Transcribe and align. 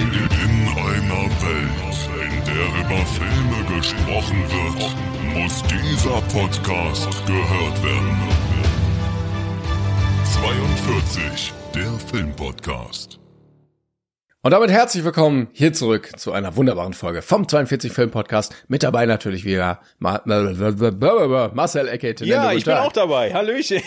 In 0.00 0.06
einer 0.06 1.28
Welt, 1.42 1.98
in 2.16 2.44
der 2.46 2.66
über 2.80 3.04
Filme 3.04 3.76
gesprochen 3.76 4.42
wird, 4.48 4.80
muss 5.34 5.62
dieser 5.64 6.22
Podcast 6.22 7.26
gehört 7.26 7.84
werden. 7.84 8.18
42, 10.24 11.52
der 11.74 11.92
Filmpodcast. 12.10 13.20
Und 14.40 14.52
damit 14.52 14.70
herzlich 14.70 15.04
willkommen 15.04 15.48
hier 15.52 15.74
zurück 15.74 16.18
zu 16.18 16.32
einer 16.32 16.56
wunderbaren 16.56 16.94
Folge 16.94 17.20
vom 17.20 17.46
42 17.46 17.92
Film 17.92 18.10
Podcast. 18.10 18.54
Mit 18.68 18.82
dabei 18.82 19.04
natürlich 19.04 19.44
wieder 19.44 19.80
Ma 19.98 20.22
Marcel 20.24 21.88
Eckert. 21.88 22.22
Ja, 22.22 22.52
ich 22.52 22.64
bin 22.64 22.72
auch 22.72 22.92
dabei. 22.92 23.34
Hallöchen. 23.34 23.82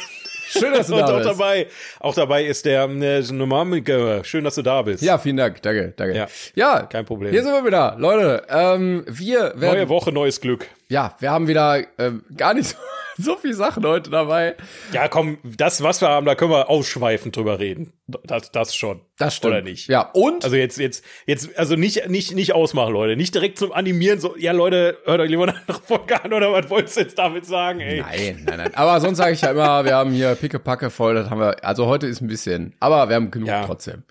Schön, 0.47 0.73
dass 0.73 0.87
du 0.87 0.95
da 0.97 1.05
auch 1.05 1.17
bist. 1.17 1.29
dabei, 1.29 1.67
auch 1.99 2.13
dabei 2.13 2.45
ist 2.45 2.65
der 2.65 2.83
äh, 2.85 3.21
Dynamiker. 3.21 4.23
Schön, 4.23 4.43
dass 4.43 4.55
du 4.55 4.61
da 4.61 4.81
bist. 4.81 5.03
Ja, 5.03 5.17
vielen 5.17 5.37
Dank. 5.37 5.61
Danke, 5.61 5.93
danke. 5.95 6.15
Ja, 6.15 6.27
ja 6.55 6.83
kein 6.83 7.05
Problem. 7.05 7.31
Hier 7.31 7.43
sind 7.43 7.53
wir 7.53 7.65
wieder. 7.65 7.95
Leute, 7.97 8.43
ähm, 8.49 9.03
wir 9.07 9.53
werden, 9.55 9.77
Neue 9.77 9.89
Woche, 9.89 10.11
neues 10.11 10.41
Glück. 10.41 10.67
Ja, 10.93 11.15
wir 11.19 11.31
haben 11.31 11.47
wieder 11.47 11.81
ähm, 11.97 12.23
gar 12.37 12.53
nicht 12.53 12.67
so, 13.17 13.33
so 13.33 13.35
viel 13.35 13.53
Sachen 13.53 13.85
heute 13.85 14.09
dabei. 14.09 14.55
Ja, 14.91 15.07
komm, 15.07 15.37
das, 15.43 15.81
was 15.83 16.01
wir 16.01 16.09
haben, 16.09 16.25
da 16.25 16.35
können 16.35 16.51
wir 16.51 16.69
ausschweifend 16.69 17.35
drüber 17.35 17.59
reden. 17.59 17.93
Das, 18.07 18.51
das 18.51 18.75
schon. 18.75 19.01
Das 19.17 19.35
stimmt. 19.35 19.53
Oder 19.53 19.61
nicht? 19.63 19.87
Ja, 19.87 20.09
und 20.13 20.43
Also 20.43 20.55
jetzt, 20.55 20.77
jetzt, 20.77 21.03
jetzt, 21.25 21.57
also 21.57 21.75
nicht, 21.75 22.09
nicht, 22.09 22.33
nicht 22.35 22.53
ausmachen, 22.53 22.93
Leute. 22.93 23.15
Nicht 23.15 23.33
direkt 23.33 23.57
zum 23.57 23.71
Animieren, 23.71 24.19
so, 24.19 24.35
ja, 24.37 24.51
Leute, 24.51 24.97
hört 25.05 25.19
euch 25.19 25.29
lieber 25.29 25.43
eine 25.47 25.57
andere 25.57 25.79
Folge 25.81 26.23
an, 26.23 26.31
oder 26.33 26.51
was 26.53 26.69
wolltest 26.69 26.97
du 26.97 27.01
jetzt 27.01 27.17
damit 27.17 27.45
sagen, 27.45 27.79
ey? 27.79 28.01
Nein, 28.01 28.43
nein, 28.45 28.57
nein. 28.57 28.71
Aber 28.75 28.99
sonst 29.01 29.17
sage 29.17 29.33
ich 29.33 29.41
ja 29.41 29.51
immer, 29.51 29.85
wir 29.85 29.95
haben 29.95 30.11
hier 30.11 30.35
Pickepacke 30.35 30.89
voll, 30.89 31.15
das 31.15 31.29
haben 31.29 31.39
wir, 31.39 31.63
also 31.63 31.87
heute 31.87 32.07
ist 32.07 32.21
ein 32.21 32.27
bisschen, 32.27 32.75
aber 32.79 33.09
wir 33.09 33.15
haben 33.15 33.31
genug 33.31 33.47
Ja. 33.47 33.65
trotzdem. 33.65 34.03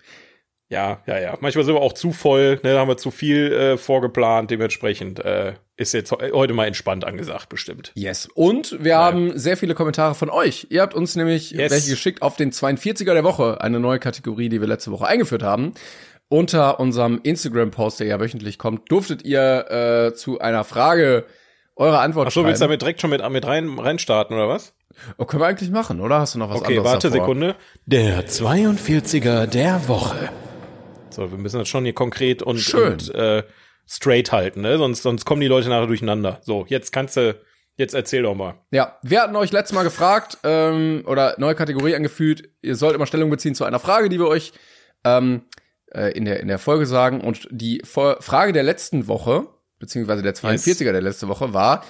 Ja, 0.73 0.99
ja, 1.07 1.19
ja. 1.19 1.37
Manchmal 1.39 1.63
sind 1.65 1.75
wir 1.75 1.81
auch 1.81 1.93
zu 1.93 2.11
voll, 2.11 2.59
ne, 2.63 2.73
da 2.73 2.79
haben 2.79 2.87
wir 2.89 2.97
zu 2.97 3.11
viel 3.11 3.51
äh, 3.53 3.77
vorgeplant, 3.77 4.51
dementsprechend 4.51 5.19
äh, 5.23 5.53
ist 5.77 5.93
jetzt 5.93 6.11
he- 6.11 6.31
heute 6.33 6.53
mal 6.53 6.65
entspannt 6.67 7.05
angesagt, 7.05 7.49
bestimmt. 7.49 7.91
Yes. 7.95 8.27
Und 8.35 8.83
wir 8.83 8.97
haben 8.97 9.37
sehr 9.37 9.55
viele 9.57 9.73
Kommentare 9.75 10.15
von 10.15 10.29
euch. 10.29 10.67
Ihr 10.69 10.81
habt 10.81 10.93
uns 10.93 11.15
nämlich 11.15 11.51
Yes. 11.51 11.71
welche 11.71 11.91
geschickt 11.91 12.21
auf 12.21 12.35
den 12.35 12.51
42er 12.51 13.13
der 13.13 13.23
Woche, 13.23 13.61
eine 13.61 13.79
neue 13.79 13.99
Kategorie, 13.99 14.49
die 14.49 14.59
wir 14.61 14.67
letzte 14.67 14.91
Woche 14.91 15.07
eingeführt 15.07 15.43
haben. 15.43 15.73
Unter 16.29 16.79
unserem 16.79 17.19
Instagram-Post, 17.21 17.99
der 17.99 18.07
ja 18.07 18.19
wöchentlich 18.19 18.57
kommt, 18.57 18.89
durftet 18.91 19.23
ihr 19.23 19.69
äh, 20.11 20.13
zu 20.15 20.39
einer 20.39 20.63
Frage 20.63 21.25
eure 21.75 21.99
Antwort 21.99 22.27
Ach 22.27 22.31
so, 22.31 22.43
willst 22.45 22.61
du 22.61 22.65
schreiben. 22.65 22.69
damit 22.69 22.81
direkt 22.81 23.01
schon 23.01 23.09
mit, 23.09 23.27
mit 23.29 23.45
rein, 23.45 23.77
reinstarten, 23.77 24.35
oder 24.35 24.47
was? 24.49 24.73
Oh, 25.17 25.25
können 25.25 25.41
wir 25.41 25.47
eigentlich 25.47 25.71
machen, 25.71 25.99
oder? 25.99 26.19
Hast 26.19 26.35
du 26.35 26.39
noch 26.39 26.49
was 26.51 26.61
Okay, 26.61 26.77
anderes 26.77 26.91
warte, 26.93 27.09
davor? 27.09 27.21
Sekunde. 27.25 27.55
Der 27.87 28.25
42er 28.27 29.47
der 29.47 29.87
Woche. 29.87 30.29
So, 31.13 31.31
wir 31.31 31.37
müssen 31.37 31.59
das 31.59 31.67
schon 31.69 31.83
hier 31.85 31.93
konkret 31.93 32.41
und, 32.41 32.57
Schön. 32.59 32.93
und 32.93 33.13
äh, 33.15 33.43
straight 33.87 34.31
halten, 34.31 34.61
ne? 34.61 34.77
Sonst, 34.77 35.03
sonst 35.03 35.25
kommen 35.25 35.41
die 35.41 35.47
Leute 35.47 35.69
nachher 35.69 35.87
durcheinander. 35.87 36.39
So, 36.43 36.65
jetzt 36.67 36.91
kannst 36.91 37.17
du, 37.17 37.35
jetzt 37.77 37.93
erzähl 37.93 38.23
doch 38.23 38.35
mal. 38.35 38.55
Ja, 38.71 38.97
wir 39.03 39.21
hatten 39.21 39.35
euch 39.35 39.51
letztes 39.51 39.73
Mal 39.75 39.83
gefragt 39.83 40.37
ähm, 40.43 41.03
oder 41.05 41.35
neue 41.37 41.55
Kategorie 41.55 41.95
angeführt. 41.95 42.43
Ihr 42.61 42.75
sollt 42.75 42.95
immer 42.95 43.05
Stellung 43.05 43.29
beziehen 43.29 43.55
zu 43.55 43.65
einer 43.65 43.79
Frage, 43.79 44.09
die 44.09 44.19
wir 44.19 44.27
euch 44.27 44.53
ähm, 45.03 45.43
äh, 45.93 46.11
in, 46.17 46.25
der, 46.25 46.39
in 46.39 46.47
der 46.47 46.59
Folge 46.59 46.85
sagen. 46.85 47.21
Und 47.21 47.47
die 47.51 47.81
Fo- 47.83 48.21
Frage 48.21 48.53
der 48.53 48.63
letzten 48.63 49.07
Woche, 49.07 49.47
beziehungsweise 49.79 50.21
der 50.23 50.33
42er 50.33 50.91
der 50.93 51.01
letzte 51.01 51.27
Woche, 51.27 51.53
war, 51.53 51.83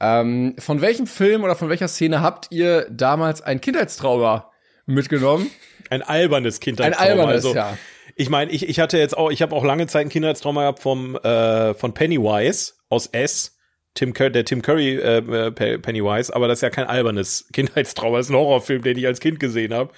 ähm, 0.00 0.54
von 0.58 0.80
welchem 0.80 1.06
Film 1.06 1.44
oder 1.44 1.54
von 1.56 1.68
welcher 1.68 1.88
Szene 1.88 2.20
habt 2.22 2.48
ihr 2.50 2.86
damals 2.90 3.42
ein 3.42 3.60
Kindheitstrauma 3.60 4.50
mitgenommen? 4.86 5.50
Ein 5.90 6.02
albernes 6.02 6.56
Ein 6.56 6.60
Kindheitstrauma. 6.60 7.10
albernes, 7.10 7.34
also, 7.46 7.54
ja. 7.54 7.76
Ich 8.18 8.30
meine, 8.30 8.50
ich, 8.50 8.68
ich 8.68 8.80
hatte 8.80 8.98
jetzt 8.98 9.16
auch, 9.16 9.30
ich 9.30 9.42
habe 9.42 9.54
auch 9.54 9.64
lange 9.64 9.86
Zeit 9.86 10.06
ein 10.06 10.08
Kindheitstrauma 10.08 10.62
gehabt 10.62 10.80
vom 10.80 11.16
äh, 11.16 11.74
von 11.74 11.92
Pennywise 11.92 12.72
aus 12.88 13.06
S. 13.08 13.52
Tim 13.94 14.12
Cur 14.12 14.28
der 14.30 14.44
Tim 14.44 14.60
Curry 14.62 14.96
äh, 14.96 15.18
äh, 15.18 15.50
Pe- 15.52 15.78
Pennywise, 15.78 16.34
aber 16.34 16.48
das 16.48 16.58
ist 16.58 16.62
ja 16.62 16.70
kein 16.70 16.86
albernes 16.86 17.48
Kindheitstrauma, 17.52 18.18
das 18.18 18.26
ist 18.26 18.30
ein 18.30 18.36
Horrorfilm, 18.36 18.82
den 18.82 18.98
ich 18.98 19.06
als 19.06 19.20
Kind 19.20 19.40
gesehen 19.40 19.72
habe. 19.72 19.90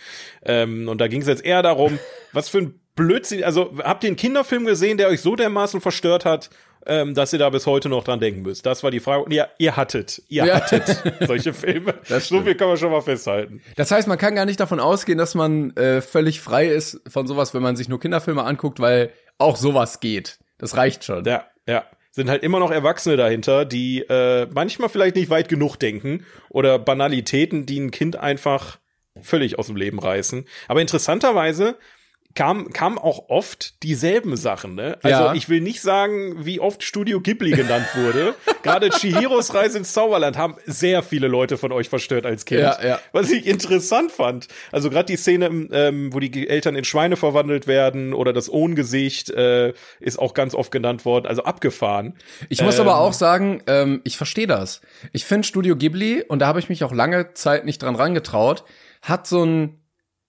Ähm, 0.44 0.88
und 0.88 1.00
da 1.00 1.08
ging 1.08 1.20
es 1.20 1.26
jetzt 1.28 1.44
eher 1.44 1.62
darum, 1.62 1.98
was 2.32 2.48
für 2.48 2.58
ein 2.58 2.80
Blödsinn, 2.94 3.42
also 3.44 3.72
habt 3.78 4.02
ihr 4.04 4.08
einen 4.08 4.16
Kinderfilm 4.16 4.66
gesehen, 4.66 4.98
der 4.98 5.08
euch 5.08 5.20
so 5.20 5.36
dermaßen 5.36 5.80
verstört 5.80 6.24
hat, 6.24 6.50
ähm, 6.88 7.14
dass 7.14 7.32
ihr 7.32 7.38
da 7.38 7.50
bis 7.50 7.66
heute 7.66 7.88
noch 7.88 8.02
dran 8.04 8.18
denken 8.20 8.42
müsst? 8.42 8.66
Das 8.66 8.82
war 8.82 8.90
die 8.90 9.00
Frage. 9.00 9.24
Und 9.24 9.32
ja, 9.32 9.46
ihr 9.58 9.76
hattet, 9.76 10.22
ihr 10.28 10.44
Ja. 10.46 10.54
hattet 10.56 11.02
solche 11.26 11.52
Filme. 11.54 11.94
Das 12.08 12.28
so 12.28 12.42
viel 12.42 12.54
kann 12.54 12.68
man 12.68 12.76
schon 12.76 12.90
mal 12.90 13.02
festhalten. 13.02 13.62
Das 13.76 13.90
heißt, 13.90 14.08
man 14.08 14.18
kann 14.18 14.34
gar 14.34 14.44
nicht 14.46 14.58
davon 14.60 14.80
ausgehen, 14.80 15.18
dass 15.18 15.34
man 15.34 15.76
äh, 15.76 16.00
völlig 16.00 16.40
frei 16.40 16.66
ist 16.66 17.00
von 17.08 17.26
sowas, 17.26 17.54
wenn 17.54 17.62
man 17.62 17.76
sich 17.76 17.88
nur 17.88 18.00
Kinderfilme 18.00 18.42
anguckt, 18.42 18.80
weil 18.80 19.10
auch 19.38 19.56
sowas 19.56 20.00
geht. 20.00 20.38
Das 20.58 20.76
reicht 20.76 21.04
schon. 21.04 21.24
Ja, 21.24 21.44
ja. 21.66 21.84
Sind 22.10 22.30
halt 22.30 22.42
immer 22.42 22.58
noch 22.58 22.70
Erwachsene 22.72 23.16
dahinter, 23.16 23.64
die 23.64 24.00
äh, 24.00 24.46
manchmal 24.52 24.88
vielleicht 24.88 25.14
nicht 25.14 25.30
weit 25.30 25.48
genug 25.48 25.76
denken 25.76 26.24
oder 26.48 26.78
Banalitäten, 26.78 27.64
die 27.66 27.78
ein 27.78 27.90
Kind 27.92 28.16
einfach 28.16 28.78
völlig 29.20 29.58
aus 29.58 29.66
dem 29.66 29.76
Leben 29.76 29.98
reißen. 30.00 30.44
Aber 30.66 30.80
interessanterweise 30.80 31.76
kam, 32.38 32.72
kam 32.72 32.98
auch 32.98 33.30
oft 33.30 33.82
dieselben 33.82 34.36
Sachen, 34.36 34.76
ne? 34.76 34.96
Also 35.02 35.24
Ja. 35.24 35.34
ich 35.34 35.48
will 35.48 35.60
nicht 35.60 35.80
sagen, 35.80 36.46
wie 36.46 36.60
oft 36.60 36.84
Studio 36.84 37.20
Ghibli 37.20 37.50
genannt 37.50 37.88
wurde. 37.96 38.32
Gerade 38.62 38.90
Chihiros 38.90 39.54
Reise 39.54 39.78
ins 39.78 39.92
Zauberland 39.92 40.38
haben 40.38 40.54
sehr 40.64 41.02
viele 41.02 41.26
Leute 41.26 41.58
von 41.58 41.72
euch 41.72 41.88
verstört 41.88 42.26
als 42.26 42.44
Kind. 42.44 42.60
Ja, 42.60 42.78
ja. 42.80 43.00
Was 43.10 43.28
ich 43.32 43.44
interessant 43.44 44.12
fand. 44.12 44.46
Also 44.70 44.88
gerade 44.88 45.06
die 45.06 45.16
Szene, 45.16 45.46
ähm, 45.72 46.14
wo 46.14 46.20
die 46.20 46.48
Eltern 46.48 46.76
in 46.76 46.84
Schweine 46.84 47.16
verwandelt 47.16 47.66
werden 47.66 48.14
oder 48.14 48.32
das 48.32 48.48
Ohngesicht 48.48 49.30
äh, 49.30 49.72
ist 49.98 50.20
auch 50.20 50.32
ganz 50.32 50.54
oft 50.54 50.70
genannt 50.70 51.04
worden. 51.04 51.26
Also 51.26 51.42
abgefahren. 51.42 52.14
Ich 52.48 52.62
muss 52.62 52.78
aber 52.78 52.98
auch 53.00 53.14
sagen, 53.14 53.64
ähm, 53.66 54.00
ich 54.04 54.16
verstehe 54.16 54.46
das. 54.46 54.80
Ich 55.12 55.24
finde 55.24 55.44
Studio 55.48 55.74
Ghibli, 55.74 56.22
und 56.22 56.38
da 56.38 56.46
habe 56.46 56.60
ich 56.60 56.68
mich 56.68 56.84
auch 56.84 56.92
lange 56.92 57.34
Zeit 57.34 57.64
nicht 57.64 57.82
dran 57.82 57.96
rangetraut, 57.96 58.62
hat 59.02 59.26
so 59.26 59.42
ein 59.44 59.80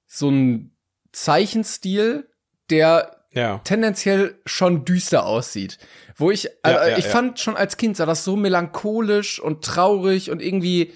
so 0.08 0.32
ein 0.32 0.76
Zeichenstil, 1.12 2.28
der 2.70 3.16
Ja. 3.32 3.60
tendenziell 3.64 4.40
schon 4.46 4.86
düster 4.86 5.26
aussieht. 5.26 5.78
Wo 6.16 6.32
ich, 6.32 6.46
Ja, 6.66 6.84
äh, 6.84 6.92
ja, 6.92 6.98
ich 6.98 7.06
fand 7.06 7.40
schon 7.40 7.56
als 7.56 7.78
Kind 7.78 7.98
sah 7.98 8.06
das 8.06 8.24
so 8.24 8.36
melancholisch 8.36 9.40
und 9.40 9.64
traurig 9.64 10.32
und 10.32 10.42
irgendwie 10.42 10.94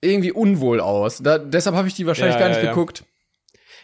irgendwie 0.00 0.32
unwohl 0.32 0.80
aus. 0.80 1.18
Da, 1.22 1.38
deshalb 1.38 1.76
habe 1.76 1.88
ich 1.88 1.94
die 1.94 2.06
wahrscheinlich 2.06 2.38
gar 2.38 2.48
nicht 2.48 2.60
geguckt. 2.60 3.04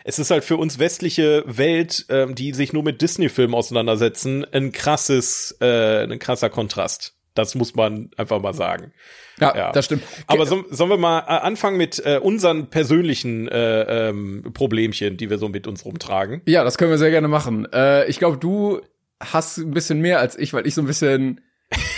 Es 0.05 0.19
ist 0.19 0.31
halt 0.31 0.45
für 0.45 0.57
uns 0.57 0.79
westliche 0.79 1.45
Welt, 1.47 2.07
ähm, 2.09 2.35
die 2.35 2.53
sich 2.53 2.73
nur 2.73 2.83
mit 2.83 3.03
Disney-Filmen 3.03 3.55
auseinandersetzen, 3.55 4.47
ein 4.53 4.73
krasses, 4.73 5.57
äh, 5.61 6.05
ein 6.05 6.19
krasser 6.19 6.49
Kontrast. 6.49 7.15
Das 7.41 7.55
muss 7.55 7.75
man 7.75 8.11
einfach 8.17 8.41
mal 8.41 8.55
sagen. 8.55 8.93
Ja, 9.41 9.57
Ja. 9.57 9.73
das 9.73 9.87
stimmt. 9.87 10.03
Aber 10.27 10.47
so, 10.47 10.65
sollen 10.71 10.91
wir 10.91 10.97
mal 10.99 11.21
äh, 11.21 11.41
anfangen 11.41 11.77
mit 11.77 11.99
äh, 12.05 12.19
unseren 12.19 12.69
persönlichen 12.69 13.49
äh, 13.49 14.09
ähm, 14.09 14.51
Problemchen, 14.55 15.17
die 15.17 15.31
wir 15.31 15.39
so 15.39 15.49
mit 15.49 15.67
uns 15.67 15.85
rumtragen? 15.85 16.43
Ja, 16.47 16.63
das 16.65 16.79
können 16.79 16.91
wir 16.91 16.99
sehr 16.99 17.11
gerne 17.11 17.29
machen. 17.29 17.67
Äh, 17.73 18.07
ich 18.09 18.19
glaube, 18.19 18.37
du 18.39 18.81
hast 19.19 19.59
ein 19.59 19.71
bisschen 19.73 20.01
mehr 20.01 20.19
als 20.21 20.39
ich, 20.39 20.53
weil 20.53 20.67
ich 20.67 20.75
so 20.75 20.83
ein 20.83 20.87
bisschen. 20.87 21.41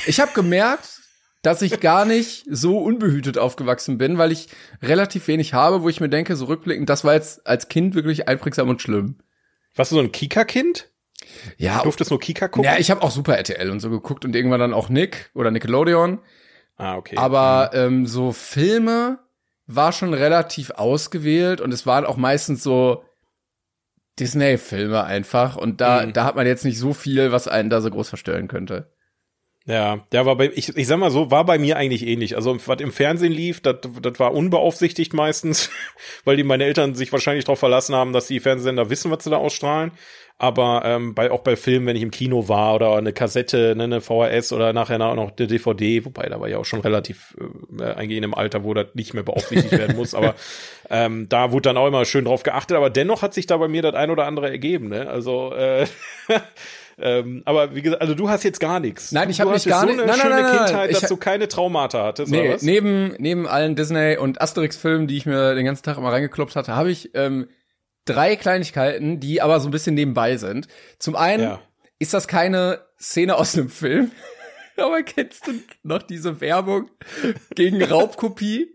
Ich 0.07 0.21
habe 0.21 0.33
gemerkt, 0.35 1.01
dass 1.43 1.63
ich 1.63 1.81
gar 1.81 2.05
nicht 2.05 2.45
so 2.49 2.79
unbehütet 2.79 3.39
aufgewachsen 3.39 3.99
bin, 3.99 4.19
weil 4.19 4.31
ich 4.33 4.49
relativ 4.83 5.27
wenig 5.29 5.55
habe, 5.55 5.83
wo 5.83 5.89
ich 5.89 6.01
mir 6.01 6.09
denke, 6.09 6.37
so 6.37 6.45
rückblickend, 6.45 6.89
das 6.89 7.05
war 7.05 7.15
jetzt 7.15 7.47
als 7.47 7.69
Kind 7.69 7.95
wirklich 7.97 8.29
einprägsam 8.29 8.69
und 8.69 8.81
schlimm. 8.83 9.17
Warst 9.75 9.91
du 9.91 9.97
so 9.97 10.01
ein 10.03 10.13
Kika-Kind? 10.13 10.89
Ja, 11.59 11.83
Durftest 11.83 12.11
nur 12.11 12.21
Kika 12.21 12.49
gucken? 12.49 12.65
ja 12.71 12.79
ich 12.79 12.91
habe 12.91 13.03
auch 13.03 13.11
Super 13.11 13.37
RTL 13.37 13.71
und 13.71 13.81
so 13.81 13.91
geguckt 13.91 14.25
und 14.25 14.35
irgendwann 14.37 14.61
dann 14.61 14.75
auch 14.75 14.89
Nick 14.89 15.31
oder 15.35 15.51
Nickelodeon. 15.51 16.21
ah, 16.77 16.97
okay. 16.97 17.17
Aber 17.17 17.71
ähm, 17.75 18.07
so 18.07 18.33
Filme 18.33 19.19
war 19.67 19.93
schon 19.93 20.13
relativ 20.15 20.71
ausgewählt 20.71 21.61
und 21.61 21.73
es 21.73 21.87
waren 21.87 22.05
auch 22.05 22.17
meistens 22.17 22.63
so 22.63 23.05
Disney-Filme 24.19 25.05
einfach 25.05 25.57
und 25.57 25.81
da, 25.81 26.05
Mhm. 26.07 26.13
da 26.13 26.25
hat 26.25 26.37
man 26.37 26.47
jetzt 26.47 26.65
nicht 26.65 26.79
so 26.79 26.93
viel, 26.93 27.33
was 27.33 27.49
einen 27.49 27.71
da 27.71 27.81
so 27.81 27.91
groß 27.91 28.09
verstören 28.09 28.49
könnte. 28.49 28.93
Ja, 29.65 30.01
der 30.11 30.27
war 30.27 30.37
bei, 30.37 30.51
ich, 30.55 30.77
ich 30.77 30.87
sag 30.89 30.99
mal 30.99 31.11
so, 31.11 31.31
war 31.31 31.45
bei 31.45 31.59
mir 31.59 31.77
eigentlich 31.77 32.07
ähnlich. 32.07 32.35
Also, 32.35 32.57
was 32.67 32.81
im 32.81 32.91
Fernsehen 32.91 33.33
lief, 33.33 33.61
das 33.61 33.79
war 34.19 34.35
unbeaufsichtigt 34.35 35.15
meistens, 35.15 35.71
weil 36.25 36.37
die 36.37 36.43
meine 36.43 36.65
Eltern 36.65 36.95
sich 36.95 37.13
wahrscheinlich 37.13 37.45
darauf 37.45 37.61
verlassen 37.61 37.95
haben, 37.95 38.13
dass 38.13 38.27
die 38.27 38.41
Fernsehsender 38.41 38.91
wissen, 38.91 39.11
was 39.11 39.23
sie 39.23 39.31
da 39.31 39.37
ausstrahlen. 39.37 39.93
Aber 40.39 40.83
ähm, 40.85 41.15
bei, 41.15 41.31
auch 41.31 41.43
bei 41.43 41.55
Filmen, 41.55 41.87
wenn 41.87 41.95
ich 41.95 42.03
im 42.03 42.11
Kino 42.11 42.49
war 42.49 42.75
oder 42.75 42.97
eine 42.97 43.13
Kassette, 43.13 43.77
ne, 43.77 43.85
eine 43.85 44.01
VHS 44.01 44.53
oder 44.53 44.73
nachher 44.73 44.99
noch 44.99 45.13
eine 45.13 45.47
DVD, 45.47 46.05
wobei 46.05 46.29
da 46.29 46.41
war 46.41 46.49
ja 46.49 46.59
auch 46.59 46.65
schon 46.65 46.81
relativ 46.81 47.37
äh, 47.79 47.85
eigentlich 47.85 48.19
in 48.19 48.25
einem 48.25 48.35
Alter, 48.35 48.65
wo 48.65 48.75
das 48.75 48.89
nicht 48.95 49.15
mehr 49.15 49.23
beaufsichtigt 49.23 49.71
werden 49.71 49.95
muss, 49.95 50.15
aber 50.15 50.35
ähm, 50.91 51.29
da 51.29 51.53
wurde 51.53 51.69
dann 51.69 51.77
auch 51.77 51.87
immer 51.87 52.05
schön 52.07 52.25
drauf 52.25 52.43
geachtet, 52.43 52.77
aber 52.77 52.91
dennoch 52.91 53.23
hat 53.23 53.35
sich 53.35 53.47
da 53.47 53.57
bei 53.57 53.69
mir 53.69 53.83
das 53.83 53.95
ein 53.95 54.11
oder 54.11 54.27
andere 54.27 54.51
ergeben, 54.51 54.89
ne? 54.89 55.09
Also 55.09 55.55
äh, 55.55 55.87
Ähm, 56.99 57.43
aber 57.47 57.75
wie 57.75 57.83
gesagt, 57.83 58.03
also 58.03 58.15
du 58.15 58.29
hast 58.29 58.45
jetzt 58.45 58.61
gar 58.61 58.81
nichts. 58.81 59.13
Nein, 59.13 59.31
ich 59.31 59.41
habe 59.41 59.53
nicht 59.53 59.67
gar 59.67 59.81
so 59.81 59.87
nicht. 59.87 59.99
eine 59.99 60.07
Nein, 60.07 60.21
schöne 60.21 60.35
nein, 60.35 60.43
nein, 60.45 60.67
Kindheit, 60.67 60.95
dass 60.95 61.09
du 61.09 61.17
keine 61.17 61.49
Traumata 61.49 62.05
hattest, 62.05 62.31
Nee, 62.31 62.41
oder 62.43 62.55
was? 62.55 62.63
neben, 62.63 63.15
neben 63.19 63.47
allen 63.49 63.75
Disney- 63.77 64.17
und 64.17 64.41
Asterix-Filmen, 64.41 65.07
die 65.07 65.17
ich 65.17 65.27
mir 65.27 65.55
den 65.55 65.65
ganzen 65.65 65.83
Tag 65.83 65.97
immer 65.99 66.13
reingekloppt 66.13 66.55
hatte, 66.57 66.75
habe 66.77 66.91
ich 66.91 67.11
ähm, 67.15 67.49
drei 68.05 68.37
Kleinigkeiten, 68.37 69.21
die 69.21 69.41
aber 69.43 69.61
so 69.61 69.69
ein 69.69 69.73
bisschen 69.73 69.95
nebenbei 69.95 70.37
sind. 70.37 70.69
Zum 70.99 71.17
einen 71.17 71.43
Ja. 71.43 71.61
ist 71.99 72.15
das 72.15 72.29
keine 72.29 72.81
Szene 73.01 73.37
aus 73.37 73.57
einem 73.57 73.69
Film, 73.71 74.11
aber 74.77 75.03
kennst 75.03 75.47
du 75.47 75.53
noch 75.83 76.03
diese 76.03 76.41
Werbung 76.41 76.91
gegen 77.55 77.83
Raubkopie? 77.83 78.69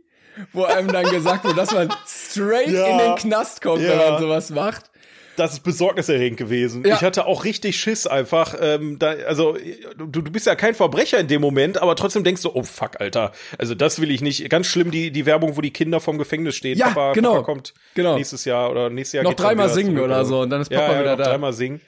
Wo 0.54 0.66
einem 0.66 0.90
dann 0.92 1.10
gesagt 1.10 1.46
wird, 1.46 1.58
dass 1.58 1.72
man 1.74 1.92
straight 2.06 2.68
Ja. 2.70 2.86
in 2.88 2.98
den 3.00 3.16
Knast 3.16 3.60
kommt, 3.60 3.82
wenn 3.82 4.00
Ja. 4.00 4.12
man 4.12 4.22
sowas 4.22 4.52
macht. 4.52 4.92
Das 5.38 5.54
ist 5.54 5.62
besorgniserregend 5.62 6.38
gewesen. 6.38 6.84
Ja. 6.86 6.96
Ich 6.96 7.02
hatte 7.02 7.26
auch 7.26 7.46
richtig 7.46 7.80
Schiss 7.80 8.08
einfach. 8.08 8.56
Ähm, 8.60 9.00
da, 9.00 9.12
also 9.28 9.56
du, 9.98 10.08
du 10.08 10.22
bist 10.24 10.48
ja 10.48 10.56
kein 10.56 10.74
Verbrecher 10.76 11.20
in 11.20 11.28
dem 11.28 11.42
Moment, 11.42 11.82
aber 11.82 11.96
trotzdem 11.96 12.24
denkst 12.24 12.42
du, 12.42 12.52
oh 12.54 12.64
fuck, 12.64 13.00
Alter. 13.00 13.32
Also 13.58 13.76
das 13.76 14.02
will 14.02 14.12
ich 14.12 14.22
nicht. 14.22 14.50
Ganz 14.50 14.68
schlimm 14.68 14.92
die 14.92 15.12
die 15.12 15.26
Werbung, 15.26 15.56
wo 15.56 15.62
die 15.62 15.72
Kinder 15.72 16.00
vom 16.02 16.18
Gefängnis 16.18 16.56
stehen. 16.56 16.78
Ja, 16.78 16.88
Papa, 16.88 17.14
genau. 17.14 17.34
Papa 17.36 17.44
kommt 17.46 17.74
Genau. 17.94 18.18
nächstes 18.18 18.44
Jahr 18.46 18.70
oder 18.72 18.90
nächstes 18.90 19.14
Jahr 19.14 19.24
Noch 19.24 19.36
dreimal 19.36 19.70
singen 19.70 20.00
oder 20.00 20.26
so 20.26 20.42
und 20.42 20.50
dann 20.50 20.62
ist 20.62 20.72
ja, 20.72 20.80
Papa 20.80 20.94
ja, 20.94 21.00
wieder 21.02 21.16
noch 21.16 21.24
da. 21.24 21.30
Dreimal 21.30 21.54
singen. 21.54 21.82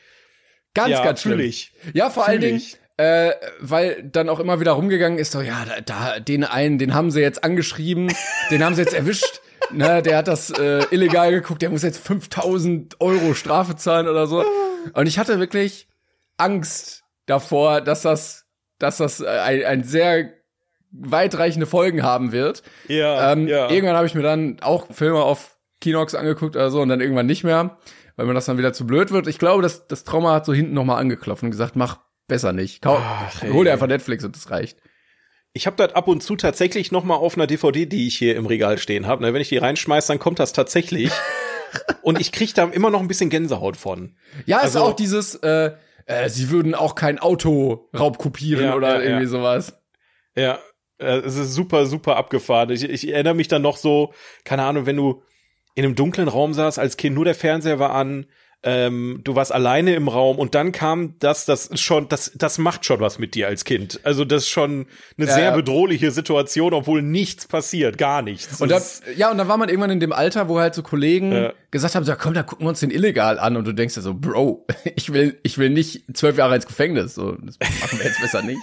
Ganz, 0.75 0.89
Ja, 0.91 1.03
ganz 1.03 1.21
schlimm. 1.21 1.39
ich. 1.39 1.71
Ja, 1.93 2.09
vor 2.11 2.27
allen 2.27 2.41
Dingen, 2.41 2.61
äh, 2.97 3.31
weil 3.59 4.03
dann 4.03 4.29
auch 4.29 4.39
immer 4.39 4.59
wieder 4.59 4.73
rumgegangen 4.73 5.17
ist, 5.17 5.31
so, 5.31 5.41
ja, 5.41 5.65
da, 5.65 5.81
da 5.81 6.19
den 6.19 6.43
einen, 6.43 6.77
den 6.77 6.93
haben 6.93 7.09
sie 7.11 7.21
jetzt 7.21 7.43
angeschrieben, 7.43 8.13
den 8.51 8.63
haben 8.63 8.75
sie 8.75 8.81
jetzt 8.81 8.93
erwischt, 8.93 9.41
ne, 9.71 10.01
der 10.01 10.17
hat 10.17 10.27
das 10.27 10.49
äh, 10.51 10.83
illegal 10.91 11.31
geguckt, 11.31 11.61
der 11.61 11.69
muss 11.69 11.83
jetzt 11.83 11.99
5000 12.05 12.99
Euro 12.99 13.33
Strafe 13.33 13.75
zahlen 13.75 14.07
oder 14.07 14.27
so. 14.27 14.43
Und 14.93 15.07
ich 15.07 15.19
hatte 15.19 15.39
wirklich 15.39 15.87
Angst 16.37 17.03
davor, 17.25 17.81
dass 17.81 18.01
das, 18.01 18.45
dass 18.79 18.97
das 18.97 19.21
äh, 19.21 19.27
ein, 19.27 19.63
ein 19.65 19.83
sehr 19.83 20.31
weitreichende 20.91 21.67
Folgen 21.67 22.03
haben 22.03 22.31
wird. 22.31 22.63
Ja, 22.87 23.33
Ähm, 23.33 23.47
ja. 23.47 23.69
Irgendwann 23.69 23.95
habe 23.95 24.07
ich 24.07 24.15
mir 24.15 24.23
dann 24.23 24.57
auch 24.61 24.87
Filme 24.91 25.21
auf 25.21 25.57
Kinox 25.81 26.15
angeguckt 26.15 26.55
oder 26.55 26.71
so 26.71 26.81
und 26.81 26.89
dann 26.89 27.01
irgendwann 27.01 27.27
nicht 27.27 27.43
mehr, 27.43 27.77
weil 28.15 28.25
mir 28.25 28.33
das 28.33 28.45
dann 28.45 28.57
wieder 28.57 28.73
zu 28.73 28.87
blöd 28.87 29.11
wird. 29.11 29.27
Ich 29.27 29.39
glaube, 29.39 29.61
das, 29.61 29.87
das 29.87 30.03
Trauma 30.03 30.33
hat 30.33 30.45
so 30.45 30.53
hinten 30.53 30.73
nochmal 30.73 30.99
angeklopft 30.99 31.43
und 31.43 31.51
gesagt, 31.51 31.75
mach 31.75 31.99
besser 32.27 32.53
nicht. 32.53 32.81
Kau 32.81 32.97
Ach, 32.99 33.43
hol 33.43 33.65
dir 33.65 33.73
einfach 33.73 33.87
Netflix 33.87 34.23
und 34.23 34.35
das 34.35 34.49
reicht. 34.49 34.79
Ich 35.53 35.65
habe 35.65 35.75
das 35.77 35.95
ab 35.95 36.07
und 36.07 36.21
zu 36.21 36.35
tatsächlich 36.35 36.91
noch 36.91 37.03
mal 37.03 37.15
auf 37.15 37.35
einer 37.35 37.47
DVD, 37.47 37.85
die 37.85 38.07
ich 38.07 38.17
hier 38.17 38.35
im 38.35 38.45
Regal 38.45 38.77
stehen 38.77 39.07
habe. 39.07 39.23
Ne? 39.23 39.33
Wenn 39.33 39.41
ich 39.41 39.49
die 39.49 39.57
reinschmeiß, 39.57 40.07
dann 40.07 40.19
kommt 40.19 40.39
das 40.39 40.53
tatsächlich. 40.53 41.11
und 42.01 42.19
ich 42.21 42.31
krieg 42.31 42.53
da 42.53 42.65
immer 42.65 42.89
noch 42.91 42.99
ein 43.01 43.07
bisschen 43.07 43.29
Gänsehaut 43.29 43.75
von. 43.77 44.15
Ja, 44.45 44.57
ist 44.57 44.75
Also- 44.75 44.81
auch 44.83 44.93
dieses, 44.93 45.35
äh, 45.35 45.71
äh, 46.05 46.29
sie 46.29 46.49
würden 46.51 46.75
auch 46.75 46.95
kein 46.95 47.19
Auto 47.19 47.89
raubkopieren 47.97 48.65
Ja, 48.65 48.75
oder 48.75 48.95
ja, 48.97 49.01
irgendwie 49.01 49.23
ja. 49.23 49.29
sowas. 49.29 49.75
Ja, 50.35 50.59
äh, 50.99 51.17
es 51.19 51.35
ist 51.35 51.53
super, 51.53 51.85
super 51.87 52.15
abgefahren. 52.17 52.69
Ich, 52.69 52.83
ich 52.83 53.07
erinnere 53.11 53.33
mich 53.35 53.47
dann 53.47 53.61
noch 53.63 53.77
so, 53.77 54.13
keine 54.43 54.63
Ahnung, 54.63 54.85
wenn 54.85 54.97
du 54.97 55.23
in 55.75 55.83
einem 55.85 55.95
dunklen 55.95 56.27
Raum 56.27 56.53
saß 56.53 56.77
als 56.77 56.97
Kind, 56.97 57.15
nur 57.15 57.25
der 57.25 57.35
Fernseher 57.35 57.79
war 57.79 57.91
an, 57.91 58.27
ähm, 58.61 59.21
du 59.23 59.35
warst 59.35 59.53
alleine 59.53 59.95
im 59.95 60.09
Raum 60.09 60.37
und 60.37 60.53
dann 60.53 60.73
kam 60.73 61.15
das, 61.19 61.45
das 61.45 61.67
ist 61.67 61.79
schon, 61.79 62.09
das, 62.09 62.33
das 62.35 62.57
macht 62.57 62.83
schon 62.85 62.99
was 62.99 63.17
mit 63.17 63.33
dir 63.33 63.47
als 63.47 63.63
Kind. 63.63 64.01
Also 64.03 64.25
das 64.25 64.43
ist 64.43 64.49
schon 64.49 64.85
eine 65.17 65.27
Ja, 65.27 65.33
sehr 65.33 65.51
bedrohliche 65.53 66.11
Situation, 66.11 66.73
obwohl 66.73 67.01
nichts 67.01 67.47
passiert, 67.47 67.97
gar 67.97 68.21
nichts. 68.21 68.59
Und 68.61 68.69
dann, 68.69 68.79
Das- 68.79 69.01
ja, 69.15 69.31
und 69.31 69.37
dann 69.37 69.47
war 69.47 69.55
man 69.57 69.69
irgendwann 69.69 69.91
in 69.91 70.01
dem 70.01 70.11
Alter, 70.11 70.49
wo 70.49 70.59
halt 70.59 70.75
so 70.75 70.83
Kollegen 70.83 71.31
Ja. 71.31 71.53
gesagt 71.71 71.95
haben, 71.95 72.03
so, 72.03 72.13
komm, 72.17 72.33
dann 72.33 72.45
gucken 72.45 72.65
wir 72.65 72.69
uns 72.69 72.81
den 72.81 72.91
illegal 72.91 73.39
an. 73.39 73.55
Und 73.55 73.65
du 73.65 73.71
denkst 73.73 73.95
dir 73.95 74.01
so, 74.01 74.13
Bro, 74.13 74.65
ich 74.95 75.13
will, 75.13 75.39
ich 75.43 75.57
will 75.57 75.69
nicht 75.69 76.03
zwölf 76.17 76.37
Jahre 76.37 76.55
ins 76.55 76.67
Gefängnis. 76.67 77.15
So, 77.15 77.31
das 77.33 77.57
machen 77.59 77.99
wir 77.99 78.05
jetzt 78.07 78.19
besser 78.21 78.41
nicht. 78.41 78.59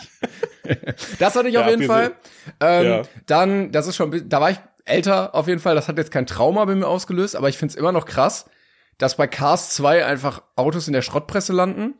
das 1.18 1.34
hatte 1.36 1.48
ich 1.48 1.54
Ja, 1.54 1.62
auf 1.64 1.70
jeden 1.70 1.84
Fall. 1.84 2.12
Ähm. 2.60 3.02
Dann, 3.26 3.72
das 3.72 3.86
ist 3.86 3.96
schon, 3.96 4.28
da 4.28 4.40
war 4.40 4.50
ich 4.50 4.58
älter 4.84 5.34
auf 5.34 5.48
jeden 5.48 5.60
Fall. 5.60 5.74
Das 5.74 5.88
hat 5.88 5.96
jetzt 5.98 6.10
kein 6.10 6.26
Trauma 6.26 6.64
bei 6.64 6.74
mir 6.74 6.86
ausgelöst, 6.86 7.34
aber 7.34 7.48
ich 7.48 7.56
find's 7.58 7.74
immer 7.74 7.92
noch 7.92 8.04
krass, 8.04 8.46
dass 8.98 9.16
bei 9.16 9.26
Cars 9.26 9.70
2 9.74 10.04
einfach 10.06 10.42
Autos 10.56 10.86
in 10.86 10.92
der 10.92 11.02
Schrottpresse 11.02 11.52
landen. 11.52 11.94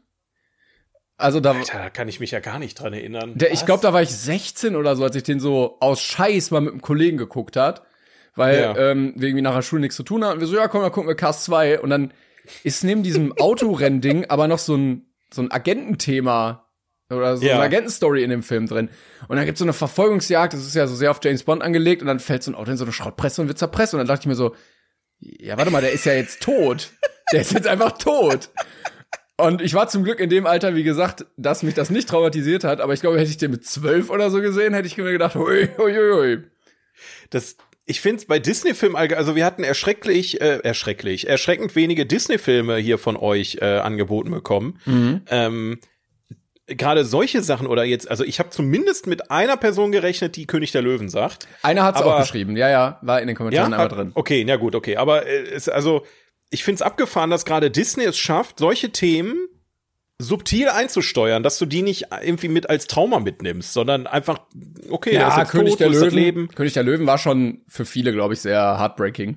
Also 1.19 1.40
da, 1.40 1.52
Alter, 1.52 1.78
da 1.78 1.90
kann 1.90 2.08
ich 2.08 2.20
mich 2.20 2.31
ja 2.31 2.40
gar 2.40 2.58
nicht 2.58 2.75
dran 2.78 2.93
erinnern. 2.93 3.32
der, 3.38 3.52
ich 3.52 3.64
glaube, 3.64 3.82
da 3.82 3.93
war 3.94 4.02
ich 4.02 4.10
16 4.14 4.76
oder 4.76 4.96
so, 4.96 5.04
als 5.04 5.16
ich 5.16 5.22
den 5.22 5.40
so 5.40 5.78
aus 5.81 6.00
Scheiß 6.00 6.50
mal 6.50 6.60
mit 6.60 6.72
einem 6.72 6.82
Kollegen 6.82 7.16
geguckt 7.16 7.56
hat, 7.56 7.82
weil 8.34 8.60
Ja. 8.60 8.76
ähm, 8.76 9.14
wir 9.16 9.28
irgendwie 9.28 9.43
nach 9.43 9.54
der 9.54 9.62
Schule 9.62 9.81
nichts 9.81 9.96
zu 9.96 10.02
tun 10.02 10.22
hatten. 10.25 10.34
Und 10.34 10.40
wir 10.40 10.46
so, 10.46 10.56
ja, 10.56 10.69
komm, 10.69 10.82
dann 10.82 10.93
gucken 10.93 11.08
wir 11.08 11.14
Cast 11.16 11.44
2 11.44 11.81
und 11.81 11.88
dann 11.90 12.12
ist 12.64 12.84
neben 12.84 13.02
diesem 13.02 13.32
Autorrennding 13.38 14.26
aber 14.28 14.46
noch 14.46 14.58
so 14.58 14.76
ein 14.76 15.02
so 15.32 15.42
ein 15.42 15.50
Agententhema 15.50 16.69
oder 17.10 17.37
so 17.37 17.44
Ja. 17.46 17.54
eine 17.56 17.64
Agentenstory 17.64 18.22
in 18.22 18.31
dem 18.31 18.42
Film 18.42 18.66
drin. 18.66 18.90
Und 19.26 19.37
dann 19.37 19.44
gibt's 19.46 19.58
so 19.58 19.64
eine 19.64 19.72
Verfolgungsjagd, 19.72 20.52
das 20.52 20.60
ist 20.66 20.75
ja 20.75 20.87
so 20.87 20.94
sehr 20.94 21.10
auf 21.10 21.19
James 21.22 21.42
Bond 21.44 21.62
angelegt 21.62 22.02
und 22.02 22.08
dann 22.08 22.20
fällt 22.20 22.42
so 22.42 22.50
ein 22.50 22.54
Auto 22.54 22.70
in 22.70 22.76
so 22.76 22.84
eine 22.84 22.92
Schrottpresse 22.92 23.40
und 23.42 23.49
wird 23.49 23.58
zerpresst 23.58 23.94
und 23.94 23.99
dann 23.99 24.06
dachte 24.06 24.20
ich 24.20 24.26
mir 24.26 24.34
so, 24.37 24.54
ja, 25.20 25.56
warte 25.56 25.70
mal, 25.70 25.80
der 25.80 25.92
ist 25.92 26.04
ja 26.04 26.14
jetzt 26.14 26.42
tot. 26.42 26.90
Der 27.32 27.40
ist 27.40 27.52
jetzt 27.52 27.66
einfach 27.66 27.98
tot. 27.98 28.50
Und 29.36 29.60
ich 29.60 29.74
war 29.74 29.88
zum 29.88 30.04
Glück 30.04 30.20
in 30.20 30.30
dem 30.30 30.46
Alter, 30.46 30.74
wie 30.74 30.82
gesagt, 30.82 31.26
dass 31.36 31.62
mich 31.62 31.74
das 31.74 31.90
nicht 31.90 32.08
traumatisiert 32.08 32.64
hat, 32.64 32.80
aber 32.80 32.94
ich 32.94 33.00
glaube, 33.00 33.18
hätte 33.18 33.30
ich 33.30 33.36
den 33.36 33.50
mit 33.50 33.66
zwölf 33.66 34.08
oder 34.08 34.30
so 34.30 34.40
gesehen, 34.40 34.72
hätte 34.72 34.86
ich 34.86 34.96
mir 34.96 35.12
gedacht, 35.12 35.34
hui, 35.34 35.68
hui, 35.76 35.92
hui. 35.92 36.38
das, 37.28 37.56
ich 37.84 38.00
finde 38.00 38.18
es 38.18 38.26
bei 38.26 38.38
Disney-Filmen, 38.38 38.96
also 38.96 39.36
wir 39.36 39.44
hatten 39.44 39.62
erschrecklich, 39.62 40.40
äh, 40.40 40.60
erschrecklich, 40.62 41.28
erschreckend 41.28 41.76
wenige 41.76 42.06
Disney-Filme 42.06 42.78
hier 42.78 42.96
von 42.96 43.16
euch 43.16 43.58
äh, 43.60 43.78
angeboten 43.78 44.30
bekommen. 44.30 44.80
Mhm. 44.86 45.22
Ähm, 45.28 45.80
Gerade 46.68 47.04
solche 47.04 47.42
Sachen 47.42 47.66
oder 47.68 47.84
jetzt, 47.84 48.10
also 48.10 48.24
ich 48.24 48.40
habe 48.40 48.50
zumindest 48.50 49.06
mit 49.06 49.30
einer 49.30 49.56
Person 49.56 49.92
gerechnet, 49.92 50.34
die 50.34 50.46
König 50.46 50.72
der 50.72 50.82
Löwen 50.82 51.08
sagt. 51.08 51.46
Einer 51.62 51.84
hat's 51.84 52.00
Aber- 52.00 52.16
auch 52.16 52.20
geschrieben, 52.20 52.56
ja, 52.56 52.68
ja, 52.68 52.98
war 53.02 53.20
in 53.20 53.28
den 53.28 53.36
Kommentaren 53.36 53.72
aber 53.72 53.84
hat- 53.84 53.92
drin. 53.92 54.10
Okay, 54.14 54.44
na 54.44 54.56
gut, 54.56 54.74
okay. 54.74 54.96
Aber 54.96 55.26
äh, 55.26 55.44
es, 55.54 55.68
also, 55.68 56.04
ich 56.50 56.64
find's 56.64 56.82
abgefahren, 56.82 57.30
dass 57.30 57.44
gerade 57.44 57.70
Disney 57.70 58.04
es 58.04 58.18
schafft, 58.18 58.58
solche 58.58 58.90
Themen 58.90 59.37
subtil 60.18 60.68
einzusteuern, 60.68 61.42
dass 61.42 61.58
du 61.58 61.66
die 61.66 61.82
nicht 61.82 62.06
irgendwie 62.23 62.49
mit 62.49 62.68
als 62.70 62.87
Trauma 62.87 63.20
mitnimmst, 63.20 63.73
sondern 63.73 64.06
einfach, 64.06 64.38
okay, 64.90 65.14
Ja, 65.14 65.44
König 65.44 65.73
tot, 65.73 65.80
der 65.80 65.90
Löwen. 65.90 66.49
König 66.49 66.73
der 66.73 66.82
Löwen 66.82 67.06
war 67.06 67.18
schon 67.18 67.61
für 67.68 67.85
viele, 67.85 68.12
glaube 68.12 68.35
ich, 68.35 68.40
sehr 68.40 68.61
heartbreaking. 68.78 69.37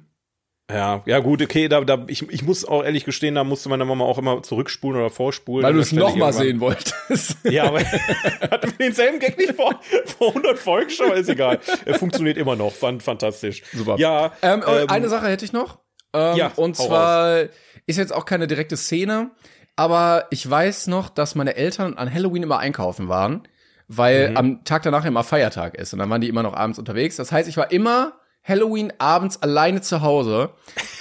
Ja, 0.71 1.01
ja 1.05 1.19
gut, 1.19 1.41
okay, 1.41 1.67
da, 1.67 1.81
da 1.81 2.03
ich, 2.07 2.29
ich 2.29 2.43
muss 2.43 2.63
auch 2.63 2.83
ehrlich 2.83 3.03
gestehen, 3.05 3.35
da 3.35 3.43
musste 3.43 3.69
meine 3.69 3.85
Mama 3.85 4.05
auch 4.05 4.17
immer 4.19 4.43
zurückspulen 4.43 4.99
oder 5.01 5.09
vorspulen. 5.09 5.65
Weil 5.65 5.73
du 5.73 5.79
es 5.79 5.87
ständig 5.87 6.09
noch 6.09 6.15
mal 6.15 6.31
irgendwann- 6.31 6.43
sehen 6.45 6.59
wolltest. 6.59 7.37
Ja, 7.51 7.63
aber 7.65 7.79
hatten 8.51 8.71
wir 8.77 8.85
denselben 8.87 9.19
Gag 9.19 9.37
nicht 9.37 9.53
vor, 9.55 9.79
vor 10.17 10.27
100 10.29 10.59
Folgen 10.59 10.89
schon, 10.91 11.11
ist 11.13 11.27
egal. 11.29 11.59
Er 11.85 11.95
funktioniert 11.95 12.37
immer 12.37 12.55
noch, 12.55 12.71
fand 12.71 13.01
fantastisch. 13.01 13.63
Super. 13.73 13.95
Ja, 13.97 14.31
Ähm, 14.43 14.63
ähm, 14.67 14.89
eine 14.89 15.09
Sache 15.09 15.27
hätte 15.27 15.43
ich 15.45 15.53
noch. 15.53 15.79
Ähm, 16.13 16.35
ja, 16.37 16.51
und 16.55 16.75
zwar 16.75 17.45
ist 17.87 17.97
jetzt 17.97 18.13
auch 18.13 18.25
keine 18.25 18.45
direkte 18.47 18.77
Szene, 18.77 19.31
aber 19.75 20.27
ich 20.29 20.47
weiß 20.47 20.87
noch, 20.87 21.09
dass 21.09 21.33
meine 21.35 21.55
Eltern 21.55 21.95
an 21.95 22.13
Halloween 22.13 22.43
immer 22.43 22.59
einkaufen 22.59 23.07
waren, 23.07 23.33
Mhm. 23.33 23.43
weil 23.87 24.31
am 24.35 24.63
Tag 24.65 24.83
danach 24.83 25.03
immer 25.05 25.23
Feiertag 25.23 25.75
ist 25.75 25.93
und 25.93 25.99
dann 25.99 26.09
waren 26.11 26.21
die 26.21 26.29
immer 26.29 26.43
noch 26.43 26.53
abends 26.53 26.77
unterwegs. 26.77 27.15
Das 27.15 27.31
heißt, 27.31 27.49
ich 27.49 27.57
war 27.57 27.71
immer 27.71 28.13
Halloween 28.43 28.91
abends 28.97 29.41
alleine 29.41 29.81
zu 29.81 30.01
Hause. 30.01 30.51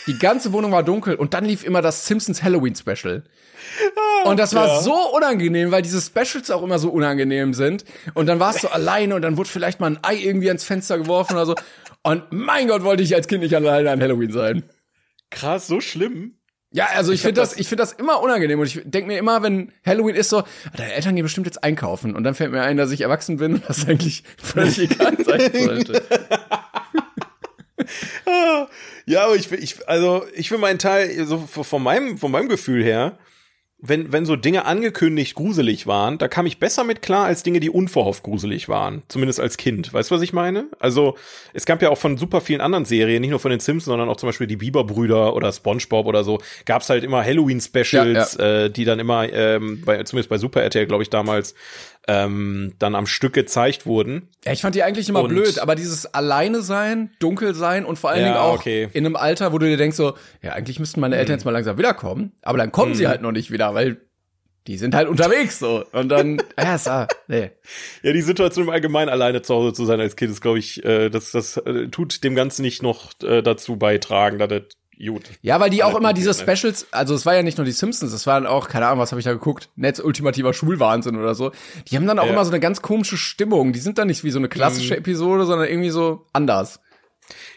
Die 0.07 0.19
ganze 0.19 0.53
Wohnung 0.53 0.73
war 0.73 0.83
dunkel 0.83 1.15
und 1.15 1.35
dann 1.35 1.45
lief 1.45 1.65
immer 1.65 1.83
das 1.83 2.07
Simpsons 2.07 2.43
Halloween 2.43 2.75
Special. 2.75 3.25
Und 4.25 4.39
das 4.39 4.55
war 4.55 4.67
ja. 4.67 4.81
so 4.81 4.95
unangenehm, 5.15 5.71
weil 5.71 5.83
diese 5.83 6.01
Specials 6.01 6.51
auch 6.51 6.63
immer 6.63 6.79
so 6.79 6.91
unangenehm 6.91 7.55
sind. 7.55 7.85
Und 8.15 8.27
dann 8.27 8.41
warst 8.41 8.63
du 8.65 8.69
alleine 8.73 9.15
und 9.15 9.23
dann 9.23 9.37
wurde 9.37 9.49
vielleicht 9.49 9.81
mal 9.81 9.87
ein 9.91 9.99
Ei 10.03 10.17
irgendwie 10.17 10.49
ans 10.49 10.65
Fenster 10.65 10.99
geworfen 10.99 11.35
oder 11.35 11.47
so. 11.47 11.55
Und 12.03 12.25
mein 12.31 12.69
Gott, 12.69 12.83
wollte 12.85 13.03
ich 13.03 13.15
als 13.15 13.29
Kind 13.29 13.43
nicht 13.43 13.55
alleine 13.55 13.91
an 13.91 14.01
Halloween 14.01 14.33
sein. 14.33 14.63
krass, 15.31 15.67
so 15.67 15.81
schlimm. 15.81 16.35
Ja, 16.71 16.87
also 16.95 17.13
ich, 17.13 17.21
hab 17.21 17.29
finde 17.29 17.41
das, 17.41 17.51
das- 17.51 17.59
ich 17.61 17.67
finde 17.69 17.83
das 17.83 17.93
immer 17.95 18.21
unangenehm 18.23 18.61
und 18.61 18.67
ich 18.67 18.83
denke 18.85 19.09
mir 19.09 19.19
immer, 19.19 19.43
wenn 19.43 19.73
Halloween 19.87 20.15
ist 20.15 20.29
so, 20.29 20.41
ah, 20.41 20.45
deine 20.77 20.93
Eltern 20.93 21.15
gehen 21.17 21.23
bestimmt 21.23 21.47
jetzt 21.47 21.65
einkaufen 21.65 22.15
und 22.15 22.25
dann 22.25 22.35
fällt 22.35 22.53
mir 22.53 22.61
ein, 22.63 22.77
dass 22.77 22.91
ich 22.91 23.01
erwachsen 23.01 23.39
bin 23.39 23.55
und 23.55 23.69
das 23.69 23.89
eigentlich 23.89 24.23
völlig 24.37 24.79
egal 24.79 25.17
sein 25.25 25.51
sollte. 25.65 26.03
Ja, 29.09 29.25
aber 29.25 29.37
ich, 29.37 29.51
will- 29.51 29.63
ich 29.63 29.89
also 29.89 30.25
ich 30.35 30.49
für 30.49 30.59
meinen 30.59 30.79
Teil, 30.79 31.25
so 31.27 31.39
von 31.39 31.83
meinem, 31.83 32.19
von 32.19 32.31
meinem 32.31 32.49
Gefühl 32.49 32.85
her, 32.85 33.19
wenn, 33.81 34.11
wenn 34.13 34.27
so 34.27 34.35
Dinge 34.35 34.65
angekündigt 34.65 35.37
gruselig 35.37 35.87
waren, 35.87 36.19
da 36.19 36.27
kam 36.27 36.47
ich 36.47 36.59
besser 36.59 36.83
mit 36.83 37.01
klar 37.01 37.27
als 37.27 37.45
Dinge, 37.45 37.61
die 37.61 37.71
unverhofft 37.71 38.25
gruselig 38.25 38.69
waren. 38.69 39.05
Zumindest 39.07 39.39
als 39.39 39.57
Kind. 39.57 39.93
Weißt 39.95 40.11
du, 40.11 40.17
was 40.17 40.23
ich 40.23 40.33
meine? 40.33 40.67
Also, 40.81 41.17
es 41.55 41.65
gab 41.65 41.81
ja 41.81 41.91
auch 41.91 41.97
von 41.99 42.17
super 42.19 42.41
vielen 42.41 42.61
anderen 42.61 42.85
Serien, 42.87 43.21
nicht 43.21 43.31
nur 43.31 43.39
von 43.39 43.53
den 43.53 43.61
Simpsons, 43.61 43.85
sondern 43.85 44.09
auch 44.09 44.17
zum 44.17 44.29
Beispiel 44.31 44.49
die 44.49 44.57
Bieber-Brüder 44.57 45.33
oder 45.37 45.53
Spongebob 45.53 46.07
oder 46.07 46.25
so, 46.25 46.41
gab 46.67 46.83
es 46.83 46.91
halt 46.91 47.05
immer 47.05 47.25
Halloween-Specials, 47.25 48.35
ja, 48.35 48.45
ja. 48.45 48.65
äh, 48.65 48.71
die 48.71 48.85
dann 48.85 48.99
immer, 48.99 49.33
ähm, 49.33 49.83
bei, 49.85 50.03
zumindest 50.03 50.29
bei 50.29 50.39
Super 50.39 50.61
RTL, 50.63 50.87
glaube 50.87 51.05
ich, 51.05 51.11
damals, 51.11 51.55
ähm, 52.09 52.75
dann 52.79 52.95
am 52.95 53.07
Stück 53.07 53.35
gezeigt 53.35 53.87
wurden. 53.87 54.29
Ja, 54.45 54.53
ich 54.53 54.63
fand 54.63 54.75
die 54.75 54.83
eigentlich 54.83 55.09
immer 55.09 55.23
und 55.23 55.29
blöd, 55.29 55.59
aber 55.59 55.75
dieses 55.75 56.13
Alleine 56.15 56.63
sein, 56.63 57.11
dunkel 57.21 57.55
sein 57.55 57.85
und 57.85 57.99
vor 57.99 58.11
allen 58.11 58.23
ja, 58.23 58.27
Dingen 58.29 58.39
auch 58.39 58.55
okay. 58.55 58.89
in 58.93 59.07
einem 59.07 59.15
Alter, 59.15 59.53
wo 59.53 59.59
du 59.59 59.67
dir 59.67 59.77
denkst 59.77 59.97
so, 59.97 60.15
ja, 60.43 60.53
eigentlich 60.53 60.81
müssten 60.81 61.01
meine 61.01 61.17
Eltern 61.17 61.35
mhm. 61.35 61.39
jetzt 61.39 61.45
mal 61.45 61.51
langsam 61.53 61.79
wiederkommen, 61.79 62.33
aber 62.43 62.59
dann 62.59 62.73
kommen 62.73 62.93
mhm. 62.93 62.97
sie 62.97 63.09
halt 63.09 63.21
noch 63.21 63.33
nicht 63.33 63.51
wieder, 63.51 63.75
weil 63.75 63.99
die 64.67 64.77
sind 64.77 64.95
halt 64.95 65.09
unterwegs 65.09 65.59
so. 65.59 65.85
Und 65.93 66.09
dann, 66.11 66.43
ja, 66.59 66.79
so, 66.79 67.07
nee. 67.27 67.51
Ja, 68.03 68.13
die 68.13 68.23
Situation 68.23 68.67
im 68.67 68.71
Allgemeinen 68.71 69.09
alleine 69.09 69.43
zu 69.43 69.55
Hause 69.55 69.73
zu 69.73 69.87
sein 69.87 70.01
als 70.01 70.15
Kind 70.15 70.31
ist, 70.31 70.41
glaube 70.41 70.59
ich, 70.59 70.85
äh, 70.85 71.09
das, 71.09 71.33
das 71.33 71.57
äh, 71.59 71.89
tut 71.89 72.23
dem 72.23 72.35
Ganzen 72.35 72.63
nicht 72.63 72.83
noch 72.83 73.13
äh, 73.23 73.43
dazu 73.43 73.77
beitragen, 73.77 74.39
dass 74.39 74.49
das 74.49 74.63
gut. 74.99 75.31
Ja, 75.43 75.61
weil 75.61 75.71
die 75.71 75.83
auch 75.85 75.97
immer 75.97 76.13
diese 76.13 76.35
Specials, 76.35 76.87
also 76.91 77.15
es 77.15 77.25
war 77.25 77.35
ja 77.35 77.43
nicht 77.43 77.59
nur 77.59 77.65
die 77.65 77.73
Simpsons, 77.73 78.13
es 78.13 78.27
waren 78.27 78.47
auch, 78.47 78.69
keine 78.69 78.87
Ahnung, 78.87 79.01
was 79.01 79.13
habe 79.13 79.21
ich 79.21 79.25
da 79.25 79.33
geguckt, 79.33 79.71
Netz 79.77 80.01
ultimativer 80.01 80.53
Schulwahnsinn 80.53 81.17
oder 81.17 81.35
so. 81.35 81.53
Die 81.89 81.97
haben 81.97 82.07
dann 82.07 82.19
auch 82.19 82.27
ja. 82.27 82.33
immer 82.33 82.45
so 82.45 82.51
eine 82.51 82.61
ganz 82.61 82.83
komische 82.83 83.17
Stimmung. 83.17 83.73
Die 83.73 83.79
sind 83.79 83.99
dann 83.99 84.09
nicht 84.09 84.25
wie 84.25 84.31
so 84.31 84.39
eine 84.39 84.49
klassische 84.49 84.95
mhm. 84.95 85.01
Episode, 85.01 85.47
sondern 85.47 85.69
irgendwie 85.69 85.91
so 85.91 86.27
anders. 86.33 86.81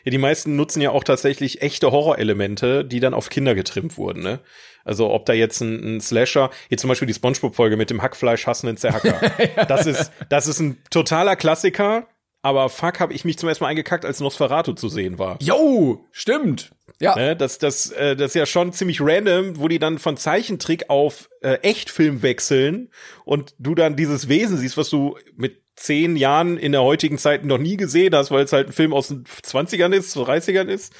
Ja, 0.03 0.12
die 0.12 0.17
meisten 0.17 0.55
nutzen 0.55 0.81
ja 0.81 0.91
auch 0.91 1.03
tatsächlich 1.03 1.62
echte 1.62 1.91
Horrorelemente, 1.91 2.83
die 2.83 3.00
dann 3.00 3.13
auf 3.13 3.29
Kinder 3.29 3.55
getrimmt 3.55 3.98
wurden, 3.98 4.21
ne? 4.21 4.39
Also 4.83 5.12
ob 5.12 5.25
da 5.27 5.33
jetzt 5.33 5.62
ein, 5.62 5.98
ein 5.98 6.01
Slasher, 6.01 6.50
hier 6.69 6.77
zum 6.77 6.88
Beispiel 6.88 7.07
die 7.07 7.13
Spongebob-Folge 7.13 7.77
mit 7.77 7.91
dem 7.91 8.01
Hackfleisch 8.01 8.48
hassenden 8.48 8.77
Zerhacker. 8.77 9.21
ja. 9.55 9.65
Das 9.65 9.86
ist, 9.86 10.12
das 10.29 10.48
ist 10.48 10.60
ein 10.60 10.77
totaler 10.89 11.36
Klassiker, 11.36 12.07
aber 12.41 12.69
fuck, 12.69 13.00
habe 13.00 13.13
ich 13.13 13.24
mich 13.24 13.38
zum 13.38 13.48
ersten 13.50 13.63
Mal 13.63 13.69
eingekackt, 13.69 14.05
als 14.05 14.19
Nosferatu 14.19 14.74
zu 14.74 14.89
sehen 14.89 15.19
war. 15.19 15.38
Jo, 15.41 16.03
stimmt. 16.12 16.71
Ja. 17.01 17.15
Ne, 17.15 17.36
das, 17.36 17.58
das, 17.58 17.91
äh, 17.91 18.15
das 18.15 18.27
ist 18.31 18.36
ja 18.36 18.46
schon 18.46 18.74
ziemlich 18.74 19.01
random, 19.01 19.60
wo 19.60 19.67
die 19.67 19.79
dann 19.79 19.98
von 19.98 20.17
Zeichentrick 20.17 20.89
auf 20.89 21.29
äh, 21.41 21.55
Echtfilm 21.55 22.22
wechseln 22.22 22.89
und 23.25 23.55
du 23.58 23.75
dann 23.75 23.96
dieses 23.96 24.29
Wesen 24.29 24.58
siehst, 24.58 24.77
was 24.77 24.89
du 24.89 25.17
mit 25.36 25.62
zehn 25.75 26.15
Jahren 26.15 26.58
in 26.58 26.72
der 26.72 26.84
heutigen 26.84 27.17
Zeit 27.17 27.43
noch 27.43 27.58
nie 27.58 27.75
gesehen 27.75 28.13
hast, 28.15 28.29
weil 28.29 28.43
es 28.43 28.53
halt 28.53 28.67
ein 28.67 28.74
Film 28.74 28.93
aus 28.93 29.08
den 29.08 29.24
20ern 29.24 29.93
ist, 29.93 30.15
30ern 30.15 30.67
ist. 30.67 30.93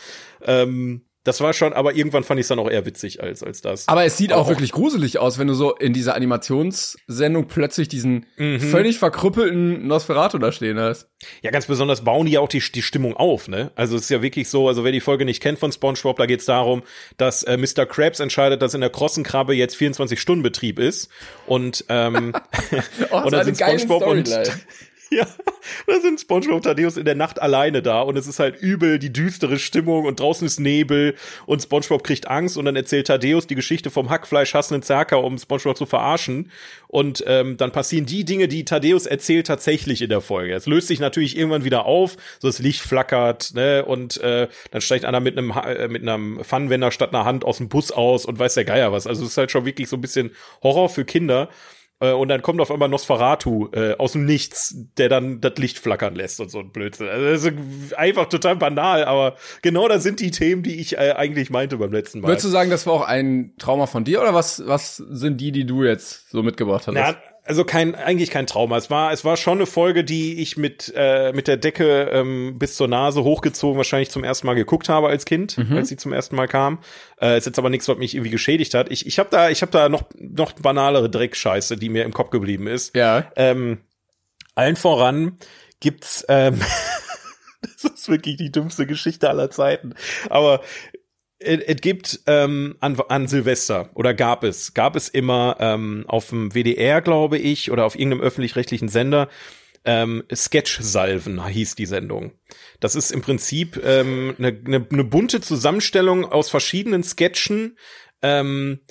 Ähm, 0.44 1.06
das 1.24 1.40
war 1.40 1.54
schon, 1.54 1.74
aber 1.74 1.94
irgendwann 1.94 2.24
fand 2.24 2.40
ich 2.40 2.46
es 2.46 2.48
dann 2.48 2.58
auch 2.58 2.70
eher 2.70 2.86
witzig 2.86 3.22
als, 3.22 3.44
als 3.44 3.62
das. 3.62 3.88
Aber 3.88 4.04
es 4.06 4.18
sieht 4.18 4.34
auch, 4.34 4.46
auch, 4.46 4.50
wirklich 4.50 4.72
gruselig 4.72 5.20
aus, 5.20 5.38
wenn 5.38 5.48
du 5.48 5.54
so 5.54 5.76
in 5.76 5.94
dieser 5.94 6.16
Animationssendung 6.16 7.48
plötzlich 7.48 7.88
diesen 7.88 8.26
mhm. 8.38 8.60
völlig 8.60 8.98
verkrüppelten 8.98 9.86
Nosferatu 9.86 10.40
da 10.40 10.52
stehen 10.52 10.80
hast. 10.80 11.10
Ja, 11.44 11.52
ganz 11.52 11.68
besonders 11.68 12.04
bauen 12.04 12.26
die 12.26 12.34
ja 12.34 12.40
auch 12.40 12.48
die, 12.50 12.60
die 12.60 12.82
Stimmung 12.82 13.16
auf, 13.16 13.48
ne? 13.48 13.72
Also 13.76 13.96
es 13.96 14.04
ist 14.04 14.10
ja 14.10 14.24
wirklich 14.24 14.50
so, 14.50 14.68
also 14.68 14.84
wer 14.84 14.92
die 14.92 15.00
Folge 15.00 15.26
nicht 15.26 15.44
kennt 15.44 15.60
von 15.60 15.72
SpongeBob, 15.72 16.18
da 16.18 16.26
geht 16.26 16.40
es 16.40 16.48
darum, 16.48 16.82
dass 17.18 17.44
äh, 17.44 17.56
Mr. 17.56 17.86
Krabs 17.86 18.20
entscheidet, 18.20 18.64
dass 18.64 18.74
in 18.74 18.82
der 18.82 18.90
Krossenkrabbe 18.90 19.54
jetzt 19.54 19.76
24-Stunden-Betrieb 19.76 20.80
ist. 20.80 21.10
Und, 21.46 21.86
ähm, 21.90 22.34
oh, 23.12 23.18
und 23.26 23.32
dann 23.32 23.46
sind 23.46 23.58
SpongeBob 23.58 24.08
und 24.08 24.30
Ja, 25.14 25.28
da 25.88 26.00
sind 26.00 26.22
SpongeBob 26.22 26.56
und 26.56 26.64
Thaddeus 26.64 26.96
in 26.96 27.04
der 27.04 27.16
Nacht 27.16 27.42
alleine 27.42 27.82
da 27.82 28.02
und 28.02 28.18
es 28.18 28.28
ist 28.28 28.40
halt 28.40 28.62
übel 28.62 28.98
die 28.98 29.12
düstere 29.12 29.60
Stimmung 29.60 30.06
und 30.06 30.20
draußen 30.20 30.48
ist 30.48 30.60
Nebel 30.60 31.16
und 31.46 31.62
SpongeBob 31.62 32.04
kriegt 32.04 32.30
Angst 32.30 32.58
und 32.58 32.64
dann 32.64 32.78
erzählt 32.78 33.08
Thaddeus 33.08 33.46
die 33.46 33.56
Geschichte 33.56 33.92
vom 33.92 34.10
Hackfleisch 34.10 34.54
hassenden 34.54 34.84
Zerker, 34.84 35.22
um 35.22 35.38
SpongeBob 35.38 35.78
zu 35.78 35.86
verarschen 35.86 36.50
und 36.88 37.24
ähm, 37.28 37.58
dann 37.58 37.72
passieren 37.72 38.06
die 38.06 38.24
Dinge, 38.24 38.48
die 38.48 38.64
Thaddeus 38.64 39.06
erzählt, 39.06 39.48
tatsächlich 39.48 40.02
in 40.02 40.10
der 40.10 40.22
Folge. 40.22 40.54
Es 40.54 40.66
löst 40.66 40.88
sich 40.88 41.02
natürlich 41.02 41.38
irgendwann 41.38 41.66
wieder 41.66 41.86
auf, 41.86 42.16
so 42.40 42.48
das 42.48 42.60
Licht 42.60 42.82
flackert, 42.82 43.54
ne, 43.54 43.84
und 43.86 44.18
äh, 44.22 44.48
dann 44.72 44.82
steigt 44.82 45.04
einer 45.04 45.20
mit 45.20 45.38
einem 45.38 45.52
äh, 45.52 45.90
mit 45.90 46.02
einem 46.02 46.42
Pfannenwender 46.44 46.92
statt 46.92 47.14
einer 47.14 47.26
Hand 47.26 47.44
aus 47.44 47.58
dem 47.58 47.68
Bus 47.68 47.92
aus 47.92 48.26
und 48.26 48.40
weiß 48.40 48.54
der 48.54 48.66
Geier 48.66 48.94
was. 48.94 49.08
Also 49.08 49.24
es 49.24 49.32
ist 49.32 49.38
halt 49.38 49.52
schon 49.52 49.66
wirklich 49.66 49.90
so 49.90 49.98
ein 49.98 50.02
bisschen 50.02 50.32
Horror 50.64 50.88
für 50.90 51.04
Kinder. 51.04 51.50
Äh, 52.02 52.12
und 52.12 52.28
dann 52.28 52.42
kommt 52.42 52.60
auf 52.60 52.72
einmal 52.72 52.90
Nosferatu 52.90 53.70
äh, 53.74 53.96
aus 53.96 54.14
dem 54.14 54.26
Nichts, 54.26 54.76
der 54.98 55.08
dann 55.08 55.40
das 55.40 55.54
Licht 55.58 55.80
flackern 55.80 56.16
lässt 56.16 56.40
und 56.42 56.50
so 56.50 56.60
ein 56.60 56.72
Blödsinn. 56.72 57.08
Also 57.08 57.26
das 57.26 57.44
ist 57.44 57.98
einfach 57.98 58.28
total 58.28 58.56
banal, 58.56 59.06
aber 59.06 59.36
genau 59.62 59.88
das 59.88 60.04
sind 60.04 60.20
die 60.20 60.32
Themen, 60.32 60.64
die 60.64 60.82
ich 60.82 60.98
äh, 60.98 61.14
eigentlich 61.16 61.50
meinte 61.52 61.78
beim 61.78 61.92
letzten 61.92 62.22
Mal. 62.22 62.30
Würdest 62.30 62.46
du 62.46 62.50
sagen, 62.50 62.72
das 62.72 62.88
war 62.88 62.94
auch 62.94 63.08
ein 63.08 63.54
Trauma 63.60 63.86
von 63.86 64.04
dir 64.04 64.22
oder 64.22 64.34
was, 64.34 64.66
was 64.66 64.98
sind 64.98 65.40
die, 65.40 65.52
die 65.52 65.66
du 65.66 65.84
jetzt 65.84 66.32
so 66.32 66.42
mitgebracht 66.42 66.88
hast? 66.88 66.96
Ja, 66.96 67.16
also 67.44 67.64
kein 67.64 67.96
eigentlich 67.96 68.30
kein 68.30 68.46
Trauma. 68.46 68.78
Es 68.78 68.90
war 68.90 69.12
es 69.12 69.26
war 69.26 69.36
schon 69.36 69.58
eine 69.58 69.66
Folge, 69.66 70.04
die 70.04 70.42
ich 70.42 70.58
mit 70.58 70.94
äh, 70.96 71.34
mit 71.34 71.48
der 71.48 71.58
Decke 71.58 72.10
ähm, 72.12 72.60
bis 72.60 72.76
zur 72.76 72.88
Nase 72.88 73.24
hochgezogen 73.24 73.78
wahrscheinlich 73.78 74.12
zum 74.12 74.24
ersten 74.24 74.48
Mal 74.48 74.54
geguckt 74.54 74.90
habe 74.90 75.08
als 75.08 75.26
Kind, 75.26 75.58
mhm. 75.58 75.76
als 75.76 75.90
sie 75.90 75.98
zum 75.98 76.14
ersten 76.14 76.36
Mal 76.36 76.48
kam. 76.48 76.80
Äh, 77.20 77.38
ist 77.38 77.46
jetzt 77.46 77.58
aber 77.58 77.70
nichts, 77.70 77.88
was 77.88 77.98
mich 77.98 78.14
irgendwie 78.14 78.32
geschädigt 78.32 78.74
hat. 78.74 78.92
Ich 78.92 79.08
ich 79.08 79.18
habe 79.18 79.30
da 79.32 79.50
ich 79.50 79.62
habe 79.62 79.72
da 79.72 79.90
noch 79.90 80.04
noch 80.16 80.54
banalere 80.54 81.10
Dreckscheiße, 81.10 81.78
die 81.78 81.90
mir 81.90 82.06
im 82.06 82.14
Kopf 82.14 82.30
geblieben 82.30 82.68
ist. 82.68 82.96
Ja. 82.96 83.32
Ähm, 83.36 83.80
allen 84.54 84.76
voran 84.76 85.38
gibt's 85.80 86.24
ähm, 86.30 86.60
das 87.62 87.84
ist 87.84 88.10
wirklich 88.10 88.38
die 88.38 88.52
dümmste 88.52 88.86
Geschichte 88.86 89.30
aller 89.30 89.50
Zeiten. 89.50 89.94
Aber 90.30 90.62
es 91.44 91.82
gibt 91.82 92.22
ähm, 92.28 92.76
an, 92.80 93.00
an 93.10 93.28
Silvester 93.28 93.90
oder 93.96 94.14
gab 94.14 94.44
es, 94.44 94.74
gab 94.74 94.96
es 94.96 95.10
immer 95.10 95.58
ähm, 95.60 96.06
auf 96.08 96.30
dem 96.30 96.54
WDR, 96.54 97.02
glaube 97.02 97.38
ich, 97.38 97.72
oder 97.72 97.86
auf 97.86 97.96
irgendeinem 97.96 98.22
öffentlich-rechtlichen 98.22 98.90
Sender 98.90 99.28
ähm, 99.84 100.24
Sketch-Salven 100.34 101.48
hieß 101.48 101.76
die 101.76 101.86
Sendung. 101.86 102.34
Das 102.80 102.96
ist 102.96 103.12
im 103.12 103.22
Prinzip 103.22 103.82
ähm, 103.84 104.36
eine, 104.38 104.50
eine, 104.50 104.88
eine 104.92 105.04
bunte 105.04 105.42
Zusammenstellung 105.42 106.26
aus 106.26 106.50
verschiedenen 106.50 107.04
Sketchen 107.04 107.78
ähm, 108.22 108.82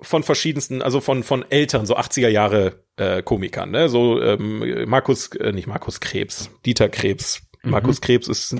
von 0.00 0.22
verschiedensten, 0.22 0.80
also 0.80 1.00
von 1.00 1.24
von 1.24 1.44
Eltern, 1.50 1.86
so 1.86 1.96
80er 1.96 2.28
Jahre 2.28 2.84
äh, 2.96 3.22
Komikern, 3.22 3.72
ne? 3.72 3.88
So 3.88 4.22
ähm, 4.22 4.88
Markus, 4.88 5.34
äh, 5.34 5.50
nicht 5.50 5.66
Markus 5.66 5.98
Krebs, 5.98 6.50
Dieter 6.64 6.88
Krebs. 6.88 7.42
Markus 7.64 8.00
mhm. 8.00 8.04
Krebs 8.04 8.28
ist 8.28 8.56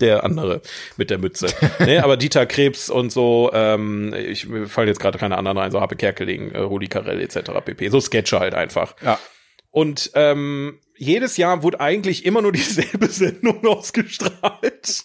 der 0.00 0.24
andere 0.24 0.62
mit 0.96 1.10
der 1.10 1.18
Mütze. 1.18 1.48
nee, 1.80 1.98
aber 1.98 2.16
Dieter 2.16 2.46
Krebs 2.46 2.90
und 2.90 3.10
so, 3.10 3.50
ähm, 3.52 4.14
ich 4.14 4.48
mir 4.48 4.66
fallen 4.66 4.88
jetzt 4.88 5.00
gerade 5.00 5.18
keine 5.18 5.38
anderen 5.38 5.58
ein, 5.58 5.70
so 5.70 5.80
Habe 5.80 5.96
Kerkeling, 5.96 6.52
äh, 6.52 6.58
Rudi 6.58 6.88
Carell 6.88 7.20
etc. 7.20 7.50
pp. 7.64 7.88
So 7.88 8.00
Sketche 8.00 8.40
halt 8.40 8.54
einfach. 8.54 8.94
Ja. 9.02 9.18
Und 9.70 10.10
ähm, 10.14 10.80
jedes 10.96 11.36
Jahr 11.36 11.62
wurde 11.62 11.80
eigentlich 11.80 12.24
immer 12.24 12.42
nur 12.42 12.52
dieselbe 12.52 13.08
Sendung 13.08 13.64
ausgestrahlt. 13.66 15.04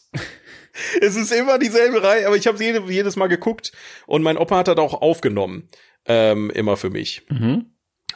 es 1.01 1.15
ist 1.15 1.31
immer 1.31 1.59
dieselbe 1.59 2.03
Reihe, 2.03 2.27
aber 2.27 2.35
ich 2.35 2.47
habe 2.47 2.63
jede, 2.63 2.81
jedes 2.91 3.15
Mal 3.15 3.27
geguckt 3.27 3.71
und 4.07 4.23
mein 4.23 4.37
Opa 4.37 4.57
hat 4.57 4.67
das 4.67 4.77
auch 4.77 5.01
aufgenommen, 5.01 5.69
ähm, 6.05 6.49
immer 6.51 6.77
für 6.77 6.89
mich. 6.89 7.23
Mhm. 7.29 7.65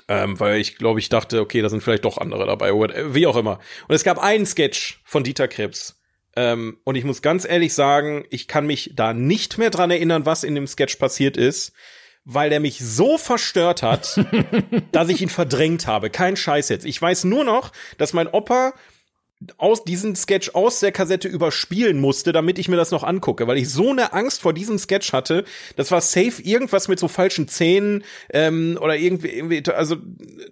Ähm, 0.07 0.39
weil 0.39 0.59
ich 0.59 0.77
glaube, 0.77 0.99
ich 0.99 1.09
dachte, 1.09 1.41
okay, 1.41 1.61
da 1.61 1.69
sind 1.69 1.81
vielleicht 1.81 2.05
doch 2.05 2.17
andere 2.17 2.45
dabei, 2.45 2.71
wie 2.71 3.27
auch 3.27 3.37
immer. 3.37 3.59
Und 3.87 3.95
es 3.95 4.03
gab 4.03 4.21
einen 4.21 4.45
Sketch 4.45 5.01
von 5.03 5.23
Dieter 5.23 5.47
Krebs, 5.47 5.99
ähm, 6.35 6.77
und 6.83 6.95
ich 6.95 7.03
muss 7.03 7.21
ganz 7.21 7.45
ehrlich 7.45 7.73
sagen, 7.73 8.25
ich 8.29 8.47
kann 8.47 8.67
mich 8.67 8.91
da 8.95 9.13
nicht 9.13 9.57
mehr 9.57 9.69
dran 9.69 9.91
erinnern, 9.91 10.25
was 10.25 10.43
in 10.43 10.55
dem 10.55 10.67
Sketch 10.67 10.97
passiert 10.97 11.37
ist, 11.37 11.73
weil 12.25 12.49
der 12.49 12.59
mich 12.59 12.79
so 12.79 13.17
verstört 13.17 13.83
hat, 13.83 14.19
dass 14.91 15.09
ich 15.09 15.21
ihn 15.21 15.29
verdrängt 15.29 15.87
habe. 15.87 16.09
Kein 16.09 16.35
Scheiß 16.35 16.69
jetzt. 16.69 16.85
Ich 16.85 17.01
weiß 17.01 17.23
nur 17.23 17.43
noch, 17.43 17.71
dass 17.97 18.13
mein 18.13 18.27
Opa 18.27 18.73
aus 19.57 19.83
diesen 19.83 20.15
Sketch 20.15 20.51
aus 20.55 20.79
der 20.79 20.91
Kassette 20.91 21.27
überspielen 21.27 21.99
musste, 21.99 22.31
damit 22.31 22.57
ich 22.57 22.67
mir 22.67 22.77
das 22.77 22.91
noch 22.91 23.03
angucke, 23.03 23.47
weil 23.47 23.57
ich 23.57 23.69
so 23.69 23.89
eine 23.89 24.13
Angst 24.13 24.41
vor 24.41 24.53
diesem 24.53 24.79
Sketch 24.79 25.13
hatte. 25.13 25.43
Das 25.75 25.91
war 25.91 26.01
safe 26.01 26.41
irgendwas 26.41 26.87
mit 26.87 26.99
so 26.99 27.07
falschen 27.07 27.47
Zähnen 27.47 28.03
ähm, 28.31 28.77
oder 28.81 28.95
irgendwie, 28.95 29.29
irgendwie, 29.29 29.63
also 29.71 29.97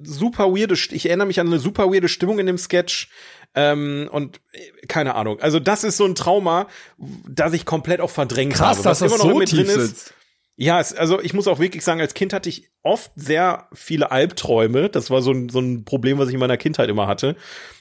super 0.03 0.49
weirde. 0.53 0.75
Ich 0.91 1.05
erinnere 1.07 1.27
mich 1.27 1.39
an 1.39 1.47
eine 1.47 1.59
super 1.59 1.91
weirde 1.91 2.09
Stimmung 2.09 2.39
in 2.39 2.45
dem 2.45 2.57
Sketch. 2.57 3.09
Ähm, 3.55 4.09
und 4.11 4.39
äh, 4.51 4.87
keine 4.87 5.15
Ahnung. 5.15 5.39
Also 5.39 5.59
das 5.59 5.83
ist 5.83 5.97
so 5.97 6.05
ein 6.05 6.15
Trauma, 6.15 6.67
das 6.97 7.53
ich 7.53 7.65
komplett 7.65 8.01
auch 8.01 8.09
verdrängt 8.09 8.53
Krass, 8.53 8.77
habe. 8.77 8.85
Was 8.85 8.99
dass 8.99 8.99
das 8.99 9.11
immer 9.11 9.23
noch 9.23 9.39
so 9.39 9.39
tief 9.45 9.67
drin 9.67 9.79
ist. 9.79 9.87
Sitzt. 9.87 10.13
Ja, 10.55 10.79
es, 10.79 10.93
also 10.93 11.19
ich 11.19 11.33
muss 11.33 11.47
auch 11.47 11.57
wirklich 11.57 11.83
sagen, 11.83 11.99
als 11.99 12.13
Kind 12.13 12.31
hatte 12.31 12.47
ich 12.47 12.69
oft 12.83 13.11
sehr 13.15 13.67
viele 13.73 14.11
Albträume. 14.11 14.87
Das 14.89 15.09
war 15.09 15.23
so 15.23 15.31
ein, 15.31 15.49
so 15.49 15.59
ein 15.59 15.83
Problem, 15.83 16.19
was 16.19 16.27
ich 16.27 16.35
in 16.35 16.39
meiner 16.39 16.57
Kindheit 16.57 16.89
immer 16.89 17.07
hatte. 17.07 17.35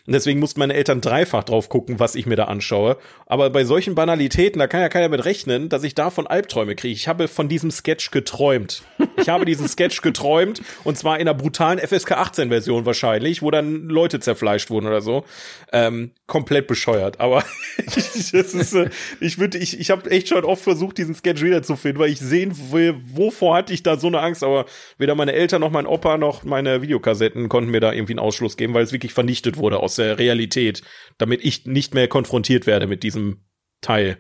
Und 0.07 0.15
deswegen 0.15 0.41
mussten 0.41 0.59
meine 0.59 0.73
Eltern 0.73 1.03
dreifach 1.03 1.45
drauf 1.45 1.69
gucken, 1.69 2.01
was 2.01 2.15
ich 2.15 2.25
mir 2.25 2.37
da 2.37 2.45
anschaue. 2.45 2.97
Aber 3.27 3.51
bei 3.51 3.65
solchen 3.65 3.95
Banalitäten, 3.95 4.59
da 4.59 4.69
kann 4.69 4.81
ja 4.81 4.89
keiner 4.89 5.11
mit 5.11 5.25
rechnen, 5.25 5.69
dass 5.69 5.85
ich 5.85 5.95
davon 5.95 6.27
Albträume 6.27 6.75
kriege. 6.75 6.95
Ich 6.95 7.09
habe 7.09 7.29
von 7.29 7.49
diesem 7.49 7.71
Sketch 7.71 8.11
geträumt. 8.11 8.83
Ich 9.23 9.29
habe 9.29 9.45
diesen 9.45 9.69
Sketch 9.69 10.03
geträumt 10.03 10.63
und 10.85 10.99
zwar 10.99 11.17
in 11.17 11.29
einer 11.29 11.35
brutalen 11.35 11.79
FSK 11.79 12.13
18 12.13 12.49
Version 12.49 12.85
wahrscheinlich, 12.85 13.41
wo 13.41 13.51
dann 13.51 13.89
Leute 13.89 14.21
zerfleischt 14.21 14.69
wurden 14.71 14.87
oder 14.87 15.01
so. 15.01 15.25
Ähm, 15.73 16.11
komplett 16.27 16.67
bescheuert, 16.67 17.21
aber 17.21 17.45
das 17.95 18.17
ist, 18.17 18.75
äh, 18.75 18.91
ich 19.21 19.39
würde, 19.39 19.59
ich, 19.59 19.79
ich 19.79 19.91
habe 19.91 20.11
echt 20.11 20.29
schon 20.29 20.45
oft 20.45 20.63
versucht, 20.63 20.99
diesen 20.99 21.15
Sketch 21.15 21.43
wiederzufinden, 21.43 22.01
weil 22.01 22.11
ich 22.11 22.19
sehen 22.19 22.57
will, 22.73 22.97
wovor 23.13 23.57
hatte 23.57 23.73
ich 23.73 23.83
da 23.83 23.97
so 23.97 24.09
eine 24.09 24.21
Angst, 24.21 24.43
aber 24.43 24.67
weder 24.99 25.15
meine 25.15 25.33
Eltern 25.33 25.61
noch 25.61 25.71
mein 25.71 25.87
Opa 25.87 26.19
noch 26.19 26.43
meine 26.45 26.83
Videokassetten 26.83 27.49
konnten 27.49 27.71
mir 27.71 27.81
da 27.81 27.93
irgendwie 27.93 28.13
einen 28.13 28.19
Ausschluss 28.19 28.57
geben, 28.57 28.75
weil 28.75 28.85
es 28.85 28.93
wirklich 28.93 29.15
vernichtet 29.15 29.57
wurde 29.57 29.81
aus 29.81 29.97
der 29.97 30.19
Realität, 30.19 30.83
damit 31.19 31.45
ich 31.45 31.67
nicht 31.67 31.95
mehr 31.95 32.09
konfrontiert 32.09 32.67
werde 32.67 32.87
mit 32.87 33.03
diesem 33.03 33.45
Teil. 33.81 34.19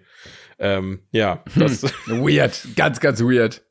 Ähm, 0.59 1.01
ja, 1.11 1.43
das 1.57 1.83
Weird, 2.07 2.69
ganz, 2.77 3.01
ganz 3.01 3.21
weird. 3.21 3.63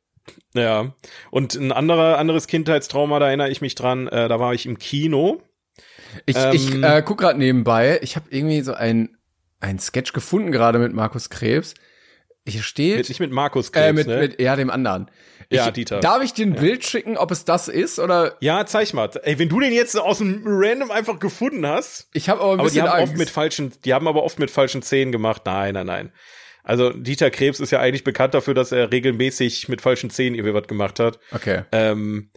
Ja. 0.53 0.93
Und 1.29 1.55
ein 1.55 1.71
anderer, 1.71 2.17
anderes 2.17 2.47
Kindheitstrauma, 2.47 3.19
da 3.19 3.27
erinnere 3.27 3.49
ich 3.49 3.61
mich 3.61 3.75
dran, 3.75 4.07
äh, 4.07 4.27
da 4.27 4.39
war 4.39 4.53
ich 4.53 4.65
im 4.65 4.77
Kino. 4.77 5.41
Ich, 6.25 6.35
Ähm, 6.35 6.53
ich 6.53 6.73
äh, 6.83 7.01
guck 7.05 7.19
gerade 7.19 7.39
nebenbei, 7.39 7.99
ich 8.01 8.15
habe 8.15 8.25
irgendwie 8.29 8.61
so 8.61 8.73
ein, 8.73 9.17
ein 9.59 9.79
Sketch 9.79 10.13
gefunden 10.13 10.51
gerade 10.51 10.79
mit 10.79 10.93
Markus 10.93 11.29
Krebs. 11.29 11.73
Hier 12.47 12.63
steht. 12.63 12.97
Mit, 12.97 13.09
nicht 13.09 13.19
mit 13.19 13.31
Markus 13.31 13.71
Krebs, 13.71 13.89
äh, 13.89 13.93
mit, 13.93 14.07
ne? 14.07 14.17
mit, 14.17 14.41
ja, 14.41 14.55
dem 14.55 14.69
anderen. 14.69 15.09
Ja, 15.51 15.67
ich, 15.67 15.73
Dieter. 15.73 15.99
Darf 15.99 16.23
ich 16.23 16.33
dir 16.33 16.45
ein 16.45 16.53
Bild 16.55 16.85
schicken, 16.85 17.17
ob 17.17 17.29
es 17.29 17.43
das 17.45 17.67
ist? 17.67 17.99
Oder 17.99 18.37
ja, 18.39 18.65
zeig 18.65 18.93
mal. 18.93 19.09
Ey, 19.23 19.37
wenn 19.37 19.49
du 19.49 19.59
den 19.59 19.73
jetzt 19.73 19.99
aus 19.99 20.19
dem 20.19 20.43
Random 20.45 20.91
einfach 20.91 21.19
gefunden 21.19 21.67
hast. 21.67 22.07
ich 22.13 22.29
habe 22.29 22.41
aber 22.41 22.53
ein 22.53 22.59
Aber 22.61 22.69
die 22.69 22.75
bisschen 22.75 22.89
haben 22.89 22.99
Angst. 22.99 23.11
oft 23.11 23.17
mit 23.17 23.29
falschen, 23.29 23.73
die 23.83 23.93
haben 23.93 24.07
aber 24.07 24.23
oft 24.23 24.39
mit 24.39 24.49
falschen 24.49 24.81
Zähnen 24.81 25.11
gemacht. 25.11 25.43
Nein, 25.45 25.73
nein, 25.73 25.85
nein. 25.85 26.11
Also 26.63 26.91
Dieter 26.91 27.31
Krebs 27.31 27.59
ist 27.59 27.71
ja 27.71 27.79
eigentlich 27.79 28.03
bekannt 28.03 28.33
dafür, 28.33 28.53
dass 28.53 28.71
er 28.71 28.91
regelmäßig 28.91 29.69
mit 29.69 29.81
falschen 29.81 30.09
Zähnen 30.09 30.35
irgendwie 30.35 30.53
was 30.53 30.67
gemacht 30.67 30.99
hat. 30.99 31.19
okay. 31.31 31.63
Ähm, 31.71 32.29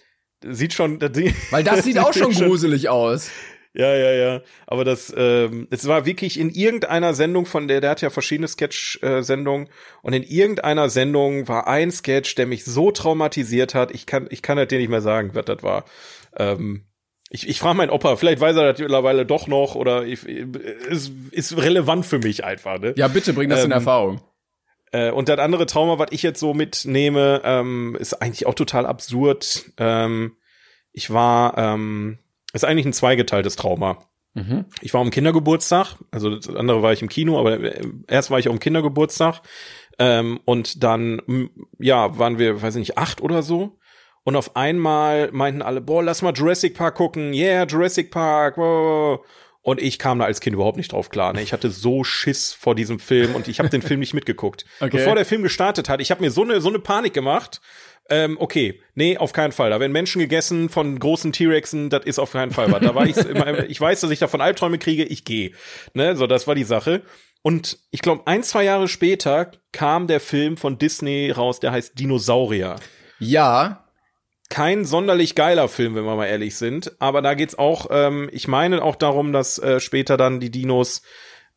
sieht 0.45 0.73
schon, 0.73 1.01
Weil 1.51 1.65
das 1.65 1.85
sieht 1.85 1.99
auch 2.01 2.13
schon 2.13 2.33
gruselig 2.33 2.89
aus. 2.89 3.31
Ja, 3.77 3.93
ja, 3.93 4.13
ja. 4.13 4.43
Aber 4.69 4.85
das, 4.85 5.13
ähm, 5.17 5.67
es 5.71 5.89
war 5.89 6.07
wirklich 6.07 6.39
in 6.39 6.51
irgendeiner 6.51 7.13
Sendung 7.13 7.45
von 7.45 7.67
der, 7.67 7.81
der 7.81 7.91
hat 7.91 8.03
ja 8.03 8.11
verschiedene 8.11 8.47
Sketch-Sendungen 8.47 9.69
und 10.03 10.13
in 10.13 10.23
irgendeiner 10.23 10.89
Sendung 10.89 11.49
war 11.49 11.67
ein 11.67 11.91
Sketch, 11.91 12.37
der 12.37 12.47
mich 12.47 12.65
so 12.65 12.93
traumatisiert 12.93 13.75
hat. 13.75 13.93
Ich 13.93 14.07
kann, 14.07 14.29
ich 14.31 14.43
kann 14.43 14.59
das 14.59 14.69
dir 14.69 14.79
nicht 14.79 14.91
mehr 14.91 15.01
sagen, 15.01 15.31
was 15.35 15.45
das 15.47 15.65
war. 15.65 15.85
Ähm, 16.37 16.85
ich, 17.31 17.49
ich 17.49 17.59
frage 17.59 17.77
meinen 17.77 17.91
Opa, 17.91 18.17
vielleicht 18.17 18.41
weiß 18.41 18.57
er 18.57 18.73
das 18.73 18.81
mittlerweile 18.81 19.27
doch 19.27 19.47
noch 19.47 19.75
oder 19.75 20.05
ich, 20.05 20.25
es 20.91 21.11
ist 21.31 21.57
relevant 21.57 22.07
für 22.07 22.19
mich 22.19 22.45
einfach. 22.45 22.79
Ne? 22.79 22.95
Ja, 22.97 23.09
bitte 23.09 23.33
bring 23.33 23.51
das 23.51 23.65
in 23.65 23.71
Ähm, 23.71 23.73
Erfahrung. 23.73 24.21
Äh, 24.93 25.11
und 25.11 25.29
das 25.29 25.39
andere 25.39 25.67
Trauma, 25.67 25.99
was 25.99 26.09
ich 26.13 26.23
jetzt 26.23 26.39
so 26.39 26.55
mitnehme, 26.55 27.41
ähm, 27.45 27.97
ist 27.99 28.15
eigentlich 28.15 28.47
auch 28.47 28.55
total 28.55 28.87
absurd. 28.87 29.73
Ähm, 29.79 30.37
ich 30.93 31.11
war, 31.11 31.59
ähm, 31.59 32.19
ist 32.53 32.65
eigentlich 32.65 32.87
ein 32.87 32.93
zweigeteiltes 32.93 33.57
Trauma. 33.57 33.99
Mhm. 34.35 34.67
Ich 34.81 34.95
war 34.95 35.01
am 35.01 35.11
Kindergeburtstag, 35.11 35.97
also 36.11 36.37
das 36.37 36.55
andere 36.55 36.83
war 36.83 36.93
ich 36.93 37.03
im 37.03 37.09
Kino, 37.09 37.39
aber 37.39 37.61
äh, 37.61 37.83
erst 38.07 38.31
war 38.31 38.39
ich 38.39 38.49
am 38.49 38.61
Kindergeburtstag 38.61 39.43
ähm, 39.99 40.41
und 40.45 40.83
dann, 40.83 41.51
ja, 41.79 42.19
waren 42.19 42.39
wir, 42.39 42.63
weiß 42.63 42.77
ich 42.77 42.81
nicht, 42.81 42.99
acht 42.99 43.21
oder 43.21 43.43
so. 43.43 43.79
Und 44.25 44.37
auf 44.37 44.57
einmal 44.57 45.31
meinten 45.33 45.63
alle, 45.63 45.81
boah, 45.81 46.03
lass 46.03 46.23
mal 46.23 46.33
Jurassic 46.33 46.75
Park 46.75 46.97
gucken, 46.97 47.35
yeah, 47.35 47.65
Jurassic 47.65 48.11
Park, 48.11 48.57
wow. 48.57 49.21
Und 49.61 49.81
ich 49.81 49.99
kam 49.99 50.19
da 50.19 50.27
als 50.27 50.41
Kind 50.41 50.55
überhaupt 50.55 50.77
nicht 50.77 50.93
drauf 50.93 51.09
klar. 51.09 51.33
Ne? 51.33 51.41
Ich 51.41 51.55
hatte 51.55 51.71
so 51.71 52.05
Schiss 52.05 52.53
vor 52.53 52.75
diesem 52.75 52.99
Film 52.99 53.35
und 53.35 53.49
ich 53.49 53.61
habe 53.61 53.71
den 53.71 53.81
Film 53.81 54.01
nicht 54.01 54.13
mitgeguckt. 54.13 54.67
Okay. 54.81 54.99
Bevor 54.99 55.15
der 55.15 55.25
Film 55.25 55.43
gestartet 55.43 55.89
hat, 55.89 56.03
ich 56.03 56.11
habe 56.11 56.21
mir 56.21 56.31
so 56.31 56.43
eine 56.43 56.61
so 56.61 56.69
eine 56.69 56.79
Panik 56.79 57.15
gemacht. 57.15 57.63
Ähm, 58.11 58.37
okay, 58.39 58.83
nee, 58.95 59.17
auf 59.17 59.33
keinen 59.33 59.53
Fall. 59.53 59.71
Da 59.71 59.81
werden 59.81 59.93
Menschen 59.93 60.19
gegessen 60.19 60.69
von 60.69 60.99
großen 60.99 61.33
T-Rexen, 61.33 61.89
das 61.89 62.05
ist 62.05 62.19
auf 62.19 62.33
keinen 62.33 62.51
Fall 62.51 62.71
was. 62.71 62.81
Da 62.81 62.95
war 62.95 63.07
ich 63.07 63.17
ich 63.69 63.81
weiß, 63.81 64.01
dass 64.01 64.11
ich 64.11 64.19
davon 64.19 64.43
Albträume 64.43 64.79
kriege, 64.79 65.05
ich 65.05 65.25
gehe. 65.25 65.53
Ne, 65.95 66.15
so 66.17 66.27
das 66.27 66.47
war 66.47 66.55
die 66.55 66.65
Sache. 66.65 67.03
Und 67.41 67.79
ich 67.91 68.03
glaube, 68.03 68.27
ein, 68.27 68.43
zwei 68.43 68.65
Jahre 68.65 68.89
später 68.89 69.53
kam 69.73 70.07
der 70.07 70.21
Film 70.21 70.59
von 70.59 70.77
Disney 70.77 71.31
raus, 71.31 71.61
der 71.61 71.73
heißt 71.73 71.99
Dinosaurier. 71.99 72.77
Ja, 73.19 73.84
Kein 74.55 74.85
sonderlich 74.85 75.35
geiler 75.35 75.69
Film, 75.69 75.97
wenn 75.97 76.05
wir 76.05 76.15
mal 76.15 76.27
ehrlich 76.27 76.55
sind. 76.55 76.93
Aber 77.01 77.23
da 77.23 77.35
geht's 77.35 77.59
auch, 77.59 77.89
ähm, 77.91 78.31
ich 78.33 78.47
meine 78.47 78.85
auch 78.85 78.95
darum, 78.95 79.33
dass 79.33 79.59
äh, 79.59 79.81
später 79.81 80.17
dann 80.17 80.39
die 80.39 80.51
Dinos 80.51 81.03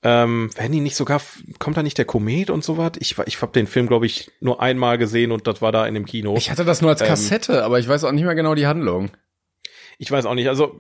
ähm, 0.01 0.50
werden 0.56 0.72
die 0.72 0.80
nicht 0.80 0.96
sogar, 0.96 1.22
kommt 1.60 1.77
da 1.77 1.84
nicht 1.84 2.00
der 2.00 2.06
Komet 2.06 2.50
und 2.50 2.63
sowas? 2.63 2.94
Ich, 3.00 3.16
ich 3.27 3.39
habe 3.44 3.51
den 3.51 3.68
Film, 3.68 3.86
glaube 3.86 4.08
ich, 4.08 4.32
nur 4.39 4.63
einmal 4.63 4.98
gesehen 4.98 5.32
und 5.32 5.46
das 5.46 5.62
war 5.62 5.72
da 5.72 5.86
in 5.86 5.94
dem 5.94 6.06
Kino. 6.06 6.34
ich 6.38 6.50
hatte 6.50 6.66
das 6.66 6.82
nur 6.82 6.89
als 6.89 7.01
Ähm, 7.01 7.08
Kassette, 7.08 7.63
aber 7.63 7.77
ich 7.77 7.88
weiß 7.88 8.04
auch 8.04 8.12
nicht 8.12 8.24
mehr 8.24 8.34
genau 8.34 8.56
die 8.56 8.66
Handlung. 8.66 9.12
Ich 10.00 10.10
weiß 10.10 10.25
auch 10.25 10.33
nicht. 10.33 10.48
Also 10.48 10.75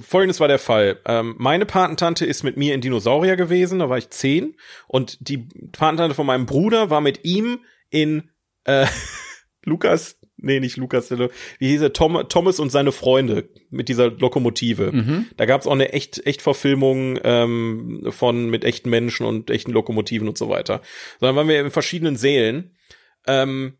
folgendes 0.00 0.40
war 0.40 0.48
der 0.48 0.58
Fall. 0.58 1.00
Ähm, 1.04 1.34
meine 1.36 1.66
Patentante 1.66 2.24
ist 2.24 2.44
mit 2.44 2.56
mir 2.56 2.74
in 2.74 2.80
Dinosaurier 2.80 3.36
gewesen, 3.36 3.78
da 3.78 3.90
war 3.90 3.98
ich 3.98 4.08
zehn. 4.08 4.56
Und 4.86 5.18
die 5.20 5.48
Patentante 5.72 6.14
von 6.14 6.24
meinem 6.24 6.46
Bruder 6.46 6.88
war 6.88 7.02
mit 7.02 7.26
ihm 7.26 7.60
in 7.90 8.30
äh, 8.64 8.86
Lukas, 9.64 10.18
nee, 10.42 10.60
nicht 10.60 10.76
Lukas, 10.76 11.10
wie 11.10 11.68
hieß 11.68 11.82
er? 11.82 11.92
Tom, 11.92 12.22
Thomas 12.28 12.60
und 12.60 12.70
seine 12.70 12.92
Freunde 12.92 13.48
mit 13.70 13.88
dieser 13.88 14.10
Lokomotive. 14.10 14.92
Mhm. 14.92 15.26
Da 15.36 15.46
gab 15.46 15.60
es 15.60 15.66
auch 15.66 15.72
eine 15.72 15.92
echt, 15.92 16.26
echt 16.26 16.42
Verfilmung 16.42 17.18
ähm, 17.24 18.06
von 18.10 18.50
mit 18.50 18.64
echten 18.64 18.90
Menschen 18.90 19.26
und 19.26 19.50
echten 19.50 19.72
Lokomotiven 19.72 20.28
und 20.28 20.36
so 20.36 20.48
weiter. 20.48 20.82
So, 21.20 21.26
dann 21.26 21.36
waren 21.36 21.48
wir 21.48 21.60
in 21.60 21.70
verschiedenen 21.70 22.16
Sälen. 22.16 22.72
Ähm, 23.26 23.74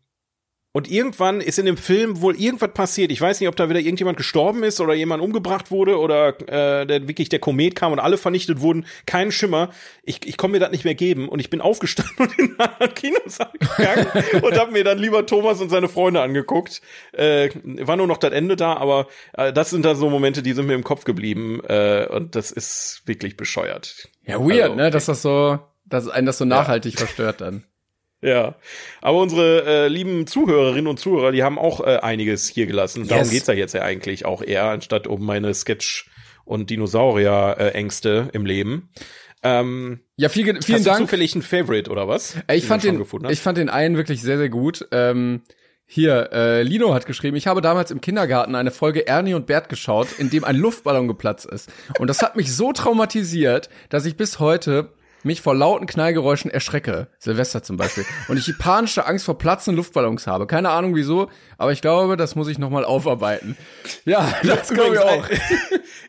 und 0.75 0.89
irgendwann 0.89 1.39
ist 1.39 1.59
in 1.59 1.67
dem 1.67 1.77
Film 1.77 2.21
wohl 2.21 2.35
irgendwas 2.35 2.73
passiert. 2.73 3.11
Ich 3.11 3.21
weiß 3.21 3.39
nicht, 3.39 3.47
ob 3.47 3.55
da 3.55 3.69
wieder 3.69 3.79
irgendjemand 3.79 4.17
gestorben 4.17 4.63
ist 4.63 4.81
oder 4.81 4.95
jemand 4.95 5.21
umgebracht 5.21 5.69
wurde 5.69 5.99
oder 5.99 6.29
äh, 6.49 6.87
der, 6.87 7.07
wirklich 7.07 7.29
der 7.29 7.37
Komet 7.37 7.75
kam 7.75 7.91
und 7.91 7.99
alle 7.99 8.17
vernichtet 8.17 8.59
wurden. 8.59 8.87
Kein 9.05 9.31
Schimmer. 9.31 9.69
Ich, 10.01 10.25
ich 10.25 10.35
konnte 10.35 10.53
mir 10.53 10.59
das 10.59 10.71
nicht 10.71 10.83
mehr 10.83 10.95
geben. 10.95 11.29
Und 11.29 11.39
ich 11.39 11.51
bin 11.51 11.61
aufgestanden 11.61 12.15
und 12.17 12.39
in 12.39 12.59
einen 12.59 12.93
Kinosaal 12.95 13.51
gegangen 13.53 14.07
und 14.41 14.57
habe 14.57 14.71
mir 14.71 14.83
dann 14.83 14.97
lieber 14.97 15.27
Thomas 15.27 15.61
und 15.61 15.69
seine 15.69 15.89
Freunde 15.89 16.21
angeguckt. 16.21 16.81
Äh, 17.11 17.51
war 17.63 17.95
nur 17.95 18.07
noch 18.07 18.17
das 18.17 18.31
Ende 18.31 18.55
da, 18.55 18.73
aber 18.73 19.07
äh, 19.33 19.53
das 19.53 19.69
sind 19.69 19.85
da 19.85 19.93
so 19.93 20.09
Momente, 20.09 20.41
die 20.41 20.53
sind 20.53 20.65
mir 20.65 20.73
im 20.73 20.83
Kopf 20.83 21.03
geblieben. 21.03 21.61
Äh, 21.67 22.07
und 22.09 22.35
das 22.35 22.49
ist 22.49 23.03
wirklich 23.05 23.37
bescheuert. 23.37 24.09
Ja, 24.25 24.39
weird, 24.39 24.63
Also, 24.63 24.75
ne, 24.75 24.89
dass 24.89 25.05
das 25.05 25.21
so, 25.21 25.59
dass 25.85 26.07
einen 26.07 26.25
das 26.25 26.39
so 26.39 26.45
nachhaltig 26.45 26.97
verstört 26.97 27.41
dann. 27.41 27.63
Ja, 28.23 28.55
aber 29.01 29.17
unsere 29.19 29.65
äh, 29.65 29.87
lieben 29.89 30.25
Zuhörerinnen 30.27 30.87
und 30.87 30.97
Zuhörer, 30.99 31.31
die 31.33 31.43
haben 31.43 31.59
auch 31.59 31.81
äh, 31.81 31.97
einiges 32.01 32.47
hier 32.47 32.65
gelassen. 32.67 33.05
Darum 33.07 33.23
Yes. 33.25 33.31
geht's 33.31 33.47
ja 33.47 33.53
jetzt 33.53 33.73
ja 33.73 33.81
eigentlich 33.81 34.25
auch 34.25 34.41
eher, 34.41 34.63
anstatt 34.65 35.07
um 35.07 35.25
meine 35.25 35.53
Sketch- 35.53 36.09
und 36.45 36.69
Dinosaurier-Ängste 36.69 38.29
im 38.33 38.45
Leben. 38.45 38.89
Ähm, 39.43 39.99
Ja, 40.15 40.29
viel, 40.29 40.45
vielen 40.45 40.57
hast 40.59 40.69
du 40.69 40.89
Dank. 40.89 40.99
zufällig 41.01 41.33
einen 41.35 41.41
Favorite 41.41 41.89
oder 41.91 42.07
was? 42.07 42.37
Ey, 42.47 42.57
Ich 42.57 42.65
fand 42.65 42.83
den, 42.83 43.03
ich 43.29 43.41
fand 43.41 43.57
den 43.57 43.69
einen 43.69 43.97
wirklich 43.97 44.21
sehr, 44.21 44.37
sehr 44.37 44.49
gut. 44.49 44.87
Ähm, 44.91 45.41
hier, 45.85 46.29
äh, 46.31 46.63
Lino 46.63 46.93
hat 46.93 47.05
geschrieben, 47.05 47.35
ich 47.35 47.45
habe 47.47 47.59
damals 47.61 47.91
im 47.91 47.99
Kindergarten 47.99 48.55
eine 48.55 48.71
Folge 48.71 49.05
Ernie 49.05 49.33
und 49.33 49.45
Bert 49.47 49.67
geschaut, 49.67 50.07
in 50.17 50.29
dem 50.29 50.45
ein 50.45 50.55
Luftballon 50.55 51.09
geplatzt 51.09 51.45
ist. 51.45 51.69
Und 51.99 52.07
das 52.07 52.21
hat 52.21 52.37
mich 52.37 52.55
so 52.55 52.71
traumatisiert, 52.71 53.69
dass 53.89 54.05
ich 54.05 54.15
bis 54.15 54.39
heute 54.39 54.93
mich 55.23 55.41
vor 55.41 55.55
lauten 55.55 55.87
Knallgeräuschen 55.87 56.51
erschrecke. 56.51 57.07
Silvester 57.19 57.63
zum 57.63 57.77
Beispiel. 57.77 58.05
Und 58.27 58.37
ich 58.37 58.57
panische 58.57 59.05
Angst 59.05 59.25
vor 59.25 59.37
platzenden 59.37 59.77
Luftballons 59.77 60.27
habe. 60.27 60.47
Keine 60.47 60.69
Ahnung 60.69 60.95
wieso, 60.95 61.29
aber 61.57 61.71
ich 61.71 61.81
glaube, 61.81 62.17
das 62.17 62.35
muss 62.35 62.47
ich 62.47 62.59
nochmal 62.59 62.85
aufarbeiten. 62.85 63.57
Ja, 64.05 64.33
das 64.43 64.69
glaube 64.69 64.95
ich 64.95 65.01
auch. 65.01 65.27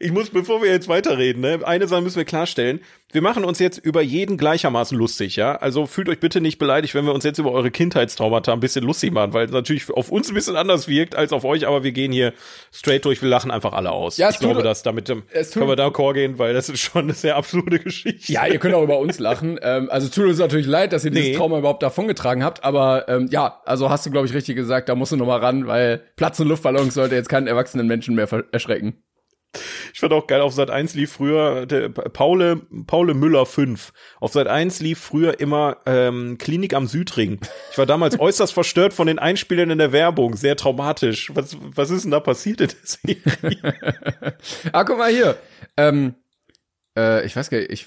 Ich 0.00 0.12
muss, 0.12 0.31
bevor 0.31 0.61
wir 0.61 0.70
jetzt 0.70 0.88
weiterreden, 0.88 1.40
ne, 1.40 1.61
eine 1.64 1.87
Sache 1.87 2.03
müssen 2.03 2.16
wir 2.16 2.24
klarstellen. 2.24 2.81
Wir 3.14 3.22
machen 3.22 3.44
uns 3.44 3.61
jetzt 3.61 3.79
über 3.79 4.03
jeden 4.03 4.37
gleichermaßen 4.37 4.98
lustig, 4.98 5.37
ja? 5.37 5.55
Also 5.55 5.87
fühlt 5.87 6.09
euch 6.09 6.18
bitte 6.18 6.40
nicht 6.40 6.59
beleidigt, 6.59 6.96
wenn 6.96 7.07
wir 7.07 7.14
uns 7.14 7.22
jetzt 7.22 7.38
über 7.38 7.53
eure 7.53 7.70
Kindheitstraumata 7.70 8.53
ein 8.53 8.59
bisschen 8.59 8.85
lustig 8.85 9.12
machen, 9.12 9.33
weil 9.33 9.46
es 9.46 9.53
natürlich 9.53 9.88
auf 9.88 10.11
uns 10.11 10.31
ein 10.31 10.35
bisschen 10.35 10.57
anders 10.57 10.88
wirkt 10.88 11.14
als 11.14 11.33
auf 11.33 11.44
euch, 11.44 11.64
aber 11.64 11.85
wir 11.85 11.92
gehen 11.92 12.11
hier 12.11 12.33
straight 12.72 13.05
durch, 13.05 13.22
wir 13.22 13.29
lachen 13.29 13.53
einfach 13.53 13.72
alle 13.72 13.92
aus. 13.92 14.16
Ja, 14.16 14.31
ich 14.31 14.40
glaube, 14.40 14.64
dass 14.64 14.83
damit 14.83 15.09
ähm, 15.11 15.22
können 15.31 15.68
wir 15.68 15.77
d'accord 15.77 16.14
gehen, 16.14 16.40
weil 16.40 16.55
das 16.55 16.68
ist 16.68 16.81
schon 16.81 17.03
eine 17.03 17.12
sehr 17.12 17.37
absurde 17.37 17.79
Geschichte. 17.79 18.33
Ja, 18.33 18.48
ihr 18.48 18.59
könnt 18.59 18.74
auch 18.74 18.83
über 18.83 18.98
uns 18.98 19.20
lachen. 19.20 19.61
Ähm, 19.66 19.88
also 19.88 20.09
tut 20.09 20.27
uns 20.27 20.38
natürlich 20.38 20.66
leid, 20.66 20.92
dass 20.92 21.05
ihr 21.05 21.11
dieses 21.11 21.29
Nee. 21.29 21.37
Trauma 21.37 21.59
überhaupt 21.59 21.83
davongetragen 21.83 22.44
habt. 22.44 22.64
Aber 22.64 23.09
ähm, 23.09 23.29
ja, 23.31 23.61
also 23.64 23.88
hast 23.88 24.05
du, 24.05 24.11
glaube 24.11 24.27
ich, 24.27 24.35
richtig 24.35 24.57
gesagt, 24.57 24.88
da 24.88 24.94
musst 24.94 25.12
du 25.12 25.16
noch 25.16 25.27
mal 25.27 25.38
ran, 25.38 25.66
weil 25.66 26.03
Platz 26.16 26.38
und 26.40 26.48
Luftballons 26.48 26.92
sollte 26.92 27.14
jetzt 27.14 27.29
keinen 27.29 27.46
erwachsenen 27.46 27.87
Menschen 27.87 28.14
mehr 28.14 28.29
erschrecken. 28.53 29.03
Ich 29.92 30.00
fand 30.00 30.12
auch 30.12 30.26
geil, 30.26 30.40
auf 30.40 30.52
Sat 30.52 30.70
1 30.70 30.94
lief 30.94 31.12
früher 31.12 31.66
der 31.66 31.88
Paule, 31.88 32.56
Paule 32.86 33.14
Müller 33.14 33.46
5. 33.46 33.92
Auf 34.20 34.32
Sat 34.32 34.46
1 34.46 34.80
lief 34.80 34.98
früher 34.98 35.40
immer 35.40 35.78
ähm, 35.86 36.38
Klinik 36.38 36.74
am 36.74 36.86
Südring. 36.86 37.40
Ich 37.70 37.78
war 37.78 37.86
damals 37.86 38.18
äußerst 38.18 38.52
verstört 38.54 38.92
von 38.92 39.06
den 39.06 39.18
Einspielern 39.18 39.70
in 39.70 39.78
der 39.78 39.92
Werbung. 39.92 40.36
Sehr 40.36 40.56
traumatisch. 40.56 41.30
Was, 41.34 41.56
was 41.60 41.90
ist 41.90 42.04
denn 42.04 42.10
da 42.10 42.20
passiert 42.20 42.60
in 42.60 42.68
der 42.68 42.76
Serie? 42.82 43.74
Ah, 44.72 44.84
guck 44.84 44.98
mal 44.98 45.10
hier. 45.10 45.36
Ähm, 45.76 46.14
äh, 46.96 47.24
ich 47.26 47.34
weiß 47.36 47.50
gar 47.50 47.58
nicht, 47.58 47.70
ich, 47.70 47.86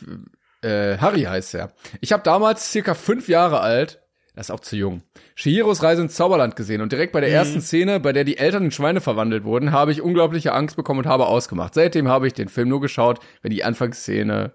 äh, 0.62 0.97
Harry 0.97 1.23
heißt 1.23 1.56
er. 1.56 1.73
Ich 2.01 2.12
habe 2.13 2.23
damals 2.23 2.71
circa 2.71 2.93
fünf 2.93 3.27
Jahre 3.27 3.60
alt 3.62 4.01
Das 4.38 4.50
ist 4.50 4.52
auch 4.52 4.60
zu 4.60 4.76
jung. 4.76 5.02
Shihiros 5.34 5.82
Reise 5.82 6.04
ins 6.04 6.13
Zauberland 6.13 6.56
gesehen 6.56 6.82
und 6.82 6.91
direkt 6.91 7.12
bei 7.12 7.21
der 7.21 7.32
ersten 7.32 7.60
Szene, 7.60 8.00
bei 8.00 8.13
der 8.13 8.23
die 8.23 8.38
Eltern 8.38 8.65
in 8.65 8.71
Schweine 8.71 9.02
verwandelt 9.02 9.45
wurden, 9.45 9.71
habe 9.71 9.91
ich 9.91 10.00
unglaubliche 10.00 10.54
Angst 10.54 10.76
bekommen 10.76 11.00
und 11.00 11.08
habe 11.08 11.26
ausgemacht. 11.26 11.73
Seitdem 11.73 12.08
habe 12.08 12.28
ich 12.28 12.34
den 12.34 12.47
Film 12.47 12.69
nur 12.69 12.80
geschaut, 12.80 13.19
wenn 13.41 13.50
die 13.50 13.63
Anfangsszene 13.63 14.52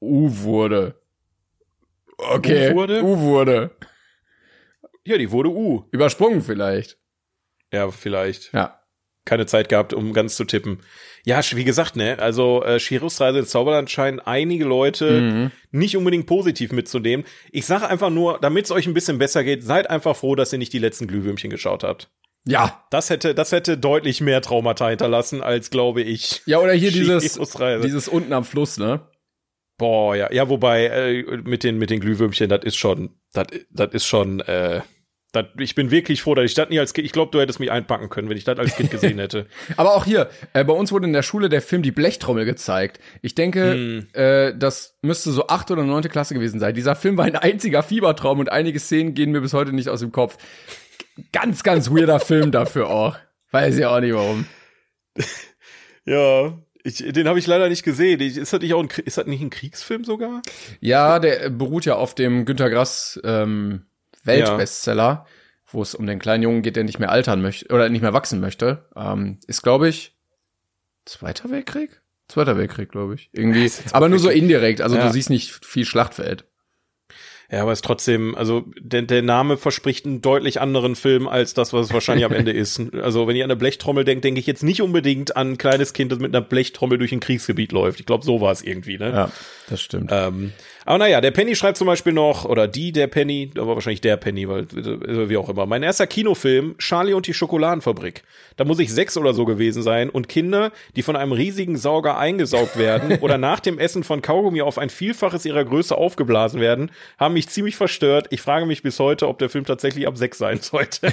U 0.00 0.28
wurde. 0.38 0.96
Okay. 2.18 2.72
U 2.72 2.74
wurde? 2.74 3.04
U 3.04 3.20
wurde. 3.20 3.70
Ja, 5.06 5.18
die 5.18 5.30
wurde 5.30 5.50
U. 5.50 5.84
Übersprungen 5.92 6.42
vielleicht. 6.42 6.98
Ja, 7.72 7.92
vielleicht. 7.92 8.52
Ja. 8.52 8.82
Keine 9.24 9.46
Zeit 9.46 9.68
gehabt, 9.68 9.94
um 9.94 10.12
ganz 10.12 10.34
zu 10.34 10.44
tippen. 10.44 10.80
Ja, 11.24 11.40
wie 11.54 11.64
gesagt, 11.64 11.94
ne, 11.94 12.18
also 12.18 12.64
äh, 12.64 12.80
Shiros 12.80 13.20
Reise 13.20 13.38
ins 13.38 13.50
Zauberland 13.50 13.90
scheinen 13.90 14.18
einige 14.18 14.64
Leute 14.64 15.20
Mhm. 15.20 15.50
nicht 15.70 15.96
unbedingt 15.96 16.26
positiv 16.26 16.72
mitzunehmen. 16.72 17.24
Ich 17.52 17.64
sage 17.66 17.88
einfach 17.88 18.10
nur, 18.10 18.38
damit 18.40 18.64
es 18.64 18.72
euch 18.72 18.86
ein 18.86 18.94
bisschen 18.94 19.18
besser 19.18 19.44
geht, 19.44 19.62
seid 19.62 19.88
einfach 19.88 20.16
froh, 20.16 20.34
dass 20.34 20.52
ihr 20.52 20.58
nicht 20.58 20.72
die 20.72 20.78
letzten 20.80 21.06
Glühwürmchen 21.06 21.50
geschaut 21.50 21.84
habt. 21.84 22.10
Ja. 22.44 22.84
Das 22.90 23.08
hätte, 23.08 23.36
das 23.36 23.52
hätte 23.52 23.78
deutlich 23.78 24.20
mehr 24.20 24.42
Traumata 24.42 24.88
hinterlassen, 24.88 25.42
als 25.42 25.70
glaube 25.70 26.02
ich. 26.02 26.42
Ja, 26.44 26.58
oder 26.58 26.72
hier 26.72 26.90
dieses, 26.90 27.38
dieses 27.82 28.08
unten 28.08 28.32
am 28.32 28.44
Fluss, 28.44 28.78
ne? 28.78 29.06
Boah, 29.78 30.16
ja, 30.16 30.32
ja, 30.32 30.48
wobei 30.48 30.86
äh, 30.86 31.22
mit 31.44 31.62
den 31.62 31.78
mit 31.78 31.90
den 31.90 32.00
Glühwürmchen, 32.00 32.48
das 32.48 32.64
ist 32.64 32.76
schon, 32.76 33.10
das 33.32 33.46
das 33.70 33.92
ist 33.94 34.06
schon. 34.06 34.40
Äh, 34.40 34.80
das, 35.32 35.46
ich 35.58 35.74
bin 35.74 35.90
wirklich 35.90 36.22
froh, 36.22 36.34
dass 36.34 36.44
ich 36.44 36.54
das 36.54 36.68
nie 36.68 36.78
als 36.78 36.92
Kind. 36.92 37.06
Ich 37.06 37.12
glaube, 37.12 37.30
du 37.30 37.40
hättest 37.40 37.58
mich 37.58 37.70
einpacken 37.70 38.10
können, 38.10 38.28
wenn 38.28 38.36
ich 38.36 38.44
das 38.44 38.58
als 38.58 38.76
Kind 38.76 38.90
gesehen 38.90 39.18
hätte. 39.18 39.46
Aber 39.76 39.94
auch 39.94 40.04
hier, 40.04 40.28
äh, 40.52 40.62
bei 40.62 40.74
uns 40.74 40.92
wurde 40.92 41.06
in 41.06 41.12
der 41.14 41.22
Schule 41.22 41.48
der 41.48 41.62
Film 41.62 41.82
Die 41.82 41.90
Blechtrommel 41.90 42.44
gezeigt. 42.44 43.00
Ich 43.22 43.34
denke, 43.34 43.72
Hm. 43.72 44.06
äh, 44.12 44.54
das 44.56 44.98
müsste 45.02 45.30
so 45.32 45.46
achte 45.48 45.72
oder 45.72 45.84
neunte 45.84 46.10
Klasse 46.10 46.34
gewesen 46.34 46.60
sein. 46.60 46.74
Dieser 46.74 46.94
Film 46.94 47.16
war 47.16 47.24
ein 47.24 47.36
einziger 47.36 47.82
Fiebertraum 47.82 48.40
und 48.40 48.52
einige 48.52 48.78
Szenen 48.78 49.14
gehen 49.14 49.32
mir 49.32 49.40
bis 49.40 49.54
heute 49.54 49.72
nicht 49.72 49.88
aus 49.88 50.00
dem 50.00 50.12
Kopf. 50.12 50.36
Ganz, 51.32 51.62
ganz 51.62 51.90
weirder 51.90 52.20
Film 52.24 52.50
dafür 52.52 52.90
auch. 52.90 53.16
Weiß 53.50 53.76
ich 53.78 53.86
auch 53.86 54.00
nicht 54.00 54.14
warum. 54.14 54.46
ja, 56.04 56.58
ich, 56.84 56.96
den 56.98 57.28
habe 57.28 57.38
ich 57.38 57.46
leider 57.46 57.68
nicht 57.68 57.84
gesehen. 57.84 58.20
Ich, 58.20 58.36
ist 58.36 58.52
das 58.52 58.60
nicht 58.60 58.74
auch 58.74 58.82
ein, 58.82 58.88
ist 59.04 59.18
das 59.18 59.26
nicht 59.26 59.40
ein 59.40 59.50
Kriegsfilm 59.50 60.04
sogar? 60.04 60.42
Ja, 60.80 61.18
der 61.18 61.48
beruht 61.50 61.84
ja 61.84 61.94
auf 61.96 62.14
dem 62.14 62.44
Günter 62.44 62.70
Grass 62.70 63.20
ähm, 63.24 63.82
Weltbestseller, 64.24 65.26
wo 65.70 65.82
es 65.82 65.94
um 65.94 66.06
den 66.06 66.18
kleinen 66.18 66.42
Jungen 66.42 66.62
geht, 66.62 66.76
der 66.76 66.84
nicht 66.84 66.98
mehr 66.98 67.10
altern 67.10 67.42
möchte 67.42 67.72
oder 67.74 67.88
nicht 67.88 68.02
mehr 68.02 68.12
wachsen 68.12 68.40
möchte. 68.40 68.86
Ähm, 68.96 69.38
ist, 69.46 69.62
glaube 69.62 69.88
ich, 69.88 70.14
Zweiter 71.04 71.50
Weltkrieg? 71.50 72.00
Zweiter 72.28 72.56
Weltkrieg, 72.56 72.90
glaube 72.90 73.14
ich. 73.16 73.28
Irgendwie. 73.32 73.70
Aber 73.92 74.08
nur 74.08 74.18
so 74.20 74.30
indirekt. 74.30 74.80
Also 74.80 74.96
Ja. 74.96 75.06
du 75.06 75.12
siehst 75.12 75.30
nicht 75.30 75.64
viel 75.64 75.84
Schlachtfeld. 75.84 76.44
Ja, 77.50 77.60
aber 77.62 77.72
es 77.72 77.78
ist 77.80 77.84
trotzdem, 77.84 78.34
also 78.34 78.64
der, 78.80 79.02
der 79.02 79.20
Name 79.20 79.58
verspricht 79.58 80.06
einen 80.06 80.22
deutlich 80.22 80.58
anderen 80.60 80.96
Film 80.96 81.28
als 81.28 81.52
das, 81.52 81.74
was 81.74 81.86
es 81.88 81.92
wahrscheinlich 81.92 82.24
am 82.24 82.32
Ende 82.32 82.52
ist. 82.52 82.80
Also 82.94 83.26
wenn 83.26 83.36
ihr 83.36 83.44
an 83.44 83.50
eine 83.50 83.58
Blechtrommel 83.58 84.04
denkt, 84.04 84.24
denke 84.24 84.40
ich 84.40 84.46
jetzt 84.46 84.62
nicht 84.62 84.80
unbedingt 84.80 85.36
an 85.36 85.52
ein 85.52 85.58
kleines 85.58 85.92
Kind, 85.92 86.12
das 86.12 86.18
mit 86.20 86.34
einer 86.34 86.40
Blechtrommel 86.44 86.96
durch 86.96 87.12
ein 87.12 87.20
Kriegsgebiet 87.20 87.72
läuft. 87.72 88.00
Ich 88.00 88.06
glaube, 88.06 88.24
so 88.24 88.40
war 88.40 88.52
es 88.52 88.62
irgendwie, 88.62 88.96
ne? 88.96 89.10
Ja, 89.10 89.32
das 89.68 89.82
stimmt. 89.82 90.08
Ähm, 90.12 90.52
aber 90.84 90.98
naja, 90.98 91.20
der 91.20 91.30
Penny 91.30 91.54
schreibt 91.54 91.76
zum 91.76 91.86
Beispiel 91.86 92.12
noch, 92.12 92.44
oder 92.44 92.66
die, 92.66 92.92
der 92.92 93.06
Penny, 93.06 93.50
aber 93.56 93.74
wahrscheinlich 93.74 94.00
der 94.00 94.16
Penny, 94.16 94.48
weil 94.48 94.62
äh, 94.62 95.28
wie 95.28 95.36
auch 95.36 95.48
immer. 95.48 95.66
Mein 95.66 95.82
erster 95.82 96.06
Kinofilm, 96.06 96.76
Charlie 96.78 97.14
und 97.14 97.26
die 97.26 97.34
Schokoladenfabrik. 97.34 98.22
Da 98.56 98.64
muss 98.64 98.78
ich 98.78 98.92
sechs 98.92 99.16
oder 99.16 99.34
so 99.34 99.44
gewesen 99.44 99.82
sein 99.82 100.10
und 100.10 100.28
Kinder, 100.28 100.72
die 100.96 101.02
von 101.02 101.16
einem 101.16 101.32
riesigen 101.32 101.76
Sauger 101.76 102.18
eingesaugt 102.18 102.76
werden 102.76 103.18
oder 103.20 103.38
nach 103.38 103.60
dem 103.60 103.78
Essen 103.78 104.04
von 104.04 104.22
Kaugummi 104.22 104.62
auf 104.62 104.78
ein 104.78 104.90
Vielfaches 104.90 105.44
ihrer 105.44 105.64
Größe 105.64 105.96
aufgeblasen 105.96 106.60
werden, 106.60 106.90
haben 107.18 107.34
mich 107.34 107.48
ziemlich 107.48 107.76
verstört. 107.76 108.26
Ich 108.30 108.40
frage 108.40 108.66
mich 108.66 108.82
bis 108.82 108.98
heute, 108.98 109.28
ob 109.28 109.38
der 109.38 109.50
Film 109.50 109.64
tatsächlich 109.64 110.06
ab 110.06 110.16
sechs 110.16 110.38
sein 110.38 110.58
sollte. 110.60 111.12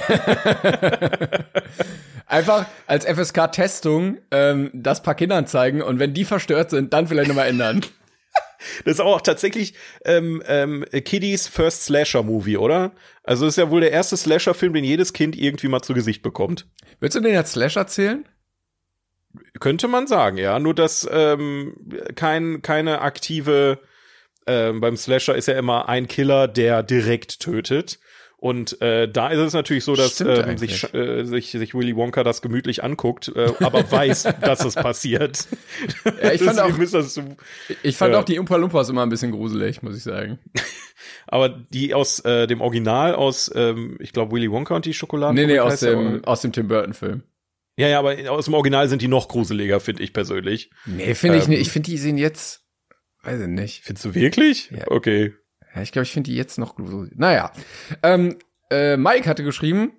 Einfach 2.26 2.66
als 2.86 3.04
FSK-Testung 3.06 4.18
ähm, 4.30 4.70
das 4.72 5.02
paar 5.02 5.14
Kindern 5.14 5.46
zeigen 5.46 5.82
und 5.82 5.98
wenn 5.98 6.14
die 6.14 6.24
verstört 6.24 6.70
sind, 6.70 6.92
dann 6.92 7.08
vielleicht 7.08 7.28
nochmal 7.28 7.48
ändern. 7.48 7.80
Das 8.84 8.94
ist 8.94 9.00
auch 9.00 9.20
tatsächlich 9.20 9.74
ähm, 10.04 10.42
ähm, 10.46 10.84
Kiddies 10.90 11.48
First 11.48 11.84
Slasher 11.84 12.22
Movie, 12.22 12.56
oder? 12.56 12.92
Also 13.22 13.46
ist 13.46 13.58
ja 13.58 13.70
wohl 13.70 13.80
der 13.80 13.92
erste 13.92 14.16
Slasher-Film, 14.16 14.74
den 14.74 14.84
jedes 14.84 15.12
Kind 15.12 15.36
irgendwie 15.36 15.68
mal 15.68 15.82
zu 15.82 15.94
Gesicht 15.94 16.22
bekommt. 16.22 16.66
Willst 17.00 17.16
du 17.16 17.20
den 17.20 17.36
als 17.36 17.52
Slasher 17.52 17.86
zählen? 17.86 18.28
Könnte 19.60 19.88
man 19.88 20.06
sagen, 20.06 20.36
ja. 20.36 20.58
Nur 20.58 20.74
dass 20.74 21.08
ähm, 21.10 21.74
kein, 22.16 22.62
keine 22.62 23.00
aktive, 23.00 23.78
ähm, 24.46 24.80
beim 24.80 24.96
Slasher 24.96 25.36
ist 25.36 25.46
ja 25.46 25.58
immer 25.58 25.88
ein 25.88 26.08
Killer, 26.08 26.48
der 26.48 26.82
direkt 26.82 27.40
tötet. 27.40 28.00
Und 28.40 28.80
äh, 28.80 29.06
da 29.06 29.28
ist 29.28 29.38
es 29.38 29.52
natürlich 29.52 29.84
so, 29.84 29.94
dass 29.94 30.18
ähm, 30.22 30.56
sich, 30.56 30.94
äh, 30.94 31.24
sich, 31.24 31.50
sich 31.50 31.74
Willy 31.74 31.94
Wonka 31.94 32.24
das 32.24 32.40
gemütlich 32.40 32.82
anguckt, 32.82 33.30
äh, 33.36 33.52
aber 33.60 33.90
weiß, 33.90 34.28
dass 34.40 34.64
es 34.64 34.74
passiert. 34.74 35.46
Ja, 36.22 36.32
ich 36.32 36.42
fand 36.42 36.58
auch, 36.58 36.70
das 36.78 37.20
ich 37.82 37.98
fand 37.98 38.14
auch 38.14 38.24
die 38.24 38.38
Umpa 38.38 38.56
Lumpas 38.56 38.88
immer 38.88 39.02
ein 39.02 39.10
bisschen 39.10 39.30
gruselig, 39.30 39.82
muss 39.82 39.94
ich 39.94 40.02
sagen. 40.02 40.38
aber 41.26 41.50
die 41.50 41.92
aus 41.92 42.20
äh, 42.20 42.46
dem 42.46 42.62
Original 42.62 43.14
aus, 43.14 43.50
ähm, 43.54 43.98
ich 44.00 44.14
glaube, 44.14 44.32
Willy 44.32 44.50
Wonka 44.50 44.74
und 44.74 44.86
die 44.86 44.94
Schokoladen. 44.94 45.36
Nee, 45.36 45.44
nee, 45.44 45.58
aus 45.58 45.80
dem, 45.80 46.24
aus 46.24 46.40
dem 46.40 46.52
Tim 46.52 46.66
Burton 46.66 46.94
Film. 46.94 47.22
Ja, 47.76 47.88
ja, 47.88 47.98
aber 47.98 48.16
aus 48.30 48.46
dem 48.46 48.54
Original 48.54 48.88
sind 48.88 49.02
die 49.02 49.08
noch 49.08 49.28
gruseliger, 49.28 49.80
finde 49.80 50.02
ich 50.02 50.14
persönlich. 50.14 50.70
Nee, 50.86 51.14
finde 51.14 51.36
ich 51.36 51.44
Ähm. 51.44 51.50
nicht. 51.50 51.60
Ich 51.60 51.70
finde, 51.70 51.90
die 51.90 51.98
sehen 51.98 52.16
jetzt, 52.16 52.64
weiß 53.22 53.42
ich 53.42 53.48
nicht. 53.48 53.82
Findest 53.84 54.06
du 54.06 54.14
wirklich? 54.14 54.70
Ja. 54.70 54.84
Okay. 54.86 55.34
Ja, 55.74 55.82
ich 55.82 55.92
glaube, 55.92 56.04
ich 56.04 56.12
finde 56.12 56.30
die 56.30 56.36
jetzt 56.36 56.58
noch 56.58 56.76
gruselig. 56.76 57.16
Naja. 57.16 57.52
Ähm, 58.02 58.36
äh, 58.70 58.96
Mike 58.96 59.28
hatte 59.28 59.44
geschrieben, 59.44 59.92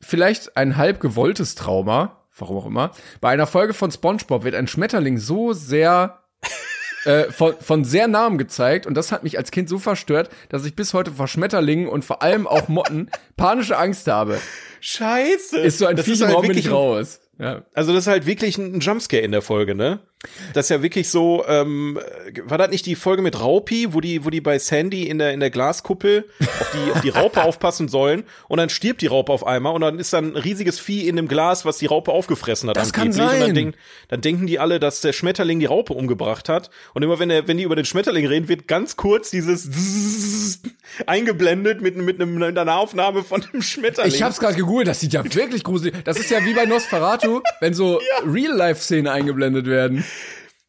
vielleicht 0.00 0.56
ein 0.56 0.76
halb 0.76 1.00
gewolltes 1.00 1.54
Trauma, 1.54 2.26
warum 2.36 2.56
auch 2.58 2.66
immer. 2.66 2.92
Bei 3.20 3.30
einer 3.30 3.46
Folge 3.46 3.74
von 3.74 3.90
SpongeBob 3.90 4.44
wird 4.44 4.54
ein 4.54 4.66
Schmetterling 4.66 5.18
so 5.18 5.52
sehr 5.52 6.20
äh, 7.04 7.24
von, 7.30 7.54
von 7.60 7.84
sehr 7.84 8.08
nahem 8.08 8.38
gezeigt 8.38 8.86
und 8.86 8.94
das 8.94 9.12
hat 9.12 9.22
mich 9.22 9.38
als 9.38 9.50
Kind 9.50 9.68
so 9.68 9.78
verstört, 9.78 10.30
dass 10.48 10.64
ich 10.64 10.76
bis 10.76 10.92
heute 10.92 11.12
vor 11.12 11.28
Schmetterlingen 11.28 11.88
und 11.88 12.04
vor 12.04 12.22
allem 12.22 12.46
auch 12.46 12.68
Motten 12.68 13.10
panische 13.36 13.78
Angst 13.78 14.06
habe. 14.06 14.38
Scheiße. 14.80 15.58
Ist 15.60 15.78
so 15.78 15.86
ein 15.86 15.96
Das 15.96 16.06
Viech 16.06 16.22
halt 16.22 16.40
bin 16.42 16.56
ich 16.56 16.70
raus. 16.70 17.20
Ja. 17.38 17.64
Also 17.74 17.92
das 17.92 18.04
ist 18.04 18.06
halt 18.08 18.26
wirklich 18.26 18.58
ein 18.58 18.80
Jumpscare 18.80 19.22
in 19.22 19.32
der 19.32 19.42
Folge, 19.42 19.74
ne? 19.74 20.00
Das 20.52 20.66
ist 20.66 20.68
ja 20.68 20.82
wirklich 20.82 21.08
so, 21.08 21.44
ähm, 21.48 21.98
war 22.44 22.58
das 22.58 22.68
nicht 22.68 22.84
die 22.84 22.94
Folge 22.94 23.22
mit 23.22 23.40
Raupi, 23.40 23.94
wo 23.94 24.02
die, 24.02 24.22
wo 24.22 24.28
die 24.28 24.42
bei 24.42 24.58
Sandy 24.58 25.04
in 25.04 25.18
der, 25.18 25.32
in 25.32 25.40
der 25.40 25.48
Glaskuppel 25.48 26.28
auf 26.38 26.70
die, 26.74 26.92
auf 26.92 27.00
die 27.00 27.08
Raupe 27.08 27.42
aufpassen 27.44 27.88
sollen 27.88 28.24
und 28.46 28.58
dann 28.58 28.68
stirbt 28.68 29.00
die 29.00 29.06
Raupe 29.06 29.32
auf 29.32 29.46
einmal 29.46 29.72
und 29.72 29.80
dann 29.80 29.98
ist 29.98 30.12
dann 30.12 30.32
ein 30.32 30.36
riesiges 30.36 30.78
Vieh 30.78 31.08
in 31.08 31.16
dem 31.16 31.26
Glas, 31.26 31.64
was 31.64 31.78
die 31.78 31.86
Raupe 31.86 32.12
aufgefressen 32.12 32.68
hat 32.68 32.76
Das 32.76 32.92
kann 32.92 33.08
angeblich. 33.08 33.24
Und 33.24 33.30
sein. 33.30 33.40
dann, 33.40 33.54
denk, 33.54 33.74
dann 34.08 34.20
denken 34.20 34.46
die 34.46 34.58
alle, 34.58 34.78
dass 34.78 35.00
der 35.00 35.14
Schmetterling 35.14 35.58
die 35.58 35.66
Raupe 35.66 35.94
umgebracht 35.94 36.50
hat 36.50 36.68
und 36.92 37.02
immer 37.02 37.18
wenn, 37.18 37.30
der, 37.30 37.48
wenn 37.48 37.56
die 37.56 37.62
über 37.64 37.76
den 37.76 37.86
Schmetterling 37.86 38.26
reden, 38.26 38.48
wird 38.48 38.68
ganz 38.68 38.96
kurz 38.96 39.30
dieses 39.30 39.70
eingeblendet 41.06 41.80
mit, 41.80 41.96
mit, 41.96 42.20
einem, 42.20 42.34
mit 42.34 42.58
einer 42.58 42.76
Aufnahme 42.76 43.24
von 43.24 43.42
dem 43.52 43.62
Schmetterling. 43.62 44.12
Ich 44.12 44.22
hab's 44.22 44.38
gerade 44.38 44.56
gegoogelt, 44.56 44.86
das 44.86 45.00
sieht 45.00 45.14
ja 45.14 45.24
wirklich 45.24 45.64
gruselig. 45.64 45.94
Das 46.04 46.18
ist 46.18 46.30
ja 46.30 46.44
wie 46.44 46.52
bei 46.52 46.66
Nosferatu, 46.66 47.40
wenn 47.60 47.72
so 47.72 47.98
Real-Life-Szenen 48.26 49.06
eingeblendet 49.06 49.64
werden. 49.64 50.04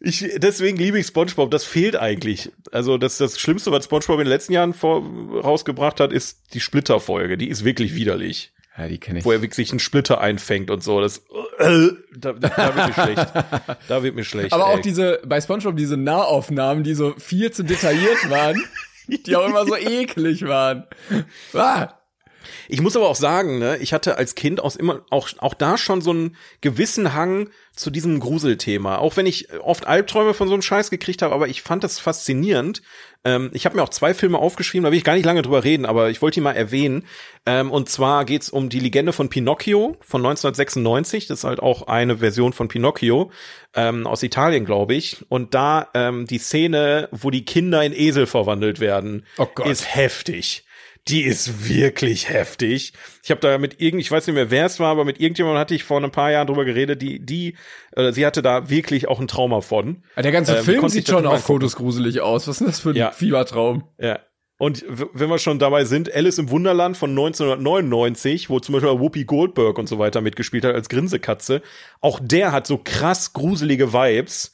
Ich, 0.04 0.28
deswegen 0.38 0.78
liebe 0.78 1.00
ich 1.00 1.08
SpongeBob. 1.08 1.52
Das 1.52 1.64
fehlt 1.64 1.96
eigentlich. 1.96 2.52
Also 2.72 2.98
das, 2.98 3.18
das 3.18 3.40
Schlimmste, 3.40 3.72
was 3.72 3.86
SpongeBob 3.86 4.20
in 4.20 4.26
den 4.26 4.30
letzten 4.30 4.54
Jahren 4.54 4.74
vor, 4.74 5.04
rausgebracht 5.44 6.00
hat, 6.00 6.12
ist 6.12 6.54
die 6.56 6.60
Splitter-Folge. 6.60 7.38
Die 7.38 7.50
ist 7.50 7.64
wirklich 7.64 7.94
widerlich. 7.94 8.52
Ja, 8.78 8.88
die 8.88 8.98
kenne 8.98 9.20
ich. 9.20 9.26
Wo 9.26 9.32
er 9.32 9.44
wirklich 9.44 9.70
einen 9.72 9.80
Splitter 9.80 10.20
einfängt 10.20 10.72
und 10.72 10.84
so. 10.84 11.02
Das, 11.02 11.20
äh, 11.60 11.90
da, 12.18 12.34
da 12.34 12.76
wird 12.76 12.88
mir 12.88 12.94
schlecht. 12.94 13.34
Da 13.88 14.04
wird 14.04 14.16
mir 14.16 14.24
schlecht. 14.24 14.54
Aber 14.54 14.68
auch 14.68 14.78
ey. 14.78 14.82
diese, 14.82 15.22
bei 15.24 15.40
SpongeBob 15.40 15.78
diese 15.78 15.98
Nahaufnahmen, 15.98 16.84
die 16.84 16.96
so 16.96 17.14
viel 17.20 17.52
zu 17.52 17.64
detailliert 17.64 18.30
waren, 18.30 18.60
die 19.08 19.36
auch 19.36 19.48
immer 19.48 19.68
so 19.68 19.76
eklig 19.76 20.48
waren. 20.48 20.88
Ah, 21.54 21.90
Ich 22.72 22.80
muss 22.82 22.96
aber 22.96 23.10
auch 23.10 23.18
sagen, 23.18 23.60
ne, 23.60 23.78
ich 23.82 23.92
hatte 23.92 24.18
als 24.18 24.34
Kind 24.34 24.62
aus 24.62 24.78
immer 24.78 25.06
auch 25.10 25.28
auch 25.40 25.54
da 25.54 25.78
schon 25.78 26.02
so 26.02 26.12
einen 26.12 26.38
gewissen 26.62 27.14
Hang 27.14 27.50
zu 27.76 27.90
diesem 27.92 28.22
Gruselthema. 28.22 28.98
Auch 28.98 29.18
wenn 29.18 29.26
ich 29.26 29.50
oft 29.60 29.88
Albträume 29.88 30.34
von 30.34 30.48
so 30.48 30.54
einem 30.54 30.62
Scheiß 30.62 30.90
gekriegt 30.90 31.22
habe, 31.22 31.34
aber 31.36 31.50
ich 31.50 31.62
fand 31.62 31.84
das 31.84 32.00
faszinierend. 32.00 32.82
Ähm, 33.26 33.50
ich 33.54 33.66
habe 33.66 33.76
mir 33.76 33.84
auch 33.84 33.90
zwei 33.90 34.14
Filme 34.14 34.38
aufgeschrieben, 34.40 34.86
da 34.86 34.92
will 34.92 34.98
ich 34.98 35.04
gar 35.04 35.16
nicht 35.16 35.26
lange 35.26 35.42
drüber 35.42 35.66
reden, 35.66 35.86
aber 35.86 36.10
ich 36.10 36.22
wollte 36.22 36.36
die 36.36 36.42
mal 36.42 36.54
erwähnen. 36.56 37.04
Ähm, 37.46 37.72
und 37.72 37.90
zwar 37.90 38.24
geht's 38.24 38.50
um 38.50 38.70
die 38.70 38.80
Legende 38.80 39.12
von 39.12 39.28
Pinocchio 39.28 39.98
von 40.00 40.22
1996. 40.22 41.28
Das 41.28 41.40
ist 41.40 41.44
halt 41.44 41.60
auch 41.60 41.88
eine 41.88 42.20
Version 42.20 42.54
von 42.54 42.70
Pinocchio 42.70 43.32
ähm, 43.76 44.08
aus 44.08 44.24
Italien, 44.24 44.64
glaube 44.64 44.94
ich. 44.96 45.26
Und 45.28 45.54
da 45.54 45.90
ähm, 45.94 46.26
die 46.26 46.40
Szene, 46.40 47.10
wo 47.12 47.32
die 47.32 47.44
Kinder 47.44 47.84
in 47.84 47.92
Esel 47.94 48.28
verwandelt 48.28 48.80
werden, 48.80 49.26
Oh 49.38 49.48
Gott. 49.54 49.68
ist 49.68 49.94
heftig. 49.94 50.64
Die 51.08 51.24
ist 51.24 51.68
wirklich 51.68 52.30
heftig. 52.30 52.94
Ich 53.24 53.32
habe 53.32 53.42
da 53.42 53.58
mit 53.58 53.82
irgend, 53.82 54.02
ich 54.02 54.12
weiß 54.12 54.28
nicht 54.28 54.36
mehr, 54.36 54.52
wer 54.52 54.66
es 54.68 54.80
war, 54.80 54.90
aber 54.92 55.04
mit 55.04 55.20
irgendjemandem 55.20 55.60
hatte 55.60 55.74
ich 55.74 55.84
vor 55.84 56.02
ein 56.02 56.12
paar 56.12 56.32
Jahren 56.32 56.46
drüber 56.48 56.64
geredet, 56.64 57.02
die, 57.02 57.20
die, 57.26 57.56
äh, 57.94 58.12
sie 58.12 58.26
hatte 58.26 58.42
da 58.44 58.70
wirklich 58.70 59.08
auch 59.08 59.20
ein 59.20 59.28
Trauma 59.28 59.62
von. 59.62 60.04
der 60.16 60.32
ganze 60.32 60.58
Ähm, 60.58 60.64
Film 60.64 60.90
sieht 60.90 61.08
schon 61.08 61.26
auf. 61.26 61.44
Fotos 61.44 61.76
gruselig 61.76 62.22
aus. 62.22 62.48
Was 62.48 62.56
ist 62.56 62.60
denn 62.62 62.68
das 62.68 62.80
für 62.82 62.92
ein 62.92 62.96
Ja. 62.96 63.12
Fiebertraum? 63.12 63.84
Ja. 64.00 64.20
Und 64.60 64.86
wenn 64.88 65.28
wir 65.30 65.40
schon 65.40 65.58
dabei 65.58 65.86
sind, 65.86 66.14
Alice 66.14 66.38
im 66.38 66.52
Wunderland 66.52 66.96
von 66.96 67.10
1999, 67.10 68.52
wo 68.52 68.60
zum 68.60 68.74
Beispiel 68.74 68.92
Whoopi 68.92 69.24
Goldberg 69.26 69.80
und 69.80 69.88
so 69.88 69.98
weiter 69.98 70.22
mitgespielt 70.22 70.64
hat 70.66 70.76
als 70.76 70.88
Grinsekatze, 70.88 71.64
auch 72.00 72.20
der 72.22 72.52
hat 72.52 72.68
so 72.68 72.78
krass 72.78 73.34
gruselige 73.34 73.92
Vibes. 73.92 74.54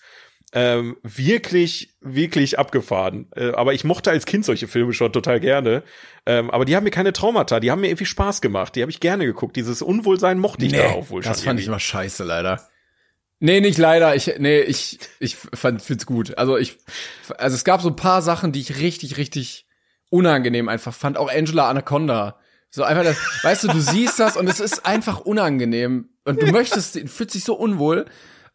Ähm, 0.59 0.97
wirklich, 1.03 1.93
wirklich 2.01 2.57
abgefahren. 2.57 3.27
Äh, 3.35 3.51
aber 3.51 3.75
ich 3.75 3.83
mochte 3.83 4.09
als 4.09 4.25
Kind 4.25 4.43
solche 4.43 4.67
Filme 4.67 4.91
schon 4.91 5.13
total 5.13 5.39
gerne. 5.39 5.83
Ähm, 6.25 6.49
aber 6.49 6.65
die 6.65 6.75
haben 6.75 6.83
mir 6.83 6.89
keine 6.89 7.13
Traumata, 7.13 7.59
die 7.59 7.69
haben 7.69 7.81
mir 7.81 7.89
irgendwie 7.89 8.07
Spaß 8.07 8.41
gemacht. 8.41 8.75
Die 8.75 8.81
habe 8.81 8.89
ich 8.89 8.99
gerne 8.99 9.27
geguckt. 9.27 9.55
Dieses 9.55 9.83
Unwohlsein 9.83 10.39
mochte 10.39 10.65
ich 10.65 10.71
Nee, 10.71 10.79
da 10.79 10.89
auch 10.89 11.11
wohl 11.11 11.21
schon. 11.21 11.31
Das 11.31 11.43
fand 11.43 11.59
ich 11.59 11.65
irgendwie. 11.67 11.73
immer 11.73 11.79
scheiße, 11.79 12.23
leider. 12.23 12.67
Nee, 13.39 13.61
nicht 13.61 13.77
leider. 13.77 14.15
Ich, 14.15 14.33
nee, 14.39 14.61
ich, 14.61 14.97
ich 15.19 15.35
fand, 15.35 15.83
find's 15.83 16.07
gut. 16.07 16.35
Also 16.39 16.57
ich, 16.57 16.79
also 17.37 17.53
es 17.53 17.63
gab 17.63 17.83
so 17.83 17.89
ein 17.89 17.95
paar 17.95 18.23
Sachen, 18.23 18.51
die 18.51 18.61
ich 18.61 18.79
richtig, 18.79 19.17
richtig 19.17 19.67
unangenehm 20.09 20.69
einfach 20.69 20.95
fand. 20.95 21.19
Auch 21.19 21.31
Angela 21.31 21.69
Anaconda. 21.69 22.39
So 22.71 22.81
einfach 22.81 23.03
das, 23.03 23.17
weißt 23.43 23.65
du, 23.65 23.67
du 23.67 23.79
siehst 23.79 24.19
das 24.19 24.37
und 24.37 24.47
es 24.49 24.59
ist 24.59 24.87
einfach 24.87 25.19
unangenehm. 25.19 26.09
Und 26.25 26.41
du 26.41 26.47
möchtest, 26.47 26.99
fühlt 27.07 27.29
sich 27.29 27.43
so 27.43 27.53
unwohl. 27.53 28.05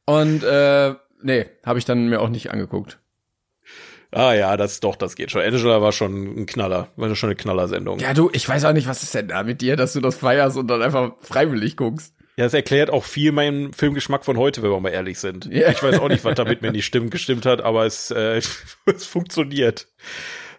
Und, 0.05 0.43
äh, 0.43 0.95
nee, 1.23 1.47
habe 1.65 1.79
ich 1.79 1.85
dann 1.85 2.09
mir 2.09 2.21
auch 2.21 2.29
nicht 2.29 2.51
angeguckt. 2.51 2.99
Ah 4.11 4.35
ja, 4.35 4.57
das 4.59 4.81
doch, 4.81 4.97
das 4.97 5.17
geht 5.17 5.31
schon. 5.31 5.41
Angela 5.41 5.81
war 5.81 5.93
schon 5.93 6.41
ein 6.41 6.47
Knaller, 6.47 6.89
war 6.97 7.15
schon 7.17 7.31
eine 7.31 7.37
Knallersendung. 7.37 7.99
Ja, 7.99 8.13
du, 8.13 8.31
ich 8.33 8.47
weiß 8.47 8.65
auch 8.67 8.75
nicht, 8.75 8.87
was 8.87 9.03
ist 9.03 9.15
denn 9.15 9.29
da 9.29 9.43
mit 9.43 9.63
dir, 9.63 9.75
dass 9.77 9.95
du 9.95 10.01
das 10.01 10.17
feierst 10.17 10.59
und 10.59 10.69
dann 10.69 10.83
einfach 10.83 11.13
freiwillig 11.23 11.77
guckst. 11.79 12.15
Ja, 12.37 12.45
das 12.45 12.55
erklärt 12.55 12.91
auch 12.91 13.05
viel 13.05 13.33
meinen 13.33 13.73
Filmgeschmack 13.73 14.25
von 14.25 14.37
heute, 14.37 14.63
wenn 14.63 14.71
wir 14.71 14.81
mal 14.81 14.91
ehrlich 14.91 15.19
sind. 15.19 15.47
Ja. 15.47 15.71
Ich 15.71 15.83
weiß 15.83 15.99
auch 15.99 16.09
nicht, 16.09 16.25
was 16.25 16.35
damit 16.35 16.61
mir 16.61 16.73
nicht 16.73 16.87
stimmt, 16.87 17.11
gestimmt 17.11 17.47
hat, 17.47 17.63
aber 17.63 17.87
es, 17.87 18.11
äh, 18.11 18.41
es 18.87 19.07
funktioniert. 19.07 19.89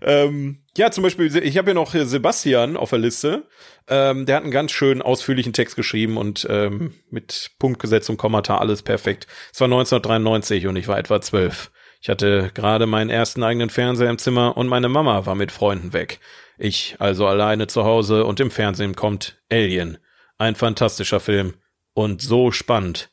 Ähm, 0.03 0.63
ja, 0.75 0.91
zum 0.91 1.03
Beispiel, 1.03 1.33
ich 1.35 1.57
habe 1.57 1.67
hier 1.67 1.73
noch 1.73 1.93
Sebastian 1.93 2.75
auf 2.75 2.89
der 2.89 2.99
Liste. 2.99 3.47
Ähm, 3.87 4.25
der 4.25 4.35
hat 4.35 4.43
einen 4.43 4.51
ganz 4.51 4.71
schönen 4.71 5.01
ausführlichen 5.01 5.53
Text 5.53 5.75
geschrieben 5.75 6.17
und 6.17 6.45
ähm, 6.49 6.93
mit 7.09 7.51
Punktgesetz 7.57 8.09
und 8.09 8.17
Kommata 8.17 8.57
alles 8.57 8.81
perfekt. 8.81 9.27
Es 9.53 9.59
war 9.61 9.65
1993 9.65 10.67
und 10.67 10.75
ich 10.75 10.87
war 10.87 10.97
etwa 10.97 11.21
zwölf. 11.21 11.71
Ich 12.01 12.09
hatte 12.09 12.51
gerade 12.53 12.85
meinen 12.85 13.09
ersten 13.09 13.43
eigenen 13.43 13.69
Fernseher 13.69 14.09
im 14.09 14.17
Zimmer 14.17 14.57
und 14.57 14.67
meine 14.67 14.89
Mama 14.89 15.25
war 15.25 15.35
mit 15.35 15.51
Freunden 15.53 15.93
weg. 15.93 16.19
Ich 16.57 16.97
also 16.99 17.25
alleine 17.25 17.67
zu 17.67 17.85
Hause 17.85 18.25
und 18.25 18.41
im 18.41 18.51
Fernsehen 18.51 18.95
kommt 18.95 19.41
Alien. 19.49 19.97
Ein 20.37 20.55
fantastischer 20.55 21.21
Film 21.21 21.53
und 21.93 22.21
so 22.21 22.51
spannend. 22.51 23.09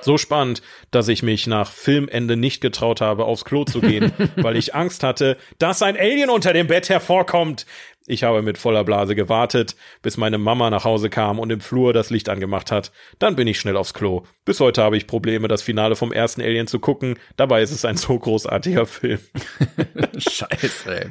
So 0.00 0.18
spannend, 0.18 0.62
dass 0.90 1.08
ich 1.08 1.22
mich 1.22 1.46
nach 1.46 1.70
Filmende 1.70 2.36
nicht 2.36 2.60
getraut 2.60 3.00
habe, 3.00 3.24
aufs 3.24 3.44
Klo 3.44 3.64
zu 3.64 3.80
gehen, 3.80 4.12
weil 4.36 4.56
ich 4.56 4.74
Angst 4.74 5.02
hatte, 5.02 5.36
dass 5.58 5.82
ein 5.82 5.96
Alien 5.96 6.30
unter 6.30 6.52
dem 6.52 6.66
Bett 6.66 6.88
hervorkommt. 6.88 7.66
Ich 8.06 8.24
habe 8.24 8.42
mit 8.42 8.58
voller 8.58 8.82
Blase 8.84 9.14
gewartet, 9.14 9.76
bis 10.02 10.16
meine 10.16 10.38
Mama 10.38 10.70
nach 10.70 10.84
Hause 10.84 11.08
kam 11.08 11.38
und 11.38 11.50
im 11.50 11.60
Flur 11.60 11.92
das 11.92 12.10
Licht 12.10 12.28
angemacht 12.28 12.72
hat. 12.72 12.90
Dann 13.18 13.36
bin 13.36 13.46
ich 13.46 13.60
schnell 13.60 13.76
aufs 13.76 13.94
Klo. 13.94 14.24
Bis 14.44 14.58
heute 14.58 14.82
habe 14.82 14.96
ich 14.96 15.06
Probleme, 15.06 15.46
das 15.46 15.62
Finale 15.62 15.94
vom 15.94 16.12
ersten 16.12 16.40
Alien 16.40 16.66
zu 16.66 16.80
gucken. 16.80 17.18
Dabei 17.36 17.62
ist 17.62 17.70
es 17.70 17.84
ein 17.84 17.96
so 17.96 18.18
großartiger 18.18 18.86
Film. 18.86 19.20
Scheiße, 20.18 21.00
ey. 21.00 21.06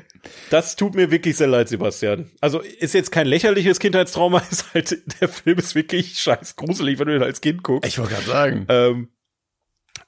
Das 0.49 0.75
tut 0.75 0.95
mir 0.95 1.12
wirklich 1.12 1.38
sehr 1.38 1.47
leid, 1.47 1.69
Sebastian. 1.69 2.30
Also 2.41 2.60
ist 2.60 2.93
jetzt 2.93 3.12
kein 3.12 3.27
lächerliches 3.27 3.80
Kindheitstrauma, 3.80 4.43
ist 4.51 4.73
halt, 4.73 4.97
der 5.21 5.30
Film 5.30 5.60
ist 5.60 5.75
wirklich 5.75 6.19
scheiß 6.19 6.58
gruselig, 6.58 6.99
wenn 6.99 7.08
du 7.08 7.15
ihn 7.15 7.23
als 7.23 7.39
Kind 7.39 7.63
guckst. 7.63 7.88
Ich 7.88 7.99
wollte 7.99 8.13
gerade 8.13 8.27
sagen. 8.27 8.65
Ähm, 8.67 9.08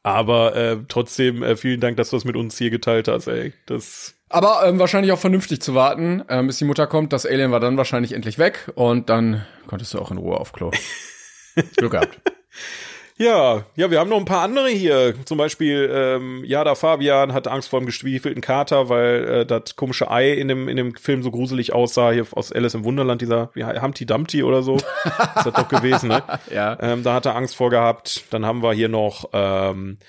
aber 0.04 0.56
äh, 0.56 0.78
trotzdem 0.90 1.44
äh, 1.44 1.56
vielen 1.56 1.80
Dank, 1.80 1.96
dass 1.96 2.10
du 2.10 2.18
das 2.18 2.26
mit 2.26 2.36
uns 2.36 2.58
hier 2.58 2.70
geteilt 2.70 3.08
hast, 3.08 3.28
ey. 3.28 3.54
Das 3.66 4.16
Aber 4.34 4.66
ähm, 4.66 4.80
wahrscheinlich 4.80 5.12
auch 5.12 5.20
vernünftig 5.20 5.62
zu 5.62 5.76
warten, 5.76 6.24
ähm, 6.28 6.48
bis 6.48 6.58
die 6.58 6.66
Mutter 6.66 6.88
kommt. 6.88 7.14
Das 7.14 7.28
Alien 7.28 7.52
war 7.52 7.60
dann 7.60 7.78
wahrscheinlich 7.78 8.14
endlich 8.14 8.40
weg 8.40 8.72
und 8.74 9.08
dann 9.10 9.46
konntest 9.68 9.94
du 9.94 10.00
auch 10.00 10.10
in 10.10 10.18
Ruhe 10.18 10.40
auf 10.40 10.54
Klo. 10.54 10.72
Glück 11.78 11.92
gehabt. 11.92 12.20
ja, 13.16 13.64
ja, 13.76 13.92
wir 13.92 14.00
haben 14.00 14.10
noch 14.10 14.18
ein 14.18 14.26
paar 14.26 14.42
andere 14.42 14.70
hier. 14.70 15.14
Zum 15.26 15.38
Beispiel 15.38 15.88
ähm, 15.94 16.44
Jada 16.46 16.74
Fabian 16.74 17.32
hat 17.32 17.48
Angst 17.48 17.70
vor 17.70 17.80
dem 17.80 17.86
gestiefelten 17.86 18.42
Kater, 18.42 18.90
weil 18.90 19.24
äh, 19.24 19.46
das 19.46 19.76
komische 19.76 20.10
Ei 20.10 20.34
in 20.34 20.48
dem 20.48 20.68
in 20.68 20.78
dem 20.78 20.96
Film 20.96 21.22
so 21.22 21.30
gruselig 21.30 21.72
aussah. 21.72 22.10
Hier 22.10 22.26
aus 22.32 22.52
Alice 22.52 22.74
im 22.74 22.86
Wunderland, 22.86 23.22
dieser 23.22 23.52
wie 23.54 23.64
Humpty 23.64 24.08
Dumpty 24.08 24.42
oder 24.42 24.64
so. 24.64 24.78
ist 24.78 25.46
das 25.46 25.54
doch 25.54 25.70
gewesen, 25.70 26.10
ne? 26.10 26.24
Ja. 26.52 26.76
Ähm, 26.82 27.04
da 27.04 27.14
hat 27.14 27.28
er 27.28 27.36
Angst 27.36 27.56
vor 27.56 27.70
gehabt. 27.70 28.24
Dann 28.32 28.48
haben 28.48 28.64
wir 28.64 28.74
hier 28.74 28.90
noch 28.90 29.30
ähm, 29.32 30.00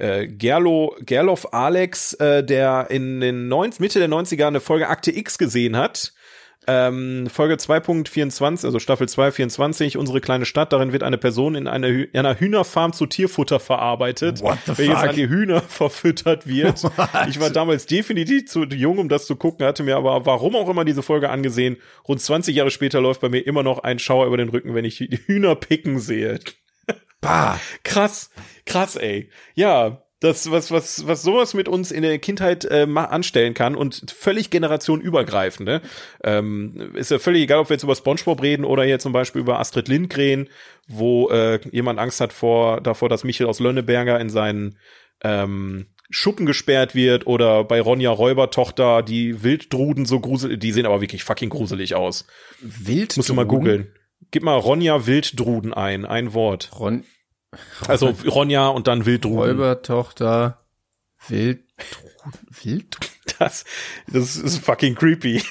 äh, 0.00 0.26
Gerlo, 0.26 0.96
Gerloff 1.00 1.52
Alex, 1.52 2.14
äh, 2.14 2.42
der 2.44 2.86
in 2.90 3.20
den 3.20 3.48
90, 3.48 3.80
Mitte 3.80 3.98
der 3.98 4.08
90er 4.08 4.46
eine 4.46 4.60
Folge 4.60 4.88
Akte 4.88 5.16
X 5.16 5.38
gesehen 5.38 5.76
hat. 5.76 6.12
Ähm, 6.66 7.26
Folge 7.32 7.54
2.24, 7.54 8.66
also 8.66 8.78
Staffel 8.78 9.08
2, 9.08 9.32
24, 9.32 9.96
unsere 9.96 10.20
kleine 10.20 10.44
Stadt. 10.44 10.72
Darin 10.72 10.92
wird 10.92 11.02
eine 11.02 11.16
Person 11.16 11.54
in, 11.54 11.66
eine, 11.66 12.02
in 12.02 12.18
einer 12.18 12.38
Hühnerfarm 12.38 12.92
zu 12.92 13.06
Tierfutter 13.06 13.58
verarbeitet, 13.60 14.42
What 14.42 14.58
the 14.66 14.76
welches 14.76 15.00
fuck? 15.00 15.08
an 15.08 15.16
die 15.16 15.28
Hühner 15.28 15.60
verfüttert 15.68 16.46
wird. 16.46 16.82
Ich 17.28 17.40
war 17.40 17.50
damals 17.50 17.86
definitiv 17.86 18.46
zu 18.46 18.64
jung, 18.64 18.98
um 18.98 19.08
das 19.08 19.26
zu 19.26 19.36
gucken, 19.36 19.64
hatte 19.64 19.82
mir 19.82 19.96
aber 19.96 20.26
warum 20.26 20.54
auch 20.54 20.68
immer 20.68 20.84
diese 20.84 21.02
Folge 21.02 21.30
angesehen. 21.30 21.76
Rund 22.06 22.20
20 22.20 22.54
Jahre 22.54 22.70
später 22.70 23.00
läuft 23.00 23.20
bei 23.20 23.30
mir 23.30 23.46
immer 23.46 23.62
noch 23.62 23.78
ein 23.80 23.98
Schauer 23.98 24.26
über 24.26 24.36
den 24.36 24.50
Rücken, 24.50 24.74
wenn 24.74 24.84
ich 24.84 24.98
die 24.98 25.18
Hühner 25.26 25.54
picken 25.54 25.98
sehe. 25.98 26.38
Bah. 27.20 27.60
Krass, 27.82 28.30
krass, 28.64 28.96
ey. 28.96 29.30
Ja, 29.54 30.02
das, 30.20 30.50
was, 30.50 30.70
was, 30.70 31.06
was 31.06 31.22
sowas 31.22 31.54
mit 31.54 31.66
uns 31.66 31.90
in 31.90 32.02
der 32.02 32.18
Kindheit 32.18 32.66
äh, 32.66 32.86
anstellen 32.94 33.54
kann 33.54 33.74
und 33.74 34.10
völlig 34.10 34.50
generationenübergreifend, 34.50 35.66
ne? 35.66 35.80
Ähm, 36.22 36.92
ist 36.94 37.10
ja 37.10 37.18
völlig 37.18 37.42
egal, 37.42 37.58
ob 37.58 37.70
wir 37.70 37.74
jetzt 37.74 37.84
über 37.84 37.96
Spongebob 37.96 38.42
reden 38.42 38.64
oder 38.66 38.84
hier 38.84 38.98
zum 38.98 39.12
Beispiel 39.12 39.40
über 39.40 39.58
Astrid 39.58 39.88
Lindgren, 39.88 40.48
wo 40.86 41.30
äh, 41.30 41.58
jemand 41.72 41.98
Angst 41.98 42.20
hat 42.20 42.34
vor, 42.34 42.82
davor, 42.82 43.08
dass 43.08 43.24
Michel 43.24 43.46
aus 43.46 43.60
Lönneberger 43.60 44.20
in 44.20 44.28
seinen 44.28 44.76
ähm, 45.22 45.86
Schuppen 46.10 46.44
gesperrt 46.44 46.94
wird 46.94 47.26
oder 47.26 47.64
bei 47.64 47.80
Ronja 47.80 48.10
Räubertochter 48.10 49.02
die 49.02 49.42
Wilddruden 49.42 50.04
so 50.04 50.20
gruselig, 50.20 50.58
die 50.60 50.72
sehen 50.72 50.84
aber 50.84 51.00
wirklich 51.00 51.24
fucking 51.24 51.48
gruselig 51.48 51.94
aus. 51.94 52.26
Wild. 52.60 53.16
Musst 53.16 53.28
du 53.28 53.34
mal 53.34 53.46
googeln. 53.46 53.92
Gib 54.30 54.42
mal 54.42 54.56
Ronja 54.58 55.06
Wilddruden 55.06 55.74
ein, 55.74 56.04
ein 56.04 56.32
Wort. 56.34 56.70
Ron 56.78 57.04
Also 57.86 58.14
Ronja 58.26 58.68
und 58.68 58.86
dann 58.86 59.06
Wilddruden. 59.06 59.38
Räubertochter. 59.38 60.64
Wild. 61.28 61.64
Wild. 62.62 62.96
Das, 63.38 63.64
das 64.06 64.36
ist 64.36 64.64
fucking 64.64 64.94
creepy. 64.94 65.42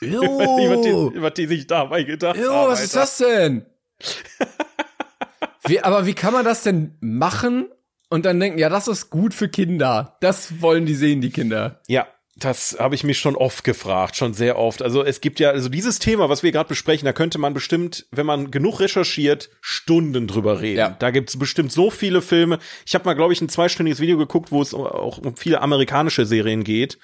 was, 0.00 0.10
die, 0.10 1.22
was 1.22 1.34
die 1.34 1.46
sich 1.46 1.66
dabei 1.66 2.02
gedacht 2.02 2.36
Jo, 2.36 2.52
haben. 2.52 2.70
was 2.70 2.82
ist 2.82 2.96
das 2.96 3.18
denn? 3.18 3.66
wie, 5.66 5.80
aber 5.80 6.06
wie 6.06 6.14
kann 6.14 6.32
man 6.32 6.44
das 6.44 6.62
denn 6.62 6.96
machen 7.00 7.68
und 8.08 8.24
dann 8.24 8.40
denken, 8.40 8.58
ja, 8.58 8.68
das 8.68 8.88
ist 8.88 9.10
gut 9.10 9.34
für 9.34 9.48
Kinder. 9.48 10.16
Das 10.20 10.60
wollen 10.60 10.86
die 10.86 10.94
sehen, 10.94 11.20
die 11.20 11.30
Kinder. 11.30 11.80
Ja, 11.88 12.06
das 12.38 12.76
habe 12.78 12.94
ich 12.94 13.02
mich 13.02 13.18
schon 13.18 13.34
oft 13.34 13.64
gefragt, 13.64 14.16
schon 14.16 14.34
sehr 14.34 14.58
oft. 14.58 14.82
Also 14.82 15.02
es 15.02 15.22
gibt 15.22 15.40
ja, 15.40 15.50
also 15.50 15.70
dieses 15.70 15.98
Thema, 15.98 16.28
was 16.28 16.42
wir 16.42 16.52
gerade 16.52 16.68
besprechen, 16.68 17.06
da 17.06 17.14
könnte 17.14 17.38
man 17.38 17.54
bestimmt, 17.54 18.06
wenn 18.10 18.26
man 18.26 18.50
genug 18.50 18.80
recherchiert, 18.80 19.48
Stunden 19.62 20.26
drüber 20.26 20.60
reden. 20.60 20.78
Ja. 20.78 20.90
Da 20.90 21.10
gibt's 21.10 21.38
bestimmt 21.38 21.72
so 21.72 21.90
viele 21.90 22.20
Filme. 22.20 22.58
Ich 22.84 22.94
habe 22.94 23.06
mal, 23.06 23.14
glaube 23.14 23.32
ich, 23.32 23.40
ein 23.40 23.48
zweistündiges 23.48 24.00
Video 24.00 24.18
geguckt, 24.18 24.52
wo 24.52 24.60
es 24.60 24.74
auch 24.74 25.18
um 25.18 25.34
viele 25.36 25.62
amerikanische 25.62 26.26
Serien 26.26 26.62
geht, 26.62 26.98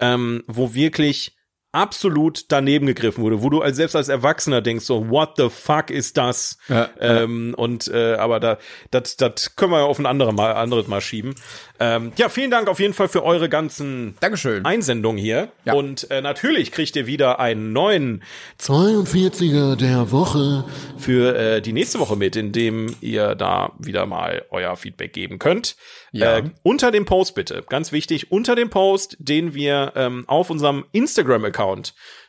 ähm, 0.00 0.42
wo 0.46 0.72
wirklich 0.72 1.37
absolut 1.72 2.46
daneben 2.50 2.86
gegriffen 2.86 3.22
wurde, 3.22 3.42
wo 3.42 3.50
du 3.50 3.60
als 3.60 3.76
selbst 3.76 3.94
als 3.94 4.08
Erwachsener 4.08 4.62
denkst 4.62 4.84
so 4.86 5.10
what 5.10 5.32
the 5.36 5.48
fuck 5.50 5.90
ist 5.90 6.16
das 6.16 6.56
Ja, 6.68 6.88
ähm, 6.98 7.54
und 7.56 7.88
äh, 7.88 8.14
aber 8.14 8.40
da 8.40 8.58
das 8.90 9.16
das 9.16 9.54
können 9.54 9.72
wir 9.72 9.84
auf 9.84 9.98
ein 9.98 10.06
andere 10.06 10.32
mal 10.32 10.52
anderes 10.52 10.86
mal 10.88 11.00
schieben 11.02 11.34
ähm, 11.78 12.12
ja 12.16 12.28
vielen 12.30 12.50
Dank 12.50 12.68
auf 12.68 12.80
jeden 12.80 12.94
Fall 12.94 13.08
für 13.08 13.22
eure 13.22 13.48
ganzen 13.50 14.16
Dankeschön. 14.20 14.64
Einsendungen 14.64 15.18
hier 15.22 15.52
Ja. 15.64 15.74
und 15.74 16.10
äh, 16.10 16.22
natürlich 16.22 16.72
kriegt 16.72 16.96
ihr 16.96 17.06
wieder 17.06 17.38
einen 17.38 17.72
neuen 17.74 18.22
42er 18.58 19.76
der 19.76 20.10
Woche. 20.10 20.64
für 20.96 21.36
äh, 21.36 21.60
die 21.60 21.72
nächste 21.72 21.98
Woche 22.00 22.16
mit, 22.16 22.34
in 22.36 22.52
dem 22.52 22.94
ihr 23.00 23.34
da 23.34 23.72
wieder 23.78 24.06
mal 24.06 24.44
euer 24.50 24.76
Feedback 24.76 25.12
geben 25.12 25.38
könnt. 25.38 25.76
Ja. 26.12 26.38
Äh, 26.38 26.44
unter 26.62 26.90
dem 26.90 27.04
Post 27.04 27.34
bitte, 27.34 27.62
ganz 27.68 27.92
wichtig, 27.92 28.32
unter 28.32 28.54
dem 28.56 28.70
Post, 28.70 29.16
den 29.20 29.54
wir 29.54 29.92
ähm, 29.96 30.24
auf 30.26 30.48
unserem 30.50 30.86
Instagram-Account 30.92 31.57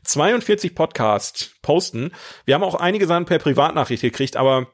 42 0.03 0.75
Podcast 0.75 1.55
posten. 1.61 2.11
Wir 2.45 2.55
haben 2.55 2.63
auch 2.63 2.75
einige 2.75 3.07
Sachen 3.07 3.25
per 3.25 3.39
Privatnachricht 3.39 4.01
gekriegt, 4.01 4.37
aber 4.37 4.67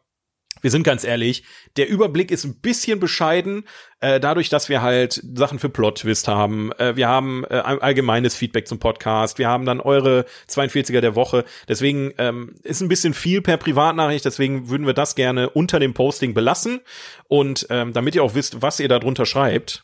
wir 0.62 0.72
sind 0.72 0.84
ganz 0.84 1.04
ehrlich, 1.04 1.44
der 1.78 1.89
Überblick 1.89 2.32
ist 2.32 2.46
ein 2.46 2.60
bisschen 2.60 3.00
bescheiden, 3.00 3.65
äh, 4.00 4.20
dadurch, 4.20 4.50
dass 4.50 4.70
wir 4.70 4.82
halt 4.82 5.22
Sachen 5.36 5.60
für 5.60 5.70
Plot-Twist 5.70 6.28
haben. 6.28 6.72
Äh, 6.80 6.96
wir 6.96 7.08
haben 7.08 7.44
äh, 7.44 7.60
ein 7.60 7.82
allgemeines 7.82 8.36
Feedback 8.36 8.68
zum 8.68 8.80
Podcast. 8.80 9.38
Wir 9.38 9.48
haben 9.48 9.65
dann 9.65 9.80
eure 9.80 10.26
42er 10.50 11.02
der 11.02 11.15
Woche. 11.15 11.46
Deswegen 11.68 12.13
ähm, 12.18 12.56
ist 12.63 12.82
ein 12.82 12.88
bisschen 12.88 13.13
viel 13.13 13.41
per 13.41 13.58
Privatnachricht. 13.58 14.26
Deswegen 14.26 14.70
würden 14.70 14.88
wir 14.88 14.94
das 14.94 15.15
gerne 15.15 15.50
unter 15.50 15.80
dem 15.80 15.94
Posting 15.94 16.34
belassen. 16.34 16.82
Und 17.28 17.68
ähm, 17.70 17.94
damit 17.94 18.15
ihr 18.15 18.24
auch 18.24 18.34
wisst, 18.34 18.62
was 18.62 18.80
ihr 18.80 18.88
da 18.88 19.00
drunter 19.00 19.26
schreibt, 19.26 19.84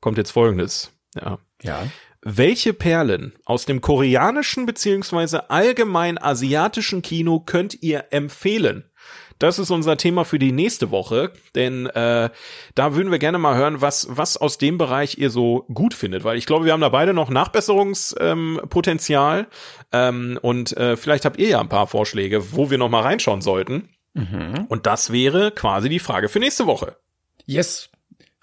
kommt 0.00 0.16
jetzt 0.16 0.30
Folgendes. 0.30 0.92
Ja. 1.20 1.38
Ja. 1.62 1.86
Welche 2.22 2.72
Perlen 2.72 3.32
aus 3.44 3.64
dem 3.64 3.80
koreanischen 3.80 4.66
beziehungsweise 4.66 5.50
allgemein 5.50 6.18
asiatischen 6.18 7.02
Kino 7.02 7.40
könnt 7.40 7.82
ihr 7.82 8.06
empfehlen? 8.10 8.84
Das 9.38 9.60
ist 9.60 9.70
unser 9.70 9.96
Thema 9.96 10.24
für 10.24 10.40
die 10.40 10.50
nächste 10.50 10.90
Woche, 10.90 11.30
denn 11.54 11.86
äh, 11.86 12.28
da 12.74 12.96
würden 12.96 13.12
wir 13.12 13.20
gerne 13.20 13.38
mal 13.38 13.56
hören, 13.56 13.80
was 13.80 14.08
was 14.10 14.36
aus 14.36 14.58
dem 14.58 14.78
Bereich 14.78 15.18
ihr 15.18 15.30
so 15.30 15.64
gut 15.72 15.94
findet, 15.94 16.24
weil 16.24 16.36
ich 16.36 16.46
glaube, 16.46 16.64
wir 16.64 16.72
haben 16.72 16.80
da 16.80 16.88
beide 16.88 17.14
noch 17.14 17.30
Nachbesserungspotenzial 17.30 19.46
ähm, 19.92 20.32
ähm, 20.32 20.38
und 20.42 20.76
äh, 20.76 20.96
vielleicht 20.96 21.24
habt 21.24 21.38
ihr 21.38 21.48
ja 21.48 21.60
ein 21.60 21.68
paar 21.68 21.86
Vorschläge, 21.86 22.52
wo 22.52 22.70
wir 22.70 22.78
noch 22.78 22.88
mal 22.88 23.02
reinschauen 23.02 23.40
sollten. 23.40 23.90
Mhm. 24.14 24.66
Und 24.68 24.86
das 24.86 25.12
wäre 25.12 25.52
quasi 25.52 25.88
die 25.88 26.00
Frage 26.00 26.28
für 26.28 26.40
nächste 26.40 26.66
Woche. 26.66 26.96
Yes. 27.46 27.90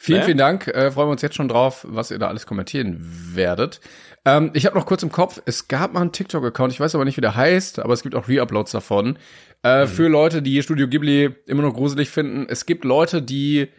Vielen, 0.05 0.19
ne? 0.19 0.25
vielen 0.25 0.37
Dank. 0.37 0.67
Äh, 0.67 0.91
freuen 0.91 1.07
wir 1.07 1.13
uns 1.13 1.21
jetzt 1.23 1.35
schon 1.35 1.47
drauf, 1.47 1.85
was 1.89 2.11
ihr 2.11 2.19
da 2.19 2.27
alles 2.27 2.45
kommentieren 2.45 2.99
werdet. 3.33 3.81
Ähm, 4.23 4.51
ich 4.53 4.67
habe 4.67 4.77
noch 4.77 4.85
kurz 4.85 5.01
im 5.01 5.11
Kopf, 5.11 5.41
es 5.45 5.67
gab 5.67 5.93
mal 5.93 6.01
einen 6.01 6.11
TikTok-Account, 6.11 6.71
ich 6.71 6.79
weiß 6.79 6.93
aber 6.93 7.05
nicht, 7.05 7.17
wie 7.17 7.21
der 7.21 7.35
heißt, 7.35 7.79
aber 7.79 7.93
es 7.93 8.03
gibt 8.03 8.13
auch 8.13 8.27
Reuploads 8.27 8.71
davon. 8.71 9.17
Äh, 9.63 9.83
mhm. 9.83 9.87
Für 9.87 10.07
Leute, 10.07 10.41
die 10.43 10.61
Studio 10.61 10.87
Ghibli 10.87 11.35
immer 11.47 11.63
noch 11.63 11.73
gruselig 11.73 12.09
finden. 12.09 12.45
Es 12.47 12.67
gibt 12.67 12.85
Leute, 12.85 13.23
die 13.23 13.69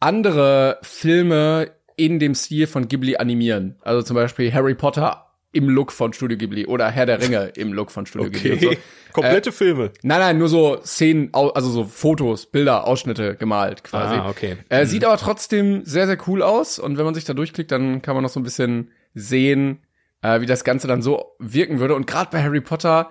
andere 0.00 0.78
Filme 0.82 1.70
in 1.96 2.18
dem 2.18 2.34
Stil 2.34 2.66
von 2.66 2.88
Ghibli 2.88 3.16
animieren. 3.16 3.76
Also 3.82 4.02
zum 4.02 4.16
Beispiel 4.16 4.52
Harry 4.52 4.74
Potter 4.74 5.31
im 5.52 5.68
Look 5.68 5.92
von 5.92 6.12
Studio 6.12 6.36
Ghibli 6.38 6.66
oder 6.66 6.90
Herr 6.90 7.06
der 7.06 7.20
Ringe 7.20 7.52
im 7.56 7.72
Look 7.72 7.90
von 7.90 8.06
Studio 8.06 8.28
okay. 8.28 8.56
Ghibli. 8.56 8.78
So. 9.12 9.20
Komplette 9.20 9.50
äh, 9.50 9.52
Filme. 9.52 9.90
Nein, 10.02 10.20
nein, 10.20 10.38
nur 10.38 10.48
so 10.48 10.80
Szenen, 10.82 11.28
also 11.34 11.68
so 11.68 11.84
Fotos, 11.84 12.46
Bilder, 12.46 12.86
Ausschnitte 12.86 13.36
gemalt 13.36 13.84
quasi. 13.84 14.14
Ah, 14.14 14.30
okay. 14.30 14.56
Äh, 14.70 14.84
mhm. 14.84 14.88
Sieht 14.88 15.04
aber 15.04 15.18
trotzdem 15.18 15.84
sehr, 15.84 16.06
sehr 16.06 16.16
cool 16.26 16.42
aus 16.42 16.78
und 16.78 16.96
wenn 16.96 17.04
man 17.04 17.14
sich 17.14 17.24
da 17.24 17.34
durchklickt, 17.34 17.70
dann 17.70 18.00
kann 18.00 18.14
man 18.14 18.22
noch 18.22 18.30
so 18.30 18.40
ein 18.40 18.42
bisschen 18.42 18.90
sehen, 19.12 19.82
äh, 20.22 20.40
wie 20.40 20.46
das 20.46 20.64
Ganze 20.64 20.88
dann 20.88 21.02
so 21.02 21.34
wirken 21.38 21.78
würde. 21.78 21.94
Und 21.94 22.06
gerade 22.06 22.30
bei 22.30 22.42
Harry 22.42 22.62
Potter 22.62 23.10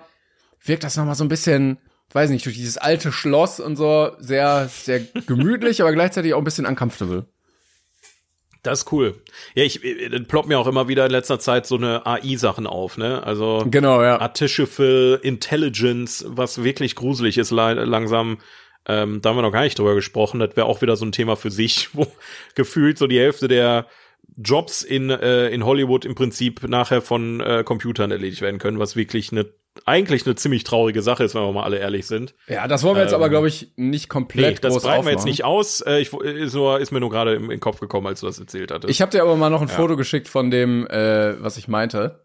wirkt 0.64 0.82
das 0.82 0.96
nochmal 0.96 1.14
so 1.14 1.24
ein 1.24 1.28
bisschen, 1.28 1.78
weiß 2.12 2.30
nicht, 2.30 2.46
durch 2.46 2.56
dieses 2.56 2.78
alte 2.78 3.12
Schloss 3.12 3.60
und 3.60 3.76
so 3.76 4.10
sehr, 4.18 4.68
sehr 4.68 5.00
gemütlich, 5.26 5.80
aber 5.82 5.92
gleichzeitig 5.92 6.34
auch 6.34 6.38
ein 6.38 6.44
bisschen 6.44 6.66
uncomfortable. 6.66 7.26
Das 8.62 8.80
ist 8.80 8.92
cool. 8.92 9.16
Ja, 9.54 9.64
ich, 9.64 9.82
ich 9.82 10.28
ploppt 10.28 10.48
mir 10.48 10.58
auch 10.58 10.68
immer 10.68 10.86
wieder 10.86 11.04
in 11.04 11.10
letzter 11.10 11.40
Zeit 11.40 11.66
so 11.66 11.76
eine 11.76 12.06
AI-Sachen 12.06 12.68
auf, 12.68 12.96
ne? 12.96 13.22
Also 13.24 13.64
genau, 13.68 14.02
ja. 14.02 14.20
Artificial 14.20 15.18
Intelligence, 15.22 16.24
was 16.28 16.62
wirklich 16.62 16.94
gruselig 16.94 17.38
ist, 17.38 17.50
langsam. 17.50 18.38
Ähm, 18.86 19.20
da 19.20 19.30
haben 19.30 19.36
wir 19.36 19.42
noch 19.42 19.52
gar 19.52 19.62
nicht 19.62 19.78
drüber 19.78 19.94
gesprochen. 19.94 20.38
Das 20.38 20.56
wäre 20.56 20.66
auch 20.66 20.80
wieder 20.80 20.96
so 20.96 21.04
ein 21.04 21.12
Thema 21.12 21.36
für 21.36 21.50
sich, 21.50 21.90
wo 21.94 22.06
gefühlt 22.54 22.98
so 22.98 23.08
die 23.08 23.18
Hälfte 23.18 23.48
der 23.48 23.86
Jobs 24.36 24.82
in, 24.82 25.10
äh, 25.10 25.48
in 25.48 25.64
Hollywood 25.64 26.04
im 26.04 26.14
Prinzip 26.14 26.66
nachher 26.68 27.02
von 27.02 27.40
äh, 27.40 27.64
Computern 27.64 28.12
erledigt 28.12 28.42
werden 28.42 28.58
können, 28.58 28.78
was 28.78 28.94
wirklich 28.94 29.32
eine 29.32 29.46
eigentlich 29.86 30.26
eine 30.26 30.34
ziemlich 30.34 30.64
traurige 30.64 31.02
Sache 31.02 31.24
ist, 31.24 31.34
wenn 31.34 31.42
wir 31.42 31.52
mal 31.52 31.64
alle 31.64 31.78
ehrlich 31.78 32.06
sind. 32.06 32.34
Ja, 32.46 32.68
das 32.68 32.82
wollen 32.82 32.96
wir 32.96 33.02
jetzt 33.02 33.12
ähm, 33.12 33.16
aber, 33.16 33.30
glaube 33.30 33.48
ich, 33.48 33.72
nicht 33.76 34.08
komplett 34.08 34.54
nee, 34.54 34.60
das 34.60 34.72
groß 34.74 34.82
breiten 34.82 35.04
wir 35.06 35.12
jetzt 35.12 35.24
nicht 35.24 35.44
aus. 35.44 35.80
Äh, 35.80 36.00
ich, 36.00 36.12
ist, 36.12 36.54
nur, 36.54 36.78
ist 36.78 36.92
mir 36.92 37.00
nur 37.00 37.10
gerade 37.10 37.34
im, 37.34 37.44
in 37.44 37.50
den 37.50 37.60
Kopf 37.60 37.80
gekommen, 37.80 38.06
als 38.06 38.20
du 38.20 38.26
das 38.26 38.38
erzählt 38.38 38.70
hattest. 38.70 38.90
Ich 38.90 39.00
habe 39.00 39.10
dir 39.10 39.22
aber 39.22 39.36
mal 39.36 39.50
noch 39.50 39.62
ein 39.62 39.68
ja. 39.68 39.74
Foto 39.74 39.96
geschickt 39.96 40.28
von 40.28 40.50
dem, 40.50 40.86
äh, 40.88 41.42
was 41.42 41.56
ich 41.56 41.68
meinte. 41.68 42.20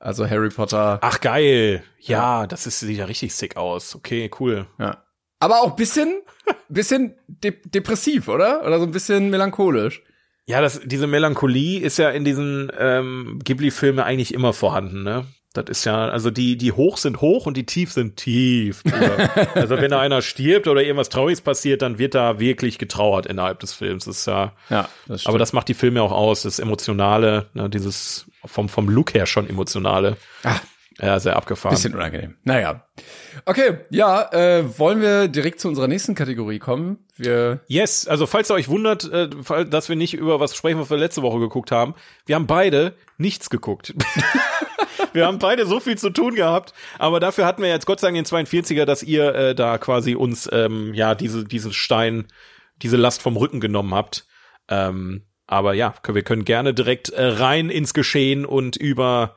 Also 0.00 0.28
Harry 0.28 0.48
Potter. 0.48 0.98
Ach 1.02 1.20
geil. 1.20 1.82
Ja, 1.98 2.46
das 2.46 2.66
ist, 2.66 2.80
sieht 2.80 2.98
ja 2.98 3.04
richtig 3.06 3.34
sick 3.34 3.56
aus. 3.56 3.94
Okay, 3.94 4.30
cool. 4.40 4.66
Ja. 4.78 5.04
Aber 5.40 5.60
auch 5.62 5.76
bisschen, 5.76 6.22
bisschen 6.68 7.14
de 7.26 7.54
depressiv, 7.64 8.28
oder? 8.28 8.64
Oder 8.64 8.78
so 8.78 8.84
ein 8.84 8.92
bisschen 8.92 9.30
melancholisch. 9.30 10.02
Ja, 10.46 10.62
das, 10.62 10.80
diese 10.82 11.06
Melancholie 11.06 11.80
ist 11.80 11.98
ja 11.98 12.08
in 12.08 12.24
diesen 12.24 12.72
ähm, 12.78 13.38
Ghibli-Filmen 13.44 14.00
eigentlich 14.00 14.32
immer 14.32 14.54
vorhanden, 14.54 15.02
ne? 15.02 15.26
Das 15.54 15.64
ist 15.68 15.84
ja, 15.84 16.08
also 16.08 16.30
die, 16.30 16.58
die 16.58 16.72
hoch 16.72 16.98
sind 16.98 17.20
hoch 17.20 17.46
und 17.46 17.56
die 17.56 17.64
tief 17.64 17.92
sind 17.92 18.16
tief. 18.16 18.82
also 19.54 19.76
wenn 19.76 19.90
da 19.90 20.00
einer 20.00 20.20
stirbt 20.20 20.68
oder 20.68 20.82
irgendwas 20.82 21.08
Trauriges 21.08 21.40
passiert, 21.40 21.82
dann 21.82 21.98
wird 21.98 22.14
da 22.14 22.38
wirklich 22.38 22.78
getrauert 22.78 23.26
innerhalb 23.26 23.60
des 23.60 23.72
Films. 23.72 24.04
Das 24.04 24.18
ist 24.18 24.26
ja, 24.26 24.52
ja 24.68 24.88
das 25.06 25.26
aber 25.26 25.38
das 25.38 25.52
macht 25.52 25.68
die 25.68 25.74
Filme 25.74 26.02
auch 26.02 26.12
aus, 26.12 26.42
das 26.42 26.58
Emotionale, 26.58 27.46
ne, 27.54 27.70
dieses 27.70 28.26
vom, 28.44 28.68
vom 28.68 28.88
Look 28.88 29.14
her 29.14 29.26
schon 29.26 29.48
Emotionale. 29.48 30.16
Ah. 30.44 30.60
Ja, 31.00 31.20
sehr 31.20 31.36
abgefahren. 31.36 31.74
Bisschen 31.74 31.94
unangenehm. 31.94 32.36
Naja. 32.42 32.84
Okay, 33.44 33.78
ja, 33.90 34.32
äh, 34.32 34.78
wollen 34.78 35.00
wir 35.00 35.28
direkt 35.28 35.60
zu 35.60 35.68
unserer 35.68 35.86
nächsten 35.86 36.16
Kategorie 36.16 36.58
kommen? 36.58 36.98
Wir 37.16 37.60
yes, 37.68 38.08
also 38.08 38.26
falls 38.26 38.50
ihr 38.50 38.54
euch 38.54 38.68
wundert, 38.68 39.10
äh, 39.12 39.28
dass 39.66 39.88
wir 39.88 39.94
nicht 39.94 40.14
über 40.14 40.40
was 40.40 40.56
sprechen, 40.56 40.80
was 40.80 40.90
wir 40.90 40.96
letzte 40.96 41.22
Woche 41.22 41.38
geguckt 41.38 41.70
haben, 41.70 41.94
wir 42.26 42.34
haben 42.34 42.48
beide 42.48 42.94
nichts 43.16 43.48
geguckt. 43.48 43.94
wir 45.12 45.26
haben 45.26 45.38
beide 45.38 45.66
so 45.66 45.80
viel 45.80 45.98
zu 45.98 46.10
tun 46.10 46.34
gehabt, 46.34 46.74
aber 46.98 47.20
dafür 47.20 47.46
hatten 47.46 47.62
wir 47.62 47.68
jetzt 47.68 47.86
Gott 47.86 48.00
sei 48.00 48.10
Dank 48.10 48.16
den 48.16 48.46
42er, 48.46 48.84
dass 48.84 49.02
ihr 49.02 49.34
äh, 49.34 49.54
da 49.54 49.78
quasi 49.78 50.14
uns 50.14 50.48
ähm, 50.52 50.94
ja 50.94 51.14
diese 51.14 51.44
diese 51.44 51.72
Stein, 51.72 52.26
diese 52.82 52.96
Last 52.96 53.22
vom 53.22 53.36
Rücken 53.36 53.60
genommen 53.60 53.94
habt. 53.94 54.26
Ähm, 54.68 55.22
aber 55.46 55.72
ja, 55.74 55.94
wir 56.06 56.22
können 56.22 56.44
gerne 56.44 56.74
direkt 56.74 57.08
äh, 57.08 57.24
rein 57.24 57.70
ins 57.70 57.94
Geschehen 57.94 58.44
und 58.44 58.76
über 58.76 59.36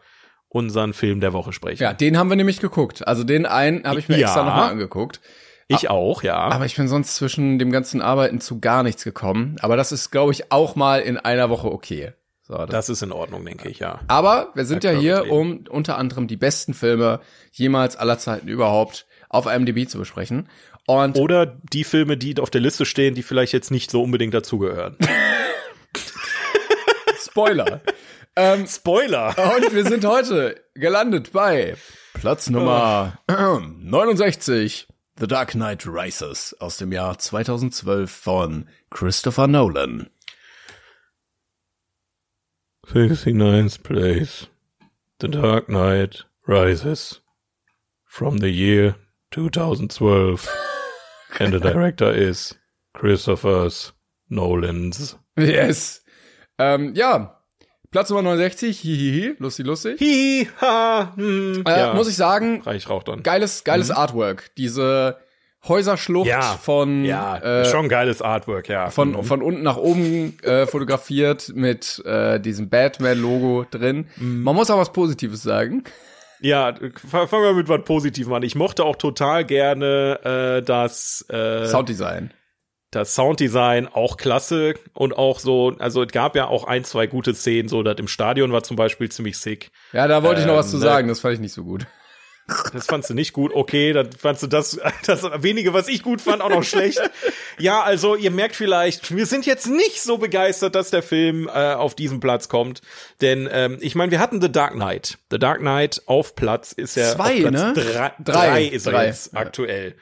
unseren 0.50 0.94
Film 0.94 1.22
der 1.22 1.32
Woche 1.32 1.54
sprechen. 1.54 1.82
Ja, 1.82 1.94
den 1.94 2.18
haben 2.18 2.30
wir 2.30 2.36
nämlich 2.36 2.60
geguckt. 2.60 3.08
Also 3.08 3.24
den 3.24 3.46
einen 3.46 3.86
habe 3.86 4.00
ich 4.00 4.10
mir 4.10 4.18
ja, 4.18 4.28
extra 4.28 4.44
nochmal 4.44 4.72
angeguckt. 4.72 5.22
Ich 5.70 5.90
auch, 5.90 6.24
ja. 6.24 6.36
Aber 6.36 6.66
ich 6.66 6.76
bin 6.76 6.90
sonst 6.90 7.16
zwischen 7.16 7.58
dem 7.58 7.72
ganzen 7.72 8.02
Arbeiten 8.02 8.42
zu 8.42 8.60
gar 8.60 8.84
nichts 8.84 9.06
gekommen. 9.06 9.56
Aber 9.62 9.78
das 9.78 9.94
ist, 9.94 10.12
glaube 10.12 10.34
ich, 10.34 10.52
auch 10.52 10.76
mal 10.76 11.00
in 11.00 11.18
einer 11.18 11.50
Woche 11.50 11.72
okay. 11.72 12.12
So, 12.52 12.58
das, 12.58 12.70
das, 12.70 12.90
ist 12.90 13.02
in 13.02 13.14
Ordnung, 13.14 13.46
denke 13.46 13.70
ich, 13.70 13.80
ja. 13.80 14.02
Aber 14.10 14.50
wir 14.56 14.66
sind 14.66 14.84
ja 14.84 14.92
hier, 14.92 15.32
um 15.32 15.64
unter 15.70 15.98
anderem 15.98 16.28
die 16.28 16.36
besten 16.36 16.74
Filme 16.74 17.22
jemals 17.54 17.96
aller 17.96 18.20
Zeiten 18.20 18.50
überhaupt 18.50 19.06
auf 19.30 19.46
IMDb 19.46 19.88
zu 19.88 19.98
besprechen. 19.98 20.50
Und 20.86 21.18
Oder 21.18 21.46
die 21.46 21.86
Filme, 21.86 22.18
die 22.18 22.38
auf 22.42 22.50
der 22.50 22.60
Liste 22.60 22.84
stehen, 22.84 23.16
die 23.16 23.24
vielleicht 23.24 23.54
jetzt 23.54 23.72
nicht 23.72 23.90
so 23.90 24.04
unbedingt 24.04 24.34
dazugehören. 24.34 24.98
Spoiler. 27.26 27.80
ähm, 28.36 28.68
Spoiler. 28.68 29.34
Und 29.56 29.74
wir 29.74 29.86
sind 29.86 30.04
heute 30.04 30.62
gelandet 30.74 31.32
bei 31.32 31.78
Platz 32.16 32.50
Nummer 32.50 33.18
oh. 33.30 33.62
69. 33.80 34.90
The 35.18 35.28
Dark 35.28 35.52
Knight 35.52 35.88
Rises 35.88 36.54
aus 36.60 36.76
dem 36.76 36.92
Jahr 36.92 37.18
2012 37.18 38.12
von 38.12 38.68
Christopher 38.90 39.48
Nolan. 39.48 40.10
69th 42.94 43.84
place. 43.84 44.48
The 45.20 45.30
Dark 45.30 45.70
Knight 45.70 46.26
Rises 46.46 47.22
from 48.04 48.40
the 48.40 48.50
year 48.50 48.96
2012. 49.32 50.50
and 51.40 51.54
the 51.54 51.60
director 51.60 52.12
is 52.12 52.54
Christopher 52.94 53.70
Nolans. 54.30 55.18
Yes. 55.38 56.04
Ähm, 56.58 56.94
ja, 56.94 57.42
Platz 57.92 58.10
Nummer 58.10 58.24
69, 58.24 58.82
hihihi, 58.82 59.36
lustig, 59.40 59.66
lustig. 59.66 59.98
Hihi, 59.98 60.50
ha, 60.60 61.14
hm, 61.16 61.64
äh, 61.66 61.80
ja. 61.80 61.94
Muss 61.94 62.10
ich 62.10 62.18
sagen, 62.18 62.62
Reich 62.64 62.90
raucht 62.90 63.08
dann. 63.08 63.24
geiles, 63.24 63.64
geiles 63.64 63.88
mhm. 63.88 63.96
Artwork. 63.96 64.54
Diese 64.58 65.18
Häuserschlucht 65.68 66.28
ja. 66.28 66.42
von 66.42 67.06
ja 67.06 67.38
äh, 67.38 67.66
schon 67.66 67.88
geiles 67.88 68.22
Artwork 68.22 68.68
ja 68.68 68.90
von 68.90 69.12
mhm. 69.12 69.24
von 69.24 69.42
unten 69.42 69.62
nach 69.62 69.78
oben 69.78 70.38
äh, 70.42 70.66
fotografiert 70.66 71.52
mit 71.54 72.04
äh, 72.06 72.40
diesem 72.40 72.70
Batman 72.70 73.20
Logo 73.20 73.66
drin 73.70 74.08
mhm. 74.18 74.42
man 74.42 74.56
muss 74.56 74.70
auch 74.72 74.78
was 74.78 74.92
Positives 74.92 75.44
sagen 75.44 75.84
ja 76.40 76.74
fangen 76.74 77.44
wir 77.44 77.54
mit 77.54 77.70
was 77.70 77.84
Positivem 77.84 78.34
an 78.34 78.44
ich 78.44 78.56
mochte 78.56 78.84
auch 78.84 78.96
total 78.96 79.46
gerne 79.46 80.20
äh, 80.24 80.64
das 80.64 81.26
äh, 81.30 81.68
Sounddesign 81.68 82.34
das 82.92 83.16
Sounddesign 83.16 83.88
auch 83.88 84.18
klasse 84.18 84.74
und 84.94 85.18
auch 85.18 85.40
so, 85.40 85.74
also 85.80 86.04
es 86.04 86.12
gab 86.12 86.36
ja 86.36 86.48
auch 86.48 86.66
ein, 86.66 86.84
zwei 86.84 87.08
gute 87.08 87.34
Szenen, 87.34 87.70
so 87.70 87.84
das 87.84 87.96
im 87.98 88.10
Stadion 88.10 88.52
war 88.52 88.64
zum 88.64 88.76
Beispiel 88.76 89.10
ziemlich 89.10 89.38
sick. 89.38 89.72
Ja, 89.94 90.10
da 90.10 90.24
wollte 90.24 90.42
ähm, 90.42 90.48
ich 90.48 90.52
noch 90.52 90.60
was 90.60 90.72
zu 90.72 90.76
ähm, 90.76 90.84
ne? 90.84 90.90
sagen, 90.90 91.08
das 91.08 91.22
fand 91.22 91.36
ich 91.36 91.40
nicht 91.40 91.54
so 91.54 91.64
gut. 91.64 91.88
Das 92.74 92.86
fandst 92.86 93.10
du 93.10 93.14
nicht 93.14 93.34
gut, 93.34 93.54
okay, 93.54 93.94
dann 93.94 94.12
fandst 94.12 94.44
du 94.44 94.48
das, 94.48 94.80
das 95.06 95.24
wenige, 95.42 95.74
was 95.74 95.88
ich 95.88 96.04
gut 96.04 96.22
fand, 96.22 96.42
auch 96.42 96.50
noch 96.50 96.64
schlecht. 96.64 97.02
Ja, 97.58 97.82
also 97.82 98.16
ihr 98.16 98.32
merkt 98.32 98.56
vielleicht, 98.56 99.16
wir 99.16 99.26
sind 99.26 99.46
jetzt 99.46 99.68
nicht 99.68 100.02
so 100.02 100.18
begeistert, 100.18 100.76
dass 100.76 100.90
der 100.90 101.04
Film 101.04 101.48
äh, 101.48 101.74
auf 101.74 101.96
diesen 101.96 102.20
Platz 102.20 102.50
kommt, 102.50 102.82
denn 103.22 103.48
ähm, 103.52 103.78
ich 103.82 103.96
meine, 103.96 104.12
wir 104.12 104.20
hatten 104.20 104.42
The 104.42 104.52
Dark 104.52 104.74
Knight. 104.74 105.18
The 105.30 105.40
Dark 105.40 105.60
Knight 105.60 106.02
auf 106.06 106.36
Platz 106.36 106.72
ist 106.72 106.96
ja 106.96 107.14
Zwei, 107.14 107.42
Platz 107.42 107.54
ne? 107.54 107.74
drei, 107.74 108.14
drei 108.20 108.64
ist 108.66 108.88
drei. 108.88 109.04
er 109.04 109.06
jetzt 109.08 109.34
ja. 109.34 109.40
aktuell. 109.40 109.96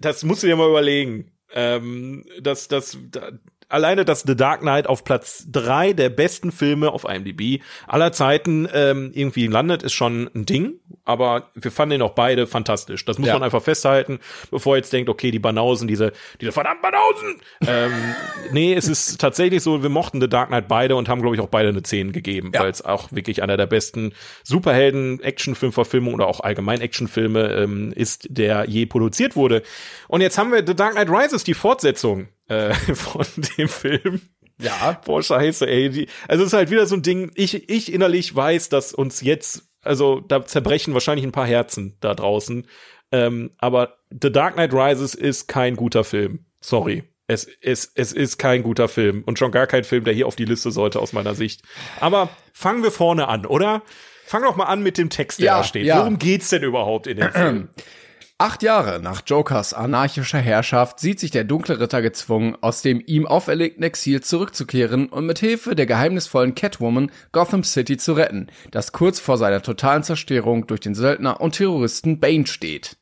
Das 0.00 0.22
musst 0.22 0.42
du 0.42 0.46
dir 0.46 0.56
mal 0.56 0.68
überlegen 0.68 1.32
ähm, 1.52 2.24
das, 2.40 2.68
das, 2.68 2.98
da, 3.10 3.30
alleine, 3.72 4.04
dass 4.04 4.22
The 4.22 4.36
Dark 4.36 4.60
Knight 4.60 4.86
auf 4.86 5.04
Platz 5.04 5.46
drei 5.50 5.92
der 5.92 6.08
besten 6.10 6.52
Filme 6.52 6.90
auf 6.92 7.04
IMDb 7.04 7.62
aller 7.86 8.12
Zeiten 8.12 8.68
ähm, 8.72 9.10
irgendwie 9.14 9.46
landet, 9.46 9.82
ist 9.82 9.92
schon 9.94 10.30
ein 10.34 10.46
Ding. 10.46 10.74
Aber 11.04 11.50
wir 11.54 11.72
fanden 11.72 11.96
ihn 11.96 12.02
auch 12.02 12.12
beide 12.14 12.46
fantastisch. 12.46 13.04
Das 13.04 13.18
muss 13.18 13.26
Ja. 13.28 13.34
man 13.34 13.42
einfach 13.42 13.62
festhalten, 13.62 14.20
bevor 14.50 14.74
ihr 14.74 14.78
jetzt 14.78 14.92
denkt, 14.92 15.08
okay, 15.10 15.30
die 15.32 15.38
Banausen, 15.40 15.88
diese, 15.88 16.12
diese 16.40 16.52
verdammten 16.52 16.82
Banausen. 16.82 17.40
ähm, 17.66 17.92
nee, 18.52 18.72
es 18.74 18.86
ist 18.86 19.20
tatsächlich 19.20 19.62
so, 19.62 19.82
wir 19.82 19.88
mochten 19.90 20.20
The 20.20 20.28
Dark 20.28 20.48
Knight 20.48 20.68
beide 20.68 20.94
und 20.94 21.08
haben, 21.08 21.20
glaube 21.22 21.34
ich, 21.34 21.42
auch 21.42 21.48
beide 21.48 21.70
eine 21.70 21.82
10 21.82 22.12
gegeben, 22.12 22.52
Ja. 22.54 22.60
weil 22.60 22.70
es 22.70 22.84
auch 22.84 23.10
wirklich 23.10 23.42
einer 23.42 23.56
der 23.56 23.66
besten 23.66 24.12
Superhelden-Actionfilmverfilmungen 24.44 26.14
oder 26.20 26.28
auch 26.28 26.40
allgemein 26.40 26.80
Actionfilme 26.80 27.52
ähm, 27.52 27.92
ist, 27.94 28.26
der 28.30 28.68
je 28.68 28.86
produziert 28.86 29.36
wurde. 29.36 29.62
Und 30.08 30.20
jetzt 30.20 30.38
haben 30.38 30.52
wir 30.52 30.64
The 30.66 30.74
Dark 30.74 30.92
Knight 30.92 31.10
Rises, 31.10 31.44
die 31.44 31.54
Fortsetzung 31.54 32.28
äh, 32.48 32.72
von 32.94 33.26
dem 33.58 33.68
Film. 33.68 34.20
Ja. 34.60 35.00
Boah, 35.04 35.22
scheiße, 35.22 35.66
ey. 35.66 35.90
Die, 35.90 36.08
also 36.28 36.44
es 36.44 36.48
ist 36.48 36.54
halt 36.54 36.70
wieder 36.70 36.86
so 36.86 36.94
ein 36.96 37.02
Ding, 37.02 37.32
ich, 37.34 37.68
ich 37.68 37.92
innerlich 37.92 38.34
weiß, 38.34 38.68
dass 38.68 38.92
uns 38.92 39.20
jetzt, 39.20 39.64
also 39.82 40.20
da 40.20 40.44
zerbrechen 40.44 40.94
wahrscheinlich 40.94 41.24
ein 41.26 41.32
paar 41.32 41.46
Herzen 41.46 41.96
da 42.00 42.14
draußen. 42.14 42.66
Ähm, 43.10 43.50
aber 43.58 43.98
The 44.10 44.30
Dark 44.30 44.54
Knight 44.54 44.72
Rises 44.72 45.14
ist 45.14 45.48
kein 45.48 45.76
guter 45.76 46.04
Film. 46.04 46.46
Sorry. 46.60 47.04
Es, 47.26 47.48
es, 47.60 47.90
es 47.94 48.12
ist 48.12 48.38
kein 48.38 48.62
guter 48.62 48.88
Film 48.88 49.22
und 49.24 49.38
schon 49.38 49.52
gar 49.52 49.66
kein 49.66 49.84
Film, 49.84 50.04
der 50.04 50.12
hier 50.14 50.26
auf 50.26 50.36
die 50.36 50.44
Liste 50.44 50.70
sollte, 50.70 51.00
aus 51.00 51.12
meiner 51.12 51.34
Sicht. 51.34 51.62
Aber 52.00 52.28
fangen 52.52 52.82
wir 52.82 52.90
vorne 52.90 53.28
an, 53.28 53.46
oder? 53.46 53.82
Fang 54.26 54.42
doch 54.42 54.56
mal 54.56 54.64
an 54.64 54.82
mit 54.82 54.98
dem 54.98 55.10
Text, 55.10 55.38
der 55.40 55.46
Ja, 55.46 55.58
da 55.58 55.64
steht. 55.64 55.84
ja. 55.86 55.98
Worum 55.98 56.18
geht's 56.18 56.50
denn 56.50 56.62
überhaupt 56.62 57.06
in 57.06 57.16
dem 57.18 57.32
Film? 57.32 57.68
Acht 58.42 58.64
Jahre 58.64 58.98
nach 59.00 59.22
Jokers 59.24 59.72
anarchischer 59.72 60.40
Herrschaft 60.40 60.98
sieht 60.98 61.20
sich 61.20 61.30
der 61.30 61.44
dunkle 61.44 61.78
Ritter 61.78 62.02
gezwungen, 62.02 62.56
aus 62.60 62.82
dem 62.82 63.00
ihm 63.06 63.24
auferlegten 63.24 63.84
Exil 63.84 64.20
zurückzukehren 64.20 65.06
und 65.06 65.26
mit 65.26 65.38
Hilfe 65.38 65.76
der 65.76 65.86
geheimnisvollen 65.86 66.56
Catwoman 66.56 67.12
Gotham 67.30 67.62
City 67.62 67.98
zu 67.98 68.14
retten, 68.14 68.48
das 68.72 68.90
kurz 68.90 69.20
vor 69.20 69.38
seiner 69.38 69.62
totalen 69.62 70.02
Zerstörung 70.02 70.66
durch 70.66 70.80
den 70.80 70.96
Söldner 70.96 71.40
und 71.40 71.54
Terroristen 71.54 72.18
Bane 72.18 72.48
steht. 72.48 72.96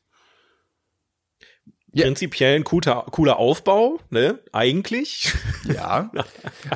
Ja. 1.93 2.05
Prinzipiell 2.05 2.55
ein 2.55 2.63
cooler, 2.63 3.05
cooler 3.11 3.37
Aufbau, 3.37 3.99
ne? 4.09 4.39
Eigentlich. 4.53 5.33
Ja. 5.65 6.09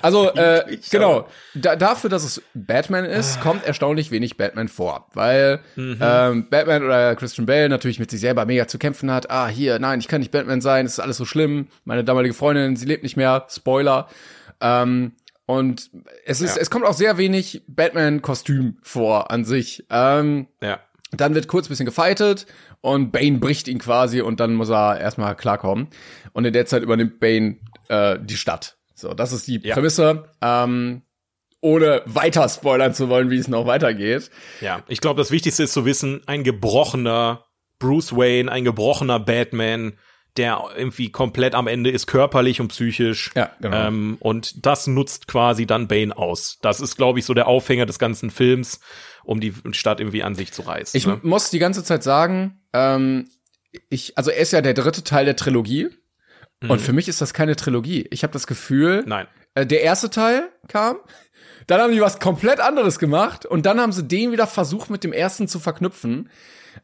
Also, 0.01 0.29
äh, 0.33 0.77
genau. 0.91 1.27
Da, 1.53 1.75
dafür, 1.75 2.09
dass 2.09 2.23
es 2.23 2.41
Batman 2.53 3.05
ist, 3.05 3.39
kommt 3.39 3.63
erstaunlich 3.65 4.11
wenig 4.11 4.35
Batman 4.35 4.67
vor. 4.67 5.07
Weil 5.13 5.61
Mhm. 5.75 5.97
ähm, 6.01 6.49
Batman 6.49 6.83
oder 6.83 7.15
Christian 7.15 7.45
Bale 7.45 7.69
natürlich 7.69 7.99
mit 7.99 8.11
sich 8.11 8.19
selber 8.19 8.45
mega 8.45 8.67
zu 8.67 8.77
kämpfen 8.77 9.09
hat. 9.11 9.29
Ah, 9.29 9.47
hier, 9.47 9.79
nein, 9.79 9.99
ich 9.99 10.07
kann 10.07 10.19
nicht 10.19 10.31
Batman 10.31 10.59
sein, 10.61 10.85
es 10.85 10.93
ist 10.93 10.99
alles 10.99 11.17
so 11.17 11.25
schlimm. 11.25 11.67
Meine 11.85 12.03
damalige 12.03 12.33
Freundin, 12.33 12.75
sie 12.75 12.85
lebt 12.85 13.03
nicht 13.03 13.15
mehr. 13.15 13.45
Spoiler. 13.49 14.09
Ähm, 14.59 15.13
und 15.45 15.91
es 16.25 16.41
ist, 16.41 16.55
Ja. 16.55 16.61
es 16.63 16.69
kommt 16.69 16.85
auch 16.85 16.93
sehr 16.93 17.17
wenig 17.17 17.63
Batman-Kostüm 17.67 18.77
vor 18.81 19.31
an 19.31 19.45
sich. 19.45 19.85
Ähm, 19.89 20.47
Ja. 20.61 20.79
Dann 21.21 21.35
wird 21.35 21.47
kurz 21.47 21.67
ein 21.67 21.69
bisschen 21.69 21.85
gefightet 21.85 22.45
und 22.81 23.11
Bane 23.11 23.39
bricht 23.39 23.67
ihn 23.67 23.79
quasi 23.79 24.21
und 24.21 24.39
dann 24.39 24.53
muss 24.55 24.69
er 24.69 24.99
erstmal 24.99 25.35
klarkommen. 25.35 25.87
Und 26.33 26.45
in 26.45 26.53
der 26.53 26.65
Zeit 26.65 26.83
übernimmt 26.83 27.19
Bane 27.19 27.57
äh, 27.89 28.17
die 28.21 28.37
Stadt. 28.37 28.77
So, 28.95 29.13
das 29.13 29.33
ist 29.33 29.47
die 29.47 29.59
Ja. 29.63 29.73
Prämisse. 29.75 30.25
Ähm, 30.41 31.01
ohne 31.61 32.03
weiter 32.05 32.47
spoilern 32.47 32.93
zu 32.93 33.09
wollen, 33.09 33.31
wie 33.31 33.37
es 33.37 33.47
noch 33.47 33.65
weitergeht. 33.65 34.29
Ja, 34.61 34.83
ich 34.87 35.01
glaube, 35.01 35.19
das 35.19 35.31
Wichtigste 35.31 35.63
ist 35.63 35.73
zu 35.73 35.83
wissen, 35.85 36.21
ein 36.27 36.43
gebrochener 36.43 37.45
Bruce 37.79 38.15
Wayne, 38.15 38.51
ein 38.51 38.63
gebrochener 38.63 39.19
Batman, 39.19 39.93
der 40.37 40.61
irgendwie 40.75 41.11
komplett 41.11 41.55
am 41.55 41.67
Ende 41.67 41.89
ist, 41.89 42.07
körperlich 42.07 42.59
und 42.59 42.67
psychisch. 42.69 43.31
Ja, 43.35 43.51
genau. 43.61 43.87
Ähm, 43.87 44.17
und 44.19 44.65
das 44.65 44.87
nutzt 44.87 45.27
quasi 45.27 45.65
dann 45.65 45.87
Bane 45.87 46.15
aus. 46.15 46.59
Das 46.61 46.81
ist, 46.81 46.97
glaube 46.97 47.19
ich, 47.19 47.25
so 47.25 47.33
der 47.33 47.47
Aufhänger 47.47 47.85
des 47.85 47.99
ganzen 47.99 48.29
Films, 48.29 48.79
um 49.23 49.39
die 49.39 49.53
Stadt 49.71 49.99
irgendwie 49.99 50.23
an 50.23 50.35
sich 50.35 50.51
zu 50.51 50.63
reißen. 50.63 50.97
Ich 50.97 51.07
ne? 51.07 51.19
muss 51.23 51.49
die 51.49 51.59
ganze 51.59 51.83
Zeit 51.83 52.03
sagen, 52.03 52.61
ähm, 52.73 53.29
ich, 53.89 54.17
also 54.17 54.31
er 54.31 54.37
ist 54.37 54.51
ja 54.53 54.61
der 54.61 54.73
dritte 54.73 55.03
Teil 55.03 55.25
der 55.25 55.35
Trilogie. 55.35 55.89
Und 56.67 56.81
für 56.81 56.93
mich 56.93 57.07
ist 57.07 57.21
das 57.21 57.33
keine 57.35 57.55
Trilogie. 57.55 58.07
Ich 58.09 58.23
habe 58.23 58.33
das 58.33 58.47
Gefühl, 58.47 59.03
Mhm. 59.03 59.09
Nein. 59.09 59.27
Äh, 59.53 59.65
der 59.67 59.81
erste 59.81 60.09
Teil 60.09 60.49
kam, 60.67 60.97
dann 61.67 61.79
haben 61.79 61.93
die 61.93 62.01
was 62.01 62.19
komplett 62.19 62.59
anderes 62.59 62.97
gemacht 62.97 63.45
und 63.45 63.65
dann 63.65 63.79
haben 63.79 63.91
sie 63.91 64.03
den 64.03 64.31
wieder 64.31 64.47
versucht 64.47 64.89
mit 64.89 65.03
dem 65.03 65.13
ersten 65.13 65.47
zu 65.47 65.59
verknüpfen. 65.59 66.29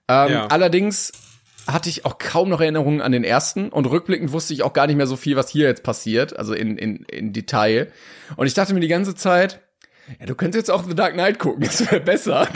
Ähm, 0.07 0.31
Ja. 0.31 0.47
Allerdings 0.47 1.11
hatte 1.67 1.89
ich 1.89 2.05
auch 2.05 2.17
kaum 2.17 2.49
noch 2.49 2.59
Erinnerungen 2.61 3.01
an 3.01 3.11
den 3.11 3.23
ersten 3.23 3.69
und 3.69 3.85
rückblickend 3.85 4.31
wusste 4.31 4.53
ich 4.53 4.63
auch 4.63 4.73
gar 4.73 4.87
nicht 4.87 4.95
mehr 4.95 5.07
so 5.07 5.15
viel, 5.15 5.35
was 5.35 5.49
hier 5.49 5.67
jetzt 5.67 5.83
passiert, 5.83 6.35
also 6.37 6.53
in, 6.53 6.77
in, 6.77 7.03
in 7.05 7.33
Detail. 7.33 7.91
Und 8.35 8.47
ich 8.47 8.53
dachte 8.53 8.73
mir 8.73 8.79
die 8.79 8.87
ganze 8.87 9.15
Zeit, 9.15 9.61
ja, 10.19 10.25
du 10.25 10.35
könntest 10.35 10.57
jetzt 10.67 10.71
auch 10.71 10.83
The 10.87 10.95
Dark 10.95 11.13
Knight 11.13 11.39
gucken, 11.39 11.61
das 11.65 11.79
wäre 11.89 12.01
besser. 12.01 12.47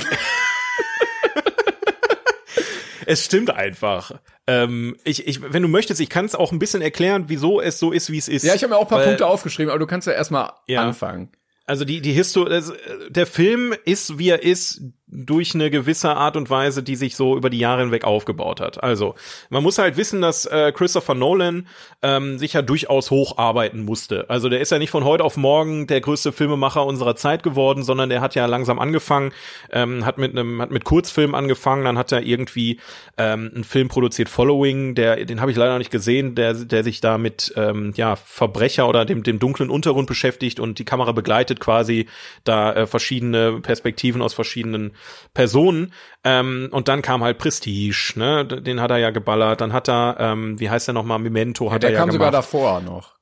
Es 3.08 3.24
stimmt 3.24 3.52
einfach. 3.52 4.20
Ähm, 4.48 4.96
ich, 5.04 5.28
ich, 5.28 5.40
wenn 5.54 5.62
du 5.62 5.68
möchtest, 5.68 6.02
ich 6.02 6.10
kann 6.10 6.26
es 6.26 6.34
auch 6.34 6.52
ein 6.52 6.58
bisschen 6.58 6.82
erklären, 6.82 7.26
wieso 7.28 7.62
es 7.62 7.78
so 7.78 7.92
ist, 7.92 8.12
wie 8.12 8.18
es 8.18 8.28
ist. 8.28 8.44
ja, 8.44 8.56
ich 8.56 8.64
habe 8.64 8.72
mir 8.74 8.78
auch 8.78 8.84
ein 8.84 8.88
paar 8.88 9.00
Weil- 9.00 9.08
Punkte 9.08 9.28
aufgeschrieben, 9.28 9.70
aber 9.70 9.78
du 9.80 9.86
kannst 9.86 10.08
ja 10.08 10.14
erstmal 10.14 10.52
Ja. 10.68 10.82
anfangen. 10.82 11.30
Also 11.68 11.84
die 11.86 12.00
die 12.02 12.14
Histo 12.14 12.46
das, 12.46 12.72
der 13.10 13.26
Film 13.26 13.74
ist 13.86 14.20
wie 14.20 14.30
er 14.30 14.44
ist 14.44 14.82
durch 15.16 15.56
eine 15.56 15.70
gewisse 15.70 16.16
Art 16.16 16.36
und 16.36 16.50
Weise, 16.50 16.84
die 16.84 16.96
sich 16.96 17.16
so 17.16 17.38
über 17.38 17.50
die 17.50 17.60
Jahre 17.60 17.82
hinweg 17.82 18.04
aufgebaut 18.04 18.60
hat. 18.60 18.84
Also 18.84 19.16
man 19.50 19.64
muss 19.64 19.78
halt 19.78 19.98
wissen, 19.98 20.22
dass 20.22 20.46
äh, 20.46 20.72
Christopher 20.72 21.16
Nolan 21.16 21.68
ähm, 22.02 22.38
sich 22.38 22.54
ja 22.54 22.62
durchaus 22.62 23.12
hocharbeiten 23.12 23.86
musste. 23.86 24.30
Also 24.30 24.50
der 24.50 24.60
ist 24.60 24.72
ja 24.72 24.80
nicht 24.80 24.90
von 24.90 25.04
heute 25.04 25.24
auf 25.24 25.38
morgen 25.38 25.88
der 25.88 26.02
größte 26.02 26.32
Filmemacher 26.32 26.86
unserer 26.86 27.16
Zeit 27.16 27.44
geworden, 27.44 27.84
sondern 27.84 28.10
der 28.10 28.22
hat 28.22 28.36
ja 28.36 28.46
langsam 28.46 28.80
angefangen, 28.80 29.32
ähm, 29.72 30.06
hat 30.06 30.18
mit 30.18 30.32
einem 30.32 30.62
hat 30.62 30.72
mit 30.72 30.84
Kurzfilm 30.84 31.34
angefangen, 31.36 31.86
dann 31.86 31.98
hat 31.98 32.12
er 32.12 32.24
irgendwie 32.24 32.80
ähm, 33.18 33.52
einen 33.54 33.64
Film 33.64 33.88
produziert, 33.88 34.30
Following, 34.30 34.96
der 34.96 35.26
den 35.26 35.42
habe 35.42 35.52
ich 35.52 35.58
leider 35.58 35.72
noch 35.72 35.80
nicht 35.80 35.92
gesehen, 35.92 36.36
der 36.36 36.54
der 36.54 36.84
sich 36.84 37.02
da 37.02 37.18
mit 37.18 37.54
ähm, 37.56 37.94
ja 37.96 38.16
Verbrecher 38.16 38.88
oder 38.90 39.06
dem 39.06 39.24
dem 39.24 39.40
dunklen 39.40 39.70
Untergrund 39.70 40.08
beschäftigt 40.08 40.60
und 40.60 40.80
die 40.80 40.86
Kamera 40.86 41.12
begleitet 41.12 41.60
quasi 41.60 42.08
da 42.44 42.74
äh, 42.74 42.88
verschiedene 42.88 43.60
Perspektiven 43.62 44.22
aus 44.22 44.34
verschiedenen 44.34 44.92
Personen. 45.34 45.94
Ähm, 46.24 46.70
und 46.72 46.88
dann 46.88 47.02
kam 47.02 47.24
halt 47.24 47.38
Prestige, 47.38 48.14
ne? 48.16 48.46
Den 48.46 48.80
hat 48.82 48.92
er 48.92 48.98
ja 48.98 49.10
geballert. 49.12 49.62
Dann 49.62 49.74
hat 49.74 49.90
er, 49.90 50.18
ähm, 50.20 50.60
wie 50.60 50.70
heißt 50.70 50.88
der 50.88 50.94
nochmal, 50.94 51.20
Memento 51.20 51.72
hat 51.72 51.84
Der 51.84 51.90
er 51.90 51.94
ja 51.94 52.00
kam 52.00 52.10
gemacht. 52.10 52.14
sogar 52.28 52.32
davor 52.32 52.82
noch. 52.82 53.15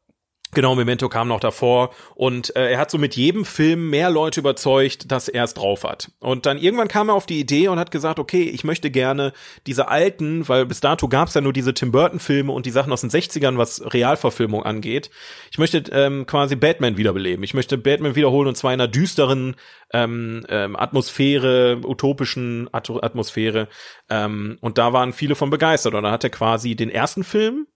Genau, 0.54 0.76
Memento 0.76 1.10
kam 1.10 1.28
noch 1.28 1.40
davor 1.40 1.92
und 2.16 2.56
äh, 2.56 2.74
er 2.74 2.78
hat 2.78 2.92
so 2.92 2.98
mit 2.98 3.16
jedem 3.16 3.44
Film 3.44 3.90
mehr 3.90 4.12
Leute 4.12 4.40
überzeugt, 4.40 5.12
dass 5.12 5.28
er 5.28 5.46
es 5.46 5.54
drauf 5.54 5.84
hat. 5.84 6.12
Und 6.20 6.46
dann 6.46 6.60
irgendwann 6.60 6.88
kam 6.88 7.10
er 7.10 7.16
auf 7.16 7.26
die 7.26 7.40
Idee 7.40 7.70
und 7.70 7.80
hat 7.80 7.90
gesagt, 7.90 8.20
okay, 8.20 8.44
ich 8.44 8.64
möchte 8.64 8.92
gerne 8.92 9.34
diese 9.66 9.88
alten, 9.88 10.48
weil 10.48 10.66
bis 10.66 10.80
dato 10.80 11.08
gab 11.08 11.30
es 11.30 11.34
ja 11.34 11.42
nur 11.42 11.54
diese 11.54 11.74
Tim 11.74 11.92
Burton 11.92 12.20
Filme 12.20 12.52
und 12.52 12.66
die 12.66 12.72
Sachen 12.72 12.94
aus 12.94 13.02
den 13.02 13.10
60ern, 13.10 13.58
was 13.58 13.82
Realverfilmung 13.94 14.64
angeht. 14.64 15.10
Ich 15.52 15.58
möchte 15.58 15.84
ähm, 15.92 16.26
quasi 16.28 16.56
Batman 16.56 16.98
wiederbeleben. 16.98 17.44
Ich 17.44 17.54
möchte 17.54 17.78
Batman 17.78 18.16
wiederholen 18.16 18.48
und 18.48 18.56
zwar 18.56 18.74
in 18.74 18.82
einer 18.82 18.88
düsteren 18.88 19.56
ähm, 19.92 20.46
ähm, 20.50 20.76
Atmosphäre, 20.76 21.80
utopischen 21.84 22.70
At 22.72 22.90
Atmosphäre. 22.90 23.70
Ähm, 24.10 24.58
und 24.62 24.78
da 24.78 24.94
waren 24.94 25.14
viele 25.14 25.36
von 25.36 25.50
begeistert. 25.50 25.94
Und 25.94 26.04
dann 26.04 26.12
hat 26.12 26.24
er 26.24 26.30
quasi 26.30 26.76
den 26.76 26.90
ersten 26.90 27.24
Film 27.24 27.68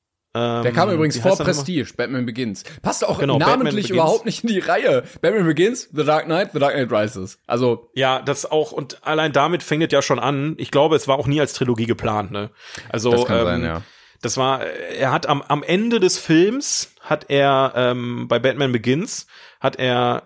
Der 0.63 0.71
kam 0.71 0.89
übrigens 0.89 1.15
wie 1.15 1.21
vor? 1.21 1.37
Prestige, 1.37 1.93
Batman 1.95 2.25
Begins. 2.25 2.63
Passt 2.81 3.05
auch 3.05 3.19
Genau, 3.19 3.37
namentlich 3.37 3.89
überhaupt 3.89 4.25
nicht 4.25 4.43
in 4.43 4.49
die 4.49 4.59
Reihe. 4.59 5.03
Batman 5.21 5.45
Begins, 5.45 5.89
The 5.93 6.03
Dark 6.03 6.25
Knight, 6.25 6.51
The 6.53 6.59
Dark 6.59 6.73
Knight 6.73 6.91
Rises. 6.91 7.39
Also, 7.47 7.89
Ja, 7.93 8.21
das 8.21 8.49
auch, 8.49 8.71
und 8.71 9.05
allein 9.05 9.31
damit 9.31 9.63
fängt 9.63 9.83
es 9.83 9.91
ja 9.91 10.01
schon 10.01 10.19
an. 10.19 10.55
Ich 10.57 10.71
glaube, 10.71 10.95
es 10.95 11.07
war 11.07 11.17
auch 11.17 11.27
nie 11.27 11.39
als 11.39 11.53
Trilogie 11.53 11.85
geplant, 11.85 12.31
ne? 12.31 12.49
Also, 12.89 13.11
Das 13.11 13.25
kann 13.25 13.39
ähm, 13.39 13.45
sein, 13.45 13.63
ja. 13.63 13.81
Das 14.21 14.37
war, 14.37 14.63
er 14.65 15.11
hat 15.11 15.27
am, 15.27 15.41
am 15.43 15.61
Ende 15.61 15.99
des 15.99 16.17
Films, 16.17 16.91
hat 17.01 17.25
er 17.29 17.73
ähm, 17.75 18.27
bei 18.27 18.39
Batman 18.39 18.71
Begins, 18.71 19.27
hat 19.59 19.77
er 19.77 20.23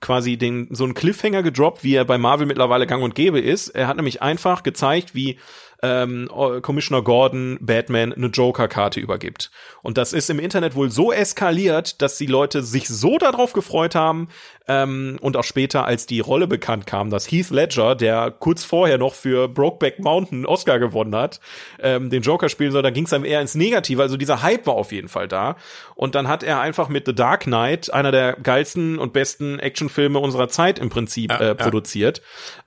quasi 0.00 0.36
den 0.36 0.68
so 0.70 0.84
einen 0.84 0.92
Cliffhanger 0.94 1.42
gedroppt, 1.42 1.82
wie 1.82 1.94
er 1.94 2.04
bei 2.04 2.18
Marvel 2.18 2.46
mittlerweile 2.46 2.86
gang 2.86 3.02
und 3.02 3.14
gäbe 3.14 3.40
ist. 3.40 3.68
Er 3.68 3.88
hat 3.88 3.96
nämlich 3.96 4.20
einfach 4.20 4.62
gezeigt, 4.62 5.14
wie 5.14 5.38
ähm, 5.82 6.28
Commissioner 6.62 7.02
Gordon 7.02 7.58
Batman 7.60 8.12
eine 8.12 8.26
Joker-Karte 8.26 9.00
übergibt. 9.00 9.50
Und 9.82 9.98
das 9.98 10.12
ist 10.12 10.30
im 10.30 10.38
Internet 10.38 10.74
wohl 10.74 10.90
so 10.90 11.12
eskaliert, 11.12 12.00
dass 12.02 12.18
die 12.18 12.26
Leute 12.26 12.62
sich 12.62 12.88
so 12.88 13.18
darauf 13.18 13.52
gefreut 13.52 13.94
haben 13.94 14.28
ähm, 14.68 15.18
und 15.20 15.36
auch 15.36 15.44
später, 15.44 15.84
als 15.84 16.06
die 16.06 16.20
Rolle 16.20 16.46
bekannt 16.46 16.86
kam, 16.86 17.10
dass 17.10 17.30
Heath 17.30 17.50
Ledger, 17.50 17.94
der 17.94 18.30
kurz 18.30 18.64
vorher 18.64 18.98
noch 18.98 19.14
für 19.14 19.48
Brokeback 19.48 20.00
Mountain 20.00 20.46
Oscar 20.46 20.78
gewonnen 20.78 21.14
hat, 21.14 21.40
ähm, 21.78 22.10
den 22.10 22.22
Joker 22.22 22.48
spielen 22.48 22.72
soll, 22.72 22.82
da 22.82 22.90
ging 22.90 23.04
es 23.04 23.12
einem 23.12 23.24
eher 23.24 23.40
ins 23.40 23.54
Negative. 23.54 24.02
Also 24.02 24.16
dieser 24.16 24.42
Hype 24.42 24.66
war 24.66 24.74
auf 24.74 24.92
jeden 24.92 25.08
Fall 25.08 25.28
da. 25.28 25.56
Und 25.94 26.14
dann 26.14 26.28
hat 26.28 26.42
er 26.42 26.60
einfach 26.60 26.88
mit 26.88 27.06
The 27.06 27.14
Dark 27.14 27.44
Knight, 27.44 27.92
einer 27.92 28.12
der 28.12 28.34
geilsten 28.34 28.98
und 28.98 29.12
besten 29.12 29.58
Actionfilme 29.58 30.18
unserer 30.18 30.48
Zeit 30.48 30.78
im 30.78 30.88
Prinzip, 30.88 31.30
äh, 31.32 31.54
produziert. 31.54 32.22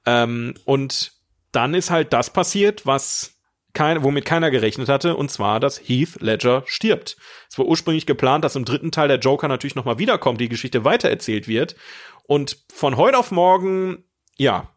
Ähm, 0.05 0.53
und 0.65 1.18
dann 1.51 1.73
ist 1.73 1.89
halt 1.89 2.13
das 2.13 2.31
passiert, 2.31 2.85
was 2.85 3.35
kein, 3.73 4.03
womit 4.03 4.25
keiner 4.25 4.51
gerechnet 4.51 4.89
hatte, 4.89 5.15
und 5.15 5.29
zwar, 5.29 5.59
dass 5.59 5.79
Heath 5.79 6.21
Ledger 6.21 6.63
stirbt. 6.65 7.17
Es 7.49 7.57
war 7.57 7.65
ursprünglich 7.65 8.05
geplant, 8.05 8.43
dass 8.43 8.55
im 8.55 8.65
dritten 8.65 8.91
Teil 8.91 9.07
der 9.07 9.19
Joker 9.19 9.47
natürlich 9.47 9.75
nochmal 9.75 9.99
wiederkommt, 9.99 10.41
die 10.41 10.49
Geschichte 10.49 10.85
weitererzählt 10.85 11.47
wird. 11.47 11.75
Und 12.23 12.57
von 12.73 12.97
heute 12.97 13.17
auf 13.17 13.31
morgen, 13.31 14.03
ja, 14.37 14.69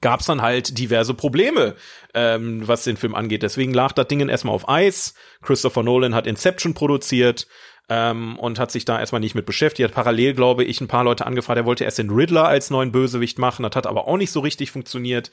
gab's 0.00 0.26
dann 0.26 0.42
halt 0.42 0.78
diverse 0.78 1.14
Probleme, 1.14 1.76
ähm, 2.14 2.66
was 2.66 2.84
den 2.84 2.96
Film 2.96 3.14
angeht. 3.14 3.42
Deswegen 3.42 3.72
lag 3.72 3.92
das 3.92 4.08
Ding 4.08 4.28
erstmal 4.28 4.54
auf 4.54 4.68
Eis. 4.68 5.14
Christopher 5.42 5.82
Nolan 5.82 6.14
hat 6.14 6.26
Inception 6.26 6.74
produziert 6.74 7.46
ähm, 7.88 8.38
und 8.38 8.58
hat 8.58 8.70
sich 8.70 8.84
da 8.84 8.98
erstmal 8.98 9.20
nicht 9.20 9.34
mit 9.34 9.46
beschäftigt. 9.46 9.88
Hat 9.88 9.94
parallel, 9.94 10.34
glaube 10.34 10.64
ich, 10.64 10.80
ein 10.80 10.88
paar 10.88 11.04
Leute 11.04 11.26
angefragt. 11.26 11.58
Er 11.58 11.66
wollte 11.66 11.84
erst 11.84 11.98
den 11.98 12.10
Riddler 12.10 12.46
als 12.46 12.70
neuen 12.70 12.92
Bösewicht 12.92 13.38
machen. 13.38 13.62
Das 13.62 13.74
hat 13.74 13.86
aber 13.86 14.06
auch 14.06 14.16
nicht 14.16 14.32
so 14.32 14.40
richtig 14.40 14.70
funktioniert. 14.70 15.30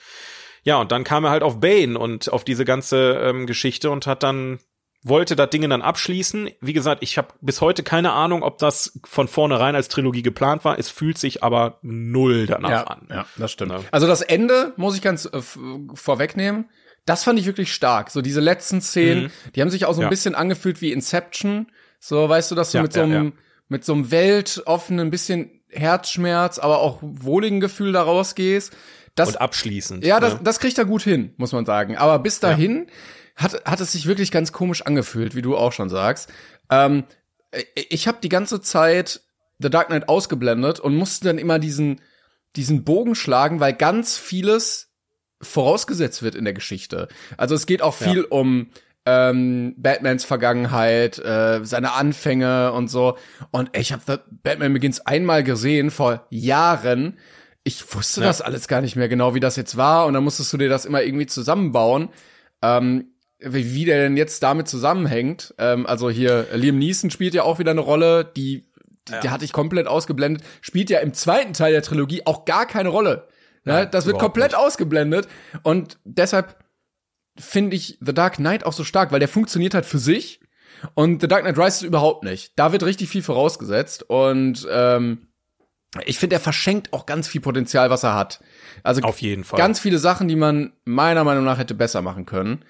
Ja, 0.64 0.80
und 0.82 0.92
dann 0.92 1.04
kam 1.04 1.26
er 1.26 1.32
halt 1.32 1.44
auf 1.44 1.60
Bane 1.60 1.98
und 1.98 2.32
auf 2.32 2.44
diese 2.44 2.66
ganze 2.66 3.20
ähm, 3.24 3.48
Geschichte 3.48 3.90
und 3.90 4.08
hat 4.08 4.24
dann 4.24 4.60
wollte 5.04 5.36
das 5.36 5.50
Ding 5.50 5.68
dann 5.70 5.82
abschließen. 5.82 6.50
Wie 6.60 6.74
gesagt, 6.74 7.04
ich 7.04 7.18
habe 7.18 7.30
bis 7.42 7.62
heute 7.62 7.84
keine 7.84 8.14
Ahnung, 8.14 8.44
ob 8.44 8.58
das 8.58 9.00
von 9.06 9.28
vornherein 9.28 9.76
als 9.76 9.88
Trilogie 9.88 10.22
geplant 10.22 10.66
war. 10.66 10.78
Es 10.80 10.90
fühlt 10.90 11.18
sich 11.18 11.44
aber 11.44 11.80
null 11.82 12.46
danach 12.48 12.70
ja, 12.70 12.84
an. 12.84 13.08
Ja, 13.10 13.26
das 13.38 13.52
stimmt. 13.52 13.72
Ja. 13.72 13.82
Also 13.92 14.08
das 14.08 14.22
Ende 14.22 14.74
muss 14.76 14.96
ich 14.96 15.02
ganz 15.02 15.26
äh, 15.26 15.42
vorwegnehmen. 15.94 16.70
Das 17.06 17.24
fand 17.24 17.40
ich 17.40 17.46
wirklich 17.46 17.74
stark. 17.74 18.12
So 18.12 18.22
diese 18.22 18.42
letzten 18.42 18.82
Szenen, 18.82 19.26
mhm. 19.26 19.32
die 19.56 19.62
haben 19.62 19.70
sich 19.70 19.86
auch 19.86 19.94
so 19.94 20.02
ein 20.02 20.06
ja. 20.06 20.10
bisschen 20.10 20.36
angefühlt 20.36 20.82
wie 20.82 20.92
Inception. 20.92 21.72
So, 22.00 22.28
weißt 22.28 22.52
du, 22.52 22.56
dass 22.56 22.72
du 22.72 22.82
mit 22.82 22.94
so 22.94 23.02
einem 23.02 23.34
mit 23.70 23.84
so 23.84 23.94
einem 23.94 24.12
weltoffenen 24.12 25.10
bisschen 25.10 25.62
Herzschmerz, 25.70 26.58
aber 26.58 26.80
auch 26.80 27.00
wohligen 27.02 27.60
Gefühl 27.60 27.92
da 27.92 28.04
rausgehst. 28.04 28.76
Das, 29.20 29.30
und 29.30 29.42
abschließend. 29.42 30.06
Ja, 30.06 30.20
das, 30.20 30.36
ne? 30.36 30.40
das 30.44 30.60
kriegt 30.60 30.78
er 30.78 30.86
gut 30.86 31.02
hin, 31.02 31.34
muss 31.38 31.52
man 31.52 31.66
sagen. 31.66 31.98
Aber 31.98 32.20
bis 32.20 32.40
dahin 32.40 32.88
hat, 33.36 33.64
hat 33.66 33.82
es 33.82 33.92
sich 33.92 34.06
wirklich 34.06 34.32
ganz 34.32 34.52
komisch 34.52 34.84
angefühlt, 34.84 35.36
wie 35.36 35.42
du 35.42 35.58
auch 35.58 35.72
schon 35.72 35.90
sagst. 35.90 36.30
Ähm, 36.70 37.04
ich 37.76 38.08
habe 38.08 38.20
die 38.22 38.30
ganze 38.30 38.62
Zeit 38.62 39.22
The 39.60 39.70
Dark 39.70 39.88
Knight 39.88 40.10
ausgeblendet 40.10 40.80
und 40.80 40.96
musste 40.96 41.26
dann 41.26 41.38
immer 41.38 41.60
diesen, 41.60 42.02
diesen 42.56 42.84
Bogen 42.84 43.16
schlagen, 43.16 43.60
weil 43.60 43.74
ganz 43.74 44.18
vieles 44.18 44.92
vorausgesetzt 45.42 46.24
wird 46.24 46.36
in 46.36 46.46
der 46.46 46.54
Geschichte. 46.54 47.08
Also 47.38 47.56
es 47.56 47.66
geht 47.66 47.82
auch 47.82 47.94
viel 47.94 48.22
ja. 48.22 48.28
um 48.30 48.70
ähm, 49.06 49.74
Batmans 49.78 50.26
Vergangenheit, 50.26 51.18
äh, 51.20 51.62
seine 51.64 51.94
Anfänge 51.94 52.74
und 52.74 52.90
so. 52.90 53.18
Und 53.52 53.76
ich 53.76 53.94
habe 53.94 54.22
Batman 54.44 54.74
Begins 54.74 55.00
einmal 55.00 55.44
gesehen 55.44 55.92
vor 55.92 56.26
Jahren. 56.30 57.18
Ich 57.68 57.94
wusste 57.94 58.22
ja. 58.22 58.28
das 58.28 58.42
alles 58.42 58.70
gar 58.70 58.80
nicht 58.80 58.96
mehr 58.96 59.10
genau, 59.10 59.36
wie 59.36 59.42
das 59.42 59.58
jetzt 59.58 59.76
war. 59.76 60.06
Und 60.06 60.14
dann 60.14 60.24
musstest 60.24 60.54
du 60.54 60.58
dir 60.58 60.70
das 60.70 60.86
immer 60.86 61.04
irgendwie 61.04 61.26
zusammenbauen. 61.26 62.08
Ähm, 62.62 63.12
wie, 63.40 63.76
wie 63.76 63.84
der 63.84 64.04
denn 64.04 64.16
jetzt 64.16 64.42
damit 64.42 64.70
zusammenhängt. 64.70 65.54
Ähm, 65.58 65.86
also 65.86 66.10
hier, 66.10 66.48
Liam 66.54 66.80
Neeson 66.80 67.12
spielt 67.12 67.34
ja 67.34 67.44
auch 67.44 67.60
wieder 67.60 67.72
eine 67.72 67.82
Rolle, 67.82 68.24
die, 68.24 68.72
die, 69.10 69.12
ja. 69.12 69.20
die 69.20 69.30
hatte 69.32 69.44
ich 69.44 69.52
komplett 69.52 69.86
ausgeblendet. 69.86 70.46
Spielt 70.62 70.90
ja 70.90 71.00
im 71.00 71.14
zweiten 71.14 71.52
Teil 71.52 71.74
der 71.74 71.82
Trilogie 71.82 72.22
auch 72.26 72.46
gar 72.46 72.66
keine 72.68 72.88
Rolle. 72.88 73.28
Ne? 73.66 73.74
Nein, 73.74 73.92
das 73.92 74.06
wird 74.06 74.18
komplett 74.18 74.52
nicht. 74.52 74.60
ausgeblendet. 74.60 75.28
Und 75.64 76.00
deshalb 76.06 76.64
finde 77.38 77.76
ich 77.76 77.98
The 78.00 78.14
Dark 78.14 78.38
Knight 78.38 78.66
auch 78.66 78.74
so 78.74 78.86
stark, 78.86 79.12
weil 79.12 79.20
der 79.20 79.28
funktioniert 79.28 79.74
halt 79.74 79.86
für 79.86 80.00
sich. 80.00 80.40
Und 80.94 81.22
The 81.22 81.28
Dark 81.28 81.44
Knight 81.44 81.58
Rises 81.58 81.82
überhaupt 81.82 82.24
nicht. 82.24 82.54
Da 82.56 82.72
wird 82.72 82.84
richtig 82.84 83.10
viel 83.10 83.24
vorausgesetzt. 83.24 84.04
Und 84.04 84.66
ähm, 84.72 85.27
ich 86.06 86.20
finde, 86.20 86.36
er 86.36 86.40
verschenkt 86.40 86.94
auch 86.94 87.06
ganz 87.06 87.28
viel 87.28 87.42
Potenzial, 87.42 87.90
was 87.90 88.04
er 88.04 88.16
hat. 88.16 88.42
Also 88.84 89.02
auf 89.02 89.22
jeden 89.22 89.44
Fall. 89.44 89.58
Ganz 89.58 89.80
viele 89.80 90.00
Sachen, 90.00 90.28
die 90.28 90.36
man 90.36 90.74
meiner 90.86 91.24
Meinung 91.24 91.46
nach 91.46 91.58
hätte 91.58 91.74
besser 91.74 92.02
machen 92.02 92.26
können. 92.26 92.64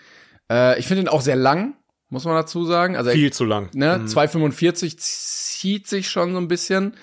Äh, 0.51 0.79
ich 0.79 0.87
finde 0.87 1.03
ihn 1.03 1.07
auch 1.07 1.21
sehr 1.21 1.35
lang, 1.35 1.75
muss 2.09 2.25
man 2.25 2.35
dazu 2.35 2.65
sagen. 2.65 2.95
Also 2.95 3.11
viel 3.11 3.33
zu 3.33 3.45
lang. 3.45 3.69
Ne, 3.73 3.99
mhm. 3.99 4.05
2,45 4.05 4.97
zieht 4.97 5.87
sich 5.87 6.09
schon 6.09 6.33
so 6.33 6.37
ein 6.37 6.47
bisschen. 6.47 6.95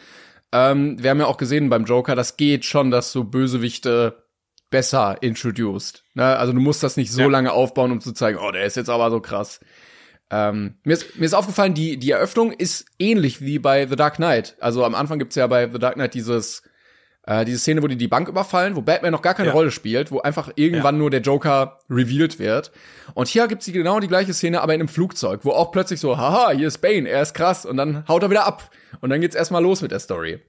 Ähm, 0.52 1.02
wir 1.02 1.10
haben 1.10 1.18
ja 1.18 1.26
auch 1.26 1.36
gesehen 1.36 1.68
beim 1.68 1.84
Joker, 1.84 2.14
das 2.14 2.36
geht 2.36 2.64
schon, 2.64 2.90
dass 2.90 3.10
so 3.10 3.24
Bösewichte 3.24 4.24
besser 4.70 5.18
introduced. 5.20 6.04
Ne? 6.14 6.24
Also 6.36 6.52
du 6.52 6.60
musst 6.60 6.82
das 6.82 6.96
nicht 6.96 7.12
so 7.12 7.22
ja. 7.22 7.28
lange 7.28 7.52
aufbauen, 7.52 7.92
um 7.92 8.00
zu 8.00 8.12
zeigen, 8.12 8.38
oh, 8.38 8.50
der 8.52 8.64
ist 8.64 8.76
jetzt 8.76 8.90
aber 8.90 9.10
so 9.10 9.20
krass. 9.20 9.60
Ähm, 10.31 10.77
mir, 10.85 10.95
ist, 10.95 11.18
mir 11.18 11.27
ist 11.27 11.35
aufgefallen, 11.35 11.75
die, 11.75 11.97
die 11.99 12.11
Eröffnung 12.11 12.53
ist 12.53 12.87
ähnlich 12.99 13.41
wie 13.41 13.59
bei 13.59 13.87
The 13.87 13.97
Dark 13.97 14.16
Knight. 14.16 14.57
Also 14.61 14.85
am 14.85 14.95
Anfang 14.95 15.18
gibt's 15.18 15.37
ja 15.37 15.47
bei 15.47 15.70
The 15.70 15.79
Dark 15.79 15.95
Knight 15.95 16.14
dieses 16.14 16.62
äh, 17.27 17.45
diese 17.45 17.59
Szene, 17.59 17.83
wo 17.83 17.87
die 17.87 17.97
die 17.97 18.09
Bank 18.09 18.29
überfallen, 18.29 18.77
wo 18.77 18.83
Batman 18.83 19.12
noch 19.12 19.22
gar 19.22 19.35
keine 19.35 19.49
ja. 19.49 19.55
Rolle 19.55 19.70
spielt, 19.70 20.11
wo 20.12 20.20
einfach 20.20 20.51
irgendwann 20.57 20.97
ja. 20.97 20.99
nur 20.99 21.11
der 21.11 21.20
Joker 21.20 21.79
revealed 21.89 22.39
wird. 22.39 22.70
Und 23.14 23.29
hier 23.29 23.49
gibt's 23.49 23.66
genau 23.66 24.01
die 24.01 24.09
gleiche 24.09 24.35
Szene, 24.35 24.61
aber 24.61 24.75
in 24.75 24.81
einem 24.81 24.89
Flugzeug, 24.89 25.41
wo 25.45 25.53
auch 25.53 25.72
plötzlich 25.72 26.01
so, 26.01 26.18
haha, 26.18 26.51
hier 26.51 26.68
ist 26.68 26.79
Bane, 26.79 27.09
er 27.09 27.22
ist 27.22 27.35
krass, 27.35 27.64
und 27.64 27.77
dann 27.77 28.07
haut 28.09 28.22
er 28.22 28.31
wieder 28.31 28.47
ab. 28.47 28.70
Und 29.01 29.11
dann 29.11 29.20
geht's 29.20 29.35
erstmal 29.35 29.62
los 29.62 29.83
mit 29.83 29.91
der 29.91 30.01
Story. 30.01 30.41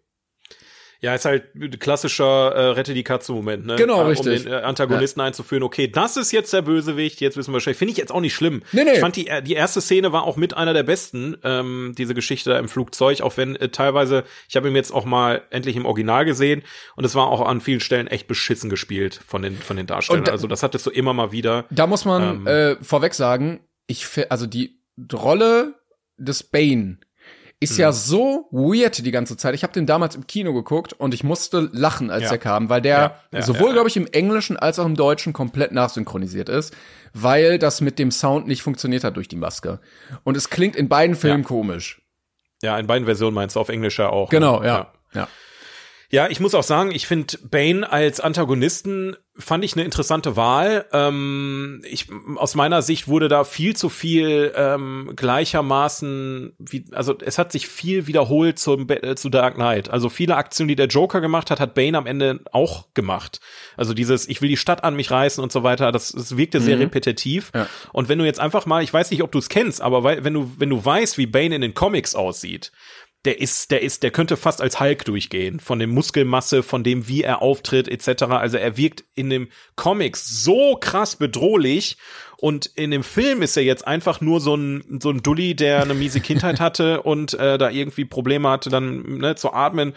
Ja, 1.05 1.13
ist 1.13 1.25
halt 1.25 1.51
klassischer 1.79 2.51
äh, 2.51 2.69
Rette 2.69 2.95
die 2.95 3.03
Katze-Moment, 3.03 3.63
ne? 3.63 3.75
Genau, 3.75 4.01
um 4.01 4.07
richtig. 4.07 4.39
Um 4.39 4.51
den 4.51 4.53
äh, 4.53 4.63
Antagonisten 4.63 5.19
ja. 5.19 5.27
einzuführen, 5.27 5.61
okay, 5.61 5.87
das 5.87 6.17
ist 6.17 6.31
jetzt 6.31 6.51
der 6.51 6.63
Bösewicht, 6.63 7.21
jetzt 7.21 7.37
wissen 7.37 7.51
wir 7.51 7.53
wahrscheinlich. 7.55 7.77
Finde 7.77 7.91
ich 7.91 7.97
jetzt 7.99 8.11
auch 8.11 8.21
nicht 8.21 8.33
schlimm. 8.33 8.63
Nee, 8.71 8.85
nee. 8.85 8.93
Ich 8.93 9.01
fand 9.01 9.15
die, 9.15 9.27
äh, 9.27 9.43
die 9.43 9.53
erste 9.53 9.81
Szene 9.81 10.13
war 10.13 10.23
auch 10.23 10.35
mit 10.35 10.57
einer 10.57 10.73
der 10.73 10.81
besten, 10.81 11.37
ähm, 11.43 11.93
diese 11.95 12.15
Geschichte 12.15 12.49
da 12.49 12.57
im 12.57 12.67
Flugzeug, 12.67 13.21
auch 13.21 13.37
wenn 13.37 13.55
äh, 13.55 13.69
teilweise, 13.69 14.23
ich 14.49 14.55
habe 14.55 14.67
ihn 14.67 14.75
jetzt 14.75 14.91
auch 14.91 15.05
mal 15.05 15.43
endlich 15.51 15.75
im 15.75 15.85
Original 15.85 16.25
gesehen 16.25 16.63
und 16.95 17.05
es 17.05 17.13
war 17.13 17.27
auch 17.27 17.45
an 17.45 17.61
vielen 17.61 17.81
Stellen 17.81 18.07
echt 18.07 18.27
beschissen 18.27 18.71
gespielt 18.71 19.21
von 19.27 19.43
den, 19.43 19.57
von 19.57 19.77
den 19.77 19.85
Darstellern. 19.85 20.23
Da, 20.23 20.31
also 20.31 20.47
das 20.47 20.63
hattest 20.63 20.87
du 20.87 20.89
immer 20.89 21.13
mal 21.13 21.31
wieder. 21.31 21.65
Da 21.69 21.85
muss 21.85 22.05
man 22.05 22.47
ähm, 22.47 22.47
äh, 22.47 22.75
vorweg 22.83 23.13
sagen, 23.13 23.59
ich, 23.85 24.07
also 24.31 24.47
die 24.47 24.79
Rolle 25.13 25.75
des 26.17 26.41
Bane 26.41 26.97
ist 27.65 27.73
mhm. 27.73 27.81
ja 27.81 27.91
so 27.91 28.47
weird 28.51 29.05
die 29.05 29.11
ganze 29.11 29.37
Zeit. 29.37 29.53
Ich 29.55 29.63
habe 29.63 29.73
den 29.73 29.85
damals 29.85 30.15
im 30.15 30.25
Kino 30.27 30.53
geguckt 30.53 30.93
und 30.93 31.13
ich 31.13 31.23
musste 31.23 31.69
lachen, 31.73 32.09
als 32.09 32.23
ja. 32.23 32.29
der 32.29 32.37
kam, 32.37 32.69
weil 32.69 32.81
der 32.81 32.97
ja, 32.97 33.19
ja, 33.31 33.41
sowohl, 33.41 33.73
glaube 33.73 33.89
ich, 33.89 33.97
im 33.97 34.07
Englischen 34.07 34.57
als 34.57 34.79
auch 34.79 34.85
im 34.85 34.95
Deutschen 34.95 35.33
komplett 35.33 35.71
nachsynchronisiert 35.71 36.49
ist, 36.49 36.75
weil 37.13 37.59
das 37.59 37.81
mit 37.81 37.99
dem 37.99 38.11
Sound 38.11 38.47
nicht 38.47 38.61
funktioniert 38.61 39.03
hat 39.03 39.17
durch 39.17 39.27
die 39.27 39.35
Maske. 39.35 39.79
Und 40.23 40.37
es 40.37 40.49
klingt 40.49 40.75
in 40.75 40.87
beiden 40.87 41.15
Filmen 41.15 41.43
komisch. 41.43 42.01
Ja, 42.61 42.79
in 42.79 42.87
beiden 42.87 43.05
Versionen 43.05 43.35
meinst 43.35 43.55
du 43.55 43.59
auf 43.59 43.69
Englisch 43.69 43.99
ja 43.99 44.09
auch. 44.09 44.29
Genau, 44.29 44.61
ne? 44.61 44.67
ja. 44.67 44.93
ja. 45.13 45.27
Ja, 46.15 46.29
ich 46.29 46.39
muss 46.39 46.55
auch 46.55 46.63
sagen, 46.63 46.91
ich 46.91 47.07
finde 47.07 47.37
Bane 47.43 47.91
als 47.91 48.21
Antagonisten 48.21 49.17
fand 49.37 49.65
ich 49.65 49.73
eine 49.73 49.83
interessante 49.83 50.37
Wahl. 50.37 50.85
Ähm, 50.93 51.81
ich, 51.83 52.07
aus 52.37 52.55
meiner 52.55 52.81
Sicht 52.81 53.09
wurde 53.09 53.27
da 53.27 53.43
viel 53.43 53.75
zu 53.75 53.89
viel 53.89 54.53
ähm, 54.55 55.11
gleichermaßen, 55.13 56.53
wie, 56.57 56.85
also 56.93 57.17
es 57.19 57.37
hat 57.37 57.51
sich 57.51 57.67
viel 57.67 58.07
wiederholt 58.07 58.59
zum, 58.59 58.87
äh, 58.89 59.15
zu 59.15 59.29
Dark 59.29 59.55
Knight. 59.55 59.89
Also 59.89 60.07
viele 60.07 60.37
Aktionen, 60.37 60.69
die 60.69 60.77
der 60.77 60.87
Joker 60.87 61.19
gemacht 61.19 61.51
hat, 61.51 61.59
hat 61.59 61.75
Bane 61.75 61.97
am 61.97 62.05
Ende 62.05 62.39
auch 62.53 62.93
gemacht. 62.93 63.41
Also 63.75 63.93
dieses, 63.93 64.29
ich 64.29 64.41
will 64.41 64.47
die 64.47 64.55
Stadt 64.55 64.85
an 64.85 64.95
mich 64.95 65.11
reißen 65.11 65.43
und 65.43 65.51
so 65.51 65.63
weiter, 65.63 65.91
das, 65.91 66.13
das 66.13 66.37
wirkte 66.37 66.61
mhm. 66.61 66.63
sehr 66.63 66.79
repetitiv. 66.79 67.51
Ja. 67.53 67.67
Und 67.91 68.07
wenn 68.07 68.19
du 68.19 68.25
jetzt 68.25 68.39
einfach 68.39 68.65
mal, 68.65 68.83
ich 68.83 68.93
weiß 68.93 69.11
nicht, 69.11 69.21
ob 69.21 69.33
du 69.33 69.39
es 69.39 69.49
kennst, 69.49 69.81
aber 69.81 70.03
weil, 70.03 70.23
wenn 70.23 70.33
du, 70.33 70.53
wenn 70.57 70.69
du 70.69 70.83
weißt, 70.83 71.17
wie 71.17 71.27
Bane 71.27 71.55
in 71.55 71.61
den 71.61 71.73
Comics 71.73 72.15
aussieht, 72.15 72.71
der 73.25 73.41
ist, 73.41 73.71
der 73.71 73.81
ist, 73.81 74.03
der 74.03 74.11
könnte 74.11 74.37
fast 74.37 74.61
als 74.61 74.79
Hulk 74.79 75.05
durchgehen, 75.05 75.59
von 75.59 75.79
dem 75.79 75.89
Muskelmasse, 75.89 76.63
von 76.63 76.83
dem, 76.83 77.07
wie 77.07 77.23
er 77.23 77.41
auftritt, 77.41 77.87
etc. 77.87 78.23
Also 78.23 78.57
er 78.57 78.77
wirkt 78.77 79.03
in 79.15 79.29
dem 79.29 79.49
Comics 79.75 80.43
so 80.43 80.77
krass 80.79 81.15
bedrohlich 81.15 81.97
und 82.37 82.67
in 82.75 82.91
dem 82.91 83.03
Film 83.03 83.41
ist 83.41 83.57
er 83.57 83.63
jetzt 83.63 83.87
einfach 83.87 84.21
nur 84.21 84.39
so 84.39 84.55
ein, 84.55 84.99
so 85.01 85.09
ein 85.09 85.23
Dulli, 85.23 85.55
der 85.55 85.81
eine 85.81 85.93
miese 85.93 86.19
Kindheit 86.19 86.59
hatte 86.59 87.01
und 87.03 87.33
äh, 87.33 87.57
da 87.57 87.69
irgendwie 87.69 88.05
Probleme 88.05 88.49
hatte, 88.49 88.69
dann 88.69 89.17
ne, 89.17 89.35
zu 89.35 89.53
atmen. 89.53 89.93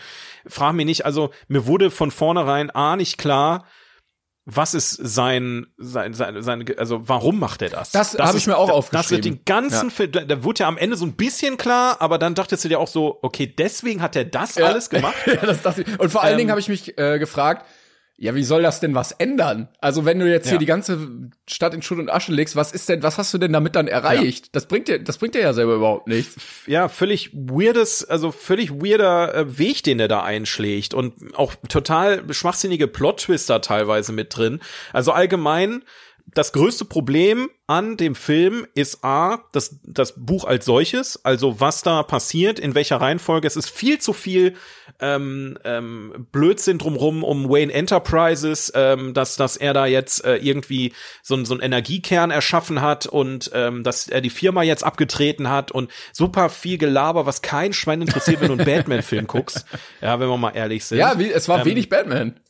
Frag 0.47 0.75
mich 0.75 0.87
nicht, 0.87 1.05
also 1.05 1.31
mir 1.49 1.67
wurde 1.67 1.91
von 1.91 2.11
vornherein 2.11 2.71
A 2.71 2.97
nicht 2.97 3.19
klar, 3.19 3.67
was 4.51 4.73
ist 4.73 4.93
sein, 4.93 5.67
sein, 5.77 6.15
sein, 6.15 6.43
sein 6.43 6.65
also 6.79 7.07
warum 7.07 7.39
macht 7.39 7.61
er 7.61 7.69
das? 7.69 7.91
Das, 7.91 8.13
das 8.13 8.29
habe 8.29 8.39
ich 8.39 8.47
mir 8.47 8.57
auch 8.57 8.71
aufgeschrieben. 8.71 9.03
Das 9.03 9.11
wird 9.11 9.25
den 9.27 9.45
ganzen 9.45 9.89
ja. 9.89 9.95
Film, 9.95 10.13
da 10.13 10.43
wurde 10.43 10.61
ja 10.61 10.69
am 10.69 10.79
Ende 10.79 10.97
so 10.97 11.05
ein 11.05 11.13
bisschen 11.13 11.59
klar, 11.59 11.99
aber 12.01 12.17
dann 12.17 12.35
dachtest 12.35 12.65
du 12.65 12.69
dir 12.71 12.81
auch 12.81 12.89
so, 12.89 13.19
okay, 13.21 13.47
deswegen 13.47 14.01
hat 14.01 14.17
er 14.17 14.25
das 14.25 14.55
ja. 14.55 14.65
alles 14.65 14.89
gemacht. 14.89 15.17
ja, 15.27 15.37
das 15.37 15.61
dachte 15.61 15.83
ich. 15.83 16.01
Und 16.01 16.11
vor 16.11 16.23
allen 16.23 16.33
ähm, 16.33 16.39
Dingen 16.39 16.51
habe 16.51 16.61
ich 16.61 16.69
mich 16.69 16.97
äh, 16.97 17.19
gefragt, 17.19 17.67
ja, 18.21 18.35
wie 18.35 18.43
soll 18.43 18.63
das 18.63 18.81
denn 18.81 18.97
was 18.97 19.13
ändern? 19.13 19.69
Also, 19.81 20.05
wenn 20.05 20.19
du 20.19 20.29
jetzt 20.29 20.47
ja. 20.47 20.51
hier 20.51 20.59
die 20.59 20.67
ganze 20.67 21.09
Stadt 21.47 21.73
in 21.73 21.83
Schutt 21.83 22.01
und 22.01 22.11
Asche 22.11 22.33
legst, 22.33 22.57
was 22.57 22.73
ist 22.73 22.89
denn, 22.89 23.01
was 23.05 23.17
hast 23.17 23.33
du 23.33 23.39
denn 23.39 23.53
damit 23.53 23.77
dann 23.77 23.87
erreicht? 23.87 24.47
Ja. 24.47 24.51
Das 24.53 24.67
bringt 24.67 24.89
dir, 24.89 24.99
das 24.99 25.19
bringt 25.19 25.37
dir 25.37 25.41
ja 25.41 25.53
selber 25.53 25.77
überhaupt 25.77 26.09
nichts. 26.09 26.35
Ja, 26.67 26.89
völlig 26.89 27.31
weirdes, 27.33 28.05
also 28.05 28.33
völlig 28.33 28.73
weirder 28.73 29.35
äh, 29.35 29.59
Weg, 29.59 29.85
den 29.85 30.01
er 30.01 30.09
da 30.09 30.25
einschlägt 30.25 30.95
und 30.95 31.15
auch 31.37 31.55
total 31.69 32.25
schwachsinnige 32.35 32.89
Plot-Twister 32.89 33.61
teilweise 33.61 34.13
mit 34.13 34.37
drin. 34.37 34.59
Also 34.93 35.13
allgemein 35.13 35.85
das 36.35 36.53
größte 36.53 36.85
Problem 36.85 37.49
an 37.67 37.97
dem 37.97 38.15
Film 38.15 38.67
ist 38.75 39.05
A, 39.05 39.45
das, 39.53 39.79
das 39.83 40.15
Buch 40.17 40.45
als 40.45 40.65
solches, 40.65 41.25
also 41.25 41.61
was 41.61 41.83
da 41.83 42.03
passiert, 42.03 42.59
in 42.59 42.75
welcher 42.75 42.97
Reihenfolge. 42.97 43.47
Es 43.47 43.57
ist 43.57 43.69
viel 43.69 43.99
zu 43.99 44.13
viel 44.13 44.55
ähm, 45.01 45.59
ähm, 45.65 46.27
Blödsinn 46.33 46.79
drumrum 46.79 47.25
um 47.25 47.49
Wayne 47.49 47.73
Enterprises, 47.73 48.73
ähm, 48.75 49.15
dass, 49.15 49.37
dass 49.37 49.57
er 49.57 49.75
da 49.75 49.87
jetzt 49.87 50.25
äh, 50.25 50.37
irgendwie 50.37 50.93
so, 51.23 51.43
so 51.45 51.55
einen 51.55 51.63
Energiekern 51.63 52.31
erschaffen 52.31 52.81
hat 52.81 53.07
und 53.07 53.51
ähm, 53.55 53.83
dass 53.83 54.09
er 54.09 54.21
die 54.21 54.31
Firma 54.31 54.63
jetzt 54.63 54.85
abgetreten 54.85 55.51
hat 55.51 55.71
und 55.71 55.91
super 56.13 56.49
viel 56.49 56.79
Gelaber, 56.79 57.27
was 57.27 57.43
kein 57.43 57.73
Schwein 57.73 58.03
interessiert, 58.03 58.41
wenn 58.41 58.49
du 58.49 58.55
einen 58.55 58.65
Batman-Film 58.77 59.27
guckst. 59.27 59.67
Ja, 60.01 60.19
wenn 60.21 60.29
wir 60.29 60.37
mal 60.37 60.53
ehrlich 60.55 60.85
sind. 60.85 60.99
Ja, 60.99 61.19
wie, 61.19 61.31
es 61.31 61.49
war 61.49 61.61
Ähm, 61.61 61.67
wenig 61.67 61.89
Batman. 61.89 62.41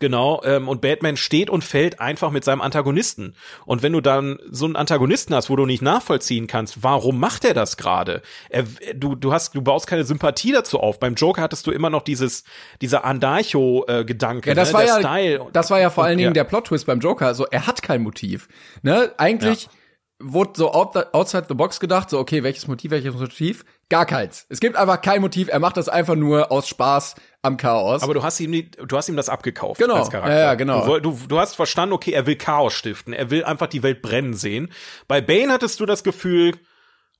Genau, 0.00 0.40
ähm, 0.44 0.68
und 0.68 0.80
Batman 0.80 1.16
steht 1.16 1.50
und 1.50 1.64
fällt 1.64 2.00
einfach 2.00 2.30
mit 2.30 2.44
seinem 2.44 2.60
Antagonisten. 2.60 3.34
Und 3.66 3.82
wenn 3.82 3.92
du 3.92 4.00
dann 4.00 4.38
so 4.50 4.64
einen 4.64 4.76
Antagonisten 4.76 5.34
hast, 5.34 5.50
wo 5.50 5.56
du 5.56 5.66
nicht 5.66 5.82
nachvollziehen 5.82 6.46
kannst, 6.46 6.82
warum 6.82 7.18
macht 7.18 7.44
er 7.44 7.54
das 7.54 7.76
gerade? 7.76 8.22
Er, 8.48 8.64
du, 8.94 9.14
du 9.16 9.32
hast, 9.32 9.54
du 9.54 9.62
baust 9.62 9.86
keine 9.86 10.04
Sympathie 10.04 10.52
dazu 10.52 10.78
auf. 10.78 11.00
Beim 11.00 11.14
Joker 11.14 11.42
hattest 11.42 11.66
du 11.66 11.72
immer 11.72 11.90
noch 11.90 12.02
dieses, 12.02 12.44
dieser 12.80 13.04
Andarcho-Gedanke, 13.04 14.50
Ja, 14.50 14.54
das 14.54 14.68
ne? 14.68 14.74
war 14.74 14.80
der 14.82 14.94
ja, 14.94 15.00
Style. 15.00 15.46
das 15.52 15.70
war 15.70 15.80
ja 15.80 15.90
vor 15.90 16.04
allen 16.04 16.18
Dingen 16.18 16.30
ja. 16.30 16.34
der 16.34 16.44
Plot-Twist 16.44 16.86
beim 16.86 17.00
Joker. 17.00 17.26
Also 17.26 17.46
er 17.46 17.66
hat 17.66 17.82
kein 17.82 18.02
Motiv. 18.02 18.48
Ne? 18.82 19.12
Eigentlich 19.16 19.68
wurde 20.20 20.52
so 20.56 20.72
out 20.72 20.94
the, 20.94 21.00
outside 21.12 21.46
the 21.48 21.54
box 21.54 21.80
gedacht, 21.80 22.10
so 22.10 22.18
okay, 22.18 22.42
welches 22.42 22.66
Motiv, 22.66 22.90
welches 22.90 23.14
Motiv? 23.14 23.64
Gar 23.88 24.06
keins. 24.06 24.46
Es 24.48 24.60
gibt 24.60 24.76
einfach 24.76 25.00
kein 25.00 25.20
Motiv. 25.20 25.48
Er 25.48 25.60
macht 25.60 25.76
das 25.76 25.88
einfach 25.88 26.16
nur 26.16 26.50
aus 26.50 26.68
Spaß 26.68 27.14
am 27.42 27.56
Chaos. 27.56 28.02
Aber 28.02 28.14
du 28.14 28.22
hast 28.22 28.40
ihm, 28.40 28.52
die, 28.52 28.70
du 28.70 28.96
hast 28.96 29.08
ihm 29.08 29.16
das 29.16 29.28
abgekauft 29.28 29.80
Genau. 29.80 29.94
als 29.94 30.10
Charakter. 30.10 30.32
Ja, 30.34 30.42
ja, 30.44 30.54
genau. 30.54 30.98
Du, 30.98 31.12
du, 31.12 31.18
du 31.28 31.38
hast 31.38 31.54
verstanden, 31.56 31.92
okay, 31.92 32.10
er 32.12 32.26
will 32.26 32.36
Chaos 32.36 32.72
stiften. 32.74 33.12
Er 33.12 33.30
will 33.30 33.44
einfach 33.44 33.68
die 33.68 33.82
Welt 33.82 34.02
brennen 34.02 34.34
sehen. 34.34 34.70
Bei 35.06 35.20
Bane 35.20 35.52
hattest 35.52 35.78
du 35.80 35.86
das 35.86 36.02
Gefühl, 36.02 36.54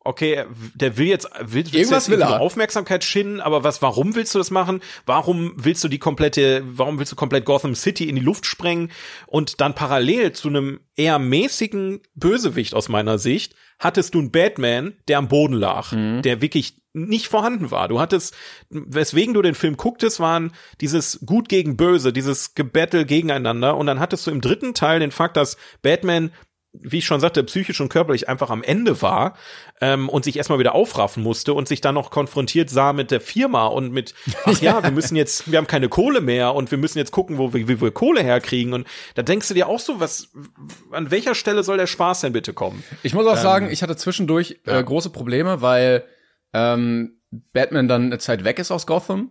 okay, 0.00 0.32
er- 0.34 0.46
der 0.74 0.96
will 0.96 1.06
jetzt, 1.06 1.28
will, 1.40 1.64
Irgendwas 1.72 2.08
will 2.08 2.20
er. 2.20 2.40
Aufmerksamkeit 2.40 3.04
schinden, 3.04 3.40
aber 3.40 3.62
was, 3.62 3.80
warum 3.82 4.14
willst 4.14 4.34
du 4.34 4.38
das 4.38 4.50
machen? 4.50 4.80
Warum 5.06 5.52
willst 5.56 5.84
du 5.84 5.88
die 5.88 5.98
komplette, 5.98 6.62
warum 6.64 6.98
willst 6.98 7.12
du 7.12 7.16
komplett 7.16 7.44
Gotham 7.44 7.74
City 7.74 8.08
in 8.08 8.16
die 8.16 8.22
Luft 8.22 8.46
sprengen? 8.46 8.90
Und 9.26 9.60
dann 9.60 9.74
parallel 9.74 10.32
zu 10.32 10.48
einem 10.48 10.80
eher 10.96 11.18
mäßigen 11.18 12.00
Bösewicht 12.14 12.74
aus 12.74 12.88
meiner 12.88 13.18
Sicht, 13.18 13.54
hattest 13.78 14.14
du 14.14 14.18
einen 14.18 14.32
Batman, 14.32 14.94
der 15.08 15.18
am 15.18 15.28
Boden 15.28 15.54
lag, 15.54 15.92
Mhm. 15.92 16.22
der 16.22 16.40
wirklich 16.40 16.74
nicht 17.06 17.28
vorhanden 17.28 17.70
war. 17.70 17.88
Du 17.88 18.00
hattest, 18.00 18.34
weswegen 18.70 19.34
du 19.34 19.42
den 19.42 19.54
Film 19.54 19.76
gucktest, 19.76 20.20
waren 20.20 20.52
dieses 20.80 21.20
Gut 21.24 21.48
gegen 21.48 21.76
Böse, 21.76 22.12
dieses 22.12 22.54
Gebattle 22.54 23.06
gegeneinander. 23.06 23.76
Und 23.76 23.86
dann 23.86 24.00
hattest 24.00 24.26
du 24.26 24.30
im 24.30 24.40
dritten 24.40 24.74
Teil 24.74 25.00
den 25.00 25.10
Fakt, 25.10 25.36
dass 25.36 25.56
Batman 25.82 26.30
wie 26.72 26.98
ich 26.98 27.06
schon 27.06 27.20
sagte, 27.20 27.42
psychisch 27.44 27.80
und 27.80 27.88
körperlich 27.88 28.28
einfach 28.28 28.50
am 28.50 28.62
Ende 28.62 29.00
war 29.00 29.36
ähm, 29.80 30.08
und 30.08 30.24
sich 30.24 30.36
erstmal 30.36 30.58
wieder 30.58 30.74
aufraffen 30.74 31.22
musste 31.22 31.54
und 31.54 31.66
sich 31.66 31.80
dann 31.80 31.94
noch 31.94 32.10
konfrontiert 32.10 32.68
sah 32.68 32.92
mit 32.92 33.10
der 33.10 33.20
Firma 33.20 33.66
und 33.66 33.92
mit, 33.92 34.14
ach 34.44 34.60
ja, 34.60 34.82
wir 34.82 34.90
müssen 34.90 35.16
jetzt, 35.16 35.50
wir 35.50 35.58
haben 35.58 35.66
keine 35.66 35.88
Kohle 35.88 36.20
mehr 36.20 36.54
und 36.54 36.70
wir 36.70 36.78
müssen 36.78 36.98
jetzt 36.98 37.10
gucken, 37.10 37.38
wo 37.38 37.52
wir, 37.54 37.68
wie 37.68 37.80
wir 37.80 37.90
Kohle 37.90 38.22
herkriegen. 38.22 38.74
Und 38.74 38.86
da 39.14 39.22
denkst 39.22 39.48
du 39.48 39.54
dir 39.54 39.66
auch 39.66 39.80
so, 39.80 39.98
was, 39.98 40.28
an 40.92 41.10
welcher 41.10 41.34
Stelle 41.34 41.62
soll 41.62 41.78
der 41.78 41.86
Spaß 41.86 42.20
denn 42.20 42.32
bitte 42.32 42.52
kommen? 42.52 42.84
Ich 43.02 43.14
muss 43.14 43.26
auch 43.26 43.36
sagen, 43.36 43.70
ich 43.70 43.82
hatte 43.82 43.96
zwischendurch 43.96 44.60
äh, 44.66 44.82
große 44.82 45.10
Probleme, 45.10 45.62
weil 45.62 46.04
ähm, 46.52 47.20
Batman 47.52 47.88
dann 47.88 48.06
eine 48.06 48.18
Zeit 48.18 48.44
weg 48.44 48.58
ist 48.58 48.70
aus 48.70 48.86
Gotham 48.86 49.30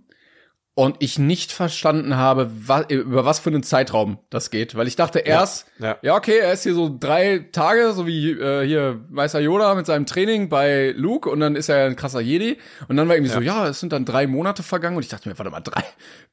und 0.77 0.97
ich 0.99 1.17
nicht 1.17 1.51
verstanden 1.51 2.17
habe, 2.17 2.51
wa 2.53 2.83
über 2.87 3.25
was 3.25 3.39
für 3.39 3.49
einen 3.49 3.63
Zeitraum 3.63 4.19
das 4.29 4.51
geht, 4.51 4.75
weil 4.75 4.87
ich 4.87 4.95
dachte 4.95 5.17
erst, 5.17 5.65
ja. 5.79 5.97
ja. 6.03 6.15
okay, 6.15 6.37
er 6.37 6.53
ist 6.53 6.61
hier 6.61 6.75
so 6.75 6.95
drei 6.99 7.47
Tage, 7.51 7.93
so 7.93 8.05
wie 8.05 8.29
äh, 8.29 8.63
hier 8.63 9.01
Meister 9.09 9.39
Yoda 9.39 9.73
mit 9.73 9.87
seinem 9.87 10.05
Training 10.05 10.49
bei 10.49 10.93
Luke 10.95 11.31
und 11.31 11.39
dann 11.39 11.55
ist 11.55 11.69
er 11.69 11.87
ein 11.87 11.95
krasser 11.95 12.21
Jedi 12.21 12.59
und 12.87 12.95
dann 12.95 13.07
war 13.07 13.15
irgendwie 13.15 13.33
so, 13.33 13.41
ja, 13.41 13.67
es 13.67 13.79
sind 13.79 13.91
dann 13.91 14.05
drei 14.05 14.27
Monate 14.27 14.61
vergangen 14.61 14.97
und 14.97 15.03
ich 15.03 15.09
dachte 15.09 15.27
mir, 15.27 15.39
warte 15.39 15.49
mal, 15.49 15.61
drei. 15.61 15.83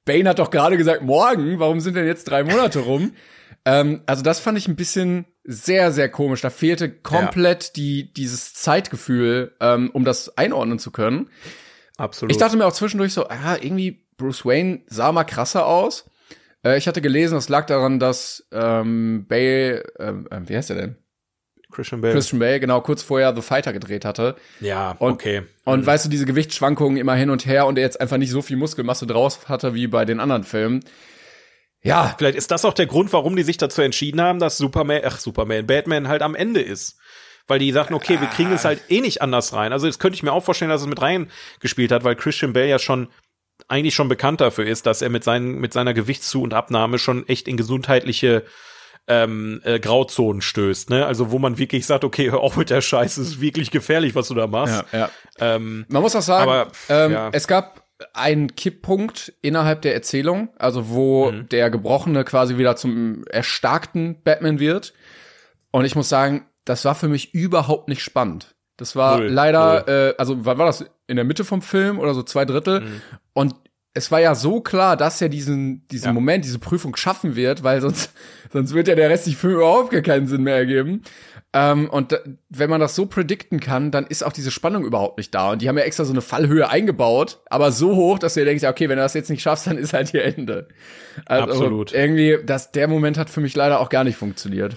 Bane 0.04 0.28
hat 0.28 0.38
doch 0.38 0.50
gerade 0.50 0.76
gesagt, 0.76 1.00
morgen, 1.00 1.58
warum 1.58 1.80
sind 1.80 1.96
denn 1.96 2.06
jetzt 2.06 2.24
drei 2.24 2.44
Monate 2.44 2.80
rum? 2.80 3.12
Ähm, 3.64 4.02
also 4.06 4.22
das 4.22 4.40
fand 4.40 4.58
ich 4.58 4.68
ein 4.68 4.76
bisschen 4.76 5.26
sehr, 5.44 5.92
sehr 5.92 6.08
komisch. 6.08 6.40
Da 6.40 6.50
fehlte 6.50 6.90
komplett 6.90 7.76
die, 7.76 8.12
dieses 8.12 8.54
Zeitgefühl, 8.54 9.54
ähm, 9.60 9.90
um 9.90 10.04
das 10.04 10.36
einordnen 10.36 10.78
zu 10.78 10.90
können. 10.90 11.30
Absolut. 11.96 12.32
Ich 12.32 12.38
dachte 12.38 12.56
mir 12.56 12.66
auch 12.66 12.72
zwischendurch 12.72 13.12
so, 13.12 13.28
ah, 13.28 13.56
irgendwie 13.60 14.06
Bruce 14.16 14.44
Wayne 14.44 14.82
sah 14.86 15.12
mal 15.12 15.24
krasser 15.24 15.66
aus. 15.66 16.10
Äh, 16.64 16.78
ich 16.78 16.88
hatte 16.88 17.02
gelesen, 17.02 17.34
das 17.34 17.48
lag 17.48 17.66
daran, 17.66 17.98
dass 17.98 18.46
ähm, 18.52 19.26
Bale, 19.28 19.84
ähm, 19.98 20.26
äh, 20.30 20.40
wie 20.46 20.56
heißt 20.56 20.70
er 20.70 20.76
denn? 20.76 20.96
Christian 21.70 22.00
Bale. 22.00 22.14
Christian 22.14 22.38
Bale, 22.38 22.60
genau, 22.60 22.80
kurz 22.80 23.02
vorher 23.02 23.34
The 23.34 23.42
Fighter 23.42 23.72
gedreht 23.72 24.04
hatte. 24.04 24.36
ja, 24.60 24.92
Und, 24.92 25.12
okay. 25.12 25.42
Und 25.64 25.84
weißt 25.84 26.04
du, 26.04 26.08
diese 26.08 26.24
Gewichtsschwankungen 26.24 26.96
immer 26.96 27.14
hin 27.14 27.30
und 27.30 27.46
her 27.46 27.66
und 27.66 27.78
er 27.78 27.84
jetzt 27.84 28.00
einfach 28.00 28.16
nicht 28.16 28.30
so 28.30 28.42
viel 28.42 28.56
Muskelmasse 28.56 29.06
draus 29.06 29.48
hatte 29.48 29.74
wie 29.74 29.88
bei 29.88 30.04
den 30.04 30.20
anderen 30.20 30.44
Filmen. 30.44 30.84
Ja, 31.84 32.14
Vielleicht 32.16 32.36
ist 32.36 32.50
das 32.50 32.64
auch 32.64 32.72
der 32.74 32.86
Grund, 32.86 33.12
warum 33.12 33.36
die 33.36 33.42
sich 33.42 33.58
dazu 33.58 33.82
entschieden 33.82 34.20
haben, 34.20 34.38
dass 34.38 34.56
Superman, 34.56 35.02
ach 35.04 35.18
Superman, 35.18 35.66
Batman 35.66 36.08
halt 36.08 36.22
am 36.22 36.34
Ende 36.34 36.60
ist. 36.60 36.98
Weil 37.46 37.58
die 37.58 37.70
sagten, 37.72 37.92
okay, 37.92 38.18
wir 38.20 38.28
kriegen 38.28 38.52
es 38.52 38.64
halt 38.64 38.80
eh 38.88 39.02
nicht 39.02 39.20
anders 39.20 39.52
rein. 39.52 39.72
Also 39.74 39.86
das 39.86 39.98
könnte 39.98 40.16
ich 40.16 40.22
mir 40.22 40.32
auch 40.32 40.42
vorstellen, 40.42 40.70
dass 40.70 40.80
es 40.80 40.86
mit 40.86 41.02
reingespielt 41.02 41.92
hat, 41.92 42.02
weil 42.02 42.16
Christian 42.16 42.54
Bale 42.54 42.68
ja 42.68 42.78
schon 42.78 43.08
eigentlich 43.68 43.94
schon 43.94 44.08
bekannt 44.08 44.40
dafür 44.40 44.66
ist, 44.66 44.86
dass 44.86 45.02
er 45.02 45.10
mit, 45.10 45.24
seinen, 45.24 45.60
mit 45.60 45.72
seiner 45.74 45.92
Gewichtszu- 45.94 46.42
und 46.42 46.54
Abnahme 46.54 46.98
schon 46.98 47.28
echt 47.28 47.46
in 47.46 47.56
gesundheitliche 47.56 48.44
ähm, 49.06 49.60
äh, 49.64 49.78
Grauzonen 49.78 50.40
stößt. 50.40 50.88
Ne? 50.90 51.04
Also 51.04 51.30
wo 51.30 51.38
man 51.38 51.58
wirklich 51.58 51.84
sagt, 51.86 52.04
okay, 52.04 52.30
hör 52.30 52.40
auf 52.40 52.56
mit 52.56 52.70
der 52.70 52.80
Scheiße, 52.80 53.20
es 53.20 53.28
ist 53.28 53.40
wirklich 53.40 53.70
gefährlich, 53.70 54.14
was 54.14 54.28
du 54.28 54.34
da 54.34 54.46
machst. 54.46 54.84
ja, 54.92 54.98
ja. 54.98 55.10
Ähm, 55.38 55.84
Man 55.88 56.02
muss 56.02 56.16
auch 56.16 56.22
sagen, 56.22 56.50
Aber, 56.50 56.72
ähm, 56.88 57.12
ja. 57.12 57.28
es 57.32 57.46
gab 57.46 57.83
einen 58.12 58.54
Kipppunkt 58.54 59.32
innerhalb 59.42 59.82
der 59.82 59.94
Erzählung, 59.94 60.48
also 60.58 60.88
wo 60.90 61.30
Mhm. 61.32 61.48
der 61.48 61.70
Gebrochene 61.70 62.24
quasi 62.24 62.58
wieder 62.58 62.76
zum 62.76 63.24
erstarkten 63.26 64.22
Batman 64.22 64.58
wird. 64.58 64.94
Und 65.70 65.84
ich 65.84 65.96
muss 65.96 66.08
sagen, 66.08 66.46
das 66.64 66.84
war 66.84 66.94
für 66.94 67.08
mich 67.08 67.34
überhaupt 67.34 67.88
nicht 67.88 68.02
spannend. 68.02 68.54
Das 68.76 68.96
war 68.96 69.18
Null, 69.18 69.28
leider, 69.28 69.88
äh, 70.10 70.14
also 70.18 70.44
wann 70.44 70.58
war 70.58 70.66
das? 70.66 70.84
In 71.06 71.16
der 71.16 71.24
Mitte 71.24 71.44
vom 71.44 71.62
Film 71.62 71.98
oder 71.98 72.14
so 72.14 72.22
zwei 72.22 72.44
Drittel? 72.44 72.80
Mhm. 72.80 73.00
Und 73.34 73.54
es 73.92 74.10
war 74.10 74.20
ja 74.20 74.34
so 74.34 74.60
klar, 74.60 74.96
dass 74.96 75.20
er 75.22 75.28
diesen, 75.28 75.86
diesen 75.88 76.06
Ja. 76.06 76.12
Moment, 76.12 76.44
diese 76.44 76.58
Prüfung 76.58 76.96
schaffen 76.96 77.36
wird, 77.36 77.62
weil 77.62 77.80
sonst, 77.80 78.12
sonst 78.52 78.74
wird 78.74 78.88
ja 78.88 78.94
der 78.96 79.10
restliche 79.10 79.38
Film 79.38 79.54
überhaupt 79.54 79.90
gar 79.92 80.00
keinen 80.00 80.26
Sinn 80.26 80.42
mehr 80.42 80.56
ergeben. 80.56 81.02
Ähm, 81.56 81.88
und 81.88 82.20
wenn 82.50 82.68
man 82.68 82.80
das 82.80 82.96
so 82.96 83.06
predikten 83.06 83.60
kann, 83.60 83.92
dann 83.92 84.06
ist 84.06 84.24
auch 84.24 84.32
diese 84.32 84.50
Spannung 84.50 84.84
überhaupt 84.84 85.18
nicht 85.18 85.32
da. 85.32 85.52
Und 85.52 85.62
die 85.62 85.68
haben 85.68 85.78
ja 85.78 85.84
extra 85.84 86.04
so 86.04 86.12
eine 86.12 86.20
Fallhöhe 86.20 86.68
eingebaut, 86.68 87.40
aber 87.46 87.70
so 87.70 87.94
hoch, 87.94 88.18
dass 88.18 88.34
du 88.34 88.40
dir 88.40 88.46
denkst, 88.46 88.64
ja, 88.64 88.70
okay, 88.70 88.88
wenn 88.88 88.96
du 88.96 89.02
das 89.02 89.14
jetzt 89.14 89.30
nicht 89.30 89.40
schaffst, 89.40 89.68
dann 89.68 89.78
ist 89.78 89.92
halt 89.92 90.08
hier 90.08 90.24
Ende. 90.24 90.66
Also 91.26 91.52
Absolut. 91.52 91.92
Irgendwie, 91.94 92.38
das, 92.44 92.72
der 92.72 92.88
Moment 92.88 93.18
hat 93.18 93.30
für 93.30 93.40
mich 93.40 93.54
leider 93.54 93.78
auch 93.78 93.88
gar 93.88 94.02
nicht 94.02 94.16
funktioniert. 94.16 94.76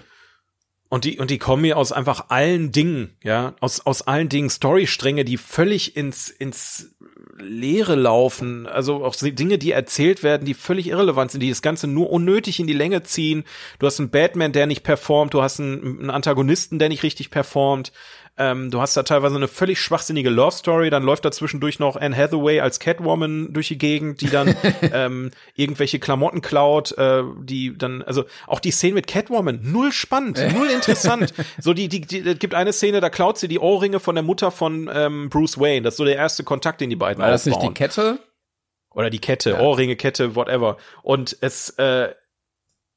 Und 0.89 1.03
die, 1.03 1.19
und 1.19 1.29
die 1.31 1.37
kommen 1.37 1.63
mir 1.63 1.77
aus 1.77 1.91
einfach 1.91 2.29
allen 2.29 2.71
Dingen, 2.71 3.17
ja, 3.21 3.55
aus, 3.59 3.85
aus 3.85 4.03
allen 4.03 4.29
Dingen 4.29 4.49
Storystränge, 4.49 5.25
die 5.25 5.37
völlig 5.37 5.97
ins, 5.97 6.29
ins 6.29 6.95
Leere 7.37 7.95
laufen. 7.95 8.67
Also 8.67 9.03
auch 9.03 9.15
Dinge, 9.15 9.57
die 9.57 9.71
erzählt 9.71 10.23
werden, 10.23 10.45
die 10.45 10.53
völlig 10.53 10.87
irrelevant 10.87 11.31
sind, 11.31 11.41
die 11.41 11.49
das 11.49 11.61
Ganze 11.61 11.87
nur 11.87 12.09
unnötig 12.09 12.59
in 12.59 12.67
die 12.67 12.73
Länge 12.73 13.03
ziehen. 13.03 13.43
Du 13.79 13.85
hast 13.85 13.99
einen 13.99 14.09
Batman, 14.09 14.53
der 14.53 14.65
nicht 14.65 14.83
performt, 14.83 15.33
du 15.33 15.41
hast 15.41 15.59
einen, 15.59 15.99
einen 15.99 16.09
Antagonisten, 16.09 16.79
der 16.79 16.89
nicht 16.89 17.03
richtig 17.03 17.31
performt. 17.31 17.91
Ähm, 18.39 18.69
du 18.69 18.79
hast 18.79 18.95
da 18.95 19.03
teilweise 19.03 19.35
eine 19.35 19.47
völlig 19.47 19.81
schwachsinnige 19.81 20.29
Love 20.29 20.51
Story, 20.55 20.89
dann 20.89 21.03
läuft 21.03 21.25
da 21.25 21.31
zwischendurch 21.31 21.79
noch 21.79 21.95
Anne 21.95 22.15
Hathaway 22.15 22.59
als 22.59 22.79
Catwoman 22.79 23.51
durch 23.51 23.67
die 23.69 23.77
Gegend, 23.77 24.21
die 24.21 24.29
dann 24.29 24.55
ähm, 24.93 25.31
irgendwelche 25.55 25.97
Klamotten 25.99 26.41
klaut, 26.41 26.95
äh, 26.97 27.23
die 27.41 27.75
dann, 27.77 28.03
also 28.03 28.25
auch 28.45 28.59
die 28.59 28.71
Szene 28.71 28.93
mit 28.93 29.07
Catwoman, 29.07 29.59
null 29.63 29.91
spannend, 29.91 30.39
null 30.53 30.67
interessant. 30.69 31.33
so 31.59 31.73
die, 31.73 31.87
die, 31.87 32.01
die, 32.01 32.19
es 32.19 32.39
gibt 32.39 32.53
eine 32.53 32.73
Szene, 32.73 33.01
da 33.01 33.09
klaut 33.09 33.37
sie 33.39 33.47
die 33.47 33.59
Ohrringe 33.59 33.99
von 33.99 34.15
der 34.15 34.23
Mutter 34.23 34.51
von 34.51 34.89
ähm, 34.93 35.29
Bruce 35.29 35.59
Wayne. 35.59 35.81
Das 35.81 35.95
ist 35.95 35.97
so 35.97 36.05
der 36.05 36.15
erste 36.15 36.43
Kontakt, 36.43 36.79
den 36.81 36.89
die 36.91 36.95
beiden 36.95 37.21
War 37.21 37.31
das 37.31 37.45
nicht 37.45 37.55
aufbauen. 37.55 37.73
die 37.73 37.77
Kette? 37.77 38.19
Oder 38.91 39.09
die 39.09 39.19
Kette, 39.19 39.51
Ja. 39.51 39.59
Ohrringe, 39.59 39.95
Kette, 39.95 40.35
whatever. 40.35 40.77
Und 41.03 41.37
es, 41.41 41.69
äh, 41.77 42.09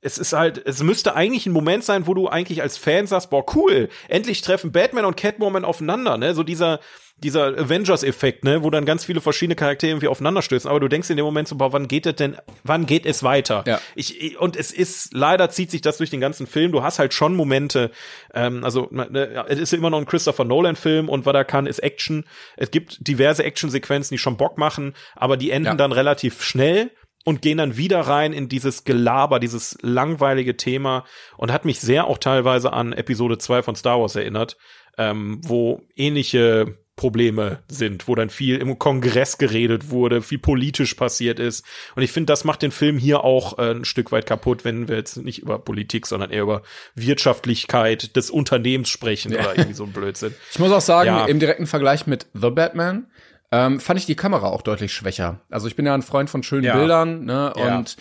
es 0.03 0.17
ist 0.19 0.33
halt, 0.33 0.67
es 0.67 0.83
müsste 0.83 1.15
eigentlich 1.15 1.47
ein 1.47 1.53
Moment 1.53 1.85
sein, 1.85 2.07
wo 2.07 2.15
du 2.15 2.29
eigentlich 2.29 2.63
als 2.63 2.79
Fan 2.79 3.07
sagst, 3.07 3.31
boah, 3.31 3.45
cool, 3.55 3.89
endlich 4.09 4.41
treffen 4.41 4.73
Batman 4.73 5.05
und 5.05 5.17
Catwoman 5.17 5.65
aufeinander, 5.65 6.17
ne? 6.17 6.35
So 6.35 6.43
dieser, 6.43 6.81
dieser 7.19 7.49
Avengers-Effekt, 7.49 8.45
ne? 8.45 8.63
Wo 8.63 8.71
dann 8.71 8.87
ganz 8.87 9.05
viele 9.05 9.21
verschiedene 9.21 9.57
Charaktere 9.57 9.91
irgendwie 9.91 10.09
aufeinander 10.09 10.41
stößen. 10.41 10.71
Aber 10.71 10.81
du 10.81 10.89
denkst 10.89 11.11
in 11.11 11.19
dem 11.19 11.27
Moment 11.27 11.49
so, 11.49 11.57
boah, 11.57 11.75
wann 11.75 11.87
geht 11.87 12.07
es 12.07 12.17
denn, 12.17 12.37
wann 12.65 12.87
geht 12.87 13.05
es 13.05 13.23
weiter? 13.23 13.63
Ja. 13.67 13.79
Ich, 13.95 14.39
und 14.39 14.57
es 14.57 14.73
ist, 14.73 15.13
leider 15.13 15.51
zieht 15.51 15.71
sich 15.71 15.83
das 15.83 15.99
durch 15.99 16.09
den 16.09 16.21
ganzen 16.21 16.47
Film. 16.47 16.73
Du 16.73 16.83
hast 16.83 16.99
halt 16.99 17.13
schon 17.13 17.37
Momente, 17.37 17.91
ähm, 18.33 18.65
also, 18.65 18.89
ne, 18.91 19.45
es 19.49 19.59
ist 19.59 19.75
immer 19.75 19.91
noch 19.91 19.99
ein 19.99 20.07
Christopher 20.07 20.45
Nolan-Film 20.45 21.11
und 21.11 21.27
was 21.27 21.35
er 21.35 21.45
kann, 21.45 21.67
ist 21.67 21.81
Action. 21.81 22.25
Es 22.57 22.71
gibt 22.71 23.07
diverse 23.07 23.45
Action-Sequenzen, 23.45 24.15
die 24.15 24.19
schon 24.19 24.39
Bock 24.39 24.57
machen, 24.57 24.95
aber 25.15 25.37
die 25.37 25.51
enden 25.51 25.67
Ja. 25.67 25.75
dann 25.75 25.93
relativ 25.93 26.43
schnell. 26.43 26.91
Und 27.25 27.43
gehen 27.43 27.59
dann 27.59 27.77
wieder 27.77 28.01
rein 28.01 28.33
in 28.33 28.49
dieses 28.49 28.85
Gelaber, 28.85 29.41
dieses 29.41 29.77
langweilige 29.83 30.57
Thema 30.57 31.05
und 31.37 31.53
hat 31.53 31.65
mich 31.65 31.81
sehr 31.81 32.07
auch 32.07 32.19
teilweise 32.19 32.73
an 32.73 32.93
Episode 32.93 33.39
2 33.39 33.63
von 33.63 33.77
Star 33.77 34.01
Wars 34.01 34.17
erinnert, 34.17 34.57
ähm, 34.97 35.41
wo 35.45 35.83
ähnliche 35.97 36.79
Probleme 37.01 37.61
sind, 37.67 38.09
wo 38.09 38.15
dann 38.15 38.29
viel 38.29 38.59
im 38.59 38.79
Kongress 38.79 39.39
geredet 39.39 39.89
wurde, 39.89 40.21
viel 40.21 40.39
politisch 40.39 40.93
passiert 40.93 41.39
ist. 41.39 41.65
Und 41.97 42.03
ich 42.03 42.13
finde, 42.13 42.31
das 42.31 42.45
macht 42.45 42.61
den 42.61 42.73
Film 42.73 42.99
hier 42.99 43.25
auch 43.25 43.59
äh, 43.59 43.71
ein 43.71 43.87
Stück 43.87 44.13
weit 44.13 44.27
kaputt, 44.27 44.67
wenn 44.67 44.87
wir 44.87 44.97
jetzt 44.97 45.17
nicht 45.17 45.39
über 45.39 45.59
Politik, 45.59 46.07
sondern 46.07 46.31
eher 46.31 46.43
über 46.43 46.61
Wirtschaftlichkeit 46.95 48.17
des 48.17 48.29
Unternehmens 48.31 48.91
sprechen 48.91 49.33
ja. 49.33 49.41
oder 49.41 49.57
irgendwie 49.57 49.73
so 49.73 49.85
ein 49.85 49.93
Blödsinn. 49.93 50.35
Ich 50.53 50.59
muss 50.59 50.73
auch 50.73 50.83
sagen, 50.83 51.09
ja. 51.09 51.25
im 51.25 51.41
direkten 51.41 51.67
Vergleich 51.67 52.07
mit 52.07 52.27
The 52.35 52.51
Batman 52.51 53.07
ähm, 53.53 53.81
fand 53.81 53.99
ich 53.99 54.07
die 54.07 54.17
Kamera 54.17 54.49
auch 54.49 54.63
deutlich 54.63 54.93
schwächer. 54.93 55.41
Also 55.51 55.67
ich 55.67 55.77
bin 55.77 55.87
ja 55.87 55.95
ein 55.95 56.03
Freund 56.03 56.31
von 56.31 56.43
schönen 56.43 56.65
ja. 56.65 56.77
Bildern, 56.77 57.25
ne? 57.25 57.53
Und 57.55 57.97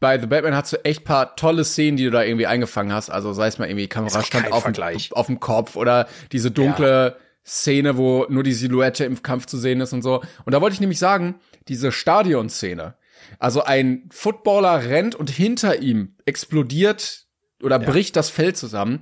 bei 0.00 0.18
The 0.18 0.26
Batman 0.26 0.54
hast 0.54 0.72
du 0.72 0.84
echt 0.84 1.04
paar 1.04 1.34
tolle 1.36 1.64
Szenen, 1.64 1.96
die 1.96 2.04
du 2.04 2.10
da 2.10 2.22
irgendwie 2.22 2.46
eingefangen 2.46 2.92
hast. 2.92 3.10
Also 3.10 3.32
sei 3.32 3.48
es 3.48 3.58
mal 3.58 3.68
irgendwie 3.68 3.88
Kamera 3.88 4.22
stand 4.22 4.52
auf, 4.52 4.64
auf 5.12 5.26
dem 5.26 5.40
Kopf 5.40 5.74
oder 5.76 6.08
diese 6.30 6.50
dunkle 6.50 7.16
Szene, 7.44 7.96
wo 7.96 8.26
nur 8.28 8.42
die 8.42 8.52
Silhouette 8.52 9.04
im 9.04 9.22
Kampf 9.22 9.46
zu 9.46 9.56
sehen 9.56 9.80
ist 9.80 9.92
und 9.92 10.02
so. 10.02 10.22
Und 10.44 10.52
da 10.52 10.60
wollte 10.60 10.74
ich 10.74 10.80
nämlich 10.80 10.98
sagen, 10.98 11.40
diese 11.66 11.90
Stadion-Szene. 11.90 12.94
Also 13.38 13.64
ein 13.64 14.08
Footballer 14.10 14.84
rennt 14.84 15.14
und 15.14 15.30
hinter 15.30 15.80
ihm 15.80 16.14
explodiert 16.26 17.26
oder 17.62 17.80
ja. 17.80 17.90
bricht 17.90 18.16
das 18.16 18.30
Feld 18.30 18.56
zusammen. 18.56 19.00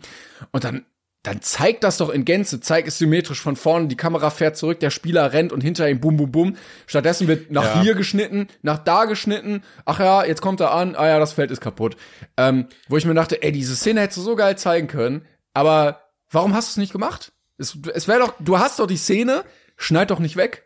Und 0.53 0.65
dann, 0.65 0.87
dann 1.27 1.43
zeigt 1.43 1.83
das 1.83 1.97
doch 1.97 2.11
in 2.11 2.25
Gänze, 2.25 2.61
zeigt 2.61 2.87
es 2.87 2.99
symmetrisch 2.99 3.41
von 3.41 3.57
vorne, 3.57 3.89
die 3.89 3.97
Kamera 3.97 4.31
fährt 4.31 4.57
zurück, 4.57 4.79
der 4.79 4.91
Spieler 4.91 5.33
rennt 5.33 5.53
und 5.53 5.61
hinter 5.61 5.89
ihm 5.89 5.99
bum, 5.99 6.17
bum, 6.17 6.31
bum. 6.31 6.57
Stattdessen 6.87 7.27
wird 7.27 7.51
nach 7.51 7.65
ja. 7.65 7.83
hier 7.83 7.95
geschnitten, 7.95 8.47
nach 8.63 8.79
da 8.79 9.07
geschnitten. 9.07 9.65
Ach 9.85 9.99
ja, 9.99 10.25
jetzt 10.25 10.41
kommt 10.41 10.61
er 10.61 10.73
an, 10.73 10.95
ah 10.95 11.09
ja, 11.09 11.19
das 11.19 11.33
Feld 11.33 11.51
ist 11.51 11.61
kaputt. 11.61 11.97
Ähm, 12.37 12.69
wo 12.89 12.97
ich 12.97 13.05
mir 13.05 13.15
dachte, 13.15 13.43
ey, 13.43 13.51
diese 13.51 13.75
Szene 13.75 14.03
hättest 14.03 14.19
du 14.19 14.23
so 14.23 14.37
geil 14.37 14.57
zeigen 14.57 14.87
können, 14.87 15.27
aber 15.53 16.03
warum 16.31 16.55
hast 16.55 16.69
du 16.69 16.71
es 16.73 16.77
nicht 16.77 16.93
gemacht? 16.93 17.33
Es, 17.59 17.77
es 17.93 18.07
wäre 18.07 18.21
doch, 18.21 18.35
du 18.39 18.61
hast 18.61 18.79
doch 18.79 18.87
die 18.87 18.97
Szene, 18.97 19.43
schneid 19.77 20.13
doch 20.13 20.21
nicht 20.21 20.37
weg. 20.37 20.66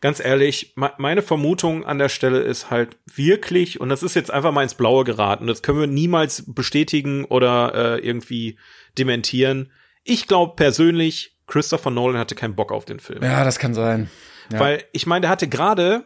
Ganz 0.00 0.20
ehrlich, 0.20 0.74
meine 0.98 1.22
Vermutung 1.22 1.84
an 1.84 1.98
der 1.98 2.08
Stelle 2.08 2.40
ist 2.40 2.70
halt 2.70 2.98
wirklich, 3.06 3.80
und 3.80 3.88
das 3.88 4.02
ist 4.02 4.14
jetzt 4.14 4.30
einfach 4.30 4.52
mal 4.52 4.62
ins 4.62 4.74
Blaue 4.74 5.04
geraten, 5.04 5.46
das 5.46 5.62
können 5.62 5.80
wir 5.80 5.86
niemals 5.86 6.44
bestätigen 6.46 7.24
oder 7.24 7.74
äh, 7.74 8.06
irgendwie 8.06 8.58
dementieren. 8.98 9.72
Ich 10.04 10.26
glaube 10.26 10.54
persönlich, 10.56 11.36
Christopher 11.46 11.90
Nolan 11.90 12.18
hatte 12.18 12.34
keinen 12.34 12.56
Bock 12.56 12.72
auf 12.72 12.84
den 12.84 13.00
Film. 13.00 13.22
Ja, 13.22 13.44
das 13.44 13.58
kann 13.58 13.74
sein. 13.74 14.10
Ja. 14.52 14.60
Weil 14.60 14.84
ich 14.92 15.06
meine, 15.06 15.22
der 15.22 15.30
hatte 15.30 15.48
gerade 15.48 16.04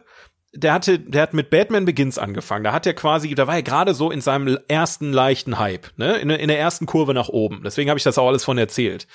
der 0.53 0.73
hatte, 0.73 0.99
der 0.99 1.21
hat 1.21 1.33
mit 1.33 1.49
Batman 1.49 1.85
Begins 1.85 2.17
angefangen. 2.17 2.63
Da 2.63 2.73
hat 2.73 2.85
er 2.85 2.93
quasi, 2.93 3.33
da 3.35 3.47
war 3.47 3.55
er 3.55 3.63
gerade 3.63 3.93
so 3.93 4.11
in 4.11 4.21
seinem 4.21 4.57
ersten 4.67 5.13
leichten 5.13 5.59
Hype, 5.59 5.87
ne, 5.97 6.17
in, 6.17 6.29
in 6.29 6.49
der 6.49 6.59
ersten 6.59 6.85
Kurve 6.85 7.13
nach 7.13 7.29
oben. 7.29 7.61
Deswegen 7.63 7.89
habe 7.89 7.97
ich 7.97 8.03
das 8.03 8.17
auch 8.17 8.27
alles 8.27 8.43
von 8.43 8.57
erzählt. 8.57 9.07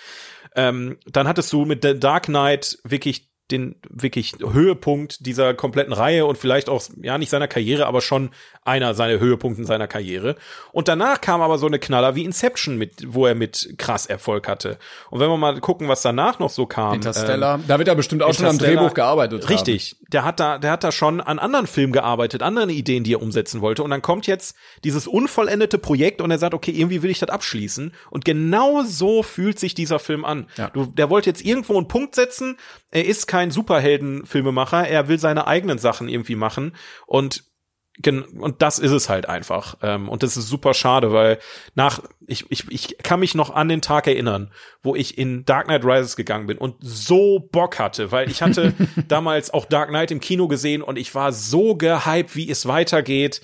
Ähm, 0.54 0.98
dann 1.04 1.28
hattest 1.28 1.52
du 1.52 1.66
mit 1.66 1.84
The 1.84 1.98
Dark 1.98 2.24
Knight 2.24 2.78
wirklich 2.84 3.28
den 3.50 3.76
wirklich 3.88 4.34
Höhepunkt 4.40 5.24
dieser 5.24 5.54
kompletten 5.54 5.92
Reihe 5.92 6.26
und 6.26 6.36
vielleicht 6.36 6.68
auch, 6.68 6.82
ja, 7.00 7.16
nicht 7.16 7.30
seiner 7.30 7.46
Karriere, 7.46 7.86
aber 7.86 8.00
schon 8.00 8.30
einer 8.64 8.94
seiner 8.94 9.20
Höhepunkte 9.20 9.64
seiner 9.64 9.86
Karriere. 9.86 10.34
Und 10.72 10.88
danach 10.88 11.20
kam 11.20 11.40
aber 11.40 11.58
so 11.58 11.66
eine 11.66 11.78
Knaller 11.78 12.16
wie 12.16 12.24
Inception 12.24 12.76
mit, 12.76 13.04
wo 13.06 13.26
er 13.26 13.36
mit 13.36 13.74
krass 13.78 14.06
Erfolg 14.06 14.48
hatte. 14.48 14.78
Und 15.10 15.20
wenn 15.20 15.28
wir 15.28 15.36
mal 15.36 15.60
gucken, 15.60 15.88
was 15.88 16.02
danach 16.02 16.40
noch 16.40 16.50
so 16.50 16.66
kam. 16.66 16.94
Interstellar. 16.94 17.56
Ähm, 17.56 17.64
da 17.68 17.78
wird 17.78 17.88
er 17.88 17.94
bestimmt 17.94 18.22
auch 18.22 18.34
schon 18.34 18.46
am 18.46 18.58
Drehbuch 18.58 18.94
gearbeitet. 18.94 19.48
Richtig. 19.48 19.92
Haben. 19.92 20.06
Der 20.10 20.24
hat 20.24 20.40
da, 20.40 20.58
der 20.58 20.72
hat 20.72 20.82
da 20.82 20.90
schon 20.90 21.20
an 21.20 21.38
anderen 21.38 21.66
Filmen 21.66 21.92
gearbeitet, 21.92 22.42
anderen 22.42 22.70
Ideen, 22.70 23.04
die 23.04 23.14
er 23.14 23.22
umsetzen 23.22 23.60
wollte. 23.60 23.84
Und 23.84 23.90
dann 23.90 24.02
kommt 24.02 24.26
jetzt 24.26 24.56
dieses 24.82 25.06
unvollendete 25.06 25.78
Projekt 25.78 26.20
und 26.20 26.30
er 26.30 26.38
sagt, 26.38 26.54
okay, 26.54 26.72
irgendwie 26.72 27.02
will 27.02 27.10
ich 27.10 27.20
das 27.20 27.28
abschließen. 27.28 27.92
Und 28.10 28.24
genau 28.24 28.82
so 28.82 29.22
fühlt 29.22 29.60
sich 29.60 29.74
dieser 29.74 30.00
Film 30.00 30.24
an. 30.24 30.48
Ja. 30.56 30.70
Du, 30.70 30.86
der 30.86 31.10
wollte 31.10 31.30
jetzt 31.30 31.44
irgendwo 31.44 31.76
einen 31.76 31.88
Punkt 31.88 32.16
setzen. 32.16 32.56
Er 32.96 33.04
ist 33.04 33.26
kein 33.26 33.50
Superheldenfilmemacher, 33.50 34.88
er 34.88 35.06
will 35.06 35.18
seine 35.18 35.46
eigenen 35.46 35.76
Sachen 35.76 36.08
irgendwie 36.08 36.34
machen 36.34 36.74
und 37.06 37.44
und 38.04 38.60
das 38.60 38.78
ist 38.78 38.90
es 38.90 39.08
halt 39.08 39.26
einfach. 39.26 39.78
Ähm, 39.82 40.10
und 40.10 40.22
das 40.22 40.36
ist 40.36 40.48
super 40.48 40.74
schade, 40.74 41.12
weil 41.12 41.38
nach, 41.74 42.02
ich, 42.26 42.44
ich, 42.50 42.70
ich 42.70 42.98
kann 42.98 43.20
mich 43.20 43.34
noch 43.34 43.48
an 43.54 43.70
den 43.70 43.80
Tag 43.80 44.06
erinnern, 44.06 44.50
wo 44.82 44.94
ich 44.94 45.16
in 45.16 45.46
Dark 45.46 45.66
Knight 45.66 45.82
Rises 45.82 46.14
gegangen 46.14 46.46
bin 46.46 46.58
und 46.58 46.76
so 46.80 47.38
Bock 47.38 47.78
hatte, 47.78 48.12
weil 48.12 48.30
ich 48.30 48.42
hatte 48.42 48.74
damals 49.08 49.52
auch 49.52 49.64
Dark 49.64 49.88
Knight 49.88 50.10
im 50.10 50.20
Kino 50.20 50.46
gesehen 50.46 50.82
und 50.82 50.98
ich 50.98 51.14
war 51.14 51.32
so 51.32 51.74
gehypt, 51.74 52.36
wie 52.36 52.50
es 52.50 52.66
weitergeht 52.66 53.40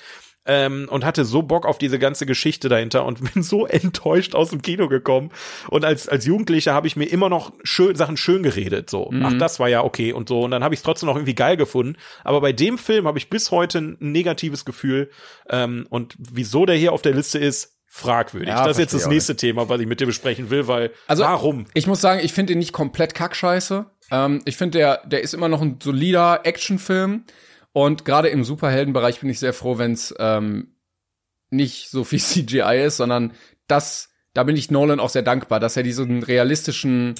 ähm, 0.46 0.88
und 0.90 1.04
hatte 1.04 1.24
so 1.24 1.42
Bock 1.42 1.66
auf 1.66 1.78
diese 1.78 1.98
ganze 1.98 2.26
Geschichte 2.26 2.68
dahinter 2.68 3.04
und 3.04 3.20
bin 3.34 3.42
so 3.42 3.66
enttäuscht 3.66 4.34
aus 4.34 4.50
dem 4.50 4.62
Kino 4.62 4.88
gekommen. 4.88 5.30
Und 5.68 5.84
als, 5.84 6.08
als 6.08 6.26
Jugendlicher 6.26 6.74
habe 6.74 6.86
ich 6.86 6.96
mir 6.96 7.06
immer 7.06 7.28
noch 7.28 7.52
schön, 7.62 7.94
Sachen 7.96 8.16
schön 8.16 8.42
geredet. 8.42 8.90
So, 8.90 9.10
mhm. 9.10 9.24
ach, 9.24 9.32
das 9.38 9.60
war 9.60 9.68
ja 9.68 9.82
okay 9.84 10.12
und 10.12 10.28
so. 10.28 10.40
Und 10.42 10.50
dann 10.50 10.64
habe 10.64 10.74
ich 10.74 10.80
es 10.80 10.84
trotzdem 10.84 11.08
noch 11.08 11.16
irgendwie 11.16 11.34
geil 11.34 11.56
gefunden. 11.56 11.96
Aber 12.24 12.40
bei 12.40 12.52
dem 12.52 12.78
Film 12.78 13.06
habe 13.06 13.18
ich 13.18 13.30
bis 13.30 13.50
heute 13.50 13.78
ein 13.78 13.96
negatives 14.00 14.64
Gefühl. 14.64 15.10
Ähm, 15.48 15.86
und 15.90 16.14
wieso 16.18 16.66
der 16.66 16.76
hier 16.76 16.92
auf 16.92 17.02
der 17.02 17.14
Liste 17.14 17.38
ist, 17.38 17.78
fragwürdig. 17.94 18.48
Ja, 18.48 18.64
das 18.64 18.78
ist 18.78 18.80
jetzt 18.80 18.94
das 18.94 19.06
nächste 19.06 19.36
Thema, 19.36 19.68
was 19.68 19.78
ich 19.78 19.86
mit 19.86 20.00
dir 20.00 20.06
besprechen 20.06 20.48
will, 20.48 20.66
weil 20.66 20.92
also, 21.08 21.24
warum? 21.24 21.66
Ich 21.74 21.86
muss 21.86 22.00
sagen, 22.00 22.22
ich 22.24 22.32
finde 22.32 22.54
ihn 22.54 22.58
nicht 22.58 22.72
komplett 22.72 23.14
kackscheiße. 23.14 23.84
Ähm, 24.10 24.40
ich 24.46 24.56
finde, 24.56 24.78
der, 24.78 25.02
der 25.06 25.20
ist 25.20 25.34
immer 25.34 25.50
noch 25.50 25.60
ein 25.60 25.78
solider 25.82 26.40
Actionfilm. 26.44 27.24
Und 27.72 28.04
gerade 28.04 28.28
im 28.28 28.44
Superheldenbereich 28.44 29.20
bin 29.20 29.30
ich 29.30 29.38
sehr 29.38 29.52
froh, 29.52 29.78
wenn 29.78 29.92
es 29.92 30.14
ähm, 30.18 30.76
nicht 31.50 31.90
so 31.90 32.04
viel 32.04 32.20
CGI 32.20 32.84
ist, 32.84 32.98
sondern 32.98 33.32
das, 33.66 34.10
da 34.34 34.42
bin 34.42 34.56
ich 34.56 34.70
Nolan 34.70 35.00
auch 35.00 35.10
sehr 35.10 35.22
dankbar, 35.22 35.60
dass 35.60 35.76
er 35.76 35.82
diesen 35.82 36.22
realistischen 36.22 37.14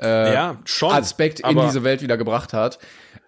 äh, 0.00 0.32
ja, 0.32 0.60
schon, 0.64 0.92
Aspekt 0.92 1.40
in 1.40 1.58
diese 1.60 1.84
Welt 1.84 2.02
wieder 2.02 2.16
gebracht 2.16 2.52
hat. 2.52 2.78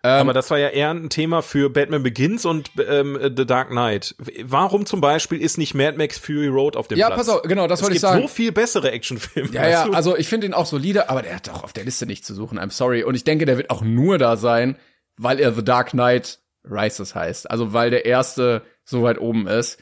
Ähm, 0.02 0.20
aber 0.20 0.32
das 0.32 0.50
war 0.50 0.58
ja 0.58 0.68
eher 0.68 0.90
ein 0.90 1.10
Thema 1.10 1.42
für 1.42 1.70
Batman 1.70 2.02
Begins 2.02 2.44
und 2.44 2.70
ähm, 2.88 3.18
The 3.36 3.46
Dark 3.46 3.70
Knight. 3.70 4.14
Warum 4.44 4.86
zum 4.86 5.00
Beispiel 5.00 5.40
ist 5.40 5.58
nicht 5.58 5.74
Mad 5.74 5.96
Max 5.96 6.18
Fury 6.18 6.48
Road 6.48 6.76
auf 6.76 6.86
dem 6.86 6.98
ja, 6.98 7.08
Platz? 7.08 7.26
Ja, 7.26 7.32
pass 7.32 7.40
auf, 7.40 7.48
genau, 7.48 7.66
das 7.66 7.82
wollte 7.82 7.96
ich 7.96 8.00
sagen. 8.00 8.18
Es 8.18 8.22
gibt 8.22 8.30
so 8.30 8.34
viel 8.34 8.52
bessere 8.52 8.90
Actionfilme. 8.92 9.50
Ja, 9.52 9.68
ja, 9.68 9.90
also 9.90 10.16
ich 10.16 10.28
finde 10.28 10.46
ihn 10.46 10.54
auch 10.54 10.66
solide, 10.66 11.10
aber 11.10 11.22
der 11.22 11.36
hat 11.36 11.48
doch 11.48 11.64
auf 11.64 11.72
der 11.72 11.84
Liste 11.84 12.06
nicht 12.06 12.24
zu 12.24 12.34
suchen. 12.34 12.58
I'm 12.58 12.70
sorry. 12.70 13.02
Und 13.02 13.14
ich 13.14 13.24
denke, 13.24 13.46
der 13.46 13.56
wird 13.56 13.70
auch 13.70 13.82
nur 13.82 14.18
da 14.18 14.36
sein, 14.36 14.76
weil 15.16 15.40
er 15.40 15.52
The 15.52 15.64
Dark 15.64 15.90
Knight 15.90 16.38
Rises 16.70 17.14
heißt. 17.14 17.50
Also 17.50 17.72
weil 17.72 17.90
der 17.90 18.04
erste 18.04 18.62
so 18.84 19.02
weit 19.02 19.18
oben 19.18 19.46
ist. 19.46 19.78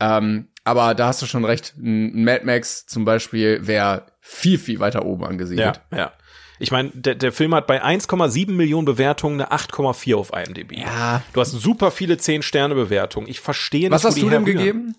Ähm, 0.00 0.48
aber 0.64 0.94
da 0.94 1.08
hast 1.08 1.22
du 1.22 1.26
schon 1.26 1.44
recht. 1.44 1.74
Ein 1.76 2.24
Mad 2.24 2.44
Max 2.44 2.86
zum 2.86 3.04
Beispiel 3.04 3.66
wäre 3.66 4.06
viel, 4.20 4.58
viel 4.58 4.80
weiter 4.80 5.04
oben 5.04 5.24
angesiedelt. 5.24 5.80
Ja, 5.90 5.98
ja. 5.98 6.12
Ich 6.58 6.70
meine, 6.70 6.90
der, 6.90 7.14
der 7.14 7.32
Film 7.32 7.54
hat 7.54 7.66
bei 7.66 7.82
1,7 7.82 8.52
Millionen 8.52 8.84
Bewertungen 8.84 9.40
eine 9.40 9.50
8,4 9.50 10.14
auf 10.14 10.30
IMDb. 10.34 10.72
Ja. 10.72 11.22
Du 11.32 11.40
hast 11.40 11.52
super 11.52 11.90
viele 11.90 12.16
10-Sterne-Bewertungen. 12.16 13.28
Ich 13.28 13.40
verstehe 13.40 13.88
nicht, 13.88 13.92
Was 13.92 14.04
hast 14.04 14.20
du 14.20 14.28
dem 14.28 14.44
gegeben? 14.44 14.94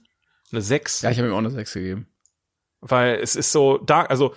Eine 0.51 0.61
6. 0.61 1.03
Ja, 1.03 1.11
ich 1.11 1.19
habe 1.19 1.29
ihm 1.29 1.33
auch 1.35 1.37
eine 1.37 1.51
6 1.51 1.73
gegeben. 1.73 2.07
Weil 2.79 3.19
es 3.21 3.35
ist 3.35 3.51
so 3.51 3.77
dark, 3.77 4.09
also 4.09 4.33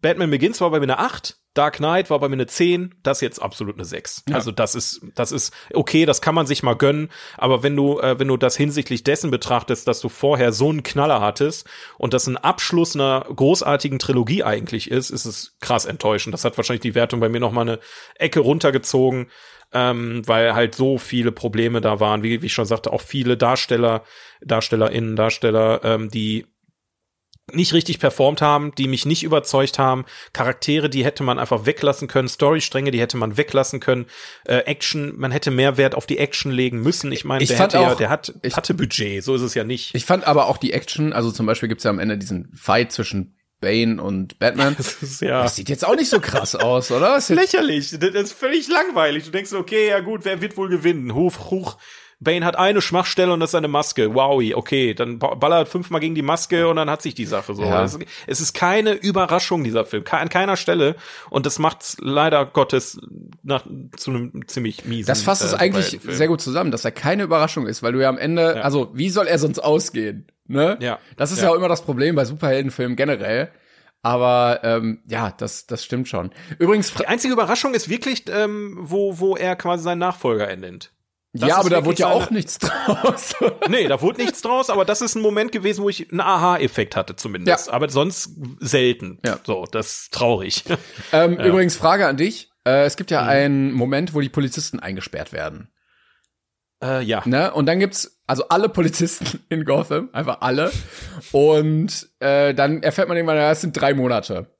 Batman 0.00 0.30
Begins 0.30 0.60
war 0.60 0.70
bei 0.70 0.78
mir 0.78 0.84
eine 0.84 0.98
8, 0.98 1.38
Dark 1.54 1.76
Knight 1.76 2.10
war 2.10 2.18
bei 2.18 2.28
mir 2.28 2.34
eine 2.34 2.46
10, 2.46 2.96
das 3.04 3.20
jetzt 3.20 3.40
absolut 3.40 3.76
eine 3.76 3.84
6. 3.84 4.24
Ja. 4.28 4.34
Also 4.34 4.50
das 4.50 4.74
ist, 4.74 5.02
das 5.14 5.30
ist 5.30 5.54
okay, 5.72 6.04
das 6.04 6.20
kann 6.20 6.34
man 6.34 6.46
sich 6.46 6.64
mal 6.64 6.74
gönnen, 6.74 7.10
aber 7.38 7.62
wenn 7.62 7.76
du, 7.76 8.00
äh, 8.00 8.18
wenn 8.18 8.26
du 8.26 8.36
das 8.36 8.56
hinsichtlich 8.56 9.04
dessen 9.04 9.30
betrachtest, 9.30 9.86
dass 9.86 10.00
du 10.00 10.08
vorher 10.08 10.52
so 10.52 10.68
einen 10.68 10.82
Knaller 10.82 11.20
hattest 11.20 11.68
und 11.96 12.12
das 12.12 12.26
ein 12.26 12.36
Abschluss 12.36 12.96
einer 12.96 13.24
großartigen 13.34 14.00
Trilogie 14.00 14.42
eigentlich 14.42 14.90
ist, 14.90 15.10
ist 15.10 15.26
es 15.26 15.56
krass 15.60 15.84
enttäuschend. 15.84 16.34
Das 16.34 16.44
hat 16.44 16.56
wahrscheinlich 16.56 16.82
die 16.82 16.96
Wertung 16.96 17.20
bei 17.20 17.28
mir 17.28 17.40
noch 17.40 17.52
mal 17.52 17.62
eine 17.62 17.78
Ecke 18.16 18.40
runtergezogen, 18.40 19.30
ähm, 19.72 20.22
weil 20.26 20.54
halt 20.54 20.74
so 20.74 20.98
viele 20.98 21.30
Probleme 21.30 21.80
da 21.80 22.00
waren, 22.00 22.24
wie, 22.24 22.42
wie 22.42 22.46
ich 22.46 22.52
schon 22.52 22.64
sagte, 22.66 22.92
auch 22.92 23.00
viele 23.00 23.36
Darsteller, 23.36 24.02
DarstellerInnen, 24.40 25.14
Darsteller, 25.14 25.84
ähm, 25.84 26.10
die 26.10 26.46
nicht 27.52 27.74
richtig 27.74 27.98
performt 27.98 28.40
haben, 28.40 28.74
die 28.74 28.88
mich 28.88 29.04
nicht 29.04 29.22
überzeugt 29.22 29.78
haben, 29.78 30.04
Charaktere, 30.32 30.88
die 30.88 31.04
hätte 31.04 31.22
man 31.22 31.38
einfach 31.38 31.66
weglassen 31.66 32.08
können, 32.08 32.28
Storystränge, 32.28 32.90
die 32.90 33.00
hätte 33.00 33.16
man 33.16 33.36
weglassen 33.36 33.80
können, 33.80 34.06
äh, 34.46 34.58
Action, 34.58 35.12
man 35.16 35.30
hätte 35.30 35.50
mehr 35.50 35.76
Wert 35.76 35.94
auf 35.94 36.06
die 36.06 36.18
Action 36.18 36.50
legen 36.50 36.80
müssen. 36.80 37.12
Ich 37.12 37.24
meine, 37.24 37.44
der, 37.44 37.58
hätte 37.58 37.80
auch, 37.80 37.88
ja, 37.90 37.94
der 37.94 38.10
hat, 38.10 38.34
ich, 38.42 38.56
hatte 38.56 38.74
Budget, 38.74 39.22
so 39.22 39.34
ist 39.34 39.42
es 39.42 39.54
ja 39.54 39.64
nicht. 39.64 39.94
Ich 39.94 40.06
fand 40.06 40.26
aber 40.26 40.46
auch 40.46 40.56
die 40.56 40.72
Action, 40.72 41.12
also 41.12 41.30
zum 41.30 41.44
Beispiel 41.46 41.68
gibt's 41.68 41.84
ja 41.84 41.90
am 41.90 41.98
Ende 41.98 42.16
diesen 42.16 42.50
Fight 42.54 42.92
zwischen 42.92 43.36
Bane 43.60 44.02
und 44.02 44.38
Batman. 44.38 44.74
Das, 44.78 45.02
ist, 45.02 45.20
ja. 45.22 45.42
das 45.42 45.56
sieht 45.56 45.68
jetzt 45.68 45.84
auch 45.84 45.96
nicht 45.96 46.10
so 46.10 46.20
krass 46.20 46.54
aus, 46.54 46.90
oder? 46.90 47.14
Das 47.14 47.30
ist 47.30 47.36
lächerlich. 47.36 47.98
Das 47.98 48.14
ist 48.14 48.32
völlig 48.32 48.68
langweilig. 48.68 49.24
Du 49.24 49.30
denkst, 49.30 49.52
okay, 49.52 49.88
ja 49.88 50.00
gut, 50.00 50.24
wer 50.24 50.40
wird 50.40 50.56
wohl 50.56 50.68
gewinnen? 50.68 51.14
Huch, 51.14 51.50
huch. 51.50 51.78
Bane 52.24 52.44
hat 52.44 52.56
eine 52.56 52.80
Schwachstelle 52.80 53.32
und 53.32 53.40
das 53.40 53.48
ist 53.48 53.52
seine 53.52 53.68
Maske. 53.68 54.14
Wowie, 54.14 54.54
okay, 54.54 54.94
dann 54.94 55.18
ba- 55.18 55.34
ballert 55.34 55.68
fünfmal 55.68 56.00
gegen 56.00 56.14
die 56.14 56.22
Maske 56.22 56.66
und 56.68 56.76
dann 56.76 56.90
hat 56.90 57.02
sich 57.02 57.14
die 57.14 57.26
Sache 57.26 57.54
so. 57.54 57.62
Ja. 57.62 57.84
Es, 57.84 57.98
es 58.26 58.40
ist 58.40 58.54
keine 58.54 58.92
Überraschung, 58.94 59.62
dieser 59.62 59.84
Film, 59.84 60.04
an 60.10 60.28
keiner 60.28 60.56
Stelle. 60.56 60.96
Und 61.30 61.46
das 61.46 61.58
macht's 61.58 61.96
leider 62.00 62.44
Gottes 62.46 62.98
nach, 63.42 63.64
zu 63.96 64.10
einem 64.10 64.48
ziemlich 64.48 64.84
miesen. 64.86 65.06
Das 65.06 65.22
fasst 65.22 65.44
es 65.44 65.52
äh, 65.52 65.56
eigentlich 65.56 65.84
Superheldenfilm. 65.86 66.16
sehr 66.16 66.28
gut 66.28 66.40
zusammen, 66.40 66.70
dass 66.70 66.84
er 66.84 66.90
keine 66.92 67.22
Überraschung 67.22 67.66
ist, 67.66 67.82
weil 67.82 67.92
du 67.92 68.00
ja 68.02 68.08
am 68.08 68.18
Ende, 68.18 68.54
Ja. 68.56 68.62
also 68.62 68.90
wie 68.94 69.10
soll 69.10 69.26
er 69.26 69.38
sonst 69.38 69.58
ausgehen? 69.60 70.26
Ne? 70.46 70.76
Ja. 70.80 70.98
Das 71.16 71.30
ist 71.30 71.38
Ja. 71.38 71.44
ja. 71.44 71.50
auch 71.50 71.54
immer 71.54 71.68
das 71.68 71.82
Problem 71.82 72.14
bei 72.16 72.24
Superheldenfilmen 72.24 72.96
generell. 72.96 73.50
Aber 74.02 74.60
ähm, 74.64 75.00
ja, 75.08 75.32
das, 75.38 75.66
das 75.66 75.82
stimmt 75.82 76.08
schon. 76.08 76.30
Übrigens, 76.58 76.92
Die 76.92 77.06
einzige 77.06 77.32
Überraschung 77.32 77.72
ist 77.72 77.88
wirklich, 77.88 78.24
ähm, 78.28 78.76
wo, 78.78 79.18
wo 79.18 79.34
er 79.36 79.56
quasi 79.56 79.82
seinen 79.84 80.00
Nachfolger 80.00 80.46
ernennt. 80.46 80.92
Das 81.36 81.48
ja, 81.48 81.56
aber 81.56 81.68
da 81.68 81.84
wurde 81.84 81.98
ja 81.98 82.06
auch 82.10 82.30
nichts 82.30 82.58
draus. 82.60 83.34
Nee, 83.68 83.88
da 83.88 84.00
wurde 84.00 84.22
nichts 84.22 84.40
draus, 84.40 84.70
aber 84.70 84.84
das 84.84 85.02
ist 85.02 85.16
ein 85.16 85.20
Moment 85.22 85.50
gewesen, 85.50 85.82
wo 85.82 85.88
ich 85.88 86.08
einen 86.12 86.20
Aha-Effekt 86.20 86.94
hatte 86.94 87.16
zumindest. 87.16 87.66
Ja. 87.66 87.72
Aber 87.72 87.88
sonst 87.88 88.30
selten. 88.60 89.18
Ja. 89.26 89.40
So, 89.44 89.64
das 89.70 89.86
ist 90.02 90.14
traurig. 90.14 90.62
ähm, 91.12 91.32
Übrigens, 91.40 91.74
Frage 91.76 92.06
an 92.06 92.16
dich. 92.16 92.50
Äh, 92.64 92.84
es 92.84 92.96
gibt 92.96 93.10
Mhm. 93.10 93.14
ja 93.14 93.22
einen 93.24 93.72
Moment, 93.72 94.14
wo 94.14 94.20
die 94.20 94.28
Polizisten 94.28 94.78
eingesperrt 94.78 95.32
werden. 95.32 95.72
äh, 96.82 97.02
ja. 97.02 97.22
Ne? 97.26 97.52
Und 97.52 97.66
dann 97.66 97.80
gibt's 97.80 98.20
also 98.28 98.48
alle 98.48 98.68
Polizisten 98.68 99.40
in 99.48 99.64
Gotham, 99.64 100.10
einfach 100.12 100.40
alle. 100.40 100.70
Und 101.32 102.08
äh, 102.20 102.54
dann 102.54 102.82
erfährt 102.82 103.08
man 103.08 103.16
irgendwann, 103.16 103.36
ja, 103.38 103.50
es 103.50 103.60
sind 103.60 103.72
drei 103.78 103.92
Monate. 103.94 104.54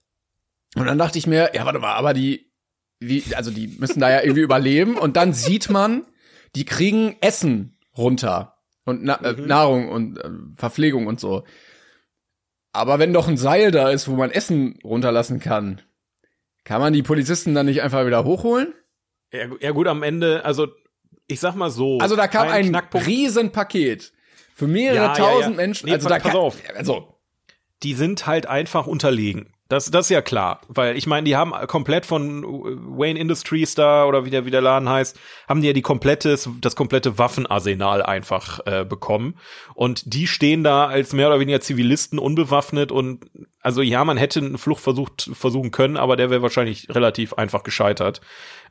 Und 0.75 0.87
dann 0.87 0.99
dachte 0.99 1.18
ich 1.18 1.27
mir, 1.29 1.53
ja, 1.55 1.64
warte 1.64 1.79
mal, 1.79 1.95
aber 1.95 2.14
die, 2.14 2.51
wie, 2.99 3.22
also 3.37 3.51
die 3.53 3.68
müssen 3.79 4.01
da 4.01 4.11
ja 4.11 4.22
irgendwie 4.22 4.43
überleben. 4.43 4.99
Und 4.99 5.16
dann 5.16 5.33
sieht 5.33 5.70
man, 5.70 6.05
die 6.55 6.64
kriegen 6.64 7.16
Essen 7.20 7.78
runter 7.96 8.57
und 8.84 9.02
Na 9.02 9.16
äh, 9.22 9.32
Nahrung 9.40 9.88
und 9.88 10.18
äh, 10.18 10.30
Verpflegung 10.57 11.07
und 11.07 11.20
so. 11.20 11.44
Aber 12.72 12.98
wenn 12.98 13.12
doch 13.12 13.28
ein 13.28 13.36
Seil 13.36 13.70
da 13.70 13.90
ist, 13.90 14.09
wo 14.09 14.14
man 14.14 14.30
Essen 14.30 14.78
runterlassen 14.82 15.38
kann, 15.40 15.80
kann 16.64 16.80
man 16.80 16.92
die 16.92 17.02
Polizisten 17.02 17.55
dann 17.55 17.66
nicht 17.66 17.82
einfach 17.82 18.07
wieder 18.07 18.24
hochholen? 18.24 18.74
ja. 19.32 19.46
Ja 19.61 19.70
gut, 19.72 19.86
am 19.86 20.02
Ende, 20.02 20.44
also 20.44 20.68
ich 21.26 21.40
sag 21.40 21.55
mal 21.55 21.70
so. 21.70 21.98
Also 21.98 22.16
da 22.16 22.26
kam 22.28 22.48
ein 22.48 22.68
Knackpunkt. 22.68 23.07
Riesenpaket 23.07 24.12
für 24.55 24.66
mehrere 24.66 25.07
Ja, 25.07 25.14
tausend 25.14 25.57
ja. 25.57 25.62
Menschen. 25.62 25.86
Nee, 25.86 25.92
also 25.94 26.09
pa- 26.09 26.14
da 26.16 26.20
pass 26.22 26.32
kann, 26.32 26.40
auf. 26.40 26.57
Also 26.76 27.18
die 27.82 27.94
sind 27.94 28.26
halt 28.26 28.46
einfach 28.46 28.86
unterlegen. 28.86 29.53
Das, 29.69 29.91
das 29.91 30.07
ist 30.07 30.11
ja 30.11 30.21
klar, 30.21 30.61
weil 30.69 30.95
ich 30.95 31.07
meine, 31.07 31.25
die 31.25 31.37
haben 31.37 31.53
komplett 31.69 32.05
von 32.05 32.45
Wayne 32.45 33.19
Industries 33.19 33.75
da 33.75 34.05
oder 34.05 34.27
wie 34.27 34.31
der, 34.31 34.45
wie 34.45 34.51
der 34.51 34.61
Laden 34.61 34.91
heißt, 34.91 35.19
haben 35.49 35.62
die 35.62 35.69
ja 35.69 35.73
die 35.73 35.81
komplette, 35.81 36.39
das 36.61 36.77
komplette 36.77 37.17
Waffenarsenal 37.17 38.03
einfach 38.03 38.61
äh, 38.67 38.85
bekommen. 38.85 39.39
Und 39.75 40.12
die 40.12 40.27
stehen 40.27 40.65
da 40.65 40.87
als 40.87 41.15
mehr 41.15 41.29
oder 41.29 41.41
weniger 41.41 41.62
Zivilisten 41.62 42.19
unbewaffnet 42.19 42.93
und 42.93 43.25
also 43.62 43.81
ja, 43.81 44.05
man 44.05 44.19
hätte 44.19 44.41
einen 44.41 44.59
Flucht 44.59 44.83
versucht, 44.83 45.31
versuchen 45.33 45.71
können, 45.71 45.97
aber 45.97 46.17
der 46.17 46.29
wäre 46.29 46.43
wahrscheinlich 46.43 46.89
relativ 46.91 47.33
einfach 47.33 47.62
gescheitert. 47.62 48.21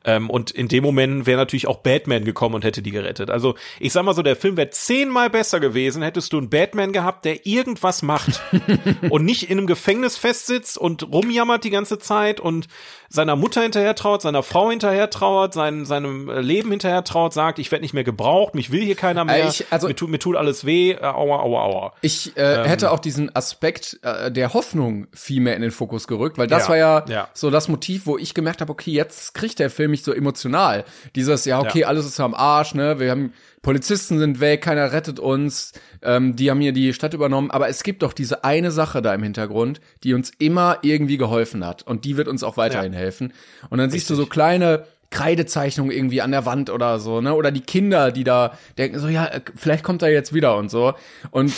Ähm, 0.04 0.28
und 0.30 0.50
in 0.50 0.68
dem 0.68 0.82
Moment 0.84 1.26
wäre 1.26 1.38
natürlich 1.38 1.66
auch 1.66 1.78
Batman 1.78 2.24
gekommen 2.24 2.54
und 2.54 2.64
hätte 2.64 2.82
die 2.82 2.90
gerettet. 2.90 3.30
Also 3.30 3.54
ich 3.80 3.92
sag 3.92 4.04
mal 4.04 4.14
so, 4.14 4.22
der 4.22 4.36
Film 4.36 4.56
wäre 4.56 4.70
zehnmal 4.70 5.30
besser 5.30 5.60
gewesen, 5.60 6.02
hättest 6.02 6.32
du 6.32 6.38
einen 6.38 6.50
Batman 6.50 6.92
gehabt, 6.92 7.24
der 7.24 7.46
irgendwas 7.46 8.02
macht 8.02 8.40
und 9.10 9.24
nicht 9.24 9.50
in 9.50 9.58
einem 9.58 9.66
Gefängnis 9.66 10.16
festsitzt 10.16 10.76
und 10.78 11.10
rumjammert 11.10 11.64
die 11.64 11.70
ganze 11.70 11.98
Zeit 11.98 12.40
und 12.40 12.66
seiner 13.08 13.36
Mutter 13.36 13.62
hinterher 13.62 13.94
traut, 13.94 14.22
seiner 14.22 14.42
Frau 14.42 14.70
hinterher 14.70 15.08
trauert, 15.08 15.54
sein, 15.54 15.84
seinem 15.84 16.28
äh, 16.28 16.40
Leben 16.40 16.70
hinterher 16.70 17.04
traut, 17.04 17.32
sagt, 17.32 17.58
ich 17.60 17.70
werde 17.70 17.82
nicht 17.82 17.94
mehr 17.94 18.02
gebraucht, 18.02 18.54
mich 18.56 18.72
will 18.72 18.82
hier 18.82 18.96
keiner 18.96 19.24
mehr, 19.24 19.44
Äh, 19.44 19.48
ich- 19.48 19.66
also- 19.70 19.86
mir, 19.86 19.94
tut, 19.94 20.10
mir 20.10 20.18
tut 20.18 20.36
alles 20.36 20.64
weh, 20.66 20.92
äh, 20.92 20.96
aua, 21.04 21.40
aua, 21.40 21.62
aua. 21.64 21.92
ich 22.00 22.36
äh, 22.36 22.40
Ähm. 22.62 22.64
hätte 22.64 22.90
auch 22.90 22.98
diesen 22.98 23.34
Aspekt 23.36 24.00
äh, 24.02 24.32
der 24.32 24.52
Hoffnung 24.52 25.06
viel 25.14 25.40
mehr 25.40 25.54
in 25.54 25.62
den 25.62 25.70
Fokus 25.70 26.08
gerückt, 26.08 26.38
weil 26.38 26.48
das 26.48 26.64
Ja, 26.64 26.68
war 26.70 26.76
ja, 26.76 27.04
ja. 27.08 27.28
so 27.34 27.50
das 27.50 27.68
Motiv, 27.68 28.06
wo 28.06 28.18
ich 28.18 28.34
gemerkt 28.34 28.60
habe, 28.60 28.72
okay, 28.72 28.90
jetzt 28.90 29.32
kriegt 29.34 29.58
der 29.60 29.70
Film 29.70 29.92
mich 29.94 30.02
so 30.04 30.12
emotional. 30.12 30.84
Dieses, 31.14 31.44
ja, 31.44 31.60
okay, 31.60 31.80
Ja. 31.80 31.86
alles 31.88 32.04
ist 32.06 32.20
am 32.20 32.34
Arsch, 32.34 32.74
ne? 32.74 32.98
Wir 33.00 33.10
haben 33.10 33.32
Polizisten 33.62 34.18
sind 34.18 34.40
weg, 34.40 34.60
keiner 34.60 34.92
rettet 34.92 35.18
uns, 35.18 35.72
ähm, 36.02 36.36
die 36.36 36.50
haben 36.50 36.60
hier 36.60 36.72
die 36.72 36.92
Stadt 36.92 37.14
übernommen, 37.14 37.50
aber 37.50 37.68
es 37.70 37.82
gibt 37.82 38.02
doch 38.02 38.12
diese 38.12 38.44
eine 38.44 38.70
Sache 38.70 39.00
da 39.00 39.14
im 39.14 39.22
Hintergrund, 39.22 39.80
die 40.02 40.12
uns 40.12 40.30
immer 40.38 40.78
irgendwie 40.82 41.16
geholfen 41.16 41.64
hat 41.64 41.82
und 41.82 42.04
die 42.04 42.18
wird 42.18 42.28
uns 42.28 42.42
auch 42.42 42.56
weiterhin 42.58 42.92
Ja. 42.92 42.98
helfen. 42.98 43.32
Und 43.70 43.78
dann 43.78 43.88
siehst 43.90 44.10
du 44.10 44.14
so 44.14 44.26
kleine 44.26 44.84
Kreidezeichnungen 45.10 45.92
irgendwie 45.96 46.20
an 46.20 46.32
der 46.32 46.44
Wand 46.44 46.68
oder 46.70 46.98
so, 46.98 47.20
ne? 47.22 47.34
Oder 47.34 47.52
die 47.52 47.60
Kinder, 47.62 48.10
die 48.12 48.24
da 48.24 48.58
denken 48.76 48.98
so, 48.98 49.08
ja, 49.08 49.26
äh, 49.26 49.40
vielleicht 49.56 49.84
kommt 49.84 50.02
er 50.02 50.10
jetzt 50.10 50.34
wieder 50.34 50.56
und 50.56 50.70
so. 50.70 50.92
Und 51.30 51.54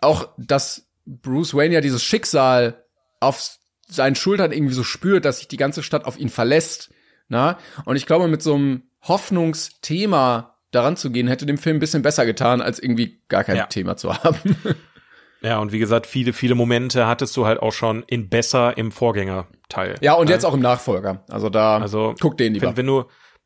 auch, 0.00 0.28
dass 0.38 0.86
Bruce 1.04 1.54
Wayne 1.54 1.74
ja 1.74 1.80
dieses 1.82 2.02
Schicksal 2.02 2.84
auf 3.20 3.58
seinen 3.86 4.14
Schultern 4.14 4.52
irgendwie 4.52 4.74
so 4.74 4.82
spürt, 4.84 5.24
dass 5.26 5.38
sich 5.38 5.48
die 5.48 5.56
ganze 5.58 5.82
Stadt 5.82 6.06
auf 6.06 6.18
ihn 6.18 6.30
verlässt. 6.30 6.88
Na? 7.28 7.58
Und 7.84 7.96
ich 7.96 8.06
glaube, 8.06 8.28
mit 8.28 8.42
so 8.42 8.54
einem 8.54 8.82
Hoffnungsthema 9.02 10.56
daran 10.70 10.96
zu 10.96 11.10
gehen, 11.10 11.28
hätte 11.28 11.46
dem 11.46 11.58
Film 11.58 11.76
ein 11.76 11.80
bisschen 11.80 12.02
besser 12.02 12.26
getan, 12.26 12.60
als 12.60 12.78
irgendwie 12.78 13.20
gar 13.28 13.44
kein 13.44 13.56
Ja. 13.56 13.66
Thema 13.66 13.96
zu 13.96 14.12
haben. 14.14 14.38
Ja, 15.42 15.58
und 15.58 15.72
wie 15.72 15.78
gesagt, 15.78 16.06
viele, 16.06 16.32
viele 16.32 16.54
Momente 16.54 17.06
hattest 17.06 17.36
du 17.36 17.44
halt 17.44 17.60
auch 17.60 17.74
schon 17.74 18.02
in 18.06 18.30
besser 18.30 18.78
im 18.78 18.90
Vorgängerteil. 18.90 19.96
ja, 20.00 20.14
und 20.14 20.30
jetzt 20.30 20.46
auch 20.46 20.54
im 20.54 20.60
Nachfolger. 20.60 21.22
Also 21.30 21.50
da, 21.50 21.76
Also 21.76 22.14
guck 22.18 22.38
den 22.38 22.54
lieber. 22.54 22.68
Wenn, 22.68 22.76
wenn 22.78 22.86
du 22.86 23.04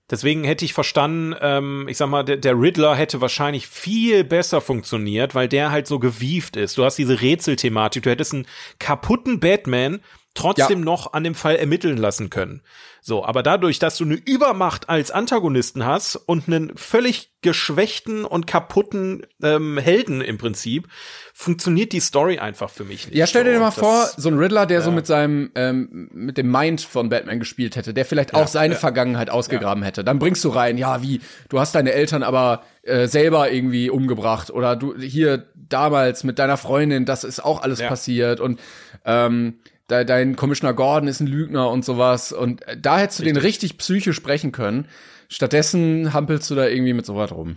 Deswegen 0.08 0.44
hätte 0.44 0.64
ich 0.64 0.74
verstanden, 0.74 1.34
ähm, 1.40 1.86
ich 1.88 1.96
sag 1.96 2.06
mal, 2.08 2.22
der, 2.22 2.36
der 2.36 2.54
Riddler 2.58 2.94
hätte 2.94 3.20
wahrscheinlich 3.20 3.66
viel 3.66 4.22
besser 4.22 4.60
funktioniert, 4.60 5.34
weil 5.34 5.48
der 5.48 5.72
halt 5.72 5.88
so 5.88 5.98
gewieft 5.98 6.54
ist. 6.56 6.78
Du 6.78 6.84
hast 6.84 6.98
diese 6.98 7.20
Rätselthematik, 7.20 8.04
du 8.04 8.10
hättest 8.10 8.32
einen 8.32 8.46
kaputten 8.78 9.40
Batman 9.40 9.98
trotzdem 10.34 10.78
Ja. 10.78 10.84
noch 10.84 11.14
an 11.14 11.24
dem 11.24 11.34
Fall 11.34 11.56
ermitteln 11.56 11.96
lassen 11.96 12.30
können. 12.30 12.62
So, 13.08 13.24
aber 13.24 13.42
dadurch, 13.42 13.78
dass 13.78 13.96
du 13.96 14.04
eine 14.04 14.16
Übermacht 14.16 14.90
als 14.90 15.10
Antagonisten 15.10 15.86
hast 15.86 16.14
und 16.14 16.46
einen 16.46 16.76
völlig 16.76 17.32
geschwächten 17.40 18.26
und 18.26 18.46
kaputten 18.46 19.22
ähm, 19.42 19.78
Helden 19.78 20.20
im 20.20 20.36
Prinzip, 20.36 20.88
funktioniert 21.32 21.92
die 21.92 22.00
Story 22.00 22.38
einfach 22.38 22.68
für 22.68 22.84
mich 22.84 23.06
nicht. 23.06 23.16
Ja, 23.16 23.26
stell 23.26 23.44
dir 23.44 23.54
so. 23.54 23.60
mal 23.60 23.66
Das- 23.70 23.76
vor, 23.78 24.10
so 24.18 24.28
ein 24.28 24.36
Riddler, 24.36 24.66
der 24.66 24.82
so 24.82 24.90
mit 24.90 25.06
seinem, 25.06 25.50
ähm, 25.54 26.10
mit 26.12 26.36
dem 26.36 26.50
Mind 26.52 26.82
von 26.82 27.08
Batman 27.08 27.38
gespielt 27.38 27.76
hätte, 27.76 27.94
der 27.94 28.04
vielleicht 28.04 28.34
auch 28.34 28.46
seine 28.46 28.74
Vergangenheit 28.74 29.30
ausgegraben 29.30 29.82
hätte. 29.84 30.04
Dann 30.04 30.18
bringst 30.18 30.44
du 30.44 30.50
rein, 30.50 30.76
ja, 30.76 31.00
wie, 31.02 31.22
du 31.48 31.58
hast 31.60 31.74
deine 31.74 31.92
Eltern 31.92 32.22
aber 32.22 32.62
äh, 32.82 33.06
selber 33.08 33.50
irgendwie 33.50 33.88
umgebracht 33.88 34.50
oder 34.50 34.76
du 34.76 34.94
hier 34.98 35.46
damals 35.54 36.24
mit 36.24 36.38
deiner 36.38 36.58
Freundin, 36.58 37.06
das 37.06 37.24
ist 37.24 37.42
auch 37.42 37.62
alles 37.62 37.80
Ja. 37.80 37.88
passiert 37.88 38.38
und 38.40 38.60
ähm, 39.06 39.60
dein 39.88 40.36
Commissioner 40.36 40.74
Gordon 40.74 41.08
ist 41.08 41.20
ein 41.20 41.26
Lügner 41.26 41.70
und 41.70 41.84
sowas 41.84 42.32
und 42.32 42.66
äh, 42.68 42.76
da 42.80 42.98
hättest 42.98 43.20
du 43.20 43.24
den 43.24 43.36
richtig 43.36 43.78
psychisch 43.78 44.16
sprechen 44.16 44.52
können. 44.52 44.86
Stattdessen 45.28 46.12
hampelst 46.12 46.50
du 46.50 46.54
da 46.54 46.66
irgendwie 46.66 46.92
mit 46.94 47.06
sowas 47.06 47.32
rum. 47.32 47.56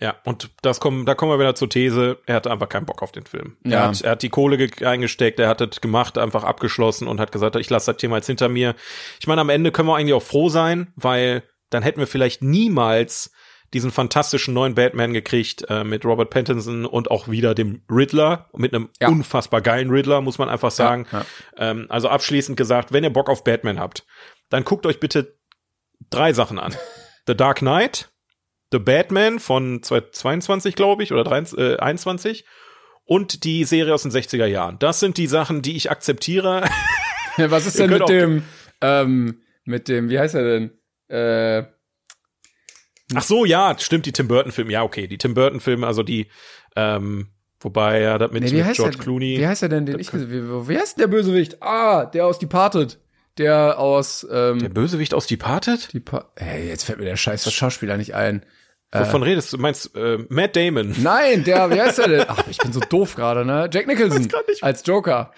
Ja, 0.00 0.14
und 0.24 0.50
das 0.62 0.78
kommen, 0.78 1.06
da 1.06 1.14
kommen 1.16 1.32
wir 1.32 1.40
wieder 1.40 1.56
zur 1.56 1.68
These, 1.68 2.18
er 2.26 2.36
hatte 2.36 2.52
einfach 2.52 2.68
keinen 2.68 2.86
Bock 2.86 3.02
auf 3.02 3.10
den 3.10 3.26
Film. 3.26 3.56
Er, 3.64 3.70
Ja. 3.70 3.88
hat, 3.88 4.00
er 4.02 4.10
hat 4.12 4.22
die 4.22 4.28
Kohle 4.28 4.56
ge- 4.56 4.86
eingesteckt, 4.86 5.40
er 5.40 5.48
hat 5.48 5.60
das 5.60 5.80
gemacht, 5.80 6.18
einfach 6.18 6.44
abgeschlossen 6.44 7.08
und 7.08 7.18
hat 7.18 7.32
gesagt, 7.32 7.56
ich 7.56 7.68
lasse 7.68 7.90
das 7.92 7.96
Thema 8.00 8.16
jetzt 8.16 8.28
hinter 8.28 8.48
mir. 8.48 8.76
Ich 9.18 9.26
meine, 9.26 9.40
am 9.40 9.48
Ende 9.48 9.72
können 9.72 9.88
wir 9.88 9.96
eigentlich 9.96 10.14
auch 10.14 10.22
froh 10.22 10.48
sein, 10.50 10.92
weil 10.94 11.42
dann 11.70 11.82
hätten 11.82 11.98
wir 11.98 12.06
vielleicht 12.06 12.42
niemals 12.42 13.32
diesen 13.74 13.90
fantastischen 13.90 14.54
neuen 14.54 14.74
Batman 14.74 15.12
gekriegt 15.12 15.64
äh, 15.68 15.84
mit 15.84 16.04
Robert 16.04 16.30
Pattinson 16.30 16.86
und 16.86 17.10
auch 17.10 17.28
wieder 17.28 17.54
dem 17.54 17.82
Riddler, 17.90 18.48
mit 18.56 18.74
einem 18.74 18.88
Ja. 19.00 19.08
unfassbar 19.08 19.60
geilen 19.60 19.90
Riddler, 19.90 20.20
muss 20.20 20.38
man 20.38 20.48
einfach 20.48 20.70
sagen. 20.70 21.06
ja. 21.12 21.24
Ähm, 21.56 21.86
also 21.88 22.08
abschließend 22.08 22.56
gesagt, 22.56 22.92
wenn 22.92 23.04
ihr 23.04 23.10
Bock 23.12 23.28
auf 23.28 23.44
Batman 23.44 23.78
habt, 23.78 24.06
dann 24.48 24.64
guckt 24.64 24.86
euch 24.86 25.00
bitte 25.00 25.36
drei 26.10 26.32
Sachen 26.32 26.58
an. 26.58 26.74
The 27.26 27.36
Dark 27.36 27.58
Knight, 27.58 28.10
The 28.72 28.78
Batman 28.78 29.38
von 29.38 29.82
2022, 29.82 30.74
glaube 30.74 31.02
ich, 31.02 31.12
oder 31.12 31.24
23, 31.24 31.58
äh, 31.58 31.76
21 31.78 32.44
und 33.04 33.44
die 33.44 33.64
Serie 33.64 33.92
aus 33.94 34.02
den 34.02 34.12
60er 34.12 34.46
Jahren. 34.46 34.78
Das 34.78 35.00
sind 35.00 35.16
die 35.18 35.26
Sachen, 35.26 35.62
die 35.62 35.76
ich 35.76 35.90
akzeptiere. 35.90 36.64
Ja, 37.36 37.52
was 37.52 37.66
ist 37.66 37.78
denn 37.78 37.90
mit 37.90 38.08
dem, 38.08 38.42
ähm, 38.80 39.42
mit 39.62 39.86
dem, 39.86 40.08
wie 40.10 40.18
heißt 40.18 40.34
er 40.34 40.42
denn? 40.42 40.72
Äh, 41.06 41.68
Ach 43.14 43.22
so, 43.22 43.44
ja, 43.44 43.74
stimmt, 43.78 44.06
die 44.06 44.12
Tim 44.12 44.28
Burton 44.28 44.52
Filme. 44.52 44.72
Ja, 44.72 44.82
okay, 44.82 45.06
die 45.06 45.18
Tim 45.18 45.34
Burton 45.34 45.60
Filme, 45.60 45.86
also 45.86 46.02
die 46.02 46.26
ähm, 46.76 47.28
wobei 47.60 48.00
ja 48.00 48.18
das 48.18 48.30
mit, 48.30 48.42
Nee, 48.42 48.50
wie 48.50 48.56
mit 48.56 48.64
heißt 48.66 48.76
George 48.76 48.96
der, 48.96 49.04
Clooney. 49.04 49.38
Wie 49.38 49.46
heißt 49.46 49.62
er 49.62 49.68
denn, 49.68 49.86
den 49.86 49.98
ich 49.98 50.10
gesehen 50.10 50.30
wie, 50.30 50.68
wie 50.68 50.78
heißt 50.78 50.96
denn 50.98 51.02
der 51.02 51.16
Bösewicht? 51.16 51.62
Ah, 51.62 52.04
der 52.06 52.26
aus 52.26 52.38
Departed. 52.38 52.98
Der 53.38 53.78
aus, 53.78 54.26
ähm, 54.30 54.58
der 54.58 54.68
Bösewicht 54.68 55.14
aus 55.14 55.26
Departed? 55.26 55.92
Depa 55.94 56.26
Ey, 56.34 56.68
jetzt 56.68 56.84
fällt 56.84 56.98
mir 56.98 57.04
der 57.04 57.16
scheiß 57.16 57.50
Schauspieler 57.52 57.96
nicht 57.96 58.14
ein. 58.14 58.44
Wovon 58.90 59.22
redest 59.22 59.52
du? 59.52 59.58
Meinst 59.58 59.94
äh, 59.96 60.18
Matt 60.30 60.56
Damon? 60.56 60.94
Nein, 61.02 61.44
der, 61.44 61.68
wie 61.70 61.80
heißt 61.80 61.98
der 61.98 62.08
denn? 62.08 62.24
Ach, 62.28 62.42
ich 62.48 62.56
bin 62.56 62.72
so 62.72 62.80
doof 62.80 63.16
gerade, 63.16 63.44
ne? 63.44 63.68
Jack 63.70 63.86
Nicholson 63.86 64.28
nicht. 64.48 64.62
als 64.64 64.82
Joker. 64.86 65.30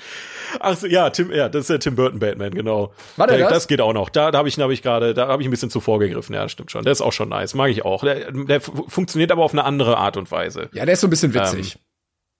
Ach 0.60 0.76
so, 0.76 0.86
ja, 0.86 1.10
Tim, 1.10 1.32
ja, 1.32 1.48
das 1.48 1.62
ist 1.62 1.70
der 1.70 1.80
Tim 1.80 1.96
Burton 1.96 2.20
Batman, 2.20 2.52
genau. 2.54 2.92
War 3.16 3.26
der 3.26 3.36
Äh, 3.38 3.40
das? 3.40 3.50
Das 3.50 3.68
geht 3.68 3.80
auch 3.80 3.92
noch. 3.92 4.08
Da, 4.08 4.30
da 4.30 4.38
habe 4.38 4.48
ich, 4.48 4.54
da 4.54 4.62
habe 4.62 4.72
ich 4.72 4.82
gerade, 4.82 5.14
da 5.14 5.26
habe 5.26 5.42
ich 5.42 5.48
ein 5.48 5.50
bisschen 5.50 5.70
zuvor 5.70 5.98
gegriffen. 5.98 6.32
Ja, 6.34 6.48
stimmt 6.48 6.70
schon. 6.70 6.84
Der 6.84 6.92
ist 6.92 7.00
auch 7.00 7.12
schon 7.12 7.28
nice, 7.30 7.54
mag 7.54 7.70
ich 7.70 7.84
auch. 7.84 8.04
Der, 8.04 8.30
der 8.30 8.60
fu- 8.60 8.86
funktioniert 8.88 9.32
aber 9.32 9.42
auf 9.42 9.52
eine 9.52 9.64
andere 9.64 9.96
Art 9.98 10.16
und 10.16 10.30
Weise. 10.30 10.68
Ja, 10.72 10.84
der 10.84 10.92
ist 10.94 11.00
so 11.00 11.08
ein 11.08 11.10
bisschen 11.10 11.34
witzig. 11.34 11.76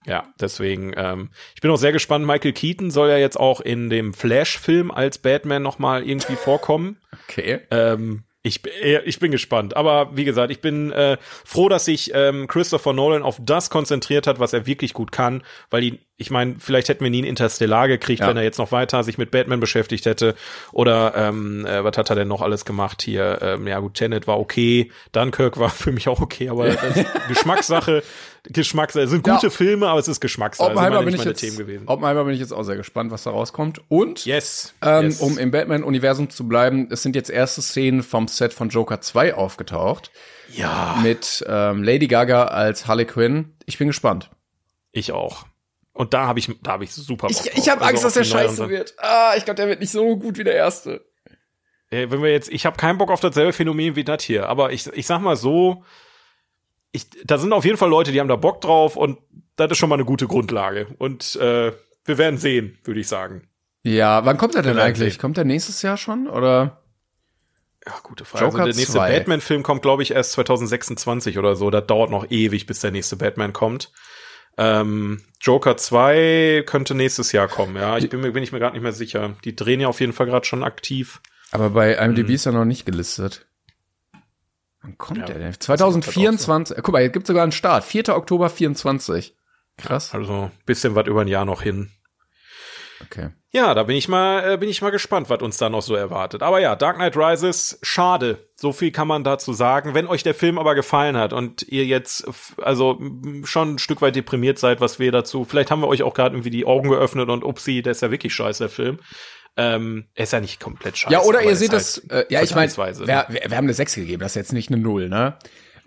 Ja, 0.07 0.25
deswegen. 0.41 0.93
Ähm, 0.97 1.31
ich 1.55 1.61
bin 1.61 1.71
auch 1.73 1.77
sehr 1.77 1.93
gespannt. 1.93 2.25
Michael 2.25 2.53
Keaton 2.53 2.91
soll 2.91 3.11
ja 3.11 3.19
jetzt 3.19 3.39
auch 3.39 3.61
in 3.61 3.91
dem 3.91 4.15
Flash-Film 4.15 4.91
als 4.93 5.19
Batman 5.19 5.63
noch 5.63 5.79
mal 5.79 6.09
irgendwie 6.09 6.37
vorkommen. 6.37 6.99
okay. 7.29 7.61
Ähm, 7.71 8.23
ich, 8.43 8.63
bin- 8.63 8.73
äh, 8.83 9.03
ich 9.03 9.19
bin 9.19 9.31
gespannt. 9.31 9.77
Aber 9.77 10.17
wie 10.17 10.25
gesagt, 10.25 10.51
ich 10.51 10.61
bin 10.61 10.91
äh, 10.93 11.17
froh, 11.45 11.69
dass 11.69 11.85
sich 11.85 12.13
ähm, 12.15 12.47
Christopher 12.49 12.93
Nolan 12.93 13.23
auf 13.23 13.39
das 13.41 13.69
konzentriert 13.71 14.27
hat, 14.27 14.39
was 14.41 14.53
er 14.53 14.67
wirklich 14.67 14.95
gut 14.95 15.13
kann. 15.13 15.43
Weil 15.71 15.83
die, 15.83 15.99
ich 16.17 16.31
meine, 16.31 16.57
vielleicht 16.59 16.89
hätten 16.89 17.05
wir 17.05 17.11
nie 17.11 17.23
ein 17.23 17.27
Interstellar 17.27 17.87
gekriegt, 17.89 18.21
Ja. 18.21 18.29
wenn 18.29 18.37
er 18.37 18.43
jetzt 18.43 18.59
noch 18.59 18.73
weiter 18.73 19.05
sich 19.05 19.19
mit 19.19 19.31
Batman 19.31 19.61
beschäftigt 19.61 20.07
hätte. 20.07 20.35
Oder 20.73 21.15
ähm, 21.17 21.67
äh, 21.67 21.85
was 21.85 21.97
hat 21.99 22.09
er 22.11 22.17
denn 22.17 22.29
noch 22.29 22.41
alles 22.43 22.65
gemacht 22.65 23.03
hier? 23.03 23.39
Ähm, 23.43 23.67
ja 23.67 23.79
gut, 23.81 23.95
Tenet 23.95 24.27
war 24.27 24.39
okay, 24.41 24.91
Dunkirk 25.13 25.59
war 25.59 25.69
für 25.71 25.93
mich 25.93 26.09
auch 26.09 26.21
okay, 26.21 26.49
aber 26.49 26.69
das 26.69 26.97
ist 26.97 27.07
Geschmackssache. 27.29 28.03
Geschmackssache. 28.45 29.05
Es 29.05 29.11
sind 29.11 29.27
Ja. 29.27 29.35
gute 29.35 29.51
Filme, 29.51 29.89
aber 29.89 30.01
es 30.01 30.09
ist 30.09 30.21
Geschmackssache. 30.21 30.71
Oppenheimer 30.71 30.97
das 30.97 31.05
bin 31.05 31.15
ich 31.15 31.25
jetzt, 31.25 31.41
Themen 31.41 31.57
gewesen. 31.59 31.89
Oppenheimer 31.89 32.25
bin 32.25 32.35
ich 32.35 32.41
jetzt 32.41 32.53
auch 32.53 32.63
sehr 32.63 32.77
gespannt, 32.77 33.11
was 33.11 33.23
da 33.25 33.31
rauskommt. 33.31 33.81
Und 33.89 34.25
Yes. 34.25 34.75
Ähm, 34.83 35.05
yes. 35.07 35.21
Um 35.21 35.39
im 35.39 35.51
Batman-Universum 35.51 36.31
zu 36.31 36.49
bleiben, 36.49 36.89
es 36.91 37.03
sind 37.03 37.15
jetzt 37.17 37.31
erste 37.31 37.61
Szenen 37.63 38.03
vom 38.03 38.29
Set 38.29 38.53
von 38.55 38.69
Joker 38.71 39.01
2 39.01 39.35
aufgetaucht. 39.35 40.11
ja, 40.53 40.99
Mit 41.03 41.45
ähm, 41.49 41.83
Lady 41.83 42.07
Gaga 42.07 42.45
als 42.45 42.87
Harley 42.87 43.05
Quinn. 43.07 43.55
Ich 43.67 43.79
bin 43.79 43.89
gespannt. 43.89 44.31
ich 44.93 45.13
auch. 45.13 45.47
Und 45.93 46.15
da 46.15 46.27
habe 46.27 46.39
ich, 46.39 46.51
da 46.63 46.73
habe 46.73 46.85
ich 46.85 46.93
super. 46.95 47.27
Bock 47.27 47.31
Ich, 47.31 47.47
ich 47.59 47.69
habe 47.69 47.83
Also 47.83 47.91
Angst, 47.91 48.05
auf 48.07 48.15
dass 48.15 48.15
der 48.15 48.25
scheiße 48.25 48.69
wird. 48.71 48.95
Ah, 48.99 49.35
ich 49.37 49.45
glaube, 49.45 49.57
der 49.57 49.69
wird 49.69 49.81
nicht 49.81 49.91
so 49.93 50.17
gut 50.17 50.39
wie 50.39 50.45
der 50.45 50.55
erste. 50.55 51.05
Äh, 51.91 52.11
wenn 52.11 52.23
wir 52.23 52.31
jetzt, 52.31 52.49
ich 52.49 52.65
habe 52.65 52.77
keinen 52.77 52.97
Bock 52.99 53.11
auf 53.11 53.21
dasselbe 53.21 53.53
Phänomen 53.53 53.97
wie 53.97 54.05
das 54.05 54.23
hier, 54.23 54.49
aber 54.49 54.73
ich, 54.73 54.87
ich 54.95 55.07
sag 55.07 55.21
mal 55.21 55.37
so, 55.37 55.85
ich, 56.93 57.07
da 57.25 57.39
sind 57.39 57.53
auf 57.53 57.65
jeden 57.65 57.77
Fall 57.77 57.91
Leute, 57.91 58.13
die 58.13 58.21
haben 58.21 58.29
da 58.29 58.37
Bock 58.37 58.61
drauf 58.61 58.97
und 58.97 59.19
das 59.57 59.71
ist 59.71 59.79
schon 59.79 59.89
mal 59.89 59.97
eine 59.97 60.05
gute 60.05 60.27
Grundlage. 60.27 60.89
Und 60.99 61.37
äh, 61.37 61.73
wir 62.05 62.19
werden 62.19 62.39
sehen, 62.39 62.79
würde 62.85 63.01
ich 63.01 63.09
sagen. 63.09 63.49
Ja, 63.83 64.25
wann 64.25 64.37
kommt 64.37 64.55
er 64.55 64.63
denn 64.63 64.79
eigentlich? 64.79 65.15
sehen. 65.15 65.21
Kommt 65.21 65.39
er 65.39 65.45
nächstes 65.45 65.83
Jahr 65.83 65.97
schon? 65.97 66.29
Oder? 66.29 66.83
Ja, 67.87 67.95
gute 68.03 68.25
Frage. 68.25 68.45
Joker 68.45 68.59
also 68.59 68.73
der 68.73 68.77
nächste 68.77 68.99
2. 68.99 69.19
Batman-Film 69.19 69.63
kommt, 69.63 69.83
glaube 69.83 70.03
ich, 70.03 70.11
erst 70.11 70.33
2026 70.33 71.39
oder 71.39 71.57
so. 71.57 71.71
Das 71.71 71.87
dauert 71.87 72.11
noch 72.11 72.31
ewig, 72.31 72.67
bis 72.67 72.81
der 72.81 72.91
nächste 72.91 73.17
Batman 73.17 73.53
kommt. 73.53 73.93
Ähm, 74.59 75.23
Joker 75.41 75.77
2 75.77 76.65
könnte 76.67 76.95
nächstes 76.95 77.33
Jahr 77.33 77.49
kommen, 77.49 77.77
ja. 77.77 77.97
Ich 77.97 78.11
bin 78.11 78.21
mir, 78.21 78.33
bin 78.33 78.43
ich 78.43 78.53
mir 78.53 78.59
gerade 78.59 78.75
nicht 78.75 78.83
mehr 78.83 78.93
sicher. 78.93 79.37
Die 79.45 79.57
drehen 79.57 79.81
ja 79.81 79.89
auf 79.89 80.01
jeden 80.01 80.13
Fall 80.13 80.27
gerade 80.27 80.45
schon 80.45 80.63
aktiv. 80.63 81.23
Aber 81.53 81.71
bei 81.71 81.95
IMDb 81.95 82.31
ist 82.31 82.47
er 82.47 82.53
noch 82.53 82.67
nicht 82.67 82.85
gelistet. 82.85 83.47
Wann 84.83 84.97
kommt 84.99 85.19
Ja, 85.21 85.27
der 85.27 85.39
denn? 85.39 85.47
das 85.49 85.59
ist 85.61 85.69
halt 85.69 85.79
2024. 85.81 86.77
Guck 86.83 86.93
mal, 86.93 87.01
hier 87.01 87.11
gibt 87.11 87.27
sogar 87.27 87.43
einen 87.43 87.53
Start. 87.53 87.85
4. 87.85 88.09
Oktober 88.17 88.49
24. 88.49 89.35
Krass. 89.77 90.15
Also 90.15 90.51
bisschen 90.67 90.95
was 90.95 91.07
über 91.07 91.23
ein 91.23 91.29
Jahr 91.29 91.45
noch 91.45 91.63
hin. 91.63 91.91
Okay. 93.03 93.31
Ja, 93.53 93.75
da 93.75 93.83
bin 93.83 93.97
ich 93.97 94.09
mal, 94.09 94.53
äh, 94.53 94.57
bin 94.59 94.69
ich 94.69 94.83
mal 94.83 94.91
gespannt, 94.91 95.29
was 95.31 95.41
uns 95.41 95.57
da 95.57 95.71
noch 95.71 95.81
so 95.83 95.95
erwartet. 95.95 96.43
Aber 96.43 96.61
ja, 96.61 96.77
Dark 96.77 96.97
Knight 96.97 97.17
Rises, 97.17 97.79
schade. 97.83 98.49
So 98.55 98.73
viel 98.73 98.93
kann 98.93 99.09
man 99.09 99.25
dazu 99.25 99.53
sagen. 99.55 99.95
Wenn 99.95 100.07
euch 100.07 100.23
der 100.23 100.35
Film 100.35 100.59
aber 100.59 100.75
gefallen 100.75 101.17
hat 101.17 101.33
und 101.33 101.63
ihr 101.63 101.85
jetzt 101.87 102.29
also 102.63 103.01
schon 103.45 103.75
ein 103.75 103.79
Stück 103.79 104.03
weit 104.03 104.17
deprimiert 104.17 104.59
seid, 104.59 104.81
was 104.81 104.99
wir 104.99 105.11
dazu, 105.13 105.45
vielleicht 105.45 105.71
haben 105.71 105.81
wir 105.81 105.89
euch 105.89 106.03
auch 106.03 106.15
gerade 106.15 106.37
irgendwie 106.37 106.51
die 106.51 106.67
Augen 106.67 106.91
geöffnet 106.91 107.29
und 107.31 107.43
upsi, 107.43 107.83
der 107.83 107.93
ist 107.93 108.03
ja 108.03 108.11
wirklich 108.11 108.35
scheiße, 108.35 108.65
der 108.65 108.71
Film. 108.71 108.99
Ähm, 109.61 110.07
er 110.15 110.25
ist 110.25 110.33
ja 110.33 110.41
nicht 110.41 110.59
komplett 110.59 110.97
scheiße. 110.97 111.13
Ja, 111.13 111.21
oder 111.21 111.43
ihr 111.43 111.55
seht 111.55 111.73
halt 111.73 111.81
das, 111.81 111.99
äh, 112.09 112.25
ja, 112.31 112.43
ich 112.43 112.55
meine, 112.55 112.73
ne? 112.73 113.07
wir, 113.07 113.27
wir 113.29 113.57
haben 113.57 113.67
eine 113.67 113.75
6 113.75 113.95
gegeben, 113.95 114.21
das 114.21 114.33
ist 114.33 114.37
jetzt 114.37 114.53
nicht 114.55 114.71
eine 114.71 114.81
0, 114.81 115.09
ne? 115.09 115.37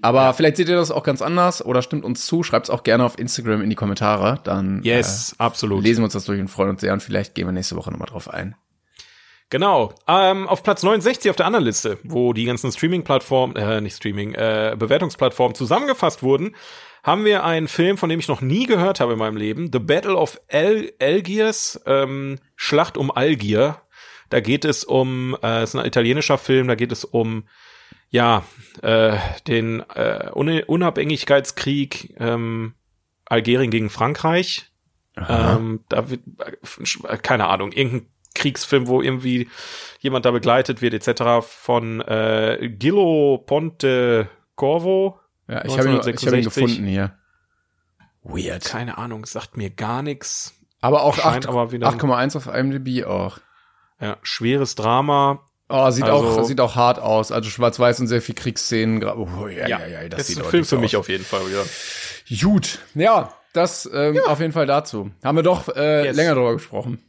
Aber 0.02 0.34
vielleicht 0.34 0.58
seht 0.58 0.68
ihr 0.68 0.76
das 0.76 0.92
auch 0.92 1.04
ganz 1.04 1.22
anders 1.22 1.66
oder 1.66 1.82
stimmt 1.82 2.04
uns 2.04 2.26
zu, 2.26 2.44
schreibt 2.44 2.66
es 2.66 2.70
auch 2.70 2.84
gerne 2.84 3.06
auf 3.06 3.18
Instagram 3.18 3.62
in 3.62 3.70
die 3.70 3.76
Kommentare, 3.76 4.40
dann 4.44 4.84
Yes, 4.84 5.32
äh, 5.32 5.36
absolut. 5.44 5.82
lesen 5.82 6.02
wir 6.02 6.06
uns 6.06 6.14
das 6.14 6.26
durch 6.26 6.40
und 6.40 6.50
freuen 6.50 6.72
uns 6.72 6.82
sehr 6.82 6.94
und 6.94 7.02
vielleicht 7.02 7.36
gehen 7.36 7.48
wir 7.48 7.54
nächste 7.54 7.78
Woche 7.78 7.90
nochmal 7.90 8.10
drauf 8.10 8.30
ein. 8.30 8.56
Genau. 9.50 9.94
Ähm, 10.08 10.48
auf 10.48 10.62
Platz 10.62 10.84
69 10.84 11.30
auf 11.30 11.36
der 11.36 11.46
anderen 11.46 11.64
Liste, 11.66 12.00
wo 12.04 12.34
die 12.34 12.46
ganzen 12.46 12.72
Streaming-Plattformen, 12.72 13.56
äh, 13.56 13.82
nicht 13.82 13.96
Streaming, 13.96 14.34
äh, 14.34 14.76
Bewertungsplattformen 14.78 15.56
zusammengefasst 15.56 16.22
wurden, 16.22 16.56
haben 17.04 17.26
wir 17.26 17.44
einen 17.44 17.68
Film, 17.68 17.98
von 17.98 18.10
dem 18.10 18.20
ich 18.20 18.30
noch 18.30 18.42
nie 18.42 18.66
gehört 18.66 19.00
habe 19.02 19.14
in 19.14 19.20
meinem 19.20 19.38
Leben. 19.38 19.70
The 19.72 19.80
Battle 19.80 20.16
of 20.16 20.40
El 20.48 20.94
Algiers, 21.02 21.80
ähm, 21.86 22.40
Schlacht 22.56 22.98
um 22.98 23.12
Algier. 23.12 23.82
Da 24.30 24.40
geht 24.40 24.66
es 24.66 24.86
um, 24.86 25.38
äh, 25.44 25.62
es 25.62 25.74
ist 25.74 25.76
ein 25.76 25.86
italienischer 25.86 26.38
Film, 26.38 26.68
da 26.68 26.76
geht 26.76 26.92
es 26.92 27.04
um, 27.04 27.44
ja, 28.10 28.46
äh, 28.82 29.18
den 29.48 29.84
äh, 29.94 30.32
Un 30.34 30.62
Unabhängigkeitskrieg 30.62 32.16
ähm, 32.20 32.74
Algerien 33.26 33.70
gegen 33.70 33.90
Frankreich. 33.90 34.72
Ähm, 35.18 35.82
da 35.90 36.10
wird, 36.10 36.22
äh, 37.04 37.18
keine 37.18 37.48
Ahnung, 37.48 37.72
irgendein 37.74 38.08
Kriegsfilm, 38.34 38.88
wo 38.88 39.02
irgendwie 39.02 39.50
jemand 40.00 40.26
da 40.26 40.32
begleitet 40.32 40.82
wird, 40.82 40.94
etc. 40.94 41.46
von 41.46 42.02
äh, 42.02 42.70
Gillo 42.80 43.44
Ponte 43.46 44.30
Corvo. 44.56 45.20
Ja, 45.48 45.66
ich 45.66 45.78
habe 45.78 45.90
ihn, 45.90 45.96
ich 45.96 46.00
hab 46.00 46.08
ihn 46.08 46.16
1966. 46.16 46.44
gefunden 46.44 46.86
hier. 46.88 47.14
Weird. 48.24 48.64
Keine 48.66 48.98
Ahnung, 48.98 49.26
sagt 49.26 49.58
mir 49.58 49.70
gar 49.70 50.02
nichts. 50.02 50.54
Aber 50.82 51.04
auch 51.04 51.16
Scheint 51.16 51.46
8 51.46 51.48
aber 51.48 51.72
wieder- 51.72 51.88
8,1 51.90 52.36
auf 52.38 52.48
IMDb 52.48 53.06
auch. 53.06 53.40
Ja, 54.00 54.18
schweres 54.22 54.76
Drama. 54.76 55.42
Oh, 55.70 55.90
sieht 55.92 56.04
Also- 56.04 56.42
auch 56.42 56.44
sieht 56.44 56.60
auch 56.62 56.76
hart 56.76 57.00
aus. 57.00 57.32
Also 57.32 57.50
schwarz-weiß 57.50 58.00
und 58.02 58.08
sehr 58.08 58.22
viel 58.22 58.36
Kriegsszenen. 58.36 59.04
Oh, 59.04 59.48
ja, 59.48 59.68
ja, 59.68 59.86
ja, 59.88 60.10
das 60.10 60.22
ist 60.22 60.28
sieht 60.28 60.38
ein 60.38 60.44
deutlich 60.44 60.52
Film 60.52 60.64
für 60.66 60.76
so 60.76 60.80
mich 60.82 60.96
aus. 60.96 61.02
auf 61.02 61.10
jeden 61.10 61.24
Fall 61.26 61.42
wieder. 61.48 61.64
Gut. 62.42 62.80
Ja, 62.96 63.34
das 63.54 63.90
ähm, 63.94 64.20
auf 64.28 64.40
jeden 64.40 64.52
Fall 64.54 64.66
dazu. 64.66 65.12
Haben 65.24 65.38
wir 65.38 65.44
doch 65.44 65.70
äh, 65.76 66.06
Yes. 66.06 66.16
länger 66.16 66.36
darüber 66.36 66.54
gesprochen. 66.54 67.02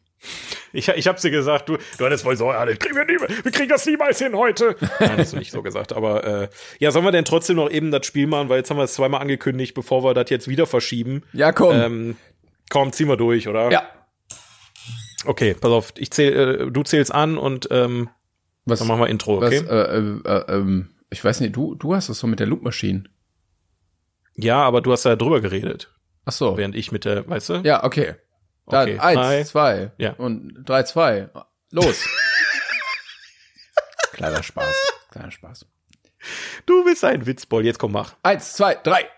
Ich, 0.73 0.89
ich 0.89 1.07
hab's 1.07 1.23
dir 1.23 1.31
gesagt, 1.31 1.69
du, 1.69 1.77
du 1.99 2.05
hattest 2.05 2.25
wohl 2.25 2.37
so, 2.37 2.51
ja, 2.51 2.65
das 2.67 2.79
kriegen 2.79 2.97
wir, 2.97 3.05
nie, 3.05 3.19
wir 3.43 3.53
kriegen 3.53 3.69
das 3.69 3.87
niemals 3.87 4.19
hin 4.19 4.35
heute. 4.35 4.77
Nein, 5.01 5.19
hast 5.19 5.33
du 5.33 5.37
nicht 5.37 5.53
so 5.53 5.63
gesagt, 5.63 5.93
aber 5.93 6.25
äh, 6.25 6.49
ja, 6.79 6.91
sollen 6.91 7.05
wir 7.05 7.13
denn 7.13 7.25
trotzdem 7.25 7.57
noch 7.57 7.71
eben 7.71 7.91
das 7.91 8.07
Spiel 8.07 8.27
machen, 8.27 8.49
weil 8.49 8.59
jetzt 8.59 8.71
haben 8.71 8.77
wir 8.79 8.85
es 8.85 8.95
zweimal 8.95 9.21
angekündigt, 9.21 9.75
bevor 9.75 10.03
wir 10.03 10.15
das 10.15 10.31
jetzt 10.31 10.49
wieder 10.49 10.67
verschieben. 10.67 11.23
Ja, 11.33 11.53
komm. 11.53 11.77
Ähm, 11.77 12.17
komm, 12.71 12.93
ziehen 12.93 13.09
wir 13.09 13.17
durch, 13.17 13.49
oder? 13.49 13.71
ja. 13.71 13.89
Okay, 15.27 15.55
pass 15.55 15.71
auf, 15.71 15.93
ich 15.97 16.11
zähl, 16.11 16.33
äh, 16.33 16.71
du 16.71 16.83
zählst 16.83 17.15
an 17.15 17.39
und 17.39 17.69
ähm, 17.71 18.11
Was, 18.65 18.81
dann 18.81 18.89
machen 18.89 19.01
wir 19.01 19.09
Intro, 19.09 19.41
was, 19.41 19.55
okay? 19.55 19.67
äh, 19.67 19.99
äh, 19.99 20.21
äh, 20.25 20.55
ähm, 20.55 20.91
ich 21.11 21.25
weiß 21.25 21.41
nicht, 21.41 21.57
du, 21.57 21.75
du 21.75 21.95
hast 21.95 22.09
das 22.09 22.19
so 22.19 22.27
mit 22.27 22.41
der 22.41 22.47
Loop 22.47 22.63
Machine. 22.63 23.05
Ja, 24.37 24.63
aber 24.63 24.81
du 24.81 24.93
hast 24.93 25.05
ja 25.05 25.17
drüber 25.17 25.41
geredet, 25.41 25.93
Ach 26.25 26.33
so. 26.33 26.57
während 26.57 26.75
ich 26.75 26.93
mit 26.93 27.05
der, 27.05 27.29
weißt 27.29 27.49
du? 27.51 27.55
Ja, 27.65 27.85
okay. 27.85 28.17
Dann 28.67 28.89
Okay, 28.89 28.99
eins, 28.99 29.17
drei. 29.19 29.45
zwei 29.45 29.93
Ja. 29.99 30.13
und 30.15 30.65
drei, 30.65 30.83
zwei. 30.85 31.29
Los. 31.71 32.05
Kleiner 34.13 34.43
Spaß. 34.43 34.75
Kleiner 35.11 35.31
Spaß. 35.31 35.67
Du 36.67 36.85
bist 36.85 37.05
ein 37.05 37.27
Witzbold, 37.27 37.67
jetzt 37.67 37.79
komm, 37.79 37.93
mach. 37.93 38.15
Eins, 38.23 38.55
zwei, 38.55 38.75
drei. 38.77 39.09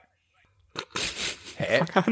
Hä? 1.56 1.84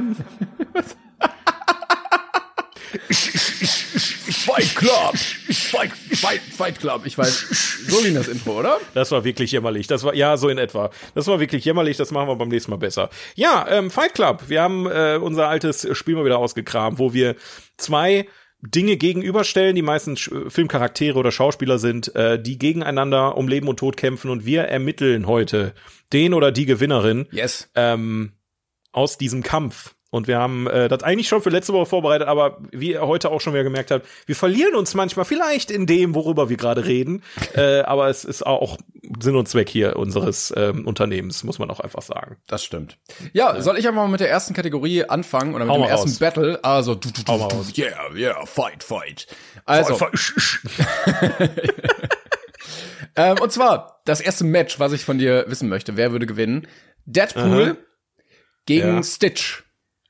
Fight 4.44 4.74
Club! 4.76 5.16
Fight, 5.16 5.92
Fight, 5.92 6.40
Fight 6.42 6.78
Club. 6.80 7.02
Ich 7.06 7.16
weiß, 7.16 7.84
so 7.88 8.02
ging 8.02 8.14
das 8.14 8.28
Intro, 8.28 8.58
oder? 8.58 8.78
Das 8.94 9.10
war 9.10 9.24
wirklich 9.24 9.52
jämmerlich. 9.52 9.86
Das 9.86 10.04
war, 10.04 10.14
ja, 10.14 10.36
so 10.36 10.48
in 10.48 10.58
etwa. 10.58 10.90
Das 11.14 11.26
war 11.26 11.40
wirklich 11.40 11.64
jämmerlich. 11.64 11.96
Das 11.96 12.10
machen 12.10 12.28
wir 12.28 12.36
beim 12.36 12.48
nächsten 12.48 12.70
Mal 12.70 12.76
besser. 12.76 13.10
Ja, 13.34 13.66
ähm, 13.68 13.90
Fight 13.90 14.14
Club. 14.14 14.44
Wir 14.48 14.62
haben 14.62 14.86
äh, 14.86 15.18
unser 15.20 15.48
altes 15.48 15.86
Spiel 15.96 16.14
mal 16.16 16.24
wieder 16.24 16.38
ausgekramt, 16.38 16.98
wo 16.98 17.12
wir 17.14 17.36
zwei 17.78 18.26
Dinge 18.60 18.96
gegenüberstellen, 18.96 19.74
die 19.76 19.82
meistens 19.82 20.20
Sch- 20.20 20.50
Filmcharaktere 20.50 21.18
oder 21.18 21.30
Schauspieler 21.32 21.78
sind, 21.78 22.14
äh, 22.14 22.40
die 22.40 22.58
gegeneinander 22.58 23.36
um 23.36 23.48
Leben 23.48 23.68
und 23.68 23.78
Tod 23.78 23.96
kämpfen 23.96 24.30
und 24.30 24.46
wir 24.46 24.62
ermitteln 24.62 25.26
heute 25.26 25.74
den 26.12 26.32
oder 26.34 26.50
die 26.52 26.64
Gewinnerin 26.66 27.26
Yes. 27.30 27.70
ähm, 27.74 28.32
aus 28.92 29.18
diesem 29.18 29.42
Kampf. 29.42 29.93
Und 30.14 30.28
wir 30.28 30.38
haben 30.38 30.68
äh, 30.68 30.86
das 30.86 31.02
eigentlich 31.02 31.26
schon 31.26 31.42
für 31.42 31.50
letzte 31.50 31.72
Woche 31.72 31.86
vorbereitet, 31.86 32.28
aber 32.28 32.58
wie 32.70 32.92
ihr 32.92 33.04
heute 33.04 33.32
auch 33.32 33.40
schon 33.40 33.52
wieder 33.52 33.64
gemerkt 33.64 33.90
habt, 33.90 34.06
wir 34.26 34.36
verlieren 34.36 34.76
uns 34.76 34.94
manchmal 34.94 35.24
vielleicht 35.24 35.72
in 35.72 35.86
dem, 35.86 36.14
worüber 36.14 36.48
wir 36.48 36.56
gerade 36.56 36.84
reden. 36.84 37.24
äh, 37.56 37.80
aber 37.80 38.08
es 38.08 38.24
ist 38.24 38.46
auch 38.46 38.78
Sinn 39.18 39.34
und 39.34 39.48
Zweck 39.48 39.68
hier 39.68 39.96
unseres 39.96 40.54
ähm, 40.56 40.86
Unternehmens, 40.86 41.42
muss 41.42 41.58
man 41.58 41.68
auch 41.68 41.80
einfach 41.80 42.02
sagen. 42.02 42.36
Das 42.46 42.62
stimmt. 42.62 42.96
Ja, 43.32 43.60
soll 43.60 43.76
ich 43.76 43.88
einfach 43.88 44.02
mal 44.02 44.08
mit 44.08 44.20
der 44.20 44.30
ersten 44.30 44.54
Kategorie 44.54 45.02
anfangen 45.02 45.52
oder 45.52 45.64
mit 45.64 45.74
Hau 45.74 45.78
dem 45.80 45.90
ersten 45.90 46.10
raus. 46.10 46.18
Battle? 46.20 46.62
Also, 46.62 46.94
du, 46.94 47.10
du, 47.10 47.24
du, 47.24 47.48
du, 47.48 47.64
yeah, 47.76 48.14
yeah, 48.14 48.46
fight, 48.46 48.84
fight. 48.84 49.26
Also, 49.64 49.98
ähm, 53.16 53.36
und 53.40 53.50
zwar, 53.50 54.00
das 54.04 54.20
erste 54.20 54.44
Match, 54.44 54.78
was 54.78 54.92
ich 54.92 55.04
von 55.04 55.18
dir 55.18 55.46
wissen 55.48 55.68
möchte, 55.68 55.96
wer 55.96 56.12
würde 56.12 56.26
gewinnen? 56.26 56.68
Deadpool 57.04 57.62
Aha. 57.70 57.76
gegen 58.64 58.94
Ja. 58.98 59.02
Stitch 59.02 59.63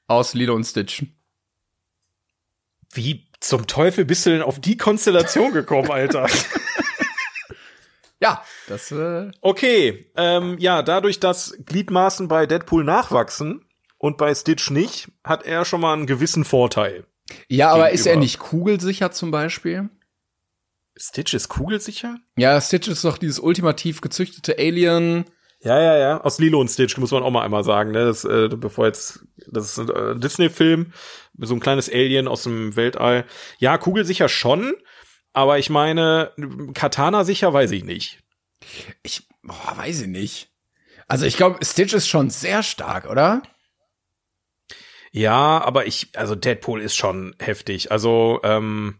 aus 0.07 0.35
Lilo 0.35 0.55
und 0.55 0.65
Stitch. 0.65 1.05
Wie 2.93 3.27
zum 3.41 3.67
Teufel 3.67 4.05
bist 4.05 4.25
du 4.27 4.31
denn 4.31 4.43
auf 4.43 4.61
die 4.61 4.77
Konstellation 4.77 5.53
gekommen, 5.53 5.91
Alter? 5.91 6.27
Ja, 8.21 8.43
das, 8.69 8.91
äh, 8.93 9.31
Okay, 9.41 10.11
ähm, 10.17 10.57
ja, 10.59 10.83
dadurch, 10.83 11.21
dass 11.21 11.55
Gliedmaßen 11.67 12.29
bei 12.29 12.47
Deadpool 12.47 12.85
nachwachsen 12.85 13.67
und 13.99 14.17
bei 14.17 14.35
Stitch 14.35 14.71
nicht, 14.71 15.09
hat 15.25 15.45
er 15.45 15.65
schon 15.65 15.81
mal 15.81 15.93
einen 15.93 16.07
gewissen 16.07 16.45
Vorteil. 16.45 17.05
ja, 17.49 17.71
aber 17.71 17.91
ist 17.91 18.01
er 18.07 18.13
Gegenüber. 18.13 18.21
nicht 18.23 18.39
kugelsicher 18.39 19.11
zum 19.11 19.31
Beispiel? 19.31 19.91
Stitch 20.97 21.35
ist 21.35 21.49
kugelsicher? 21.49 22.17
Ja, 22.37 22.59
Stitch 22.61 22.89
ist 22.89 23.05
doch 23.05 23.19
dieses 23.19 23.41
ultimativ 23.41 24.01
gezüchtete 24.01 24.57
Alien. 24.59 25.25
Ja, 25.65 25.81
ja, 25.81 25.97
ja. 25.97 26.21
Aus 26.21 26.39
Lilo 26.39 26.61
und 26.61 26.69
Stitch 26.69 26.99
muss 26.99 27.11
man 27.11 27.23
auch 27.23 27.31
mal 27.31 27.43
einmal 27.43 27.65
sagen, 27.65 27.91
ne? 27.91 28.05
Das, 28.05 28.25
äh, 28.25 28.49
bevor 28.49 28.87
jetzt, 28.87 29.25
das 29.47 29.71
ist 29.71 29.79
ein 29.79 29.89
äh, 29.89 30.21
Disney-Film, 30.21 30.93
so 31.39 31.55
ein 31.55 31.61
kleines 31.61 31.89
Alien 31.91 32.29
aus 32.29 32.43
dem 32.43 32.77
Weltall. 32.77 33.25
Ja, 33.59 33.79
kugelsicher 33.79 34.29
schon, 34.29 34.75
aber 35.33 35.59
ich 35.59 35.71
meine, 35.71 36.33
Katana 36.75 37.25
sicher 37.25 37.53
weiß 37.53 37.71
ich 37.71 37.83
nicht. 37.83 38.21
Ich, 39.03 39.27
boah, 39.43 39.73
weiß 39.77 40.03
ich 40.03 40.09
nicht. 40.09 40.51
Also 41.09 41.25
ich 41.25 41.39
glaube, 41.39 41.65
Stitch 41.65 41.95
ist 41.95 42.09
schon 42.09 42.29
sehr 42.29 42.63
stark, 42.63 43.09
oder? 43.09 43.43
Ja, 45.13 45.63
aber 45.63 45.87
ich, 45.87 46.11
also 46.15 46.35
Deadpool 46.35 46.83
ist 46.83 46.95
schon 46.95 47.35
heftig. 47.39 47.91
Also, 47.91 48.41
ähm, 48.43 48.99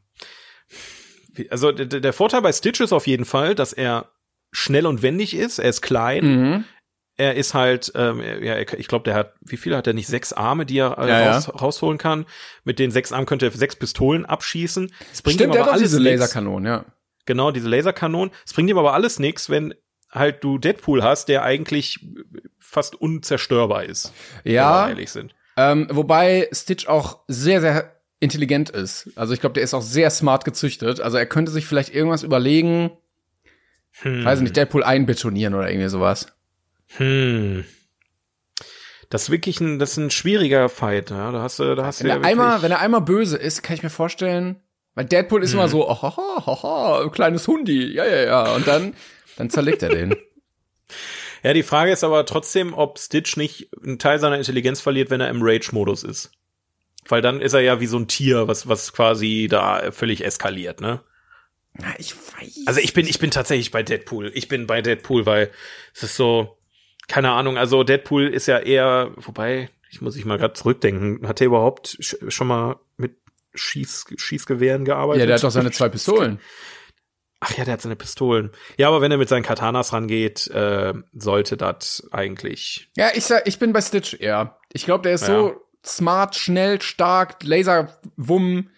also 1.51 1.73
der 1.73 2.13
Vorteil 2.13 2.41
bei 2.41 2.53
Stitch 2.53 2.81
ist 2.81 2.93
auf 2.93 3.07
jeden 3.07 3.25
Fall, 3.25 3.55
dass 3.55 3.73
er 3.75 4.14
schnell 4.55 4.87
und 4.87 5.03
wendig 5.03 5.35
ist. 5.37 5.59
Er 5.59 5.69
ist 5.69 5.83
klein. 5.83 6.25
Mhm. 6.25 6.65
Er 7.17 7.35
ist 7.37 7.55
halt, 7.55 7.93
ähm, 7.95 8.21
ja, 8.43 8.59
ich 8.59 8.89
glaube, 8.89 9.05
der 9.05 9.15
hat, 9.15 9.35
wie 9.41 9.57
viel 9.57 9.77
hat 9.77 9.87
er 9.87 9.93
nicht? 9.93 10.09
Sechs 10.09 10.33
Arme, 10.33 10.67
die 10.67 10.79
er 10.79 10.99
äh, 10.99 11.09
Ja, 11.09 11.21
ja. 11.21 11.33
raus, 11.35 11.49
rausholen 11.61 11.99
kann. 11.99 12.27
Mit 12.65 12.79
den 12.81 12.91
sechs 12.91 13.13
Armen 13.13 13.27
könnte 13.27 13.47
er 13.47 13.53
sechs 13.53 13.77
Pistolen 13.77 14.25
abschießen. 14.25 14.93
Es 15.13 15.23
bringt 15.23 15.39
Stimmt, 15.41 15.55
ihm 15.55 15.61
aber 15.63 15.73
alles 15.73 15.83
diese. 15.93 15.99
Laserkanonen, 16.01 16.67
ja. 16.67 16.85
Genau, 17.27 17.53
diese 17.53 17.69
Laserkanonen. 17.69 18.33
Es 18.45 18.53
bringt 18.53 18.69
ihm 18.69 18.79
aber 18.79 18.95
alles 18.95 19.19
nichts, 19.21 19.49
wenn 19.49 19.75
halt 20.11 20.43
du 20.43 20.59
Deadpool 20.59 21.03
hast, 21.05 21.29
der 21.29 21.43
eigentlich 21.45 22.05
fast 22.59 22.97
unzerstörbar 22.97 23.85
ist. 23.85 24.13
Wenn 24.43 24.53
wir 24.53 24.53
Ja, 24.53 24.89
ehrlich 24.89 25.11
sind. 25.13 25.35
ähm, 25.57 25.87
wobei 25.91 26.49
Stitch 26.53 26.87
auch 26.89 27.21
sehr, 27.29 27.61
sehr 27.61 27.93
intelligent 28.21 28.71
ist. 28.71 29.11
Also 29.17 29.35
ich 29.35 29.41
glaube, 29.41 29.55
der 29.55 29.63
ist 29.63 29.75
auch 29.75 29.83
sehr 29.83 30.11
smart 30.11 30.45
gezüchtet. 30.45 31.01
Also 31.01 31.17
er 31.17 31.27
könnte 31.27 31.53
sich 31.53 31.67
vielleicht 31.67 31.95
irgendwas 31.95 32.23
überlegen, 32.25 32.91
Hm. 34.03 34.25
weiß 34.25 34.41
nicht, 34.41 34.57
Deadpool 34.57 34.83
einbetonieren 34.83 35.55
oder 35.55 35.71
irgendwie 35.71 35.89
sowas. 35.89 36.27
Hm. 36.97 37.65
Das 39.11 39.25
ist 39.25 39.31
wirklich 39.31 39.61
ein, 39.61 39.79
das 39.79 39.93
ist 39.93 39.97
ein 39.99 40.11
schwieriger 40.11 40.69
Fight, 40.69 41.11
ja. 41.11 41.31
Da 41.31 41.43
hast 41.43 41.59
du, 41.59 41.75
da 41.75 41.87
hast 41.87 42.01
Wenn 42.01 42.09
du 42.09 42.15
er 42.15 42.21
ja 42.21 42.27
einmal, 42.27 42.63
wenn 42.63 42.73
er 42.73 42.81
einmal 42.81 43.03
böse 43.03 43.37
ist, 43.37 43.63
kann 43.63 43.77
ich 43.77 43.83
mir 43.83 43.91
vorstellen, 43.91 44.61
weil 44.95 45.05
Deadpool 45.05 45.43
ist 45.43 45.53
Hm. 45.53 45.61
immer 45.61 45.69
so, 45.69 45.89
oh, 45.89 46.03
haha, 46.03 46.47
haha, 46.47 47.09
kleines 47.11 47.47
Hundi, 47.47 47.93
ja, 47.93 48.05
ja, 48.05 48.25
ja. 48.25 48.55
Und 48.55 48.67
dann, 48.67 48.95
dann 49.37 49.51
zerlegt 49.51 49.83
er 49.83 49.91
den. 49.91 50.15
Ja, 51.43 51.53
die 51.53 51.63
Frage 51.63 51.93
ist 51.93 52.03
aber 52.05 52.25
trotzdem, 52.25 52.73
ob 52.73 52.99
Stitch 52.99 53.37
nicht 53.37 53.69
einen 53.85 53.99
Teil 53.99 54.19
seiner 54.19 54.39
Intelligenz 54.39 54.81
verliert, 54.81 55.11
wenn 55.11 55.21
er 55.21 55.29
im 55.29 55.43
Rage-Modus 55.43 56.03
ist. 56.03 56.33
Weil 57.07 57.21
dann 57.21 57.43
ist 57.43 57.53
er 57.53 57.61
ja 57.61 57.81
wie 57.81 57.87
so 57.87 57.99
ein 57.99 58.09
Tier, 58.09 58.49
was, 58.49 58.67
was 58.67 58.95
quasi 58.95 59.47
da 59.51 59.91
völlig 59.93 60.25
eskaliert, 60.25 60.81
ne? 60.81 61.03
Na, 61.79 61.95
ich 61.99 62.15
weiß. 62.17 62.63
Also 62.67 62.81
ich 62.81 62.95
bin, 62.95 63.07
ich 63.07 63.19
bin 63.19 63.31
tatsächlich 63.31 63.71
bei 63.71 63.83
Deadpool. 63.83 64.31
Ich 64.35 64.49
bin 64.49 64.67
bei 64.67 64.81
Deadpool, 64.81 65.27
weil 65.27 65.51
es 65.93 66.05
ist 66.05 66.17
so, 66.17 66.57
keine 67.09 67.33
Ahnung, 67.33 67.59
also 67.59 67.83
Deadpool 67.83 68.29
ist 68.29 68.47
ja 68.47 68.59
eher, 68.59 69.13
wobei, 69.17 69.71
ich 69.91 70.01
muss 70.01 70.17
ich 70.17 70.25
mal 70.25 70.39
gerade 70.39 70.55
zurückdenken, 70.55 71.27
hat 71.27 71.41
er 71.41 71.49
überhaupt 71.49 71.97
sch 72.01 72.17
schon 72.29 72.47
mal 72.47 72.77
mit 72.97 73.17
Schieß, 73.55 74.07
Schießgewehren 74.17 74.85
gearbeitet? 74.85 75.21
ja, 75.21 75.27
der 75.27 75.37
hat 75.37 75.45
doch 75.45 75.51
seine 75.51 75.71
zwei 75.71 75.89
Pistolen. 75.89 76.41
Ach 77.41 77.57
ja, 77.59 77.65
der 77.65 77.75
hat 77.75 77.83
seine 77.83 77.97
Pistolen. 77.97 78.53
Ja, 78.79 78.89
aber 78.89 79.03
wenn 79.03 79.11
er 79.11 79.19
mit 79.19 79.29
seinen 79.29 79.43
Katanas 79.43 79.93
rangeht, 79.93 80.47
äh, 80.49 80.95
sollte 81.13 81.57
das 81.59 82.09
eigentlich. 82.11 82.89
Ja, 82.97 83.11
ich 83.15 83.27
sag, 83.27 83.47
ich 83.47 83.59
bin 83.59 83.73
bei 83.73 83.83
Stitch 83.83 84.15
eher. 84.19 84.57
Ich 84.73 84.87
glaube, 84.87 85.03
der 85.03 85.13
ist 85.15 85.27
so 85.27 85.61
smart, 85.85 86.37
schnell, 86.37 86.81
stark, 86.81 87.43
Laserwumm. 87.43 88.71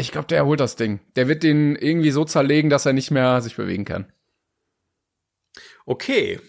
Ich 0.00 0.12
glaube, 0.12 0.28
der 0.28 0.46
holt 0.46 0.60
das 0.60 0.76
Ding. 0.76 1.00
Der 1.16 1.28
wird 1.28 1.42
den 1.42 1.76
irgendwie 1.76 2.12
so 2.12 2.24
zerlegen, 2.24 2.70
dass 2.70 2.86
er 2.86 2.92
nicht 2.92 3.10
mehr 3.10 3.40
sich 3.42 3.56
bewegen 3.56 3.84
kann. 3.84 4.10
Okay. 5.86 6.40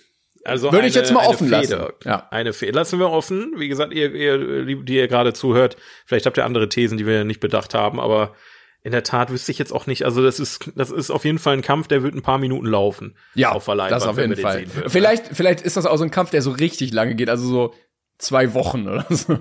Also 0.45 0.71
Würde 0.71 0.87
ich 0.87 0.95
eine- 0.95 1.03
jetzt 1.03 1.13
mal 1.13 1.27
offen 1.27 1.49
lassen. 1.49 1.67
Fehde. 1.73 1.93
Ja. 2.05 2.27
Eine 2.31 2.53
Fehde. 2.53 2.71
Lassen 2.73 2.99
wir 2.99 3.09
offen. 3.09 3.53
Wie 3.57 3.67
gesagt, 3.67 3.93
ihr, 3.93 4.13
ihr, 4.13 4.65
die 4.65 4.95
ihr 4.95 5.07
gerade 5.07 5.33
zuhört, 5.33 5.77
vielleicht 6.05 6.25
habt 6.25 6.37
ihr 6.37 6.45
andere 6.45 6.69
Thesen, 6.69 6.97
die 6.97 7.05
wir 7.05 7.23
nicht 7.25 7.39
bedacht 7.39 7.73
haben, 7.73 7.99
aber 7.99 8.35
in 8.81 8.93
der 8.93 9.03
Tat 9.03 9.29
wüsste 9.31 9.51
ich 9.51 9.59
jetzt 9.59 9.73
auch 9.73 9.85
nicht. 9.87 10.05
Also 10.05 10.23
das 10.23 10.39
ist, 10.39 10.71
das 10.75 10.89
ist 10.91 11.11
auf 11.11 11.25
jeden 11.25 11.39
Fall 11.39 11.53
ein 11.57 11.61
Kampf, 11.61 11.87
der 11.89 12.03
wird 12.03 12.15
ein 12.15 12.21
paar 12.21 12.37
Minuten 12.37 12.67
laufen. 12.67 13.17
Ja, 13.35 13.51
auf 13.51 13.65
der 13.65 13.75
Leinwand, 13.75 14.01
das 14.01 14.07
auf 14.07 14.17
jeden 14.17 14.35
Fall. 14.37 14.65
Vielleicht, 14.87 15.27
vielleicht 15.27 15.61
ist 15.61 15.75
das 15.75 15.85
auch 15.85 15.97
so 15.97 16.05
ein 16.05 16.11
Kampf, 16.11 16.29
der 16.31 16.41
so 16.41 16.51
richtig 16.51 16.93
lange 16.93 17.15
geht, 17.15 17.29
also 17.29 17.45
so 17.45 17.73
zwei 18.17 18.53
Wochen 18.53 18.87
oder 18.87 19.05
so. 19.09 19.37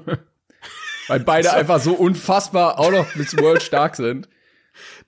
Weil 1.08 1.20
beide 1.20 1.52
einfach 1.52 1.80
so 1.80 1.94
unfassbar 1.94 2.78
out 2.78 2.94
of 2.94 3.12
this 3.14 3.36
world 3.36 3.62
stark 3.62 3.96
sind. 3.96 4.28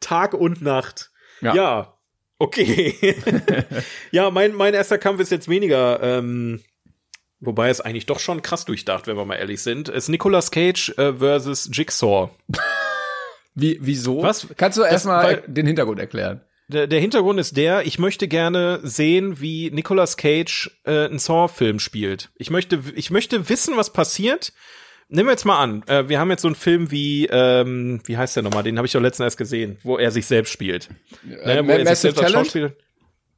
Tag 0.01 0.35
und 0.35 0.63
Nacht. 0.63 1.11
Ja. 1.41 1.55
Ja, 1.55 1.99
okay. 2.39 3.17
ja, 4.11 4.31
mein, 4.31 4.55
mein 4.55 4.75
erster 4.75 4.99
Kampf 4.99 5.21
ist 5.21 5.31
jetzt 5.31 5.49
weniger, 5.49 6.03
ähm, 6.03 6.61
wobei 7.39 7.71
es 7.71 7.81
eigentlich 7.81 8.07
doch 8.07 8.19
schon 8.19 8.43
krass 8.43 8.65
durchdacht, 8.65 9.07
wenn 9.07 9.17
wir 9.17 9.25
mal 9.25 9.37
ehrlich 9.37 9.63
sind. 9.63 9.89
Es 9.89 10.05
ist 10.05 10.09
Nicolas 10.09 10.51
Cage 10.51 10.91
äh, 10.99 11.15
versus 11.15 11.71
Jigsaw. 11.73 12.31
Wie, 13.55 13.79
wieso? 13.81 14.23
Was? 14.23 14.47
Kannst 14.57 14.79
du 14.79 14.83
erstmal 14.83 15.43
den 15.47 15.67
Hintergrund 15.67 16.01
erklären? 16.01 16.41
Der, 16.69 16.87
der 16.87 17.01
Hintergrund 17.01 17.41
ist 17.41 17.57
der, 17.57 17.85
ich 17.85 17.99
möchte 17.99 18.29
gerne 18.29 18.79
sehen, 18.85 19.41
wie 19.41 19.73
Nicolas 19.73 20.17
Cage 20.17 20.71
äh, 20.85 21.07
einen 21.07 21.19
Saw-Film 21.19 21.81
spielt. 21.81 22.31
Ich 22.37 22.51
möchte, 22.51 22.81
ich 22.95 23.11
möchte 23.11 23.49
wissen, 23.49 23.77
was 23.77 23.93
passiert. 23.93 24.53
Nehmen 25.13 25.27
wir 25.29 25.33
jetzt 25.33 25.45
mal 25.45 25.59
an, 25.59 25.83
äh, 25.89 26.09
wir 26.09 26.19
haben 26.21 26.31
jetzt 26.31 26.43
so 26.43 26.49
einen 26.49 26.55
Film 26.55 26.91
wie, 26.91 27.27
ähm, 27.27 28.01
wie 28.05 28.17
heißt 28.17 28.37
der 28.37 28.43
nochmal? 28.45 28.63
Den 28.63 28.77
habe 28.79 28.87
ich 28.87 28.93
doch 28.93 29.01
letztens 29.01 29.25
erst 29.27 29.39
gesehen, 29.39 29.77
wo 29.83 29.99
er 29.99 30.11
sich 30.13 30.25
selbst 30.27 30.51
spielt. 30.53 30.89
Äh, 31.29 31.57
Ne, 31.63 31.67
wo 31.67 31.71
er 31.73 31.87
sich 31.87 31.99
selbst 31.99 32.19
als 32.21 32.33
Talent? 32.33 32.47
Schauspieler- 32.47 32.73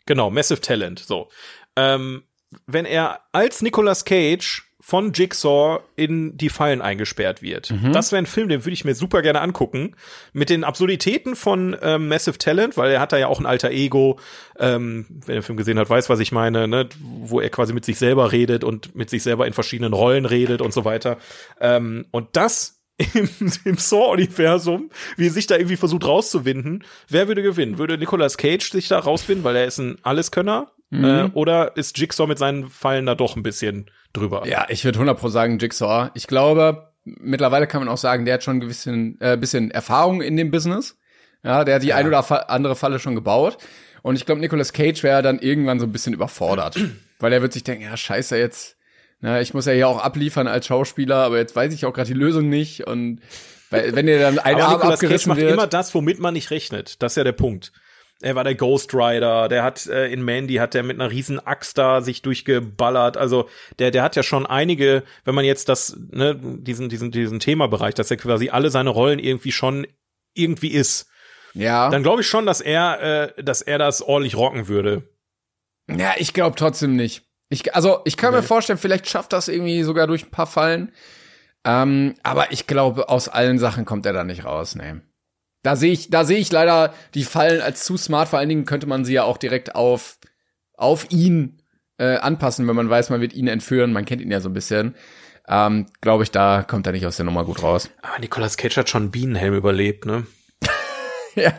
Genau, 0.06 0.30
Massive 0.30 0.60
Talent. 0.60 0.98
So, 0.98 1.28
ähm, 1.76 2.24
wenn 2.66 2.84
er 2.84 3.20
als 3.32 3.62
Nicolas 3.62 4.04
Cage 4.04 4.64
von 4.84 5.12
Jigsaw 5.12 5.78
in 5.94 6.36
die 6.36 6.48
Fallen 6.48 6.82
eingesperrt 6.82 7.40
wird. 7.40 7.70
Mhm. 7.70 7.92
Das 7.92 8.10
wäre 8.10 8.20
ein 8.20 8.26
Film, 8.26 8.48
den 8.48 8.64
würde 8.64 8.74
ich 8.74 8.84
mir 8.84 8.96
super 8.96 9.22
gerne 9.22 9.40
angucken. 9.40 9.94
Mit 10.32 10.50
den 10.50 10.64
Absurditäten 10.64 11.36
von 11.36 11.76
ähm, 11.80 12.08
Massive 12.08 12.36
Talent, 12.36 12.76
weil 12.76 12.90
er 12.90 13.00
hat 13.00 13.12
da 13.12 13.16
ja 13.16 13.28
auch 13.28 13.38
ein 13.38 13.46
alter 13.46 13.70
Ego. 13.70 14.18
Ähm, 14.58 15.06
wer 15.08 15.36
den 15.36 15.42
Film 15.44 15.56
gesehen 15.56 15.78
hat, 15.78 15.88
weiß, 15.88 16.08
was 16.08 16.18
ich 16.18 16.32
meine, 16.32 16.66
ne? 16.66 16.88
wo 17.00 17.40
er 17.40 17.48
quasi 17.48 17.72
mit 17.72 17.84
sich 17.84 17.96
selber 17.96 18.32
redet 18.32 18.64
und 18.64 18.96
mit 18.96 19.08
sich 19.08 19.22
selber 19.22 19.46
in 19.46 19.52
verschiedenen 19.52 19.92
Rollen 19.92 20.24
redet 20.24 20.60
und 20.60 20.74
so 20.74 20.84
weiter. 20.84 21.16
Ähm, 21.60 22.06
und 22.10 22.30
das 22.32 22.82
im, 23.14 23.30
im 23.64 23.76
Saw-Universum, 23.76 24.90
wie 25.16 25.28
er 25.28 25.32
sich 25.32 25.46
da 25.46 25.56
irgendwie 25.56 25.76
versucht 25.76 26.04
rauszuwinden. 26.04 26.82
Wer 27.08 27.28
würde 27.28 27.42
gewinnen? 27.42 27.78
Würde 27.78 27.98
Nicolas 27.98 28.36
Cage 28.36 28.68
sich 28.68 28.88
da 28.88 28.98
rausfinden, 28.98 29.44
weil 29.44 29.54
er 29.54 29.66
ist 29.66 29.78
ein 29.78 29.98
Alleskönner? 30.02 30.72
Mhm. 30.92 31.04
Äh, 31.04 31.24
oder 31.32 31.76
ist 31.76 31.98
Jigsaw 31.98 32.28
mit 32.28 32.38
seinen 32.38 32.68
Fallen 32.68 33.06
da 33.06 33.14
doch 33.14 33.36
ein 33.36 33.42
bisschen 33.42 33.90
drüber? 34.12 34.46
Ja, 34.46 34.66
ich 34.68 34.84
würde 34.84 34.98
100 34.98 35.18
pro 35.18 35.28
sagen 35.28 35.58
Jigsaw. 35.58 36.10
Ich 36.14 36.26
glaube, 36.26 36.92
mittlerweile 37.04 37.66
kann 37.66 37.80
man 37.80 37.88
auch 37.88 37.96
sagen, 37.98 38.26
der 38.26 38.34
hat 38.34 38.44
schon 38.44 38.60
ein 38.60 38.68
bisschen, 38.68 39.18
äh, 39.20 39.36
bisschen 39.36 39.70
Erfahrung 39.70 40.20
in 40.20 40.36
dem 40.36 40.50
Business. 40.50 40.98
Ja, 41.42 41.64
der 41.64 41.76
hat 41.76 41.82
die 41.82 41.94
ein 41.94 42.06
oder 42.06 42.50
andere 42.50 42.76
Falle 42.76 42.98
schon 42.98 43.14
gebaut. 43.14 43.56
Und 44.02 44.16
ich 44.16 44.26
glaube, 44.26 44.40
Nicolas 44.40 44.72
Cage 44.72 45.02
wäre 45.02 45.22
dann 45.22 45.38
irgendwann 45.38 45.80
so 45.80 45.86
ein 45.86 45.92
bisschen 45.92 46.12
überfordert. 46.12 46.78
weil 47.18 47.32
er 47.32 47.40
wird 47.40 47.52
sich 47.52 47.64
denken, 47.64 47.84
ja, 47.84 47.96
scheiße, 47.96 48.36
jetzt, 48.36 48.76
na, 49.20 49.40
ich 49.40 49.54
muss 49.54 49.66
ja 49.66 49.72
hier 49.72 49.88
auch 49.88 50.02
abliefern 50.02 50.46
als 50.46 50.66
Schauspieler, 50.66 51.16
aber 51.16 51.38
jetzt 51.38 51.56
weiß 51.56 51.72
ich 51.72 51.86
auch 51.86 51.92
gerade 51.94 52.08
die 52.08 52.18
Lösung 52.18 52.48
nicht. 52.48 52.86
Und 52.86 53.20
weil, 53.70 53.94
wenn 53.96 54.06
dir 54.06 54.20
dann 54.20 54.38
ein 54.38 54.56
Aber 54.56 54.64
Arm 54.64 54.72
Nicolas 54.74 55.00
Cage 55.00 55.04
abgerissen 55.04 55.28
macht 55.30 55.40
wird. 55.40 55.52
immer 55.52 55.66
das, 55.66 55.94
womit 55.94 56.18
man 56.18 56.34
nicht 56.34 56.50
rechnet. 56.50 57.02
Das 57.02 57.12
ist 57.12 57.16
ja 57.16 57.24
der 57.24 57.32
Punkt. 57.32 57.72
Er 58.22 58.34
war 58.34 58.44
der 58.44 58.54
Ghost 58.54 58.94
Rider, 58.94 59.48
der 59.48 59.62
hat 59.62 59.86
äh, 59.86 60.08
in 60.08 60.22
Mandy 60.22 60.54
hat 60.54 60.74
der 60.74 60.82
mit 60.82 61.00
einer 61.00 61.10
riesen 61.10 61.38
Axt 61.44 61.78
da 61.78 62.00
sich 62.00 62.22
durchgeballert. 62.22 63.16
Also 63.16 63.48
der 63.78 63.90
der 63.90 64.02
hat 64.02 64.16
ja 64.16 64.22
schon 64.22 64.46
einige, 64.46 65.02
wenn 65.24 65.34
man 65.34 65.44
jetzt 65.44 65.68
das 65.68 65.96
ne 66.10 66.36
diesen 66.36 66.88
diesen 66.88 67.10
diesen 67.10 67.40
Themabereich, 67.40 67.94
dass 67.94 68.10
er 68.10 68.16
quasi 68.16 68.50
alle 68.50 68.70
seine 68.70 68.90
Rollen 68.90 69.18
irgendwie 69.18 69.52
schon 69.52 69.86
irgendwie 70.34 70.68
ist, 70.68 71.08
ja. 71.54 71.90
dann 71.90 72.02
glaube 72.02 72.22
ich 72.22 72.26
schon, 72.26 72.46
dass 72.46 72.60
er 72.60 73.34
äh, 73.36 73.42
dass 73.42 73.62
er 73.62 73.78
das 73.78 74.02
ordentlich 74.02 74.36
rocken 74.36 74.68
würde. 74.68 75.02
Ja, 75.88 76.14
ich 76.16 76.32
glaube 76.32 76.56
trotzdem 76.56 76.96
nicht. 76.96 77.24
Ich, 77.52 77.74
also, 77.74 78.00
ich 78.06 78.16
kann 78.16 78.32
mir 78.32 78.42
vorstellen, 78.42 78.78
vielleicht 78.78 79.10
schafft 79.10 79.34
das 79.34 79.48
irgendwie 79.48 79.82
sogar 79.82 80.06
durch 80.06 80.24
ein 80.24 80.30
paar 80.30 80.46
Fallen. 80.46 80.90
Ähm, 81.64 82.14
aber 82.22 82.50
ich 82.50 82.66
glaube, 82.66 83.10
aus 83.10 83.28
allen 83.28 83.58
Sachen 83.58 83.84
kommt 83.84 84.06
er 84.06 84.14
da 84.14 84.24
nicht 84.24 84.46
raus, 84.46 84.74
nee. 84.74 84.94
Da 85.62 85.76
sehe 85.76 85.92
ich, 85.92 86.10
da 86.10 86.24
sehe 86.24 86.38
ich 86.38 86.50
leider 86.50 86.92
die 87.14 87.24
Fallen 87.24 87.60
als 87.60 87.84
zu 87.84 87.96
smart. 87.96 88.28
Vor 88.28 88.38
allen 88.38 88.48
Dingen 88.48 88.64
könnte 88.64 88.86
man 88.86 89.04
sie 89.04 89.12
ja 89.14 89.22
auch 89.24 89.36
direkt 89.38 89.74
auf, 89.74 90.18
auf 90.76 91.06
ihn 91.10 91.62
äh, 91.98 92.16
anpassen, 92.16 92.66
wenn 92.66 92.74
man 92.76 92.90
weiß, 92.90 93.10
man 93.10 93.20
wird 93.20 93.32
ihn 93.32 93.46
entführen. 93.48 93.92
Man 93.92 94.04
kennt 94.04 94.20
ihn 94.22 94.30
ja 94.30 94.40
so 94.40 94.48
ein 94.48 94.54
bisschen. 94.54 94.96
Ähm, 95.48 95.86
Glaube 96.00 96.24
ich, 96.24 96.30
da 96.30 96.62
kommt 96.62 96.86
er 96.86 96.92
nicht 96.92 97.06
aus 97.06 97.16
der 97.16 97.24
Nummer 97.26 97.44
gut 97.44 97.62
raus. 97.62 97.90
Aber 98.02 98.18
Nicolas 98.18 98.56
Cage 98.56 98.76
hat 98.78 98.88
schon 98.88 99.10
Bienenhelm 99.10 99.54
überlebt, 99.54 100.04
ne? 100.06 100.26
ja, 101.34 101.52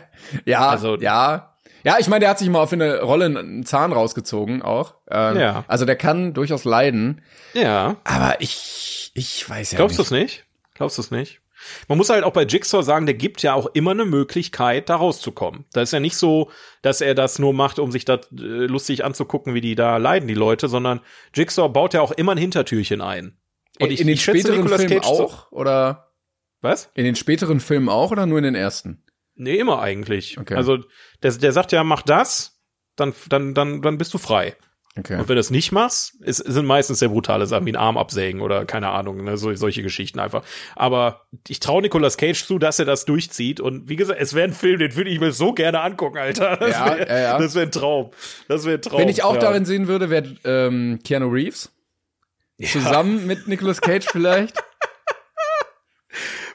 ja, 0.44 0.68
Also- 0.68 0.96
ja. 0.98 1.50
Ja, 1.86 1.96
ich 1.98 2.08
meine, 2.08 2.20
der 2.20 2.30
hat 2.30 2.38
sich 2.38 2.48
mal 2.48 2.62
auf 2.62 2.72
eine 2.72 3.02
Rolle 3.02 3.26
einen 3.26 3.66
Zahn 3.66 3.92
rausgezogen 3.92 4.62
auch. 4.62 4.94
Ähm, 5.10 5.36
Ja. 5.38 5.64
Also 5.68 5.84
der 5.84 5.96
kann 5.96 6.32
durchaus 6.32 6.64
leiden. 6.64 7.20
Ja. 7.52 7.96
Aber 8.04 8.40
ich, 8.40 9.10
ich 9.14 9.46
weiß 9.48 9.72
ja 9.72 9.76
Glaubst 9.76 9.98
du 9.98 10.02
nicht. 10.02 10.10
es 10.10 10.10
nicht? 10.10 10.44
Glaubst 10.72 10.96
du 10.96 11.02
es 11.02 11.10
nicht? 11.10 11.42
Man 11.88 11.98
muss 11.98 12.10
halt 12.10 12.24
auch 12.24 12.32
bei 12.32 12.44
Jigsaw 12.44 12.82
sagen, 12.82 13.06
der 13.06 13.14
gibt 13.14 13.42
ja 13.42 13.54
auch 13.54 13.66
immer 13.74 13.92
eine 13.92 14.04
Möglichkeit, 14.04 14.88
da 14.88 14.96
rauszukommen. 14.96 15.64
Da 15.72 15.82
ist 15.82 15.92
ja 15.92 16.00
nicht 16.00 16.16
so, 16.16 16.50
dass 16.82 17.00
er 17.00 17.14
das 17.14 17.38
nur 17.38 17.52
macht, 17.52 17.78
um 17.78 17.92
sich 17.92 18.04
da 18.04 18.14
äh, 18.14 18.18
lustig 18.36 19.04
anzugucken, 19.04 19.54
wie 19.54 19.60
die 19.60 19.74
da 19.74 19.96
leiden, 19.96 20.28
die 20.28 20.34
Leute, 20.34 20.68
sondern 20.68 21.00
Jigsaw 21.34 21.68
baut 21.68 21.94
ja 21.94 22.00
auch 22.00 22.12
immer 22.12 22.32
ein 22.32 22.38
Hintertürchen 22.38 23.00
ein. 23.00 23.36
Und 23.80 23.90
ich, 23.90 24.00
in 24.00 24.06
den 24.06 24.14
ich 24.14 24.22
schätze 24.22 24.38
späteren 24.40 24.60
Nicolas 24.60 24.80
Filmen 24.82 25.00
Cage 25.00 25.06
so- 25.08 25.24
auch? 25.24 25.52
Oder 25.52 26.12
Was? 26.60 26.90
in 26.94 27.04
den 27.04 27.16
späteren 27.16 27.60
Filmen 27.60 27.88
auch 27.88 28.10
oder 28.12 28.26
nur 28.26 28.38
in 28.38 28.44
den 28.44 28.54
ersten? 28.54 29.02
Nee, 29.34 29.56
immer 29.56 29.80
eigentlich. 29.82 30.38
Okay. 30.38 30.54
Also 30.54 30.78
der, 31.22 31.32
der 31.32 31.52
sagt 31.52 31.72
ja, 31.72 31.82
mach 31.82 32.02
das, 32.02 32.60
dann, 32.96 33.12
dann, 33.28 33.54
dann, 33.54 33.82
dann 33.82 33.98
bist 33.98 34.14
du 34.14 34.18
frei. 34.18 34.56
Okay. 34.96 35.14
Und 35.14 35.20
wenn 35.22 35.26
du 35.26 35.34
das 35.34 35.50
nicht 35.50 35.72
machst, 35.72 36.14
ist, 36.20 36.36
sind 36.38 36.66
meistens 36.66 37.00
sehr 37.00 37.08
brutale 37.08 37.46
Sachen 37.46 37.66
wie 37.66 37.72
ein 37.72 37.76
Arm 37.76 37.98
absägen 37.98 38.40
oder 38.40 38.64
keine 38.64 38.90
Ahnung, 38.90 39.24
ne, 39.24 39.36
so, 39.36 39.52
solche 39.54 39.82
Geschichten 39.82 40.20
einfach. 40.20 40.44
Aber 40.76 41.26
ich 41.48 41.58
traue 41.58 41.82
Nicolas 41.82 42.16
Cage 42.16 42.44
zu, 42.44 42.60
dass 42.60 42.78
er 42.78 42.84
das 42.84 43.04
durchzieht. 43.04 43.58
Und 43.58 43.88
wie 43.88 43.96
gesagt, 43.96 44.20
es 44.20 44.34
wäre 44.34 44.46
ein 44.46 44.54
Film, 44.54 44.78
den 44.78 44.94
würde 44.94 45.10
ich 45.10 45.18
mir 45.18 45.32
so 45.32 45.52
gerne 45.52 45.80
angucken, 45.80 46.18
Alter. 46.18 46.56
Das 46.58 46.70
Ja, 46.70 46.86
wäre 46.86 47.08
ja, 47.08 47.18
ja. 47.18 47.38
das 47.38 47.56
wär 47.56 47.62
ein 47.62 47.72
Traum. 47.72 48.10
Das 48.46 48.64
wäre 48.64 48.76
ein 48.78 48.82
Traum. 48.82 49.00
Wenn 49.00 49.08
ich 49.08 49.24
auch 49.24 49.34
ja. 49.34 49.40
darin 49.40 49.64
sehen 49.64 49.88
würde, 49.88 50.10
wäre 50.10 50.36
ähm, 50.44 51.00
Keanu 51.02 51.28
Reeves. 51.28 51.72
Zusammen 52.62 53.26
mit 53.26 53.48
Nicolas 53.48 53.80
Cage 53.80 54.06
vielleicht. 54.06 54.56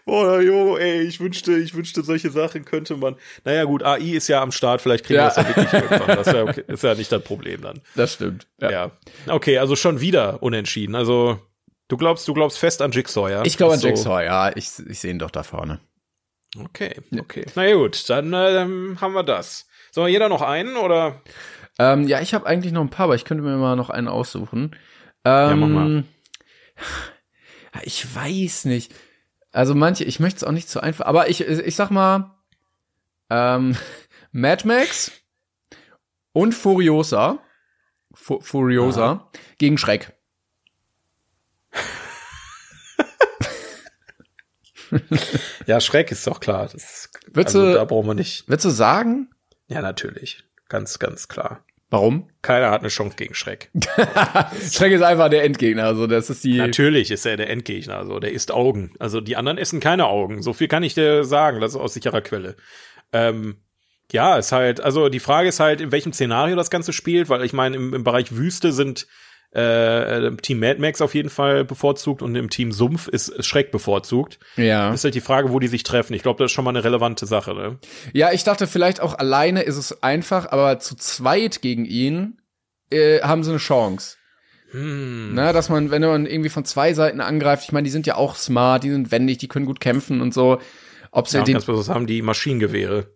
Boah, 0.10 0.42
jo, 0.42 0.76
ey, 0.78 1.02
ich 1.04 1.20
wünschte, 1.20 1.54
ich 1.58 1.76
wünschte, 1.76 2.02
solche 2.04 2.32
Sachen 2.32 2.66
könnte 2.66 2.98
man. 2.98 3.16
Naja, 3.46 3.64
gut, 3.66 3.84
AI 3.84 4.00
ist 4.16 4.28
ja 4.28 4.42
am 4.42 4.52
Start, 4.52 4.82
vielleicht 4.82 5.06
kriegen 5.06 5.20
wir 5.20 5.24
Ja. 5.24 5.28
das 5.28 5.36
ja 5.38 5.48
wirklich 5.48 5.74
irgendwann. 5.92 6.18
Das 6.18 6.28
wär 6.34 6.44
okay, 6.46 6.64
ist 6.68 6.84
ja 6.84 6.96
nicht 6.96 7.12
das 7.12 7.24
Problem 7.24 7.62
dann. 7.62 7.82
Das 7.96 8.14
stimmt. 8.16 8.48
Ja. 8.60 8.90
Okay, 9.28 9.60
also 9.60 9.76
schon 9.76 10.02
wieder 10.02 10.42
unentschieden. 10.42 10.96
Also, 10.96 11.40
du 11.90 11.98
glaubst, 11.98 12.28
du 12.28 12.34
glaubst 12.34 12.58
fest 12.58 12.82
an 12.82 12.92
Jigsaw, 12.92 13.30
ja? 13.30 13.44
Ich 13.46 13.56
glaube 13.58 13.74
an 13.74 13.78
Ist 13.78 13.82
so- 13.84 13.88
Jigsaw, 13.90 14.24
ja. 14.26 14.50
Ich, 14.56 14.70
ich 14.90 15.00
sehe 15.00 15.12
ihn 15.12 15.20
doch 15.20 15.30
da 15.32 15.44
vorne. 15.44 15.80
Okay, 16.60 16.96
okay. 17.20 17.46
Na 17.54 17.66
ja, 17.68 17.76
gut, 17.76 18.10
dann 18.10 18.34
ähm, 18.34 18.98
haben 19.00 19.14
wir 19.14 19.22
das. 19.24 19.68
Soll 19.92 20.10
jeder 20.10 20.28
noch 20.30 20.42
einen 20.42 20.76
oder? 20.78 21.22
Ähm, 21.78 22.08
ja, 22.08 22.20
ich 22.22 22.34
habe 22.34 22.48
eigentlich 22.48 22.74
noch 22.74 22.82
ein 22.82 22.90
paar, 22.90 23.04
aber 23.06 23.16
ich 23.16 23.26
könnte 23.26 23.44
mir 23.44 23.56
mal 23.58 23.76
noch 23.76 23.92
einen 23.92 24.08
aussuchen. 24.08 24.76
Ähm, 25.24 25.60
mach 25.60 25.68
mal. 25.68 26.04
Ich 27.84 28.16
weiß 28.16 28.66
nicht. 28.66 28.92
Also 29.52 29.74
manche, 29.76 30.04
ich 30.04 30.20
möchte 30.20 30.38
es 30.38 30.44
auch 30.44 30.52
nicht 30.52 30.70
zu 30.70 30.82
einfach, 30.82 31.06
aber 31.06 31.30
ich, 31.30 31.42
ich 31.42 31.76
sag 31.76 31.90
mal, 31.92 32.36
ähm, 33.30 33.76
Mad 34.32 34.68
Max 34.68 35.12
und 36.34 36.54
Furiosa, 36.54 37.40
Fu 38.14 38.40
Furiosa 38.42 39.30
gegen 39.58 39.78
Schreck. 39.78 40.14
Ja, 45.68 45.80
Schreck 45.80 46.12
ist 46.12 46.26
doch 46.26 46.40
klar. 46.40 46.68
Das, 46.72 47.10
Würdest 47.28 47.56
also, 47.56 47.68
du- 47.68 47.74
da 47.76 47.86
brauchen 47.86 48.08
wir 48.08 48.14
nicht. 48.16 48.48
Würdest 48.48 48.66
du 48.66 48.70
sagen? 48.70 49.30
Ja, 49.68 49.82
natürlich. 49.82 50.44
Ganz, 50.68 51.00
ganz 51.00 51.28
klar. 51.28 51.64
Warum? 51.90 52.30
Keiner 52.44 52.70
hat 52.70 52.82
eine 52.82 52.90
Chance 52.90 53.16
gegen 53.16 53.34
Schreck. 53.34 53.72
Schreck 54.72 54.92
ist 54.92 55.02
einfach 55.02 55.30
der 55.30 55.44
Endgegner, 55.44 55.86
also 55.86 56.06
das 56.06 56.30
ist 56.30 56.44
die. 56.44 56.58
Natürlich 56.58 57.10
ist 57.10 57.26
er 57.26 57.36
der 57.36 57.50
Endgegner, 57.50 57.98
also 57.98 58.20
der 58.20 58.32
isst 58.32 58.52
Augen. 58.52 58.94
Also 59.00 59.22
die 59.22 59.36
anderen 59.36 59.58
essen 59.58 59.80
keine 59.80 60.06
Augen. 60.06 60.44
So 60.44 60.54
viel 60.54 60.68
kann 60.68 60.84
ich 60.84 60.94
dir 60.94 61.24
sagen, 61.24 61.60
das 61.62 61.72
ist 61.72 61.80
aus 61.80 61.96
sicherer 61.96 62.22
Quelle. 62.22 62.56
Ähm, 63.12 63.58
ja, 64.12 64.38
ist 64.38 64.52
halt, 64.52 64.82
also 64.82 65.10
die 65.10 65.20
Frage 65.20 65.50
ist 65.50 65.60
halt, 65.60 65.82
in 65.82 65.92
welchem 65.92 66.14
Szenario 66.14 66.56
das 66.56 66.70
Ganze 66.70 66.94
spielt, 66.94 67.30
weil 67.30 67.44
ich 67.44 67.54
meine, 67.54 67.76
im, 67.76 67.94
im 67.94 68.04
Bereich 68.04 68.36
Wüste 68.36 68.72
sind 68.72 69.08
äh, 69.52 70.32
Team 70.38 70.60
Mad 70.60 70.80
Max 70.80 71.02
auf 71.02 71.16
jeden 71.16 71.30
Fall 71.30 71.66
bevorzugt 71.66 72.22
und 72.22 72.36
im 72.36 72.50
Team 72.50 72.72
Sumpf 72.72 73.08
ist, 73.08 73.30
ist 73.30 73.46
Schreck 73.46 73.72
bevorzugt. 73.72 74.40
Ja. 74.58 74.94
Ist 74.94 75.04
halt 75.04 75.16
die 75.16 75.22
Frage, 75.22 75.52
wo 75.52 75.60
die 75.60 75.68
sich 75.68 75.84
treffen. 75.84 76.14
Ich 76.14 76.22
glaube, 76.22 76.38
das 76.38 76.52
ist 76.52 76.56
schon 76.56 76.66
mal 76.66 76.70
eine 76.70 76.84
relevante 76.84 77.26
Sache, 77.26 77.56
ne? 77.56 77.80
Ja, 78.14 78.32
ich 78.32 78.44
dachte 78.44 78.68
vielleicht 78.68 79.02
auch 79.02 79.18
alleine 79.18 79.62
ist 79.64 79.78
es 79.78 80.04
einfach, 80.04 80.52
aber 80.52 80.80
zu 80.80 80.96
zweit 80.96 81.62
gegen 81.62 81.86
ihn 81.86 82.38
äh, 82.92 83.22
haben 83.22 83.44
sie 83.44 83.50
eine 83.50 83.60
Chance. 83.60 84.18
Hm. 84.72 85.34
Na, 85.34 85.52
dass 85.52 85.70
man, 85.70 85.90
wenn 85.90 86.04
man 86.04 86.28
irgendwie 86.28 86.50
von 86.50 86.64
zwei 86.64 86.94
Seiten 86.94 87.22
angreift, 87.22 87.64
ich 87.64 87.72
meine, 87.72 87.86
die 87.86 87.92
sind 87.92 88.06
ja 88.06 88.16
auch 88.16 88.36
smart, 88.36 88.84
die 88.84 88.92
sind 88.92 89.12
wendig, 89.12 89.40
die 89.40 89.48
können 89.48 89.66
gut 89.66 89.80
kämpfen 89.80 90.22
und 90.22 90.32
so. 90.34 90.60
Ob 91.12 91.28
sie 91.28 91.38
Ja, 91.38 91.44
den 91.44 91.54
ganz 91.54 91.66
besonders 91.66 91.90
haben 91.90 92.06
die 92.06 92.22
Maschinengewehre. 92.22 93.16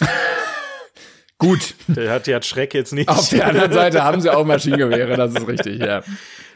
gut. 1.40 1.74
Der 1.88 2.12
hat, 2.12 2.28
der 2.28 2.36
hat 2.36 2.46
Schreck 2.46 2.72
jetzt 2.74 2.92
nicht. 2.92 3.08
Auf 3.08 3.28
der 3.28 3.48
anderen 3.48 3.72
Seite 3.72 4.04
haben 4.04 4.20
sie 4.20 4.30
auch 4.30 4.46
Maschinengewehre, 4.46 5.16
das 5.16 5.34
ist 5.34 5.48
richtig, 5.48 5.80
ja. 5.80 6.02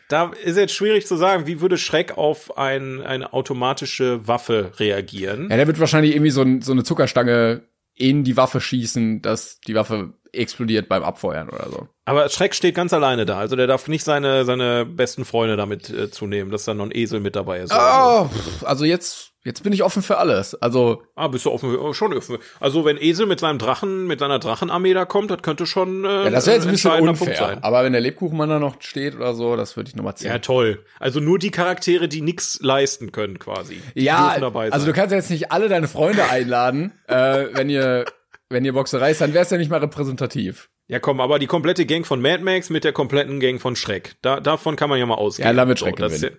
Da 0.08 0.30
ist 0.44 0.56
jetzt 0.56 0.74
schwierig 0.74 1.06
zu 1.06 1.16
sagen, 1.16 1.46
wie 1.46 1.60
würde 1.60 1.78
Schreck 1.78 2.16
auf 2.16 2.56
ein, 2.56 3.02
eine 3.02 3.32
automatische 3.32 4.28
Waffe 4.28 4.72
reagieren. 4.78 5.48
Ja, 5.50 5.56
der 5.56 5.66
wird 5.66 5.80
wahrscheinlich 5.80 6.14
irgendwie 6.14 6.30
so, 6.30 6.42
ein, 6.42 6.62
so 6.62 6.72
eine 6.72 6.84
Zuckerstange 6.84 7.62
in 7.94 8.24
die 8.24 8.36
Waffe 8.36 8.60
schießen, 8.60 9.22
dass 9.22 9.60
die 9.60 9.74
Waffe 9.74 10.12
explodiert 10.32 10.88
beim 10.88 11.04
Abfeuern 11.04 11.48
oder 11.48 11.70
so. 11.70 11.88
Aber 12.04 12.28
Schreck 12.28 12.54
steht 12.54 12.74
ganz 12.74 12.92
alleine 12.92 13.24
da. 13.24 13.38
Also 13.38 13.56
der 13.56 13.66
darf 13.66 13.88
nicht 13.88 14.04
seine, 14.04 14.44
seine 14.44 14.84
besten 14.84 15.24
Freunde 15.24 15.56
damit 15.56 15.90
äh, 15.90 16.10
zunehmen, 16.10 16.50
dass 16.50 16.64
da 16.64 16.74
noch 16.74 16.84
ein 16.84 16.94
Esel 16.94 17.20
mit 17.20 17.36
dabei 17.36 17.60
ist. 17.60 17.72
Oh, 17.72 18.28
also 18.64 18.84
jetzt, 18.84 19.32
jetzt 19.44 19.62
bin 19.62 19.72
ich 19.72 19.82
offen 19.82 20.02
für 20.02 20.18
alles. 20.18 20.54
Also, 20.60 21.02
Ah, 21.14 21.28
bist 21.28 21.44
du 21.44 21.50
offen? 21.50 21.76
oh, 21.76 21.92
Schon 21.92 22.12
offen. 22.16 22.38
Also 22.60 22.84
wenn 22.84 22.96
Esel 22.96 23.26
mit 23.26 23.40
seinem 23.40 23.58
Drachen, 23.58 24.06
mit 24.06 24.18
seiner 24.20 24.38
Drachenarmee 24.38 24.94
da 24.94 25.04
kommt, 25.04 25.30
das 25.30 25.42
könnte 25.42 25.66
schon 25.66 26.04
äh, 26.04 26.24
ja, 26.24 26.30
das 26.30 26.46
wäre 26.46 26.56
jetzt 26.56 26.66
ein 26.66 26.72
bisschen 26.72 27.08
unfair. 27.08 27.58
Aber 27.62 27.84
wenn 27.84 27.92
der 27.92 28.00
Lebkuchenmann 28.00 28.48
da 28.48 28.58
noch 28.58 28.80
steht 28.80 29.14
oder 29.14 29.34
so, 29.34 29.56
das 29.56 29.76
würde 29.76 29.88
ich 29.90 29.96
nochmal 29.96 30.16
ziehen. 30.16 30.28
Ja, 30.28 30.38
toll. 30.38 30.84
Also 30.98 31.20
nur 31.20 31.38
die 31.38 31.50
Charaktere, 31.50 32.08
die 32.08 32.20
nix 32.22 32.58
leisten 32.62 33.12
können, 33.12 33.38
quasi. 33.38 33.80
Die 33.94 34.02
Ja, 34.04 34.28
also 34.70 34.86
du 34.86 34.92
kannst 34.92 35.12
ja 35.12 35.18
jetzt 35.18 35.30
nicht 35.30 35.52
alle 35.52 35.68
deine 35.68 35.88
Freunde 35.88 36.28
einladen, 36.30 36.92
äh, 37.06 37.46
wenn 37.52 37.68
ihr, 37.70 38.04
wenn 38.48 38.64
ihr 38.64 38.72
Boxerei 38.72 39.10
ist, 39.12 39.20
dann 39.20 39.34
wär's 39.34 39.50
ja 39.50 39.58
nicht 39.58 39.70
mal 39.70 39.80
repräsentativ. 39.80 40.70
Ja, 40.86 40.98
komm, 40.98 41.20
aber 41.20 41.38
die 41.38 41.46
komplette 41.46 41.86
Gang 41.86 42.06
von 42.06 42.20
Mad 42.20 42.42
Max 42.44 42.68
mit 42.68 42.84
der 42.84 42.92
kompletten 42.92 43.40
Gang 43.40 43.58
von 43.60 43.74
Schreck. 43.74 44.16
Da, 44.20 44.40
davon 44.40 44.76
kann 44.76 44.90
man 44.90 44.98
ja 44.98 45.06
mal 45.06 45.14
ausgehen. 45.14 45.48
Ja, 45.48 45.54
damit 45.54 45.78
Schreck 45.78 45.96
das- 45.96 46.20
gewinnen. 46.20 46.36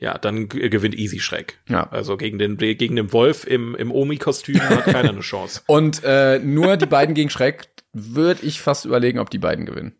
Ja, 0.00 0.16
dann 0.16 0.48
g- 0.48 0.68
gewinnt 0.68 0.94
Easy 0.96 1.18
Schreck. 1.18 1.58
Ja. 1.68 1.88
Also 1.90 2.16
gegen 2.16 2.38
den, 2.38 2.56
gegen 2.56 2.94
den 2.96 3.12
Wolf 3.12 3.44
im, 3.46 3.74
im 3.74 3.90
Omi-Kostüm 3.90 4.60
hat 4.60 4.84
keiner 4.84 5.10
eine 5.10 5.20
Chance. 5.20 5.62
Und 5.66 6.02
äh, 6.04 6.38
nur 6.38 6.76
die 6.76 6.86
beiden 6.86 7.14
gegen 7.14 7.30
Schreck 7.30 7.68
würde 7.92 8.44
ich 8.46 8.60
fast 8.60 8.84
überlegen, 8.84 9.18
ob 9.18 9.30
die 9.30 9.38
beiden 9.38 9.66
gewinnen. 9.66 9.96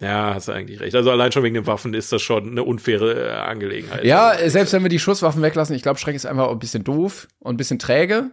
Ja, 0.00 0.34
hast 0.34 0.48
du 0.48 0.52
eigentlich 0.52 0.80
recht. 0.80 0.94
Also 0.94 1.10
allein 1.10 1.32
schon 1.32 1.42
wegen 1.42 1.54
den 1.54 1.66
Waffen 1.66 1.92
ist 1.94 2.12
das 2.12 2.20
schon 2.22 2.50
eine 2.50 2.62
unfaire 2.64 3.28
äh, 3.28 3.32
Angelegenheit. 3.32 4.04
Ja, 4.04 4.28
Also, 4.28 4.44
äh, 4.44 4.50
selbst 4.50 4.72
wenn 4.74 4.82
wir 4.82 4.88
die 4.90 4.98
Schusswaffen 4.98 5.42
weglassen, 5.42 5.74
ich 5.76 5.82
glaube, 5.82 5.98
Schreck 5.98 6.14
ist 6.14 6.26
einfach 6.26 6.50
ein 6.50 6.58
bisschen 6.58 6.84
doof 6.84 7.28
und 7.38 7.54
ein 7.54 7.56
bisschen 7.56 7.78
träge. 7.78 8.30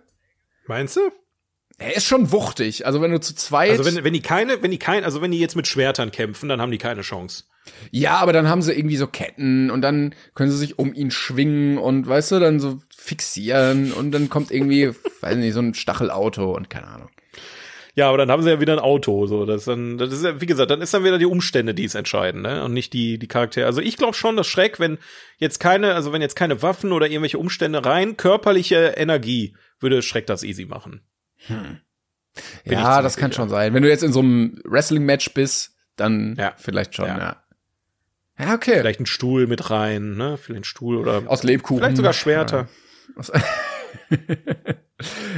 Meinst 0.67 0.95
du? 0.97 1.01
Er 1.79 1.95
ist 1.95 2.05
schon 2.05 2.31
wuchtig. 2.31 2.85
Also 2.85 3.01
wenn 3.01 3.11
du 3.11 3.19
zu 3.19 3.35
zweit. 3.35 3.71
Also 3.71 3.85
wenn, 3.85 4.03
wenn 4.03 4.13
die 4.13 4.21
keine, 4.21 4.61
wenn 4.61 4.71
die 4.71 4.79
kein, 4.79 5.03
also 5.03 5.21
wenn 5.21 5.31
die 5.31 5.39
jetzt 5.39 5.55
mit 5.55 5.67
Schwertern 5.67 6.11
kämpfen, 6.11 6.49
dann 6.49 6.61
haben 6.61 6.71
die 6.71 6.77
keine 6.77 7.01
Chance. 7.01 7.43
ja, 7.91 8.17
aber 8.17 8.33
dann 8.33 8.47
haben 8.47 8.61
sie 8.61 8.73
irgendwie 8.73 8.97
so 8.97 9.07
Ketten 9.07 9.71
und 9.71 9.81
dann 9.81 10.13
können 10.35 10.51
sie 10.51 10.57
sich 10.57 10.77
um 10.79 10.93
ihn 10.93 11.11
schwingen 11.11 11.77
und 11.77 12.07
weißt 12.07 12.31
du, 12.31 12.39
dann 12.39 12.59
so 12.59 12.79
fixieren 12.95 13.91
und 13.91 14.11
dann 14.11 14.29
kommt 14.29 14.51
irgendwie, 14.51 14.91
weiß 15.21 15.35
nicht, 15.37 15.53
so 15.53 15.61
ein 15.61 15.73
Stachelauto 15.73 16.55
und 16.55 16.69
keine 16.69 16.87
Ahnung. 16.87 17.09
Ja, 17.95 18.07
aber 18.07 18.17
dann 18.17 18.31
haben 18.31 18.41
sie 18.41 18.49
ja 18.49 18.59
wieder 18.59 18.73
ein 18.73 18.79
Auto, 18.79 19.27
so 19.27 19.45
das 19.45 19.65
dann, 19.65 19.99
das 19.99 20.11
ist 20.11 20.23
ja, 20.23 20.41
wie 20.41 20.47
gesagt, 20.47 20.71
dann 20.71 20.81
ist 20.81 20.95
dann 20.95 21.03
wieder 21.03 21.19
die 21.19 21.27
Umstände, 21.27 21.75
die 21.75 21.85
es 21.85 21.93
entscheiden, 21.93 22.41
ne, 22.41 22.63
und 22.63 22.73
nicht 22.73 22.91
die 22.93 23.19
die 23.19 23.27
Charaktere. 23.27 23.67
Also 23.67 23.81
ich 23.81 23.97
glaube 23.97 24.15
schon, 24.15 24.35
dass 24.35 24.47
Schreck, 24.47 24.79
wenn 24.79 24.97
jetzt 25.37 25.59
keine, 25.59 25.93
also 25.93 26.11
wenn 26.11 26.21
jetzt 26.21 26.35
keine 26.35 26.63
Waffen 26.63 26.91
oder 26.91 27.05
irgendwelche 27.05 27.37
Umstände 27.37 27.85
rein 27.85 28.17
körperliche 28.17 28.95
Energie, 28.97 29.55
würde 29.79 30.01
Schreck 30.01 30.25
das 30.25 30.43
easy 30.43 30.65
machen. 30.65 31.01
Bin 31.47 31.79
ich 32.65 32.71
ja, 32.71 33.01
das 33.01 33.17
kann 33.17 33.31
schon 33.31 33.49
sein. 33.49 33.73
Wenn 33.73 33.83
du 33.83 33.89
jetzt 33.89 34.03
in 34.03 34.11
so 34.13 34.19
einem 34.19 34.59
Wrestling-Match 34.65 35.33
bist, 35.33 35.75
dann 35.95 36.35
Ja. 36.37 36.53
vielleicht 36.57 36.95
schon, 36.95 37.05
Ja. 37.07 37.17
ja. 37.17 37.35
Ja, 38.39 38.55
okay. 38.55 38.79
Vielleicht 38.79 38.99
ein 38.99 39.05
Stuhl 39.05 39.45
mit 39.45 39.69
rein, 39.69 40.15
ne, 40.15 40.37
vielleicht 40.37 40.61
ein 40.61 40.63
Stuhl 40.63 40.97
oder 40.97 41.21
Aus 41.27 41.43
Lebkuchen. 41.43 41.81
vielleicht 41.83 41.97
sogar 41.97 42.13
Schwerter. 42.13 42.67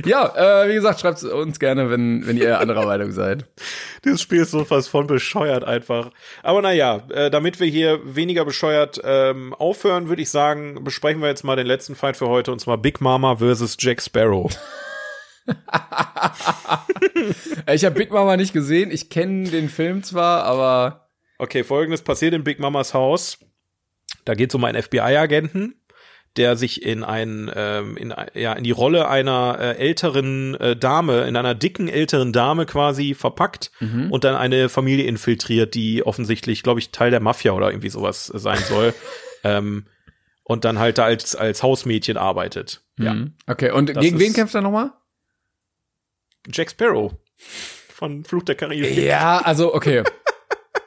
Ja, 0.06 0.34
äh, 0.64 0.70
wie 0.70 0.76
gesagt, 0.76 1.02
schreibt 1.02 1.22
uns 1.24 1.60
gerne, 1.60 1.90
wenn, 1.90 2.26
wenn 2.26 2.38
ihr 2.38 2.60
anderer 2.60 2.86
Meinung 2.86 3.12
seid. 3.12 3.46
Dieses 4.06 4.22
Spiel 4.22 4.42
ist 4.42 4.52
so 4.52 4.70
was 4.70 4.88
von 4.88 5.08
bescheuert 5.08 5.66
einfach. 5.66 6.12
Aber 6.42 6.62
naja, 6.62 7.04
äh, 7.10 7.30
damit 7.30 7.60
wir 7.60 7.68
hier 7.68 8.00
weniger 8.16 8.46
bescheuert 8.46 9.02
ähm, 9.04 9.54
aufhören, 9.54 10.08
würde 10.08 10.22
ich 10.22 10.30
sagen, 10.30 10.84
besprechen 10.84 11.22
wir 11.22 11.28
jetzt 11.28 11.44
mal 11.44 11.58
den 11.58 11.68
letzten 11.68 11.96
Fight 11.96 12.16
für 12.16 12.28
heute 12.30 12.52
und 12.54 12.60
zwar 12.60 12.78
Big 12.78 13.02
Mama 13.02 13.36
versus 13.38 13.76
Jack 13.80 14.02
Sparrow. 14.02 14.50
ich 17.72 17.86
habe 17.86 17.96
Big 17.96 18.12
Mama 18.12 18.38
nicht 18.38 18.54
gesehen. 18.54 18.92
Ich 18.92 19.10
kenne 19.10 19.50
den 19.50 19.70
Film 19.70 20.04
zwar, 20.04 20.44
aber. 20.44 21.10
Okay, 21.38 21.64
folgendes 21.64 22.02
passiert 22.02 22.34
in 22.34 22.44
Big 22.44 22.60
Mamas 22.60 22.94
Haus. 22.94 23.40
Da 24.24 24.34
geht 24.34 24.52
es 24.52 24.56
um 24.56 24.64
einen 24.64 24.82
FBI-Agenten, 24.82 25.76
der 26.38 26.56
sich 26.56 26.84
in 26.84 27.04
ein, 27.04 27.52
ähm, 27.56 27.98
in, 27.98 28.14
ja, 28.34 28.54
in 28.54 28.64
die 28.64 28.72
Rolle 28.72 29.08
einer 29.08 29.58
äh, 29.60 29.78
älteren 29.78 30.56
äh, 30.56 30.76
Dame, 30.76 31.28
in 31.28 31.36
einer 31.36 31.56
dicken 31.56 31.88
älteren 31.88 32.34
Dame 32.34 32.66
quasi 32.66 33.14
verpackt 33.14 33.72
Mhm. 33.80 34.12
und 34.12 34.24
dann 34.24 34.36
eine 34.36 34.70
Familie 34.70 35.06
infiltriert, 35.06 35.76
die 35.76 36.06
offensichtlich, 36.06 36.64
glaube 36.64 36.80
ich, 36.80 36.92
Teil 36.92 37.12
der 37.12 37.20
Mafia 37.20 37.52
oder 37.52 37.70
irgendwie 37.70 37.90
sowas 37.90 38.26
sein 38.28 38.58
soll. 38.60 38.94
ähm, 39.44 39.86
und 40.44 40.64
dann 40.64 40.78
halt 40.80 40.98
da 41.00 41.06
als, 41.06 41.36
als 41.36 41.64
Hausmädchen 41.64 42.18
arbeitet. 42.18 42.84
Ja. 43.00 43.14
Mhm. 43.16 43.34
Okay, 43.48 43.72
und 43.72 43.96
Das 43.96 44.04
gegen 44.04 44.20
wen 44.20 44.34
kämpft 44.34 44.56
er 44.56 44.62
nochmal? 44.62 44.92
Jack 46.52 46.72
Sparrow 46.72 47.14
von 47.94 48.24
Fluch 48.26 48.44
der 48.44 48.56
Karibik. 48.56 48.98
Ja, 48.98 49.40
also, 49.44 49.74
okay. 49.74 50.04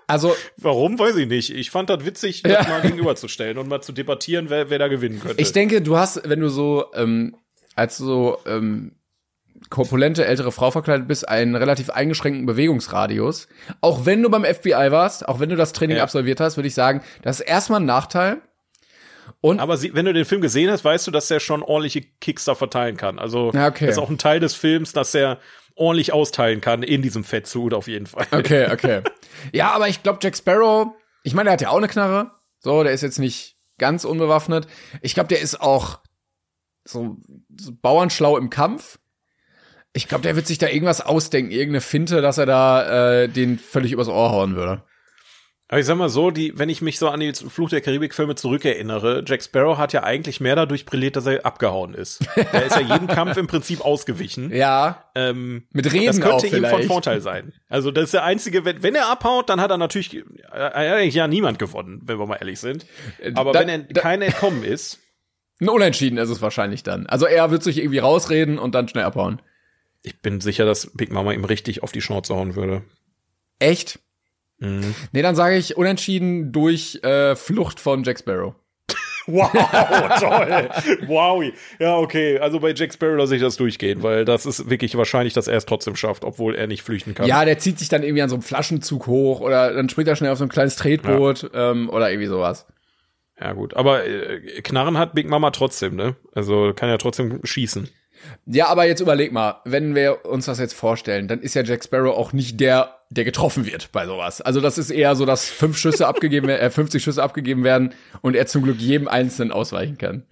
Also, 0.07 0.35
Warum, 0.57 0.99
weiß 0.99 1.17
ich 1.17 1.29
nicht. 1.29 1.55
Ich 1.55 1.71
fand 1.71 1.91
das 1.91 2.05
witzig, 2.07 2.43
das 2.43 2.67
Ja. 2.67 2.69
mal 2.71 2.81
gegenüberzustellen 2.83 3.59
und 3.59 3.69
mal 3.69 3.83
zu 3.83 3.93
debattieren, 3.93 4.49
wer, 4.49 4.71
wer 4.71 4.79
da 4.79 4.89
gewinnen 4.89 5.21
könnte. 5.21 5.41
ich 5.43 5.53
denke, 5.53 5.83
du 5.83 5.97
hast, 5.99 6.27
wenn 6.29 6.41
du 6.41 6.49
so, 6.49 6.87
ähm, 6.95 7.37
als 7.77 7.99
so, 7.99 8.39
ähm, 8.47 8.93
korpulente 9.71 10.25
ältere 10.25 10.51
Frau 10.53 10.71
verkleidet 10.71 11.09
bist, 11.09 11.29
einen 11.29 11.55
relativ 11.57 11.91
eingeschränkten 11.91 12.47
Bewegungsradius. 12.47 13.49
Auch 13.83 14.07
wenn 14.07 14.23
du 14.23 14.31
beim 14.31 14.45
FBI 14.45 14.91
warst, 14.91 15.29
auch 15.29 15.41
wenn 15.41 15.49
du 15.51 15.57
das 15.57 15.73
Training 15.75 15.99
Ja. 15.99 16.05
absolviert 16.05 16.41
hast, 16.41 16.57
würde 16.57 16.69
ich 16.69 16.75
sagen, 16.75 17.03
das 17.23 17.41
ist 17.41 17.47
erstmal 17.47 17.81
ein 17.81 17.87
Nachteil. 17.87 18.39
Und 19.41 19.61
Aber 19.61 19.77
sie, 19.77 19.95
wenn 19.95 20.05
du 20.05 20.13
den 20.13 20.25
Film 20.25 20.41
gesehen 20.41 20.71
hast, 20.71 20.85
weißt 20.85 21.07
du, 21.07 21.11
dass 21.11 21.31
er 21.31 21.39
schon 21.41 21.63
ordentliche 21.63 22.03
Kicks 22.03 22.45
da 22.45 22.55
verteilen 22.55 22.97
kann. 22.97 23.19
Also 23.19 23.53
Ja, 23.53 23.69
okay. 23.69 23.87
das 23.87 23.97
ist 23.97 24.03
auch 24.03 24.11
ein 24.11 24.19
Teil 24.19 24.41
des 24.41 24.55
Films, 24.55 24.93
dass 24.93 25.15
er 25.15 25.39
ordentlich 25.77 26.13
austeilen 26.13 26.61
kann 26.61 26.83
in 26.83 27.03
diesem 27.03 27.23
Fettsuit 27.23 27.73
auf 27.73 27.87
jeden 27.87 28.07
Fall. 28.07 28.27
Okay, 28.33 28.69
okay. 28.73 29.03
ja, 29.53 29.71
aber 29.71 29.89
ich 29.89 30.03
glaube, 30.03 30.19
Jack 30.21 30.37
Sparrow, 30.37 30.89
ich 31.23 31.35
meine, 31.35 31.47
der 31.47 31.53
hat 31.53 31.61
ja 31.61 31.71
auch 31.71 31.77
eine 31.77 31.89
Knarre. 31.89 32.33
So, 32.59 32.83
der 32.83 32.93
ist 32.93 33.03
jetzt 33.03 33.21
nicht 33.21 33.57
ganz 33.79 34.05
unbewaffnet. 34.05 34.67
Ich 35.03 35.15
glaube, 35.15 35.29
der 35.29 35.41
ist 35.41 35.61
auch 35.61 36.01
so, 36.85 37.19
so 37.57 37.73
bauernschlau 37.81 38.37
im 38.37 38.51
Kampf. 38.51 38.99
Ich 39.93 40.09
glaube, 40.09 40.23
der 40.23 40.37
wird 40.37 40.47
sich 40.47 40.59
da 40.59 40.69
irgendwas 40.69 41.01
ausdenken, 41.01 41.53
irgendeine 41.53 41.81
Finte, 41.81 42.21
dass 42.21 42.39
er 42.39 42.47
da 42.47 43.23
äh, 43.23 43.29
den 43.29 43.59
völlig 43.59 43.93
übers 43.93 44.09
Ohr 44.09 44.31
hauen 44.31 44.57
würde. 44.57 44.83
Aber 45.71 45.81
ich 45.81 45.85
sag 45.87 45.97
mal 45.99 46.09
so, 46.09 46.31
die, 46.31 46.59
wenn 46.59 46.71
ich 46.71 46.81
mich 46.81 46.99
so 46.99 47.09
an 47.11 47.21
die 47.21 47.33
Fluch 47.35 47.69
der 47.69 47.83
Karibik-Filme 47.83 48.35
zurückerinnere, 48.37 49.23
Jack 49.27 49.43
Sparrow 49.43 49.77
hat 49.77 49.93
ja 49.93 50.03
eigentlich 50.03 50.41
mehr 50.41 50.57
dadurch 50.57 50.87
brilliert, 50.87 51.15
dass 51.17 51.27
er 51.27 51.45
abgehauen 51.45 51.93
ist. 51.93 52.21
Er 52.37 52.65
ist 52.67 52.75
ja 52.77 52.81
jeden 52.81 53.07
Kampf 53.07 53.37
im 53.37 53.47
Prinzip 53.49 53.83
ausgewichen. 53.83 54.51
Ja, 54.51 55.05
Ähm, 55.15 55.65
mit 55.73 55.93
Reden 55.93 56.07
das 56.07 56.21
könnte 56.21 56.47
ihm 56.57 56.65
von. 56.65 56.83
Vorteil 56.85 57.21
sein. 57.21 57.53
Also 57.69 57.91
das 57.91 58.05
ist 58.05 58.15
der 58.15 58.25
einzige, 58.25 58.65
wenn, 58.65 58.83
wenn 58.83 58.95
er 58.95 59.11
abhaut, 59.11 59.51
dann 59.51 59.61
hat 59.61 59.71
er 59.71 59.77
natürlich 59.77 60.15
äh, 60.17 60.23
eigentlich 60.53 61.15
ja 61.15 61.29
niemand 61.29 61.59
gewonnen, 61.59 62.01
wenn 62.07 62.19
wir 62.19 62.27
mal 62.27 62.37
ehrlich 62.37 62.61
sind. 62.61 62.87
Aber 63.35 63.53
da- 63.53 63.61
wenn 63.61 63.69
er 63.69 63.79
da- 63.81 64.01
kein 64.01 64.23
entkommen 64.23 64.65
ist, 64.65 65.01
Ein 65.61 65.69
Unentschieden 65.71 66.19
ist 66.19 66.31
es 66.31 66.41
wahrscheinlich 66.41 66.85
dann. 66.85 67.07
Also 67.09 67.27
er 67.27 67.51
wird 67.51 67.65
sich 67.65 67.79
irgendwie 67.79 67.99
rausreden 67.99 68.59
und 68.61 68.75
dann 68.77 68.87
schnell 68.89 69.03
abhauen. 69.05 69.43
ich 70.03 70.23
bin 70.23 70.41
sicher, 70.41 70.65
dass 70.65 70.93
Big 70.95 71.11
Mama 71.13 71.33
ihm 71.33 71.45
richtig 71.45 71.83
auf 71.83 71.91
die 71.91 72.01
Schnauze 72.01 72.35
hauen 72.37 72.55
würde. 72.55 72.85
Echt? 73.59 73.99
Mhm. 74.59 74.95
Nee, 75.13 75.23
dann 75.23 75.35
sage 75.35 75.57
ich 75.57 75.77
unentschieden 75.77 76.53
durch 76.53 77.01
äh, 77.03 77.37
Flucht 77.37 77.81
von 77.81 78.05
Jack 78.05 78.19
Sparrow. 78.19 78.55
Wow, 79.31 79.53
toll. 80.21 80.71
wow. 81.07 81.45
Ja, 81.79 81.99
okay. 81.99 82.39
Also 82.39 82.61
bei 82.61 82.73
Jack 82.73 82.95
Sparrow 82.95 83.19
lasse 83.19 83.37
ich 83.37 83.43
das 83.43 83.59
durchgehen, 83.59 84.03
weil 84.03 84.25
das 84.25 84.47
ist 84.47 84.71
wirklich 84.71 84.97
wahrscheinlich, 84.97 85.35
dass 85.35 85.49
er 85.49 85.59
es 85.59 85.67
trotzdem 85.67 85.97
schafft, 85.97 86.25
obwohl 86.25 86.55
er 86.55 86.67
nicht 86.67 86.83
flüchten 86.83 87.15
kann. 87.15 87.27
Ja, 87.27 87.45
der 87.45 87.59
zieht 87.59 87.79
sich 87.79 87.91
dann 87.91 88.03
irgendwie 88.03 88.23
an 88.23 88.31
so 88.31 88.37
einem 88.37 88.43
Flaschenzug 88.43 89.07
hoch 89.07 89.41
oder 89.41 89.75
dann 89.75 89.91
springt 89.91 90.09
er 90.09 90.17
schnell 90.17 90.33
auf 90.33 90.39
so 90.39 90.45
ein 90.45 90.49
kleines 90.49 90.77
Tretboot 90.77 91.51
ähm, 91.53 91.91
oder 91.91 92.11
irgendwie 92.11 92.29
sowas. 92.29 92.67
Ja, 93.39 93.53
gut. 93.53 93.75
Aber 93.75 94.07
äh, 94.07 94.63
Knarren 94.63 94.97
hat 94.97 95.15
Big 95.15 95.29
Mama 95.29 95.51
trotzdem, 95.51 95.95
ne? 95.95 96.17
Also 96.35 96.73
kann 96.75 96.89
ja 96.89 96.97
trotzdem 96.97 97.41
schießen. 97.45 97.89
Ja, 98.47 98.69
aber 98.69 98.87
jetzt 98.87 99.01
überleg 99.01 99.33
mal, 99.33 99.61
wenn 99.65 99.95
wir 99.95 100.25
uns 100.27 100.47
das 100.47 100.59
jetzt 100.59 100.75
vorstellen, 100.75 101.29
dann 101.29 101.41
ist 101.41 101.55
ja 101.55 101.63
Jack 101.63 101.85
Sparrow 101.85 102.17
auch 102.17 102.33
nicht 102.33 102.59
der, 102.61 102.98
der 103.11 103.25
getroffen 103.25 103.67
wird 103.67 103.91
bei 103.93 104.07
sowas. 104.07 104.41
Also 104.41 104.61
das 104.61 104.79
ist 104.79 104.91
eher 104.91 105.17
so, 105.17 105.25
dass 105.25 105.49
fünf 105.49 105.79
Schüsse 105.79 106.07
abgegeben 106.07 106.49
äh, 106.49 106.71
50 106.71 107.03
Schüsse 107.03 107.23
abgegeben 107.23 107.65
werden 107.65 107.95
und 108.21 108.37
er 108.37 108.47
zum 108.47 108.63
Glück 108.63 108.79
jedem 108.79 109.09
einzelnen 109.09 109.53
ausweichen 109.53 109.99
kann. 109.99 110.27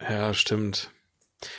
Ja, 0.00 0.34
stimmt. 0.34 0.90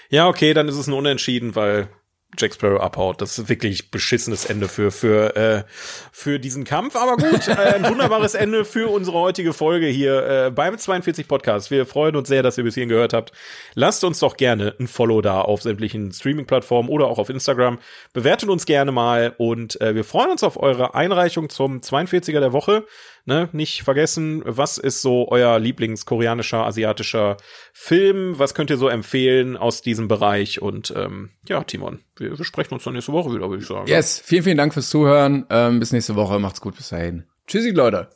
Ja, 0.09 0.27
okay, 0.27 0.53
dann 0.53 0.67
ist 0.67 0.75
es 0.75 0.87
ein 0.87 0.93
Unentschieden, 0.93 1.55
weil 1.55 1.89
Jack 2.37 2.53
Sparrow 2.53 2.79
abhaut. 2.79 3.21
Das 3.21 3.39
ist 3.39 3.49
wirklich 3.49 3.89
beschissenes 3.89 4.45
Ende 4.45 4.67
für 4.67 4.91
für 4.91 5.35
äh, 5.35 5.63
für 6.11 6.39
diesen 6.39 6.63
Kampf. 6.63 6.95
Aber 6.95 7.17
gut, 7.17 7.47
äh, 7.47 7.53
ein 7.53 7.85
wunderbares 7.89 8.35
Ende 8.35 8.65
für 8.65 8.89
unsere 8.89 9.17
heutige 9.17 9.51
Folge 9.51 9.87
hier 9.87 10.45
äh, 10.45 10.51
beim 10.51 10.77
42 10.77 11.27
Podcast. 11.27 11.71
Wir 11.71 11.85
freuen 11.85 12.15
uns 12.15 12.27
sehr, 12.27 12.43
dass 12.43 12.57
ihr 12.57 12.63
bis 12.63 12.75
hierhin 12.75 12.89
gehört 12.89 13.13
habt. 13.13 13.31
Lasst 13.73 14.03
uns 14.03 14.19
doch 14.19 14.37
gerne 14.37 14.75
ein 14.79 14.87
Follow 14.87 15.21
da 15.21 15.41
auf 15.41 15.63
sämtlichen 15.63 16.11
Streaming-Plattformen 16.11 16.89
oder 16.89 17.07
auch 17.07 17.17
auf 17.17 17.29
Instagram. 17.29 17.79
Bewertet 18.13 18.49
uns 18.49 18.65
gerne 18.65 18.91
mal 18.91 19.33
und 19.37 19.81
äh, 19.81 19.95
wir 19.95 20.03
freuen 20.03 20.29
uns 20.29 20.43
auf 20.43 20.61
eure 20.61 20.93
Einreichung 20.93 21.49
zum 21.49 21.79
42er 21.79 22.39
der 22.39 22.53
Woche. 22.53 22.85
Ne, 23.29 23.47
nicht 23.51 23.83
vergessen, 23.83 24.41
was 24.43 24.79
ist 24.79 25.03
so 25.03 25.29
euer 25.29 25.59
Lieblingskoreanischer, 25.59 26.65
asiatischer 26.65 27.37
Film? 27.73 28.39
Was 28.39 28.55
könnt 28.55 28.71
ihr 28.71 28.77
so 28.77 28.87
empfehlen 28.87 29.55
aus 29.55 29.83
diesem 29.83 30.07
Bereich? 30.07 30.63
Und 30.63 30.91
ähm, 30.97 31.29
ja, 31.47 31.63
Timon, 31.63 31.99
wir, 32.15 32.35
wir 32.35 32.43
sprechen 32.43 32.73
uns 32.73 32.85
dann 32.85 32.95
nächste 32.95 33.11
Woche 33.11 33.31
wieder, 33.31 33.47
würde 33.47 33.61
ich 33.61 33.67
sagen. 33.67 33.85
Yes, 33.85 34.19
vielen, 34.19 34.41
vielen 34.41 34.57
Dank 34.57 34.73
fürs 34.73 34.89
Zuhören. 34.89 35.45
Ähm, 35.51 35.79
bis 35.79 35.91
nächste 35.91 36.15
Woche. 36.15 36.39
Macht's 36.39 36.59
gut 36.59 36.75
bis 36.75 36.89
dahin. 36.89 37.25
Tschüssi, 37.45 37.69
Leute. 37.69 38.09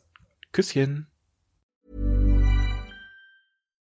Küsschen. 0.52 1.06